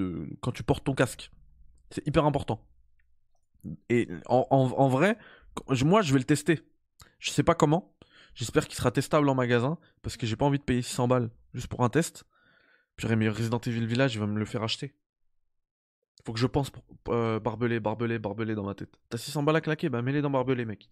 quand 0.41 0.51
tu 0.51 0.63
portes 0.63 0.83
ton 0.83 0.95
casque. 0.95 1.31
C'est 1.91 2.05
hyper 2.07 2.25
important. 2.25 2.65
Et 3.89 4.07
en, 4.27 4.47
en, 4.49 4.87
vrai, 4.87 5.17
moi, 5.83 6.01
je 6.01 6.13
vais 6.13 6.19
le 6.19 6.25
tester. 6.25 6.61
Je 7.19 7.31
sais 7.31 7.43
pas 7.43 7.55
comment. 7.55 7.93
J'espère 8.35 8.67
qu'il 8.67 8.75
sera 8.75 8.91
testable 8.91 9.27
en 9.29 9.35
magasin, 9.35 9.77
parce 10.01 10.17
que 10.17 10.25
j'ai 10.25 10.35
pas 10.35 10.45
envie 10.45 10.59
de 10.59 10.63
payer 10.63 10.81
600 10.81 11.07
balles 11.07 11.29
juste 11.53 11.67
pour 11.67 11.83
un 11.83 11.89
test. 11.89 12.25
Puis 12.95 13.07
Resident 13.07 13.59
Evil 13.65 13.85
Village, 13.85 14.15
il 14.15 14.19
va 14.19 14.27
me 14.27 14.37
le 14.37 14.45
faire 14.45 14.63
acheter. 14.63 14.93
Faut 16.25 16.33
que 16.33 16.39
je 16.39 16.47
pense 16.47 16.71
euh, 17.07 17.39
barbelé, 17.39 17.79
barbelé, 17.79 18.19
barbelé 18.19 18.55
dans 18.55 18.63
ma 18.63 18.75
tête. 18.75 18.99
T'as 19.09 19.17
600 19.17 19.43
balles 19.43 19.55
à 19.55 19.61
claquer? 19.61 19.89
Bah 19.89 20.01
mets-les 20.01 20.21
dans 20.21 20.29
barbelé, 20.29 20.65
mec. 20.65 20.89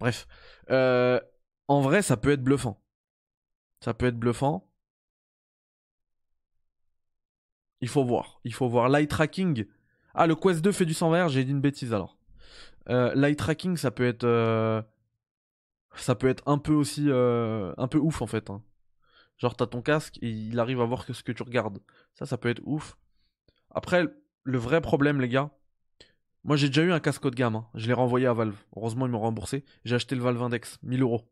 Bref. 0.00 0.26
Euh, 0.70 1.20
en 1.68 1.82
vrai, 1.82 2.00
ça 2.00 2.16
peut 2.16 2.30
être 2.30 2.42
bluffant. 2.42 2.82
Ça 3.80 3.92
peut 3.92 4.06
être 4.06 4.18
bluffant. 4.18 4.70
Il 7.82 7.88
faut 7.88 8.04
voir. 8.04 8.40
Il 8.44 8.54
faut 8.54 8.68
voir. 8.68 8.88
Light 8.88 9.10
tracking. 9.10 9.66
Ah, 10.14 10.26
le 10.26 10.34
Quest 10.34 10.62
2 10.62 10.72
fait 10.72 10.86
du 10.86 10.94
120 10.94 11.28
j'ai 11.28 11.44
dit 11.44 11.50
une 11.50 11.60
bêtise 11.60 11.92
alors. 11.92 12.16
Euh, 12.88 13.14
light 13.14 13.38
tracking, 13.38 13.76
ça 13.76 13.90
peut 13.90 14.06
être. 14.06 14.24
Ça 15.96 16.14
peut 16.14 16.28
être 16.28 16.42
un 16.46 16.58
peu 16.58 16.72
aussi. 16.72 17.08
un 17.10 17.88
peu 17.88 17.98
ouf 17.98 18.22
en 18.22 18.26
fait. 18.26 18.50
Hein. 18.50 18.62
Genre, 19.38 19.56
t'as 19.56 19.66
ton 19.66 19.82
casque 19.82 20.18
et 20.22 20.30
il 20.30 20.58
arrive 20.60 20.80
à 20.80 20.84
voir 20.84 21.04
ce 21.04 21.22
que 21.22 21.32
tu 21.32 21.42
regardes. 21.42 21.80
Ça, 22.14 22.26
ça 22.26 22.38
peut 22.38 22.48
être 22.48 22.62
ouf. 22.64 22.96
Après, 23.70 24.06
le 24.44 24.58
vrai 24.58 24.80
problème, 24.80 25.20
les 25.20 25.28
gars, 25.28 25.50
moi 26.44 26.56
j'ai 26.56 26.68
déjà 26.68 26.82
eu 26.82 26.92
un 26.92 27.00
casque 27.00 27.24
haut 27.24 27.30
de 27.30 27.34
gamme. 27.36 27.56
Hein. 27.56 27.68
Je 27.74 27.86
l'ai 27.86 27.92
renvoyé 27.92 28.26
à 28.26 28.32
Valve. 28.32 28.56
Heureusement, 28.76 29.06
ils 29.06 29.12
m'ont 29.12 29.20
remboursé. 29.20 29.64
J'ai 29.84 29.96
acheté 29.96 30.14
le 30.14 30.22
Valve 30.22 30.42
Index, 30.42 30.78
1000 30.82 31.02
euros. 31.02 31.28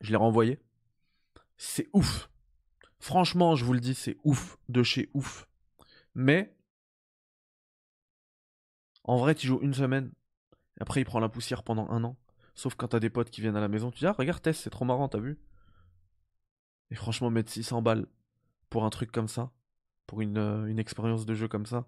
Je 0.00 0.10
l'ai 0.10 0.16
renvoyé. 0.16 0.58
C'est 1.56 1.88
ouf. 1.92 2.30
Franchement, 2.98 3.54
je 3.54 3.64
vous 3.64 3.72
le 3.72 3.80
dis, 3.80 3.94
c'est 3.94 4.16
ouf. 4.24 4.58
De 4.68 4.82
chez 4.82 5.10
ouf. 5.14 5.46
Mais, 6.14 6.56
en 9.04 9.16
vrai, 9.16 9.34
tu 9.34 9.46
joues 9.46 9.60
une 9.62 9.74
semaine. 9.74 10.12
Après, 10.80 11.00
il 11.00 11.04
prend 11.04 11.20
la 11.20 11.28
poussière 11.28 11.62
pendant 11.62 11.88
un 11.90 12.02
an. 12.04 12.16
Sauf 12.60 12.74
quand 12.74 12.88
t'as 12.88 13.00
des 13.00 13.08
potes 13.08 13.30
qui 13.30 13.40
viennent 13.40 13.56
à 13.56 13.60
la 13.62 13.68
maison. 13.68 13.90
Tu 13.90 14.00
dis, 14.00 14.06
ah, 14.06 14.12
regarde, 14.12 14.42
Tess, 14.42 14.60
c'est 14.60 14.68
trop 14.68 14.84
marrant, 14.84 15.08
t'as 15.08 15.18
vu? 15.18 15.38
Et 16.90 16.94
franchement, 16.94 17.30
mettre 17.30 17.50
600 17.50 17.80
balles 17.80 18.06
pour 18.68 18.84
un 18.84 18.90
truc 18.90 19.10
comme 19.10 19.28
ça 19.28 19.50
pour 20.06 20.20
euh, 20.20 20.66
une, 20.66 20.78
expérience 20.78 21.24
de 21.24 21.32
jeu 21.34 21.48
comme 21.48 21.64
ça, 21.64 21.86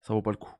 ça 0.00 0.14
vaut 0.14 0.22
pas 0.22 0.32
le 0.32 0.36
coup. 0.36 0.52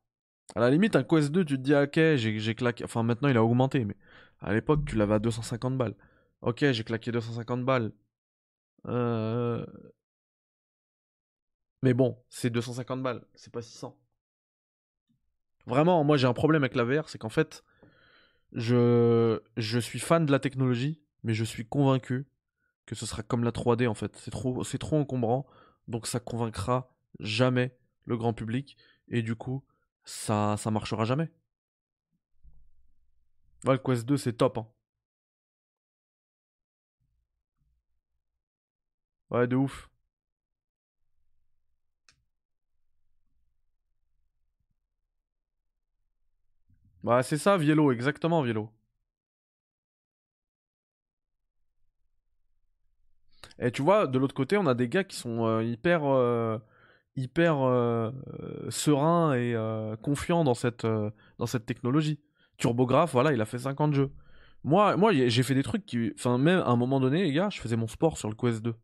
À 0.54 0.60
la 0.60 0.70
limite, 0.70 0.94
un 0.94 1.02
Quest 1.02 1.32
2, 1.32 1.44
tu 1.44 1.56
te 1.56 1.62
dis, 1.62 1.74
ah, 1.74 1.82
ok, 1.82 1.98
j'ai 2.14 2.54
claqué. 2.54 2.84
Enfin, 2.84 3.02
maintenant, 3.02 3.28
il 3.28 3.36
a 3.36 3.42
augmenté, 3.42 3.84
mais 3.84 3.96
à 4.38 4.52
l'époque, 4.52 4.84
tu 4.84 4.94
l'avais 4.94 5.14
à 5.14 5.18
250 5.18 5.76
balles. 5.76 5.96
Ok, 6.40 6.64
j'ai 6.70 6.84
claqué 6.84 7.10
250 7.10 7.64
balles. 7.64 7.90
Euh, 8.86 9.66
mais 11.82 11.92
bon, 11.92 12.16
c'est 12.28 12.50
250 12.50 13.02
balles, 13.02 13.24
c'est 13.34 13.52
pas 13.52 13.62
600. 13.62 13.98
Vraiment, 15.66 16.04
moi, 16.04 16.16
j'ai 16.16 16.28
un 16.28 16.34
problème 16.34 16.62
avec 16.62 16.76
la 16.76 16.84
VR, 16.84 17.08
c'est 17.08 17.18
qu'en 17.18 17.30
fait, 17.30 17.64
je... 18.52 19.40
je 19.56 19.78
suis 19.78 19.98
fan 19.98 20.26
de 20.26 20.32
la 20.32 20.38
technologie, 20.40 21.00
mais 21.24 21.34
je 21.34 21.44
suis 21.44 21.66
convaincu 21.66 22.26
que 22.86 22.94
ce 22.94 23.06
sera 23.06 23.22
comme 23.22 23.44
la 23.44 23.52
3D, 23.52 23.86
en 23.88 23.94
fait. 23.94 24.16
C'est 24.16 24.30
trop, 24.30 24.62
trop 24.64 24.98
encombrant 24.98 25.46
donc 25.88 26.06
ça 26.06 26.20
convaincra 26.20 26.94
jamais 27.18 27.76
le 28.04 28.16
grand 28.16 28.32
public 28.32 28.76
et 29.08 29.22
du 29.22 29.34
coup 29.34 29.64
ça 30.04 30.56
ça 30.56 30.70
marchera 30.70 31.04
jamais. 31.04 31.30
Ouais, 33.64 33.72
le 33.72 33.78
Quest 33.78 34.04
2 34.06 34.16
c'est 34.18 34.34
top 34.34 34.58
hein. 34.58 34.66
Ouais, 39.30 39.46
de 39.48 39.56
ouf. 39.56 39.89
Ouais, 47.04 47.22
c'est 47.22 47.36
ça, 47.38 47.56
Vielo, 47.58 47.92
exactement, 47.92 48.40
Vielo. 48.42 48.70
Et 53.58 53.70
tu 53.70 53.82
vois, 53.82 54.06
de 54.06 54.18
l'autre 54.18 54.34
côté, 54.34 54.56
on 54.56 54.66
a 54.66 54.74
des 54.74 54.88
gars 54.88 55.04
qui 55.04 55.16
sont 55.16 55.46
euh, 55.46 55.62
hyper, 55.62 56.04
euh, 56.04 56.58
hyper 57.16 57.58
euh, 57.60 58.10
sereins 58.70 59.34
et 59.34 59.54
confiants 60.02 60.44
dans 60.44 60.54
cette, 60.54 60.86
dans 60.86 61.46
cette 61.46 61.66
technologie. 61.66 62.20
TurboGrafx, 62.58 63.12
voilà, 63.12 63.32
il 63.32 63.40
a 63.40 63.46
fait 63.46 63.58
50 63.58 63.94
jeux. 63.94 64.10
Moi, 64.64 64.96
moi 64.96 65.12
j'ai 65.12 65.42
fait 65.42 65.54
des 65.54 65.62
trucs 65.62 65.86
qui. 65.86 66.12
Enfin, 66.16 66.38
même 66.38 66.60
à 66.60 66.68
un 66.68 66.76
moment 66.76 67.00
donné, 67.00 67.22
les 67.24 67.32
gars, 67.32 67.48
je 67.50 67.60
faisais 67.60 67.76
mon 67.76 67.88
sport 67.88 68.18
sur 68.18 68.28
le 68.28 68.34
Quest 68.34 68.62
2. 68.62 68.74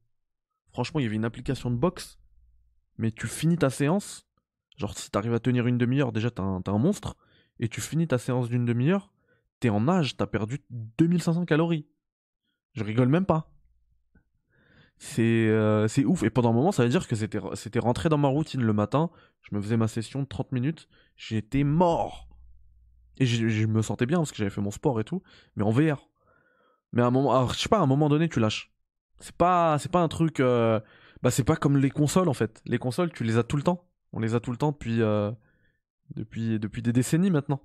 Franchement, 0.73 1.01
il 1.01 1.05
y 1.05 1.07
avait 1.07 1.17
une 1.17 1.25
application 1.25 1.71
de 1.71 1.77
boxe. 1.77 2.19
Mais 2.99 3.13
tu 3.13 3.27
finis 3.29 3.59
ta 3.59 3.71
séance. 3.71 4.27
Genre, 4.77 4.97
si 4.99 5.11
t'arrives 5.11 5.35
à 5.35 5.41
tenir 5.41 5.67
une 5.67 5.79
demi-heure, 5.79 6.13
déjà, 6.13 6.31
un, 6.39 6.63
un 6.67 6.79
monstre. 6.79 7.17
Et 7.61 7.69
tu 7.69 7.81
finis 7.81 8.07
ta 8.07 8.19
séance 8.19 8.49
d'une 8.49 8.65
demi-heure. 8.65 9.13
T'es 9.61 9.71
en 9.71 9.89
âge, 9.89 10.17
t'as 10.17 10.27
perdu 10.27 10.63
2500 10.71 11.47
calories. 11.47 11.87
Je 12.75 12.85
rigole 12.85 13.09
même 13.09 13.27
pas. 13.27 13.51
Euh, 15.19 15.89
c'est 15.89 16.05
ouf. 16.05 16.23
Et 16.23 16.31
pendant 16.31 16.51
un 16.51 16.55
moment, 16.55 16.73
ça 16.73 16.83
veut 16.83 16.89
dire 16.89 17.07
que 17.07 17.17
c'était 17.17 17.79
rentré 17.79 18.09
dans 18.09 18.19
ma 18.19 18.29
routine 18.29 18.63
le 18.63 18.73
matin. 18.73 19.11
Je 19.43 19.55
me 19.55 19.61
faisais 19.61 19.77
ma 19.77 19.89
session 19.89 20.23
de 20.23 20.27
30 20.27 20.53
minutes. 20.53 20.89
J'étais 21.17 21.65
mort. 21.65 22.29
Et 23.19 23.25
je, 23.25 23.67
me 23.67 23.81
sentais 23.81 24.07
bien 24.07 24.19
parce 24.19 24.31
que 24.31 24.37
j'avais 24.37 24.51
fait 24.51 24.61
mon 24.61 24.71
sport 24.71 25.01
et 25.01 25.05
tout, 25.05 25.23
mais 25.57 25.65
en 25.65 25.71
VR. 25.71 26.09
Mais 26.93 27.03
à 27.03 27.07
un 27.07 27.11
moment, 27.11 27.49
je 27.49 27.59
sais 27.59 27.69
pas, 27.69 27.79
à 27.79 27.83
un 27.83 27.87
moment 27.87 28.09
donné, 28.09 28.29
tu 28.29 28.41
lâches. 28.41 28.73
C'est 29.19 29.35
pas, 29.35 29.79
pas 29.91 30.01
un 30.01 30.09
truc. 30.09 30.41
euh, 30.41 30.81
bah, 31.23 31.31
c'est 31.31 31.45
pas 31.45 31.57
comme 31.57 31.79
les 31.79 31.91
consoles 31.91 32.29
en 32.29 32.35
fait. 32.35 32.61
Les 32.67 32.79
consoles, 32.79 33.11
tu 33.13 33.25
les 33.25 33.39
as 33.39 33.43
tout 33.43 33.57
le 33.57 33.63
temps. 33.63 33.89
On 34.13 34.21
les 34.21 34.35
a 34.35 34.41
tout 34.41 34.51
le 34.51 34.59
temps 34.59 34.73
depuis, 34.73 35.01
euh, 35.01 35.31
depuis, 36.15 36.59
depuis 36.59 36.83
des 36.83 36.93
décennies 36.93 37.31
maintenant. 37.31 37.61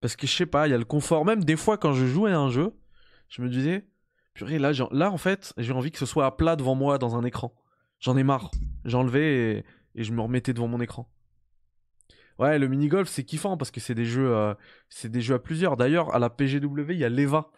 Parce 0.00 0.16
que 0.16 0.26
je 0.26 0.32
sais 0.32 0.46
pas, 0.46 0.68
il 0.68 0.70
y 0.70 0.74
a 0.74 0.78
le 0.78 0.84
confort. 0.84 1.24
Même 1.24 1.44
des 1.44 1.56
fois, 1.56 1.78
quand 1.78 1.92
je 1.92 2.06
jouais 2.06 2.32
à 2.32 2.38
un 2.38 2.50
jeu, 2.50 2.72
je 3.28 3.42
me 3.42 3.48
disais, 3.48 3.86
purée, 4.34 4.58
là, 4.58 4.72
là 4.92 5.10
en 5.10 5.18
fait, 5.18 5.52
j'ai 5.56 5.72
envie 5.72 5.90
que 5.90 5.98
ce 5.98 6.06
soit 6.06 6.26
à 6.26 6.30
plat 6.30 6.56
devant 6.56 6.74
moi 6.74 6.98
dans 6.98 7.16
un 7.16 7.24
écran. 7.24 7.54
J'en 8.00 8.16
ai 8.16 8.22
marre. 8.22 8.50
J'enlevais 8.84 9.58
et, 9.58 9.64
et 9.94 10.04
je 10.04 10.12
me 10.12 10.20
remettais 10.20 10.52
devant 10.52 10.68
mon 10.68 10.80
écran. 10.80 11.10
Ouais, 12.38 12.58
le 12.58 12.68
mini-golf, 12.68 13.08
c'est 13.08 13.24
kiffant 13.24 13.56
parce 13.56 13.70
que 13.70 13.80
c'est 13.80 13.94
des 13.94 14.04
jeux, 14.04 14.34
euh, 14.34 14.54
des 15.04 15.20
jeux 15.22 15.34
à 15.34 15.38
plusieurs. 15.38 15.76
D'ailleurs, 15.76 16.14
à 16.14 16.18
la 16.18 16.28
PGW, 16.28 16.90
il 16.90 16.98
y 16.98 17.04
a 17.04 17.08
l'EVA. 17.08 17.50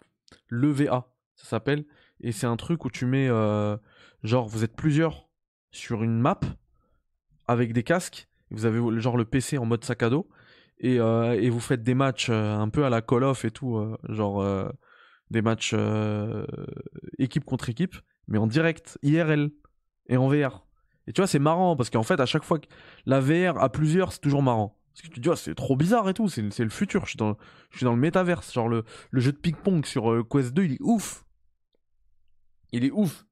L'EVA, 0.49 1.11
ça 1.35 1.45
s'appelle. 1.45 1.85
Et 2.21 2.31
c'est 2.31 2.47
un 2.47 2.55
truc 2.55 2.85
où 2.85 2.89
tu 2.89 3.05
mets, 3.05 3.27
euh, 3.29 3.75
genre, 4.23 4.47
vous 4.47 4.63
êtes 4.63 4.75
plusieurs 4.75 5.27
sur 5.71 6.03
une 6.03 6.19
map 6.19 6.39
avec 7.47 7.73
des 7.73 7.83
casques. 7.83 8.28
Vous 8.51 8.65
avez 8.65 8.79
genre 8.99 9.17
le 9.17 9.25
PC 9.25 9.57
en 9.57 9.65
mode 9.65 9.83
sac 9.83 10.03
à 10.03 10.09
dos. 10.09 10.27
Et, 10.79 10.99
euh, 10.99 11.33
et 11.33 11.49
vous 11.49 11.59
faites 11.59 11.83
des 11.83 11.93
matchs 11.93 12.29
euh, 12.29 12.55
un 12.55 12.69
peu 12.69 12.85
à 12.85 12.89
la 12.89 13.01
Call 13.01 13.23
of 13.23 13.43
et 13.45 13.51
tout. 13.51 13.77
euh, 13.77 13.97
genre, 14.07 14.43
des 15.29 15.41
matchs 15.41 15.75
équipe 17.19 17.45
contre 17.45 17.69
équipe, 17.69 17.95
mais 18.27 18.37
en 18.39 18.47
direct, 18.47 18.97
IRL 19.03 19.51
et 20.07 20.17
en 20.17 20.27
VR. 20.27 20.65
Et 21.05 21.13
tu 21.13 21.21
vois, 21.21 21.27
c'est 21.27 21.39
marrant 21.39 21.75
parce 21.75 21.89
qu'en 21.89 22.03
fait, 22.03 22.19
à 22.19 22.25
chaque 22.25 22.43
fois 22.43 22.59
que 22.59 22.67
la 23.05 23.19
VR 23.19 23.61
à 23.61 23.69
plusieurs, 23.71 24.11
c'est 24.11 24.21
toujours 24.21 24.41
marrant. 24.43 24.79
Parce 24.93 25.03
que 25.03 25.13
tu 25.13 25.15
te 25.15 25.19
dis, 25.21 25.29
Ah, 25.31 25.35
c'est 25.35 25.53
trop 25.55 25.75
bizarre 25.75 26.09
et 26.09 26.13
tout, 26.13 26.29
c'est 26.29 26.41
le 26.41 26.69
futur, 26.69 27.03
je 27.05 27.09
suis 27.11 27.17
dans, 27.17 27.37
je 27.71 27.77
suis 27.77 27.83
dans 27.83 27.93
le 27.93 27.99
métaverse. 27.99 28.51
Genre, 28.53 28.67
le, 28.69 28.83
le 29.11 29.19
jeu 29.21 29.31
de 29.31 29.37
ping-pong 29.37 29.85
sur 29.85 30.27
Quest 30.29 30.53
2, 30.53 30.63
il 30.63 30.73
est 30.73 30.81
ouf. 30.81 31.25
Il 32.71 32.85
est 32.85 32.91
ouf. 32.91 33.25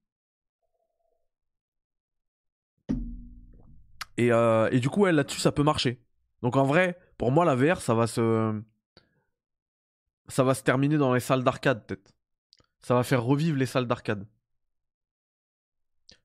Et, 4.17 4.31
euh, 4.31 4.69
et 4.71 4.79
du 4.79 4.89
coup, 4.89 5.05
là-dessus, 5.05 5.39
ça 5.39 5.51
peut 5.51 5.63
marcher. 5.63 6.01
Donc 6.41 6.55
en 6.55 6.63
vrai, 6.63 6.97
pour 7.17 7.31
moi, 7.31 7.45
la 7.45 7.55
VR, 7.55 7.81
ça 7.81 7.93
va 7.93 8.07
se. 8.07 8.61
Ça 10.29 10.43
va 10.43 10.53
se 10.53 10.63
terminer 10.63 10.97
dans 10.97 11.13
les 11.13 11.19
salles 11.19 11.43
d'arcade, 11.43 11.85
peut-être. 11.85 12.13
Ça 12.81 12.95
va 12.95 13.03
faire 13.03 13.23
revivre 13.23 13.57
les 13.57 13.65
salles 13.65 13.87
d'arcade. 13.87 14.27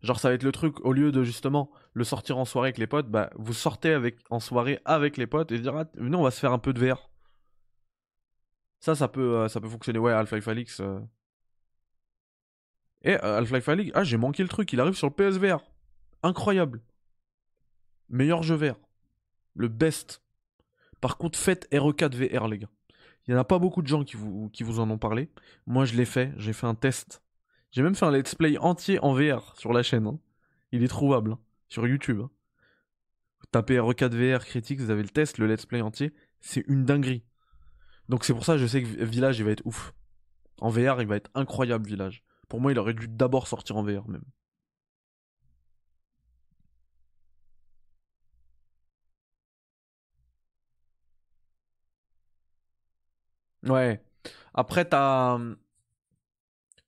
Genre, 0.03 0.19
ça 0.19 0.29
va 0.29 0.35
être 0.35 0.43
le 0.43 0.53
truc, 0.53 0.81
au 0.85 0.93
lieu 0.93 1.13
de 1.13 1.23
justement 1.23 1.71
le 1.95 2.05
sortir 2.05 2.39
en 2.39 2.45
soirée 2.45 2.69
avec 2.69 2.79
les 2.79 2.87
potes, 2.87 3.09
bah, 3.09 3.31
vous 3.37 3.53
sortez 3.53 3.99
en 4.31 4.41
soirée 4.41 4.81
avec 4.85 5.17
les 5.17 5.27
potes 5.27 5.53
et 5.53 5.59
dire, 5.59 5.77
ah, 5.77 5.85
on 5.99 6.23
va 6.23 6.31
se 6.31 6.41
faire 6.41 6.53
un 6.53 6.59
peu 6.59 6.73
de 6.73 6.81
VR. 6.85 7.09
Ça, 8.81 8.95
ça 8.95 9.09
peut, 9.09 9.37
euh, 9.37 9.49
ça 9.49 9.61
peut 9.61 9.69
fonctionner. 9.69 9.99
Ouais, 9.99 10.13
Half-Life 10.13 10.49
Alyx. 10.49 10.81
euh. 10.81 11.01
Et 13.03 13.15
euh, 13.15 13.39
Half-Life 13.39 13.69
Alyx, 13.69 13.91
ah, 13.95 14.05
j'ai 14.05 14.17
manqué 14.17 14.43
le 14.43 14.49
truc, 14.49 14.73
il 14.73 14.81
arrive 14.81 14.95
sur 14.95 15.09
le 15.09 15.13
PSVR. 15.13 15.61
Incroyable. 16.23 16.81
Meilleur 18.09 18.43
jeu 18.43 18.55
VR. 18.55 18.77
Le 19.55 19.69
best. 19.69 20.23
Par 21.01 21.17
contre, 21.19 21.39
faites 21.39 21.67
E 21.73 21.79
RE4 21.79 22.15
VR, 22.15 22.49
les 22.49 22.59
gars. 22.59 22.71
Il 23.27 23.33
n'y 23.33 23.37
en 23.37 23.41
a 23.41 23.45
pas 23.45 23.59
beaucoup 23.59 23.83
de 23.83 23.87
gens 23.87 24.05
qui 24.05 24.17
vous, 24.17 24.81
en 24.81 24.91
ont 24.91 24.99
parlé. 24.99 25.31
Moi, 25.67 25.85
je 25.85 25.95
l'ai 25.95 26.05
fait. 26.05 26.33
J'ai 26.37 26.53
fait 26.53 26.67
un 26.67 26.75
test. 26.75 27.23
J'ai 27.71 27.83
même 27.83 27.95
fait 27.95 28.05
un 28.07 28.11
let's 28.11 28.35
play 28.35 28.59
entier 28.59 28.99
en 29.01 29.15
VR 29.15 29.55
sur 29.57 29.73
la 29.73 29.83
chaîne. 29.83 30.07
hein. 30.07 30.19
Il 30.73 30.83
est 30.83 30.89
trouvable 30.89 31.33
hein, 31.33 31.39
sur 31.69 31.87
YouTube. 31.87 32.21
hein. 32.23 32.31
Tapez 33.51 33.77
RE4 33.79 34.11
VR 34.15 34.45
critique, 34.45 34.81
vous 34.81 34.91
avez 34.91 35.03
le 35.03 35.09
test, 35.09 35.39
le 35.39 35.47
let's 35.47 35.67
play 35.67 35.81
entier. 35.83 36.13
C'est 36.41 36.65
une 36.69 36.85
dinguerie. 36.85 37.23
Donc 38.09 38.25
c'est 38.25 38.33
pour 38.35 38.45
ça 38.45 38.55
que 38.55 38.59
je 38.59 38.67
sais 38.67 38.83
que 38.83 38.89
Vi- 38.89 39.05
Village, 39.05 39.39
il 39.39 39.45
va 39.45 39.51
être 39.53 39.65
ouf. 39.67 39.93
En 40.61 40.69
VR, 40.71 41.01
il 41.01 41.07
va 41.07 41.17
être 41.17 41.31
incroyable, 41.35 41.87
Village. 41.87 42.25
Pour 42.49 42.61
moi, 42.61 42.73
il 42.73 42.79
aurait 42.79 42.95
dû 42.95 43.09
d'abord 43.09 43.47
sortir 43.47 43.77
en 43.77 43.83
VR, 43.83 44.09
même. 44.09 44.25
Ouais. 53.65 54.03
Après, 54.55 54.85
t'as. 54.85 55.39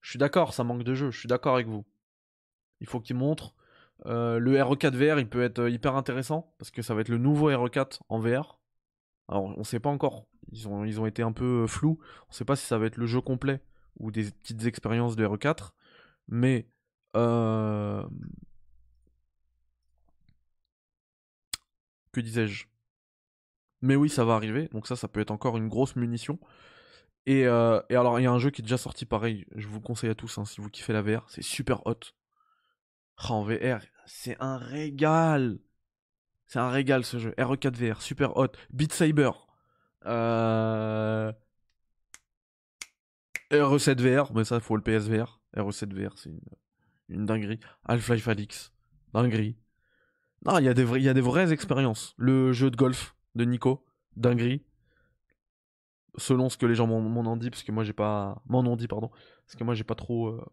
Je 0.01 0.11
suis 0.11 0.19
d'accord, 0.19 0.53
ça 0.55 0.65
manque 0.65 0.85
de 0.85 0.95
jeu. 0.95 1.11
Je 1.11 1.19
suis 1.19 1.29
d'accord 1.29 1.55
avec 1.55 1.67
vous. 1.67 1.85
Il 2.81 2.87
faut 2.87 3.01
qu'ils 3.01 3.17
montrent. 3.17 3.55
Euh, 4.07 4.39
le 4.39 4.57
RE4 4.59 4.95
VR, 4.95 5.19
il 5.19 5.29
peut 5.29 5.43
être 5.43 5.61
euh, 5.61 5.71
hyper 5.71 5.97
intéressant 5.97 6.53
parce 6.59 6.71
que 6.71 6.83
ça 6.83 6.95
va 6.95 7.01
être 7.01 7.09
le 7.09 7.19
nouveau 7.19 7.51
RE4 7.51 8.01
en 8.09 8.19
VR. 8.19 8.59
Alors, 9.29 9.57
on 9.59 9.65
sait 9.65 9.81
pas 9.81 9.91
encore. 9.91 10.27
Ils 10.53 10.69
ont, 10.69 11.07
été 11.07 11.23
un 11.23 11.33
peu 11.33 11.65
euh, 11.65 11.67
flous. 11.67 11.99
On 12.29 12.33
sait 12.33 12.45
pas 12.45 12.57
si 12.57 12.67
ça 12.67 12.79
va 12.79 12.87
être 12.87 12.97
le 12.99 13.07
jeu 13.07 13.21
complet 13.21 13.61
ou 13.99 14.11
des 14.11 14.31
petites 14.31 14.67
expériences 14.67 15.17
de 15.17 15.27
RE4. 15.27 15.71
Mais. 16.29 16.69
euh, 17.17 18.05
Que 22.13 22.21
disais-je? 22.21 22.67
Mais 23.85 23.97
oui, 23.97 24.09
ça 24.09 24.25
va 24.25 24.35
arriver. 24.35 24.69
Donc, 24.73 24.87
ça, 24.87 24.97
ça 24.97 25.09
peut 25.09 25.21
être 25.21 25.31
encore 25.31 25.59
une 25.59 25.69
grosse 25.69 25.95
munition. 25.95 26.39
Et, 27.27 27.47
euh, 27.47 27.83
et 27.91 27.97
alors, 27.97 28.19
il 28.19 28.23
y 28.23 28.27
a 28.27 28.33
un 28.33 28.39
jeu 28.39 28.49
qui 28.49 28.63
est 28.63 28.65
déjà 28.65 28.79
sorti 28.79 29.05
pareil. 29.05 29.45
Je 29.57 29.69
vous 29.69 29.75
le 29.75 29.83
conseille 29.83 30.09
à 30.09 30.15
tous 30.15 30.39
hein, 30.39 30.47
si 30.47 30.63
vous 30.63 30.71
kiffez 30.71 30.95
la 30.95 31.03
VR. 31.03 31.27
C'est 31.29 31.43
super 31.43 31.87
hot. 31.87 32.01
Ah, 33.19 33.33
en 33.33 33.45
VR, 33.45 33.81
c'est 34.07 34.39
un 34.41 34.57
régal. 34.57 35.59
C'est 36.47 36.61
un 36.61 36.71
régal 36.71 37.05
ce 37.05 37.19
jeu. 37.19 37.35
RE4 37.37 37.75
VR, 37.75 38.01
super 38.01 38.39
hot. 38.39 38.53
Beat 38.73 38.95
Saber. 38.95 39.31
Euh... 40.07 41.31
RE7 43.51 44.01
VR, 44.01 44.33
mais 44.33 44.45
ça, 44.45 44.61
faut 44.61 44.77
le 44.77 44.83
PSVR. 44.83 45.41
RE7 45.55 45.93
VR, 45.93 46.17
c'est 46.17 46.31
une, 47.11 47.27
dinguerie. 47.27 47.61
Half-Life 47.85 48.29
Alyx, 48.29 48.73
dinguerie. 49.13 49.59
Non, 50.47 50.59
il 50.59 50.63
y, 50.63 51.03
y 51.03 51.09
a 51.09 51.15
des 51.15 51.21
vraies 51.21 51.53
expériences. 51.53 52.15
Le 52.17 52.55
jeu 52.55 52.71
de 52.71 52.77
golf 52.77 53.14
de 53.35 53.45
Nico, 53.45 53.85
dinguerie. 54.17 54.63
Selon 56.17 56.49
ce 56.49 56.57
que 56.57 56.67
les 56.67 56.77
gens 56.77 56.87
m'en 56.87 56.99
ont 57.31 57.37
dit, 57.37 57.51
parce 57.51 57.65
que 57.65 57.73
moi 57.73 57.83
j'ai 57.83 57.93
pas. 57.93 58.41
M'en 58.47 58.61
ont 58.61 58.77
dit, 58.77 58.87
pardon. 58.87 59.11
Parce 59.47 59.57
que 59.57 59.65
moi 59.65 59.75
j'ai 59.75 59.83
pas 59.85 59.97
trop 59.97 60.29
euh, 60.29 60.45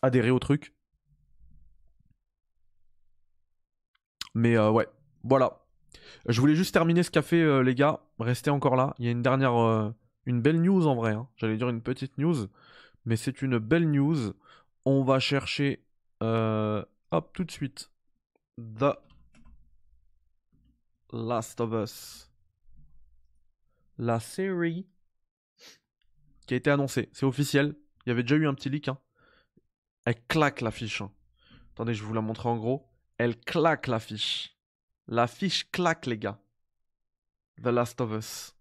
adhéré 0.00 0.30
au 0.30 0.38
truc. 0.38 0.74
Mais 4.34 4.56
euh, 4.56 4.70
ouais, 4.70 4.88
voilà. 5.24 5.66
Je 6.26 6.40
voulais 6.40 6.54
juste 6.54 6.72
terminer 6.72 7.02
ce 7.02 7.10
café, 7.10 7.42
euh, 7.42 7.62
les 7.62 7.74
gars. 7.74 8.00
Restez 8.18 8.50
encore 8.50 8.76
là. 8.76 8.94
Il 8.98 9.04
y 9.04 9.08
a 9.08 9.10
une 9.10 9.20
dernière, 9.22 9.52
une 10.24 10.40
belle 10.40 10.62
news 10.62 10.86
en 10.86 10.94
vrai. 10.94 11.12
hein. 11.12 11.28
J'allais 11.36 11.58
dire 11.58 11.68
une 11.68 11.82
petite 11.82 12.16
news, 12.16 12.46
mais 13.04 13.16
c'est 13.16 13.42
une 13.42 13.58
belle 13.58 13.90
news. 13.90 14.32
On 14.86 15.04
va 15.04 15.18
chercher, 15.18 15.84
hop, 16.20 17.30
tout 17.34 17.44
de 17.44 17.50
suite, 17.50 17.90
Last 21.12 21.60
of 21.60 21.72
Us, 21.72 22.30
la 23.98 24.18
série 24.18 24.86
qui 26.46 26.54
a 26.54 26.56
été 26.56 26.70
annoncée. 26.70 27.10
C'est 27.12 27.26
officiel. 27.26 27.76
Il 28.04 28.08
y 28.08 28.12
avait 28.12 28.22
déjà 28.22 28.36
eu 28.36 28.48
un 28.48 28.54
petit 28.54 28.70
leak. 28.70 28.88
hein. 28.88 28.98
Elle 30.04 30.20
claque 30.26 30.60
l'affiche. 30.60 31.02
hein. 31.02 31.12
Attendez, 31.72 31.94
je 31.94 32.02
vous 32.02 32.14
la 32.14 32.20
montrer 32.20 32.48
en 32.48 32.56
gros. 32.56 32.88
Elle 33.18 33.38
claque 33.38 33.86
l'affiche. 33.86 34.56
L'affiche 35.06 35.70
claque, 35.70 36.06
les 36.06 36.18
gars. 36.18 36.40
The 37.62 37.66
Last 37.66 38.00
of 38.00 38.12
Us. 38.12 38.56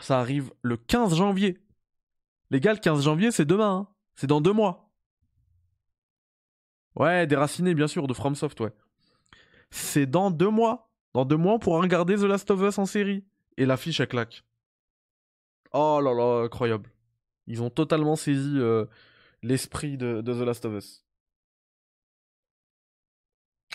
Ça 0.00 0.20
arrive 0.20 0.52
le 0.62 0.76
15 0.76 1.16
janvier. 1.16 1.58
Les 2.50 2.60
gars, 2.60 2.72
le 2.74 2.78
15 2.78 3.02
janvier, 3.02 3.30
c'est 3.32 3.44
demain. 3.44 3.88
hein. 3.88 3.94
C'est 4.14 4.26
dans 4.28 4.40
deux 4.40 4.52
mois. 4.52 4.92
Ouais, 6.94 7.26
déraciné, 7.26 7.74
bien 7.74 7.86
sûr, 7.88 8.06
de 8.06 8.14
FromSoft, 8.14 8.60
ouais. 8.60 8.72
C'est 9.70 10.06
dans 10.06 10.30
deux 10.30 10.50
mois. 10.50 10.90
Dans 11.14 11.24
deux 11.24 11.36
mois, 11.36 11.54
on 11.54 11.58
pourra 11.58 11.80
regarder 11.80 12.16
The 12.16 12.22
Last 12.22 12.50
of 12.50 12.60
Us 12.62 12.78
en 12.78 12.86
série. 12.86 13.24
Et 13.56 13.66
l'affiche, 13.66 14.00
elle 14.00 14.08
claque. 14.08 14.44
Oh 15.72 16.00
là 16.02 16.14
là, 16.14 16.44
incroyable. 16.44 16.90
Ils 17.46 17.62
ont 17.62 17.70
totalement 17.70 18.16
saisi 18.16 18.54
euh, 18.56 18.86
l'esprit 19.42 19.96
de, 19.96 20.22
The 20.22 20.28
Last 20.28 20.64
of 20.64 20.74
Us. 20.74 21.04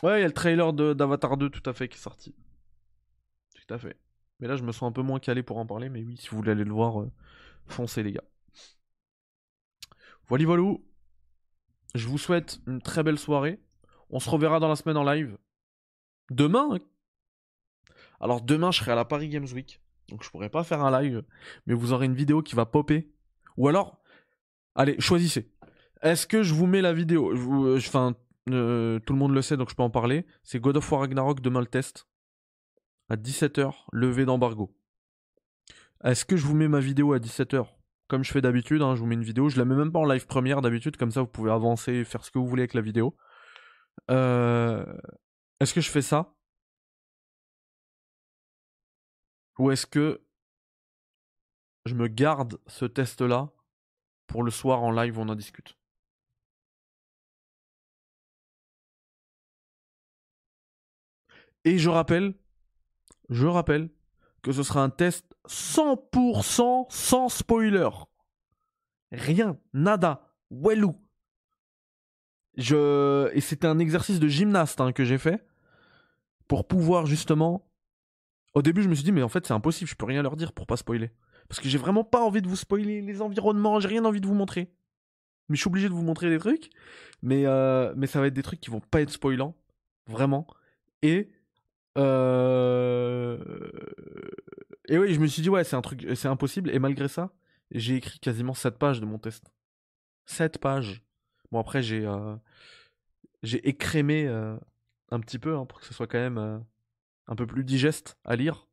Ouais, 0.01 0.19
il 0.19 0.21
y 0.21 0.25
a 0.25 0.27
le 0.27 0.33
trailer 0.33 0.73
d'Avatar 0.73 1.37
2 1.37 1.49
tout 1.49 1.67
à 1.69 1.73
fait 1.73 1.87
qui 1.87 1.97
est 1.97 2.01
sorti. 2.01 2.35
Tout 3.55 3.73
à 3.73 3.77
fait. 3.77 3.97
Mais 4.39 4.47
là, 4.47 4.55
je 4.55 4.63
me 4.63 4.71
sens 4.71 4.83
un 4.83 4.91
peu 4.91 5.01
moins 5.01 5.19
calé 5.19 5.43
pour 5.43 5.57
en 5.57 5.65
parler, 5.65 5.89
mais 5.89 6.03
oui, 6.03 6.17
si 6.17 6.27
vous 6.29 6.37
voulez 6.37 6.51
aller 6.51 6.65
le 6.65 6.73
voir, 6.73 7.01
euh, 7.01 7.11
foncez 7.67 8.03
les 8.03 8.11
gars. 8.11 8.23
Voilà, 10.27 10.45
voilà. 10.45 10.77
Je 11.95 12.07
vous 12.07 12.17
souhaite 12.17 12.59
une 12.67 12.81
très 12.81 13.03
belle 13.03 13.19
soirée. 13.19 13.59
On 14.09 14.19
se 14.19 14.29
reverra 14.29 14.59
dans 14.59 14.67
la 14.67 14.75
semaine 14.75 14.97
en 14.97 15.03
live. 15.03 15.37
Demain 16.29 16.69
hein. 16.73 16.79
Alors 18.19 18.41
demain, 18.41 18.71
je 18.71 18.79
serai 18.79 18.91
à 18.91 18.95
la 18.95 19.05
Paris 19.05 19.29
Games 19.29 19.47
Week. 19.53 19.81
Donc 20.09 20.23
je 20.23 20.29
pourrai 20.29 20.49
pas 20.49 20.63
faire 20.63 20.81
un 20.81 21.01
live, 21.01 21.23
mais 21.65 21.73
vous 21.73 21.91
aurez 21.93 22.05
une 22.05 22.15
vidéo 22.15 22.41
qui 22.41 22.55
va 22.55 22.65
popper. 22.65 23.11
Ou 23.57 23.67
alors, 23.67 24.01
allez, 24.75 24.99
choisissez. 24.99 25.51
Est-ce 26.01 26.27
que 26.27 26.43
je 26.43 26.53
vous 26.53 26.65
mets 26.67 26.81
la 26.81 26.93
vidéo? 26.93 27.31
Euh, 27.31 27.77
Enfin, 27.77 28.15
euh, 28.49 28.99
tout 28.99 29.13
le 29.13 29.19
monde 29.19 29.33
le 29.33 29.41
sait, 29.41 29.57
donc 29.57 29.69
je 29.69 29.75
peux 29.75 29.83
en 29.83 29.89
parler. 29.89 30.25
C'est 30.43 30.59
God 30.59 30.77
of 30.77 30.91
War 30.91 31.01
Ragnarok 31.01 31.41
demain 31.41 31.61
le 31.61 31.67
test. 31.67 32.07
à 33.09 33.15
17h, 33.15 33.73
levé 33.91 34.25
d'embargo. 34.25 34.75
Est-ce 36.03 36.25
que 36.25 36.35
je 36.37 36.45
vous 36.45 36.55
mets 36.55 36.67
ma 36.67 36.79
vidéo 36.79 37.13
à 37.13 37.19
17h 37.19 37.65
Comme 38.07 38.23
je 38.23 38.31
fais 38.31 38.41
d'habitude, 38.41 38.81
hein, 38.81 38.95
je 38.95 39.01
vous 39.01 39.05
mets 39.05 39.15
une 39.15 39.23
vidéo. 39.23 39.49
Je 39.49 39.57
la 39.57 39.65
mets 39.65 39.75
même 39.75 39.91
pas 39.91 39.99
en 39.99 40.05
live 40.05 40.25
première 40.25 40.61
d'habitude, 40.61 40.97
comme 40.97 41.11
ça 41.11 41.21
vous 41.21 41.27
pouvez 41.27 41.51
avancer 41.51 42.03
faire 42.03 42.23
ce 42.25 42.31
que 42.31 42.39
vous 42.39 42.47
voulez 42.47 42.63
avec 42.63 42.73
la 42.73 42.81
vidéo. 42.81 43.15
Euh, 44.11 44.85
Est-ce 45.64 45.73
que 45.73 45.80
je 45.80 45.90
fais 45.90 46.02
ça? 46.02 46.35
Ou 49.57 49.72
est-ce 49.72 49.85
que 49.85 50.22
je 51.85 51.95
me 51.95 52.10
garde 52.10 52.60
ce 52.68 52.84
test-là 52.84 53.49
pour 54.27 54.44
le 54.44 54.52
soir 54.52 54.84
en 54.84 54.91
live 54.91 55.18
où 55.18 55.22
on 55.22 55.30
en 55.30 55.35
discute? 55.35 55.77
Et 61.64 61.77
je 61.77 61.90
rappelle, 61.90 62.34
je 63.30 63.48
rappelle 63.48 63.90
que 64.41 64.52
ce 64.52 64.64
sera 64.64 64.84
un 64.84 64.90
test 64.90 65.34
100% 65.48 66.88
sans 66.90 67.30
spoiler. 67.30 67.90
Rien, 69.14 69.57
nada, 69.72 70.30
wellou. 70.52 70.94
Je... 72.57 73.31
Et 73.34 73.40
c'était 73.40 73.68
un 73.68 73.80
exercice 73.80 74.19
de 74.19 74.27
gymnaste 74.27 74.81
hein, 74.81 74.91
que 74.91 75.06
j'ai 75.06 75.18
fait 75.18 75.48
pour 76.47 76.67
pouvoir 76.67 77.05
justement. 77.05 77.69
Au 78.53 78.61
début, 78.61 78.83
je 78.83 78.89
me 78.89 78.93
suis 78.93 79.03
dit, 79.03 79.11
mais 79.11 79.23
en 79.23 79.29
fait, 79.29 79.47
c'est 79.47 79.53
impossible, 79.53 79.89
je 79.89 79.95
peux 79.95 80.05
rien 80.05 80.21
leur 80.21 80.35
dire 80.35 80.53
pour 80.53 80.67
pas 80.67 80.77
spoiler. 80.77 81.11
Parce 81.47 81.59
que 81.59 81.67
j'ai 81.67 81.77
vraiment 81.77 82.03
pas 82.03 82.21
envie 82.21 82.41
de 82.41 82.47
vous 82.47 82.55
spoiler 82.55 83.01
les 83.01 83.21
environnements, 83.21 83.79
j'ai 83.79 83.87
rien 83.87 84.05
envie 84.05 84.21
de 84.21 84.27
vous 84.27 84.35
montrer. 84.35 84.71
Mais 85.49 85.55
je 85.55 85.61
suis 85.61 85.67
obligé 85.67 85.89
de 85.89 85.93
vous 85.93 86.03
montrer 86.03 86.29
des 86.29 86.39
trucs. 86.39 86.69
Mais, 87.21 87.45
euh, 87.45 87.93
mais 87.97 88.07
ça 88.07 88.19
va 88.19 88.27
être 88.27 88.33
des 88.33 88.43
trucs 88.43 88.59
qui 88.59 88.69
vont 88.69 88.79
pas 88.79 89.01
être 89.01 89.09
spoilants. 89.09 89.55
Vraiment. 90.07 90.47
Et 91.01 91.31
euh... 91.97 93.37
Et 94.87 94.97
oui, 94.97 95.13
je 95.13 95.19
me 95.19 95.27
suis 95.27 95.41
dit, 95.41 95.49
ouais, 95.49 95.63
c'est 95.63 95.75
un 95.75 95.81
truc, 95.81 96.05
c'est 96.15 96.27
impossible. 96.27 96.69
Et 96.71 96.79
malgré 96.79 97.07
ça, 97.07 97.33
j'ai 97.71 97.95
écrit 97.95 98.19
quasiment 98.19 98.53
7 98.53 98.77
pages 98.77 98.99
de 98.99 99.05
mon 99.05 99.17
test. 99.17 99.51
7 100.25 100.59
pages. 100.59 101.03
Bon, 101.51 101.59
après, 101.59 101.81
j'ai 101.81 102.05
euh... 102.05 102.35
j'ai 103.43 103.67
écrémé 103.67 104.27
un 105.14 105.19
petit 105.19 105.40
peu 105.40 105.56
hein, 105.56 105.65
pour 105.65 105.80
que 105.80 105.85
ce 105.85 105.94
soit 105.94 106.07
quand 106.07 106.18
même 106.18 106.38
euh, 106.38 106.60
un 107.27 107.35
peu 107.35 107.45
plus 107.48 107.64
digeste 107.64 108.18
à 108.26 108.35
lire. 108.35 108.68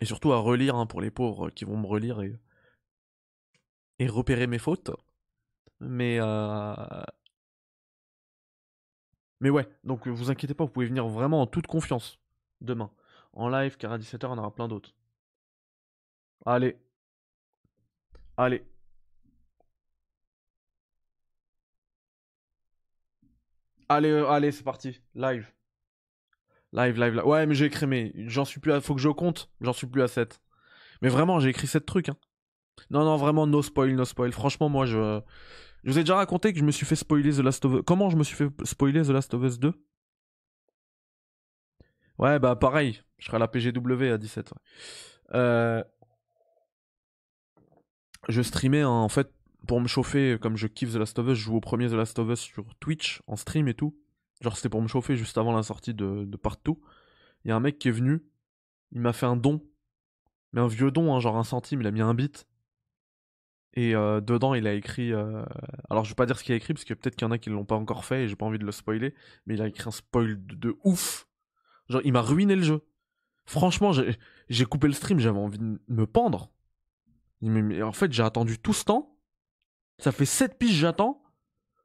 Et 0.00 0.06
surtout 0.06 0.32
à 0.32 0.38
relire 0.38 0.76
hein, 0.76 0.86
pour 0.86 1.00
les 1.00 1.10
pauvres 1.10 1.50
qui 1.50 1.64
vont 1.64 1.76
me 1.76 1.86
relire 1.86 2.22
et, 2.22 2.38
et 3.98 4.06
repérer 4.08 4.46
mes 4.46 4.58
fautes. 4.58 4.90
Mais 5.80 6.18
euh, 6.20 6.74
mais 9.40 9.50
ouais, 9.50 9.68
donc 9.84 10.06
vous 10.06 10.30
inquiétez 10.30 10.54
pas, 10.54 10.64
vous 10.64 10.70
pouvez 10.70 10.86
venir 10.86 11.06
vraiment 11.08 11.40
en 11.42 11.46
toute 11.46 11.66
confiance 11.66 12.18
demain. 12.60 12.90
En 13.32 13.48
live, 13.48 13.76
car 13.76 13.92
à 13.92 13.98
17h, 13.98 14.26
on 14.26 14.38
aura 14.38 14.54
plein 14.54 14.68
d'autres. 14.68 14.94
Allez. 16.44 16.76
Allez. 18.36 18.69
Allez, 23.90 24.10
euh, 24.10 24.28
allez, 24.28 24.52
c'est 24.52 24.62
parti. 24.62 25.00
Live. 25.16 25.52
Live, 26.72 26.96
live, 26.96 27.14
live. 27.16 27.26
Ouais, 27.26 27.44
mais 27.44 27.56
j'ai 27.56 27.64
écrémé. 27.64 28.12
J'en 28.28 28.44
suis 28.44 28.60
plus 28.60 28.70
à... 28.72 28.80
Faut 28.80 28.94
que 28.94 29.00
je 29.00 29.08
compte. 29.08 29.50
J'en 29.60 29.72
suis 29.72 29.88
plus 29.88 30.00
à 30.00 30.06
7. 30.06 30.40
Mais 31.02 31.08
vraiment, 31.08 31.40
j'ai 31.40 31.48
écrit 31.48 31.66
7 31.66 31.84
trucs. 31.84 32.08
Hein. 32.08 32.16
Non, 32.90 33.04
non, 33.04 33.16
vraiment, 33.16 33.48
no 33.48 33.62
spoil, 33.62 33.96
no 33.96 34.04
spoil. 34.04 34.30
Franchement, 34.30 34.68
moi, 34.68 34.86
je... 34.86 35.20
Je 35.82 35.90
vous 35.90 35.98
ai 35.98 36.02
déjà 36.02 36.14
raconté 36.14 36.52
que 36.52 36.60
je 36.60 36.64
me 36.64 36.70
suis 36.70 36.86
fait 36.86 36.94
spoiler 36.94 37.32
The 37.32 37.40
Last 37.40 37.64
of 37.64 37.72
Us. 37.72 37.80
Comment 37.84 38.10
je 38.10 38.16
me 38.16 38.22
suis 38.22 38.36
fait 38.36 38.48
spoiler 38.62 39.02
The 39.02 39.08
Last 39.08 39.34
of 39.34 39.42
Us 39.42 39.58
2 39.58 39.72
Ouais, 42.18 42.38
bah 42.38 42.54
pareil. 42.54 43.02
Je 43.18 43.26
serai 43.26 43.38
à 43.38 43.40
la 43.40 43.48
PGW 43.48 44.12
à 44.12 44.18
17. 44.18 44.54
Euh... 45.34 45.82
Je 48.28 48.42
streamais 48.42 48.84
en 48.84 49.08
fait 49.08 49.32
pour 49.70 49.80
me 49.80 49.86
chauffer, 49.86 50.36
comme 50.40 50.56
je 50.56 50.66
kiffe 50.66 50.94
The 50.94 50.96
Last 50.96 51.16
of 51.20 51.28
Us, 51.28 51.38
je 51.38 51.44
joue 51.44 51.54
au 51.54 51.60
premier 51.60 51.86
The 51.86 51.92
Last 51.92 52.18
of 52.18 52.28
Us 52.28 52.40
sur 52.40 52.74
Twitch 52.80 53.22
en 53.28 53.36
stream 53.36 53.68
et 53.68 53.74
tout. 53.74 53.96
Genre 54.40 54.56
c'était 54.56 54.68
pour 54.68 54.82
me 54.82 54.88
chauffer 54.88 55.16
juste 55.16 55.38
avant 55.38 55.52
la 55.52 55.62
sortie 55.62 55.94
de, 55.94 56.24
de 56.24 56.36
Partout. 56.36 56.80
Il 57.44 57.50
y 57.50 57.52
a 57.52 57.56
un 57.56 57.60
mec 57.60 57.78
qui 57.78 57.86
est 57.86 57.92
venu, 57.92 58.20
il 58.90 59.00
m'a 59.00 59.12
fait 59.12 59.26
un 59.26 59.36
don. 59.36 59.64
Mais 60.52 60.60
un 60.60 60.66
vieux 60.66 60.90
don, 60.90 61.14
hein, 61.14 61.20
genre 61.20 61.36
un 61.36 61.44
centime, 61.44 61.82
il 61.82 61.86
a 61.86 61.92
mis 61.92 62.00
un 62.00 62.14
bit. 62.14 62.48
Et 63.74 63.94
euh, 63.94 64.20
dedans, 64.20 64.54
il 64.54 64.66
a 64.66 64.74
écrit. 64.74 65.12
Euh... 65.12 65.44
Alors, 65.88 66.04
je 66.04 66.08
vais 66.08 66.16
pas 66.16 66.26
dire 66.26 66.36
ce 66.36 66.42
qu'il 66.42 66.52
a 66.52 66.56
écrit, 66.56 66.74
parce 66.74 66.84
que 66.84 66.92
peut-être 66.92 67.14
qu'il 67.14 67.24
y 67.24 67.28
en 67.28 67.30
a 67.30 67.38
qui 67.38 67.48
l'ont 67.50 67.64
pas 67.64 67.76
encore 67.76 68.04
fait 68.04 68.24
et 68.24 68.28
j'ai 68.28 68.34
pas 68.34 68.46
envie 68.46 68.58
de 68.58 68.66
le 68.66 68.72
spoiler. 68.72 69.14
Mais 69.46 69.54
il 69.54 69.62
a 69.62 69.68
écrit 69.68 69.86
un 69.86 69.92
spoil 69.92 70.44
de, 70.46 70.56
de 70.56 70.76
ouf. 70.82 71.28
Genre, 71.88 72.00
il 72.04 72.12
m'a 72.12 72.22
ruiné 72.22 72.56
le 72.56 72.62
jeu. 72.62 72.80
Franchement, 73.44 73.92
j'ai 73.92 74.64
coupé 74.64 74.88
le 74.88 74.94
stream, 74.94 75.20
j'avais 75.20 75.38
envie 75.38 75.60
de 75.60 75.80
me 75.86 76.06
pendre. 76.08 76.50
Mais, 77.40 77.82
en 77.82 77.92
fait, 77.92 78.12
j'ai 78.12 78.24
attendu 78.24 78.58
tout 78.58 78.72
ce 78.72 78.84
temps. 78.84 79.16
Ça 80.00 80.12
fait 80.12 80.24
7 80.24 80.58
piges, 80.58 80.76
j'attends. 80.76 81.22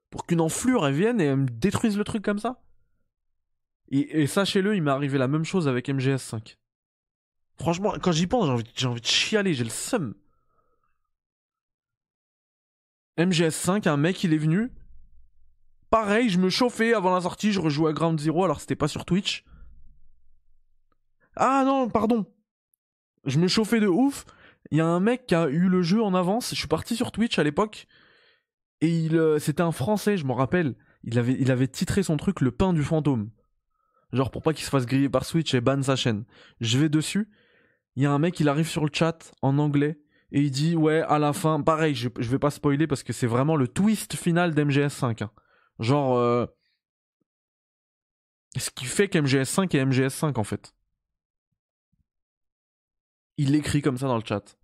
Pour 0.10 0.26
qu'une 0.26 0.42
enflure, 0.42 0.88
elle 0.88 0.96
vienne 0.96 1.20
et 1.20 1.26
elle 1.26 1.38
me 1.38 1.50
détruise 1.50 1.98
le 1.98 2.04
truc 2.04 2.24
comme 2.24 2.40
ça. 2.40 2.62
Et, 3.90 4.26
sachez-le, 4.26 4.76
il 4.76 4.82
m'est 4.82 4.92
arrivé 4.92 5.18
la 5.18 5.28
même 5.28 5.44
chose 5.44 5.68
avec 5.68 5.88
MGS5. 5.90 6.58
Franchement, 7.60 7.94
quand 8.02 8.12
j'y 8.12 8.26
pense, 8.26 8.46
j'ai 8.46 8.52
envie, 8.52 8.86
envie 8.86 9.02
de 9.02 9.06
chialer, 9.06 9.54
j'ai 9.54 9.64
le 9.64 9.70
seum. 9.70 10.16
MGS5, 13.18 13.88
un 13.88 13.98
mec, 13.98 14.24
il 14.24 14.34
est 14.34 14.38
venu. 14.38 14.72
Pareil, 15.90 16.30
je 16.30 16.40
me 16.40 16.50
chauffais 16.50 16.94
avant 16.94 17.14
la 17.14 17.22
sortie, 17.22 17.52
je 17.52 17.60
rejouais 17.60 17.92
à 17.92 17.94
Ground 17.94 18.20
Zero, 18.20 18.44
alors 18.44 18.60
c'était 18.60 18.76
pas 18.76 18.88
sur 18.88 19.06
Twitch. 19.06 19.46
Ah 21.36 21.64
non, 21.66 21.90
pardon. 21.90 22.26
Je 23.26 23.40
me 23.40 23.48
chauffais 23.48 23.80
de 23.80 23.88
ouf. 23.88 24.26
Il 24.72 24.78
y 24.78 24.82
a 24.82 24.88
un 24.88 25.00
mec 25.00 25.28
qui 25.28 25.36
a 25.36 25.48
eu 25.48 25.70
le 25.70 25.82
jeu 25.84 26.02
en 26.02 26.14
avance. 26.14 26.50
Je 26.50 26.56
suis 26.56 26.68
parti 26.68 26.96
sur 26.96 27.12
Twitch 27.12 27.38
à 27.38 27.44
l'époque. 27.44 27.88
Et 28.86 29.10
euh, 29.14 29.40
c'était 29.40 29.64
un 29.64 29.72
français, 29.72 30.16
je 30.16 30.26
m'en 30.26 30.36
rappelle. 30.36 30.76
Il 31.04 31.18
avait, 31.18 31.36
il 31.40 31.50
avait 31.50 31.68
titré 31.68 32.04
son 32.04 32.18
truc 32.18 32.40
Le 32.40 32.52
pain 32.52 32.72
du 32.72 32.84
fantôme. 32.84 33.32
Genre 34.12 34.30
pour 34.30 34.44
pas 34.44 34.54
qu'il 34.54 34.64
se 34.64 34.70
fasse 34.70 34.86
griller 34.86 35.10
par 35.10 35.26
Switch 35.26 35.56
et 35.56 35.62
ban 35.62 35.82
sa 35.82 35.96
chaîne. 35.96 36.24
Je 36.62 36.78
vais 36.78 36.88
dessus. 36.88 37.28
Il 37.96 38.04
y 38.04 38.06
a 38.06 38.12
un 38.12 38.20
mec, 38.20 38.40
il 38.40 38.48
arrive 38.48 38.68
sur 38.68 38.86
le 38.86 38.92
chat 38.94 39.34
en 39.42 39.58
anglais. 39.58 40.00
Et 40.32 40.42
il 40.42 40.52
dit, 40.52 40.76
ouais, 40.76 41.02
à 41.02 41.18
la 41.18 41.34
fin, 41.34 41.62
pareil, 41.62 41.96
je, 41.96 42.10
je 42.20 42.30
vais 42.30 42.38
pas 42.38 42.52
spoiler 42.52 42.86
parce 42.86 43.02
que 43.02 43.12
c'est 43.12 43.26
vraiment 43.26 43.56
le 43.56 43.68
twist 43.68 44.16
final 44.16 44.54
d'MGS5. 44.54 45.24
Hein. 45.24 45.32
Genre, 45.80 46.18
euh, 46.18 46.46
ce 48.56 48.70
qui 48.70 48.86
fait 48.86 49.08
qu'MGS5 49.08 49.76
est 49.76 49.84
MGS5 49.84 50.38
en 50.38 50.44
fait. 50.44 50.76
Il 53.38 53.52
l'écrit 53.52 53.82
comme 53.82 53.98
ça 53.98 54.08
dans 54.08 54.18
le 54.18 54.24
chat. 54.24 54.58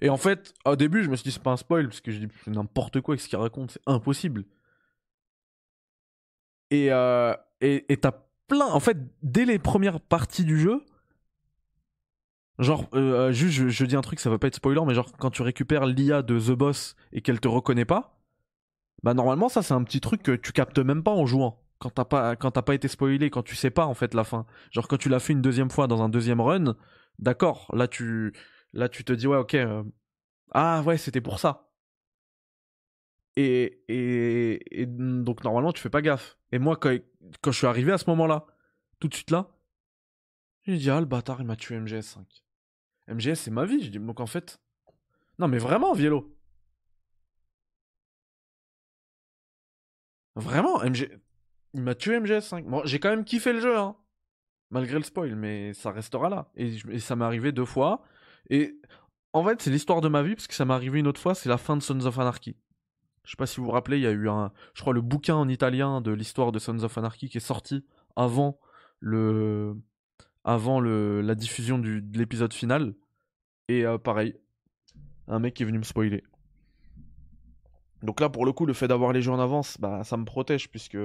Et 0.00 0.10
en 0.10 0.16
fait, 0.16 0.54
au 0.64 0.76
début, 0.76 1.02
je 1.02 1.10
me 1.10 1.16
suis 1.16 1.24
dit, 1.24 1.32
c'est 1.32 1.42
pas 1.42 1.52
un 1.52 1.56
spoil, 1.56 1.88
parce 1.88 2.00
que 2.00 2.10
je 2.10 2.18
dis 2.18 2.28
n'importe 2.46 3.00
quoi 3.00 3.14
avec 3.14 3.20
ce 3.20 3.28
qu'il 3.28 3.38
raconte, 3.38 3.72
c'est 3.72 3.82
impossible. 3.86 4.44
Et 6.70 6.92
euh, 6.92 7.34
et 7.60 7.96
t'as 8.00 8.12
plein. 8.48 8.66
En 8.66 8.80
fait, 8.80 8.98
dès 9.22 9.44
les 9.44 9.58
premières 9.58 10.00
parties 10.00 10.44
du 10.44 10.58
jeu, 10.58 10.84
genre, 12.58 12.86
euh, 12.94 13.32
juste, 13.32 13.68
je, 13.68 13.84
dis 13.84 13.96
un 13.96 14.00
truc, 14.00 14.20
ça 14.20 14.30
va 14.30 14.38
pas 14.38 14.48
être 14.48 14.56
spoiler, 14.56 14.80
mais 14.86 14.94
genre, 14.94 15.10
quand 15.18 15.30
tu 15.30 15.42
récupères 15.42 15.86
l'IA 15.86 16.22
de 16.22 16.38
The 16.38 16.52
Boss 16.52 16.96
et 17.12 17.22
qu'elle 17.22 17.40
te 17.40 17.48
reconnaît 17.48 17.84
pas, 17.84 18.20
bah 19.02 19.14
normalement, 19.14 19.48
ça, 19.48 19.62
c'est 19.62 19.74
un 19.74 19.84
petit 19.84 20.00
truc 20.00 20.22
que 20.22 20.32
tu 20.32 20.52
captes 20.52 20.78
même 20.78 21.02
pas 21.02 21.12
en 21.12 21.26
jouant 21.26 21.62
quand 21.78 21.90
t'as 21.90 22.04
pas 22.04 22.36
quand 22.36 22.50
pas 22.62 22.74
été 22.74 22.88
spoilé, 22.88 23.30
quand 23.30 23.42
tu 23.42 23.54
sais 23.54 23.70
pas 23.70 23.86
en 23.86 23.94
fait 23.94 24.14
la 24.14 24.24
fin. 24.24 24.46
Genre 24.70 24.88
quand 24.88 24.96
tu 24.96 25.08
l'as 25.08 25.20
fait 25.20 25.32
une 25.32 25.42
deuxième 25.42 25.70
fois 25.70 25.86
dans 25.86 26.02
un 26.02 26.08
deuxième 26.08 26.40
run, 26.40 26.74
d'accord, 27.18 27.70
là 27.74 27.88
tu 27.88 28.32
là 28.76 28.88
tu 28.88 29.04
te 29.04 29.12
dis 29.12 29.26
ouais 29.26 29.36
ok 29.36 29.54
euh, 29.54 29.82
ah 30.52 30.82
ouais 30.82 30.98
c'était 30.98 31.20
pour 31.20 31.40
ça. 31.40 31.70
Et, 33.38 33.84
et, 33.88 34.86
donc 34.86 35.44
normalement 35.44 35.72
tu 35.72 35.82
fais 35.82 35.90
pas 35.90 36.02
gaffe. 36.02 36.38
Et 36.52 36.58
moi 36.58 36.76
quand, 36.76 36.96
quand 37.42 37.52
je 37.52 37.58
suis 37.58 37.66
arrivé 37.66 37.92
à 37.92 37.98
ce 37.98 38.08
moment-là, 38.10 38.46
tout 39.00 39.08
de 39.08 39.14
suite 39.14 39.30
là, 39.30 39.50
j'ai 40.62 40.76
dit 40.78 40.90
ah 40.90 41.00
le 41.00 41.06
bâtard 41.06 41.40
il 41.40 41.46
m'a 41.46 41.56
tué 41.56 41.78
MGS5. 41.78 42.24
MGS 43.08 43.34
c'est 43.34 43.50
ma 43.50 43.64
vie, 43.64 43.82
je 43.82 43.90
dis 43.90 43.98
donc 43.98 44.20
en 44.20 44.26
fait 44.26 44.60
non 45.38 45.48
mais 45.48 45.58
vraiment 45.58 45.92
Vielo. 45.92 46.36
Vraiment, 50.36 50.84
MG... 50.84 51.18
Il 51.72 51.82
m'a 51.82 51.94
tué 51.94 52.18
MGS5. 52.20 52.64
Bon, 52.64 52.82
j'ai 52.84 53.00
quand 53.00 53.10
même 53.10 53.24
kiffé 53.24 53.52
le 53.52 53.60
jeu, 53.60 53.76
hein. 53.76 53.96
Malgré 54.70 54.96
le 54.96 55.02
spoil, 55.02 55.34
mais 55.34 55.72
ça 55.72 55.90
restera 55.90 56.28
là. 56.28 56.50
Et, 56.56 56.78
ça 56.98 57.16
m'est 57.16 57.24
arrivé 57.24 57.52
deux 57.52 57.64
fois. 57.64 58.02
Et 58.50 58.78
en 59.32 59.44
fait, 59.44 59.60
c'est 59.60 59.70
l'histoire 59.70 60.00
de 60.00 60.08
ma 60.08 60.22
vie, 60.22 60.34
parce 60.34 60.46
que 60.46 60.54
ça 60.54 60.64
m'est 60.64 60.74
arrivé 60.74 60.98
une 60.98 61.06
autre 61.06 61.20
fois, 61.20 61.34
c'est 61.34 61.48
la 61.48 61.58
fin 61.58 61.76
de 61.76 61.82
Sons 61.82 62.04
of 62.06 62.18
Anarchy. 62.18 62.56
Je 63.24 63.32
sais 63.32 63.36
pas 63.36 63.46
si 63.46 63.58
vous 63.58 63.66
vous 63.66 63.72
rappelez, 63.72 63.98
il 63.98 64.02
y 64.04 64.06
a 64.06 64.12
eu 64.12 64.28
un, 64.28 64.52
je 64.74 64.80
crois, 64.80 64.94
le 64.94 65.00
bouquin 65.00 65.34
en 65.34 65.48
italien 65.48 66.00
de 66.00 66.12
l'histoire 66.12 66.52
de 66.52 66.58
Sons 66.58 66.84
of 66.84 66.96
Anarchy 66.96 67.28
qui 67.28 67.38
est 67.38 67.40
sorti 67.40 67.84
avant 68.14 68.60
le, 69.00 69.76
avant 70.44 70.78
le, 70.78 71.20
la 71.22 71.34
diffusion 71.34 71.78
de 71.78 72.02
l'épisode 72.14 72.52
final. 72.52 72.94
Et 73.68 73.84
euh, 73.84 73.98
pareil, 73.98 74.36
un 75.26 75.40
mec 75.40 75.60
est 75.60 75.64
venu 75.64 75.78
me 75.78 75.84
spoiler. 75.84 76.22
Donc 78.02 78.20
là, 78.20 78.28
pour 78.28 78.46
le 78.46 78.52
coup, 78.52 78.64
le 78.64 78.72
fait 78.72 78.86
d'avoir 78.86 79.12
les 79.12 79.22
jeux 79.22 79.32
en 79.32 79.40
avance, 79.40 79.76
bah, 79.80 80.04
ça 80.04 80.16
me 80.16 80.24
protège, 80.24 80.70
puisque 80.70 80.98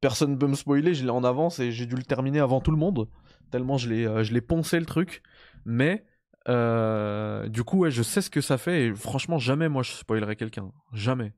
personne 0.00 0.36
peut 0.38 0.48
me 0.48 0.56
spoiler, 0.56 0.94
je 0.94 1.04
l'ai 1.04 1.10
en 1.10 1.22
avance 1.22 1.60
et 1.60 1.70
j'ai 1.70 1.86
dû 1.86 1.94
le 1.94 2.02
terminer 2.02 2.40
avant 2.40 2.60
tout 2.60 2.72
le 2.72 2.76
monde. 2.76 3.08
Tellement 3.52 3.78
je 3.78 3.88
l'ai, 3.88 4.06
euh, 4.06 4.24
je 4.24 4.34
l'ai 4.34 4.40
poncé 4.40 4.80
le 4.80 4.86
truc. 4.86 5.22
Mais 5.64 6.04
euh, 6.48 7.48
du 7.48 7.64
coup, 7.64 7.78
ouais, 7.78 7.90
je 7.90 8.02
sais 8.02 8.20
ce 8.20 8.30
que 8.30 8.40
ça 8.40 8.58
fait 8.58 8.86
et 8.86 8.94
franchement, 8.94 9.38
jamais 9.38 9.68
moi 9.68 9.82
je 9.82 9.92
spoilerai 9.92 10.36
quelqu'un. 10.36 10.70
Jamais. 10.92 11.32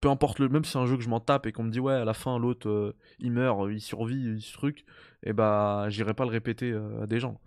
Peu 0.00 0.08
importe 0.10 0.38
le, 0.38 0.48
même 0.48 0.64
si 0.64 0.72
c'est 0.72 0.78
un 0.78 0.86
jeu 0.86 0.96
que 0.96 1.02
je 1.02 1.08
m'en 1.08 1.20
tape 1.20 1.46
et 1.46 1.52
qu'on 1.52 1.64
me 1.64 1.70
dit 1.70 1.80
ouais 1.80 1.94
à 1.94 2.04
la 2.04 2.14
fin 2.14 2.38
l'autre 2.38 2.68
euh, 2.68 2.94
il 3.18 3.32
meurt, 3.32 3.68
il 3.70 3.80
survit, 3.80 4.34
il 4.34 4.42
ce 4.42 4.52
truc, 4.52 4.84
et 5.22 5.32
bah 5.32 5.86
j'irai 5.88 6.14
pas 6.14 6.24
le 6.24 6.30
répéter 6.30 6.70
euh, 6.70 7.02
à 7.02 7.06
des 7.06 7.18
gens. 7.18 7.40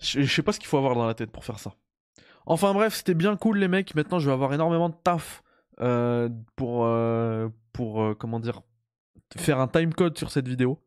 Je 0.00 0.26
sais 0.26 0.42
pas 0.42 0.52
ce 0.52 0.58
qu'il 0.58 0.66
faut 0.68 0.78
avoir 0.78 0.96
dans 0.96 1.06
la 1.06 1.14
tête 1.14 1.30
pour 1.30 1.44
faire 1.44 1.60
ça. 1.60 1.74
Enfin 2.44 2.74
bref, 2.74 2.92
c'était 2.94 3.14
bien 3.14 3.36
cool 3.36 3.58
les 3.58 3.68
mecs. 3.68 3.94
Maintenant, 3.94 4.18
je 4.18 4.26
vais 4.26 4.32
avoir 4.32 4.52
énormément 4.52 4.88
de 4.88 4.96
taf 5.04 5.44
pour, 6.56 6.88
pour 7.72 8.18
comment 8.18 8.40
dire, 8.40 8.62
faire 9.36 9.60
un 9.60 9.68
timecode 9.68 10.18
sur 10.18 10.32
cette 10.32 10.48
vidéo. 10.48 10.82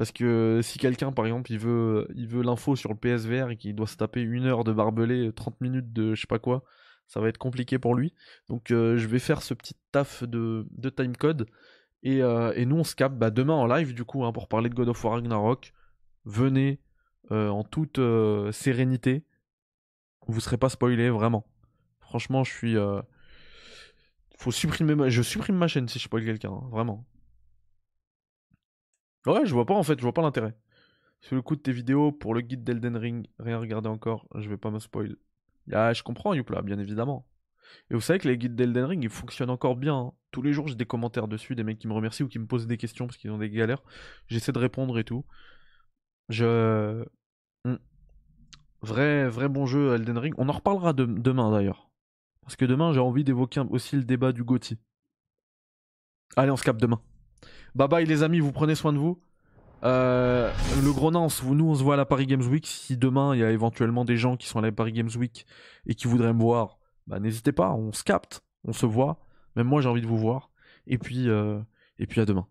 Parce 0.00 0.12
que 0.12 0.60
si 0.62 0.78
quelqu'un, 0.78 1.12
par 1.12 1.26
exemple, 1.26 1.52
il 1.52 1.58
veut, 1.58 2.08
il 2.14 2.26
veut 2.26 2.42
l'info 2.42 2.74
sur 2.74 2.90
le 2.90 2.96
PSVR 2.96 3.50
et 3.50 3.58
qu'il 3.58 3.74
doit 3.74 3.86
se 3.86 3.96
taper 3.96 4.22
une 4.22 4.46
heure 4.46 4.64
de 4.64 4.72
barbelé, 4.72 5.30
30 5.30 5.60
minutes 5.60 5.92
de 5.92 6.14
je 6.14 6.22
sais 6.22 6.26
pas 6.26 6.38
quoi, 6.38 6.64
ça 7.06 7.20
va 7.20 7.28
être 7.28 7.36
compliqué 7.36 7.78
pour 7.78 7.94
lui. 7.94 8.14
Donc 8.48 8.68
je 8.68 9.06
vais 9.06 9.18
faire 9.18 9.42
ce 9.42 9.52
petit 9.52 9.74
taf 9.92 10.24
de, 10.24 10.66
de 10.70 10.88
timecode. 10.88 11.46
Et, 12.02 12.20
et 12.20 12.64
nous, 12.64 12.76
on 12.76 12.84
se 12.84 12.94
capte 12.94 13.16
bah, 13.16 13.28
demain 13.28 13.52
en 13.52 13.66
live, 13.66 13.92
du 13.92 14.04
coup, 14.04 14.24
hein, 14.24 14.32
pour 14.32 14.48
parler 14.48 14.70
de 14.70 14.74
God 14.74 14.88
of 14.88 15.04
War 15.04 15.14
Ragnarok. 15.14 15.74
Venez 16.24 16.80
en 17.30 17.62
toute 17.62 18.00
sérénité 18.52 19.26
vous 20.30 20.40
serez 20.40 20.56
pas 20.56 20.68
spoilé 20.68 21.10
vraiment. 21.10 21.46
Franchement, 22.00 22.44
je 22.44 22.52
suis. 22.52 22.76
Euh, 22.76 23.00
faut 24.38 24.52
supprimer 24.52 24.94
ma... 24.94 25.08
Je 25.08 25.22
supprime 25.22 25.56
ma 25.56 25.68
chaîne 25.68 25.88
si 25.88 25.98
je 25.98 26.04
spoil 26.04 26.24
quelqu'un, 26.24 26.50
hein, 26.50 26.68
vraiment. 26.70 27.04
Ouais, 29.26 29.44
je 29.44 29.52
vois 29.52 29.66
pas 29.66 29.74
en 29.74 29.82
fait, 29.82 29.98
je 29.98 30.02
vois 30.02 30.14
pas 30.14 30.22
l'intérêt. 30.22 30.54
Sur 31.20 31.36
le 31.36 31.42
coup 31.42 31.56
de 31.56 31.60
tes 31.60 31.72
vidéos 31.72 32.12
pour 32.12 32.34
le 32.34 32.40
guide 32.40 32.64
d'Elden 32.64 32.96
Ring, 32.96 33.26
rien 33.38 33.58
regarder 33.58 33.88
encore, 33.88 34.26
je 34.36 34.48
vais 34.48 34.56
pas 34.56 34.70
me 34.70 34.78
spoil. 34.78 35.16
Ah, 35.72 35.92
je 35.92 36.02
comprends 36.02 36.34
Youpla, 36.34 36.62
bien 36.62 36.78
évidemment. 36.78 37.26
Et 37.90 37.94
vous 37.94 38.00
savez 38.00 38.18
que 38.18 38.28
les 38.28 38.38
guides 38.38 38.56
d'Elden 38.56 38.84
Ring, 38.84 39.04
ils 39.04 39.10
fonctionnent 39.10 39.50
encore 39.50 39.76
bien. 39.76 39.96
Hein. 39.96 40.12
Tous 40.30 40.42
les 40.42 40.52
jours, 40.52 40.68
j'ai 40.68 40.74
des 40.74 40.86
commentaires 40.86 41.28
dessus, 41.28 41.54
des 41.54 41.64
mecs 41.64 41.78
qui 41.78 41.88
me 41.88 41.92
remercient 41.92 42.24
ou 42.24 42.28
qui 42.28 42.38
me 42.38 42.46
posent 42.46 42.66
des 42.66 42.78
questions 42.78 43.06
parce 43.06 43.16
qu'ils 43.16 43.30
ont 43.30 43.38
des 43.38 43.50
galères. 43.50 43.82
J'essaie 44.26 44.52
de 44.52 44.58
répondre 44.58 44.98
et 44.98 45.04
tout. 45.04 45.24
Je. 46.28 47.04
Hmm. 47.64 47.76
Vrai, 48.82 49.28
vrai 49.28 49.48
bon 49.48 49.66
jeu 49.66 49.94
Elden 49.94 50.18
Ring. 50.18 50.34
On 50.38 50.48
en 50.48 50.52
reparlera 50.52 50.92
demain 50.92 51.50
d'ailleurs. 51.50 51.90
Parce 52.42 52.56
que 52.56 52.64
demain, 52.64 52.92
j'ai 52.92 53.00
envie 53.00 53.24
d'évoquer 53.24 53.60
aussi 53.70 53.96
le 53.96 54.04
débat 54.04 54.32
du 54.32 54.44
Gotti. 54.44 54.78
Allez, 56.36 56.50
on 56.50 56.56
se 56.56 56.64
capte 56.64 56.80
demain. 56.80 57.00
Bye 57.74 57.88
bye 57.88 58.04
les 58.04 58.22
amis, 58.22 58.40
vous 58.40 58.52
prenez 58.52 58.74
soin 58.74 58.92
de 58.92 58.98
vous. 58.98 59.20
Euh, 59.82 60.52
le 60.82 60.92
gros 60.92 61.10
Nance, 61.10 61.42
nous 61.42 61.70
on 61.70 61.74
se 61.74 61.82
voit 61.82 61.94
à 61.94 61.96
la 61.96 62.04
Paris 62.04 62.26
Games 62.26 62.42
Week. 62.42 62.66
Si 62.66 62.96
demain 62.96 63.34
il 63.34 63.40
y 63.40 63.44
a 63.44 63.50
éventuellement 63.50 64.04
des 64.04 64.16
gens 64.16 64.36
qui 64.36 64.46
sont 64.46 64.58
à 64.58 64.62
la 64.62 64.72
Paris 64.72 64.92
Games 64.92 65.10
Week 65.16 65.46
et 65.86 65.94
qui 65.94 66.06
voudraient 66.06 66.32
me 66.32 66.40
voir, 66.42 66.78
bah 67.06 67.20
n'hésitez 67.20 67.52
pas, 67.52 67.72
on 67.72 67.92
se 67.92 68.04
capte, 68.04 68.42
on 68.64 68.72
se 68.72 68.86
voit. 68.86 69.20
Même 69.56 69.66
moi 69.66 69.80
j'ai 69.80 69.88
envie 69.88 70.02
de 70.02 70.06
vous 70.06 70.18
voir. 70.18 70.50
Et 70.86 70.98
puis, 70.98 71.28
euh, 71.28 71.60
et 71.98 72.06
puis 72.06 72.20
à 72.20 72.24
demain. 72.26 72.46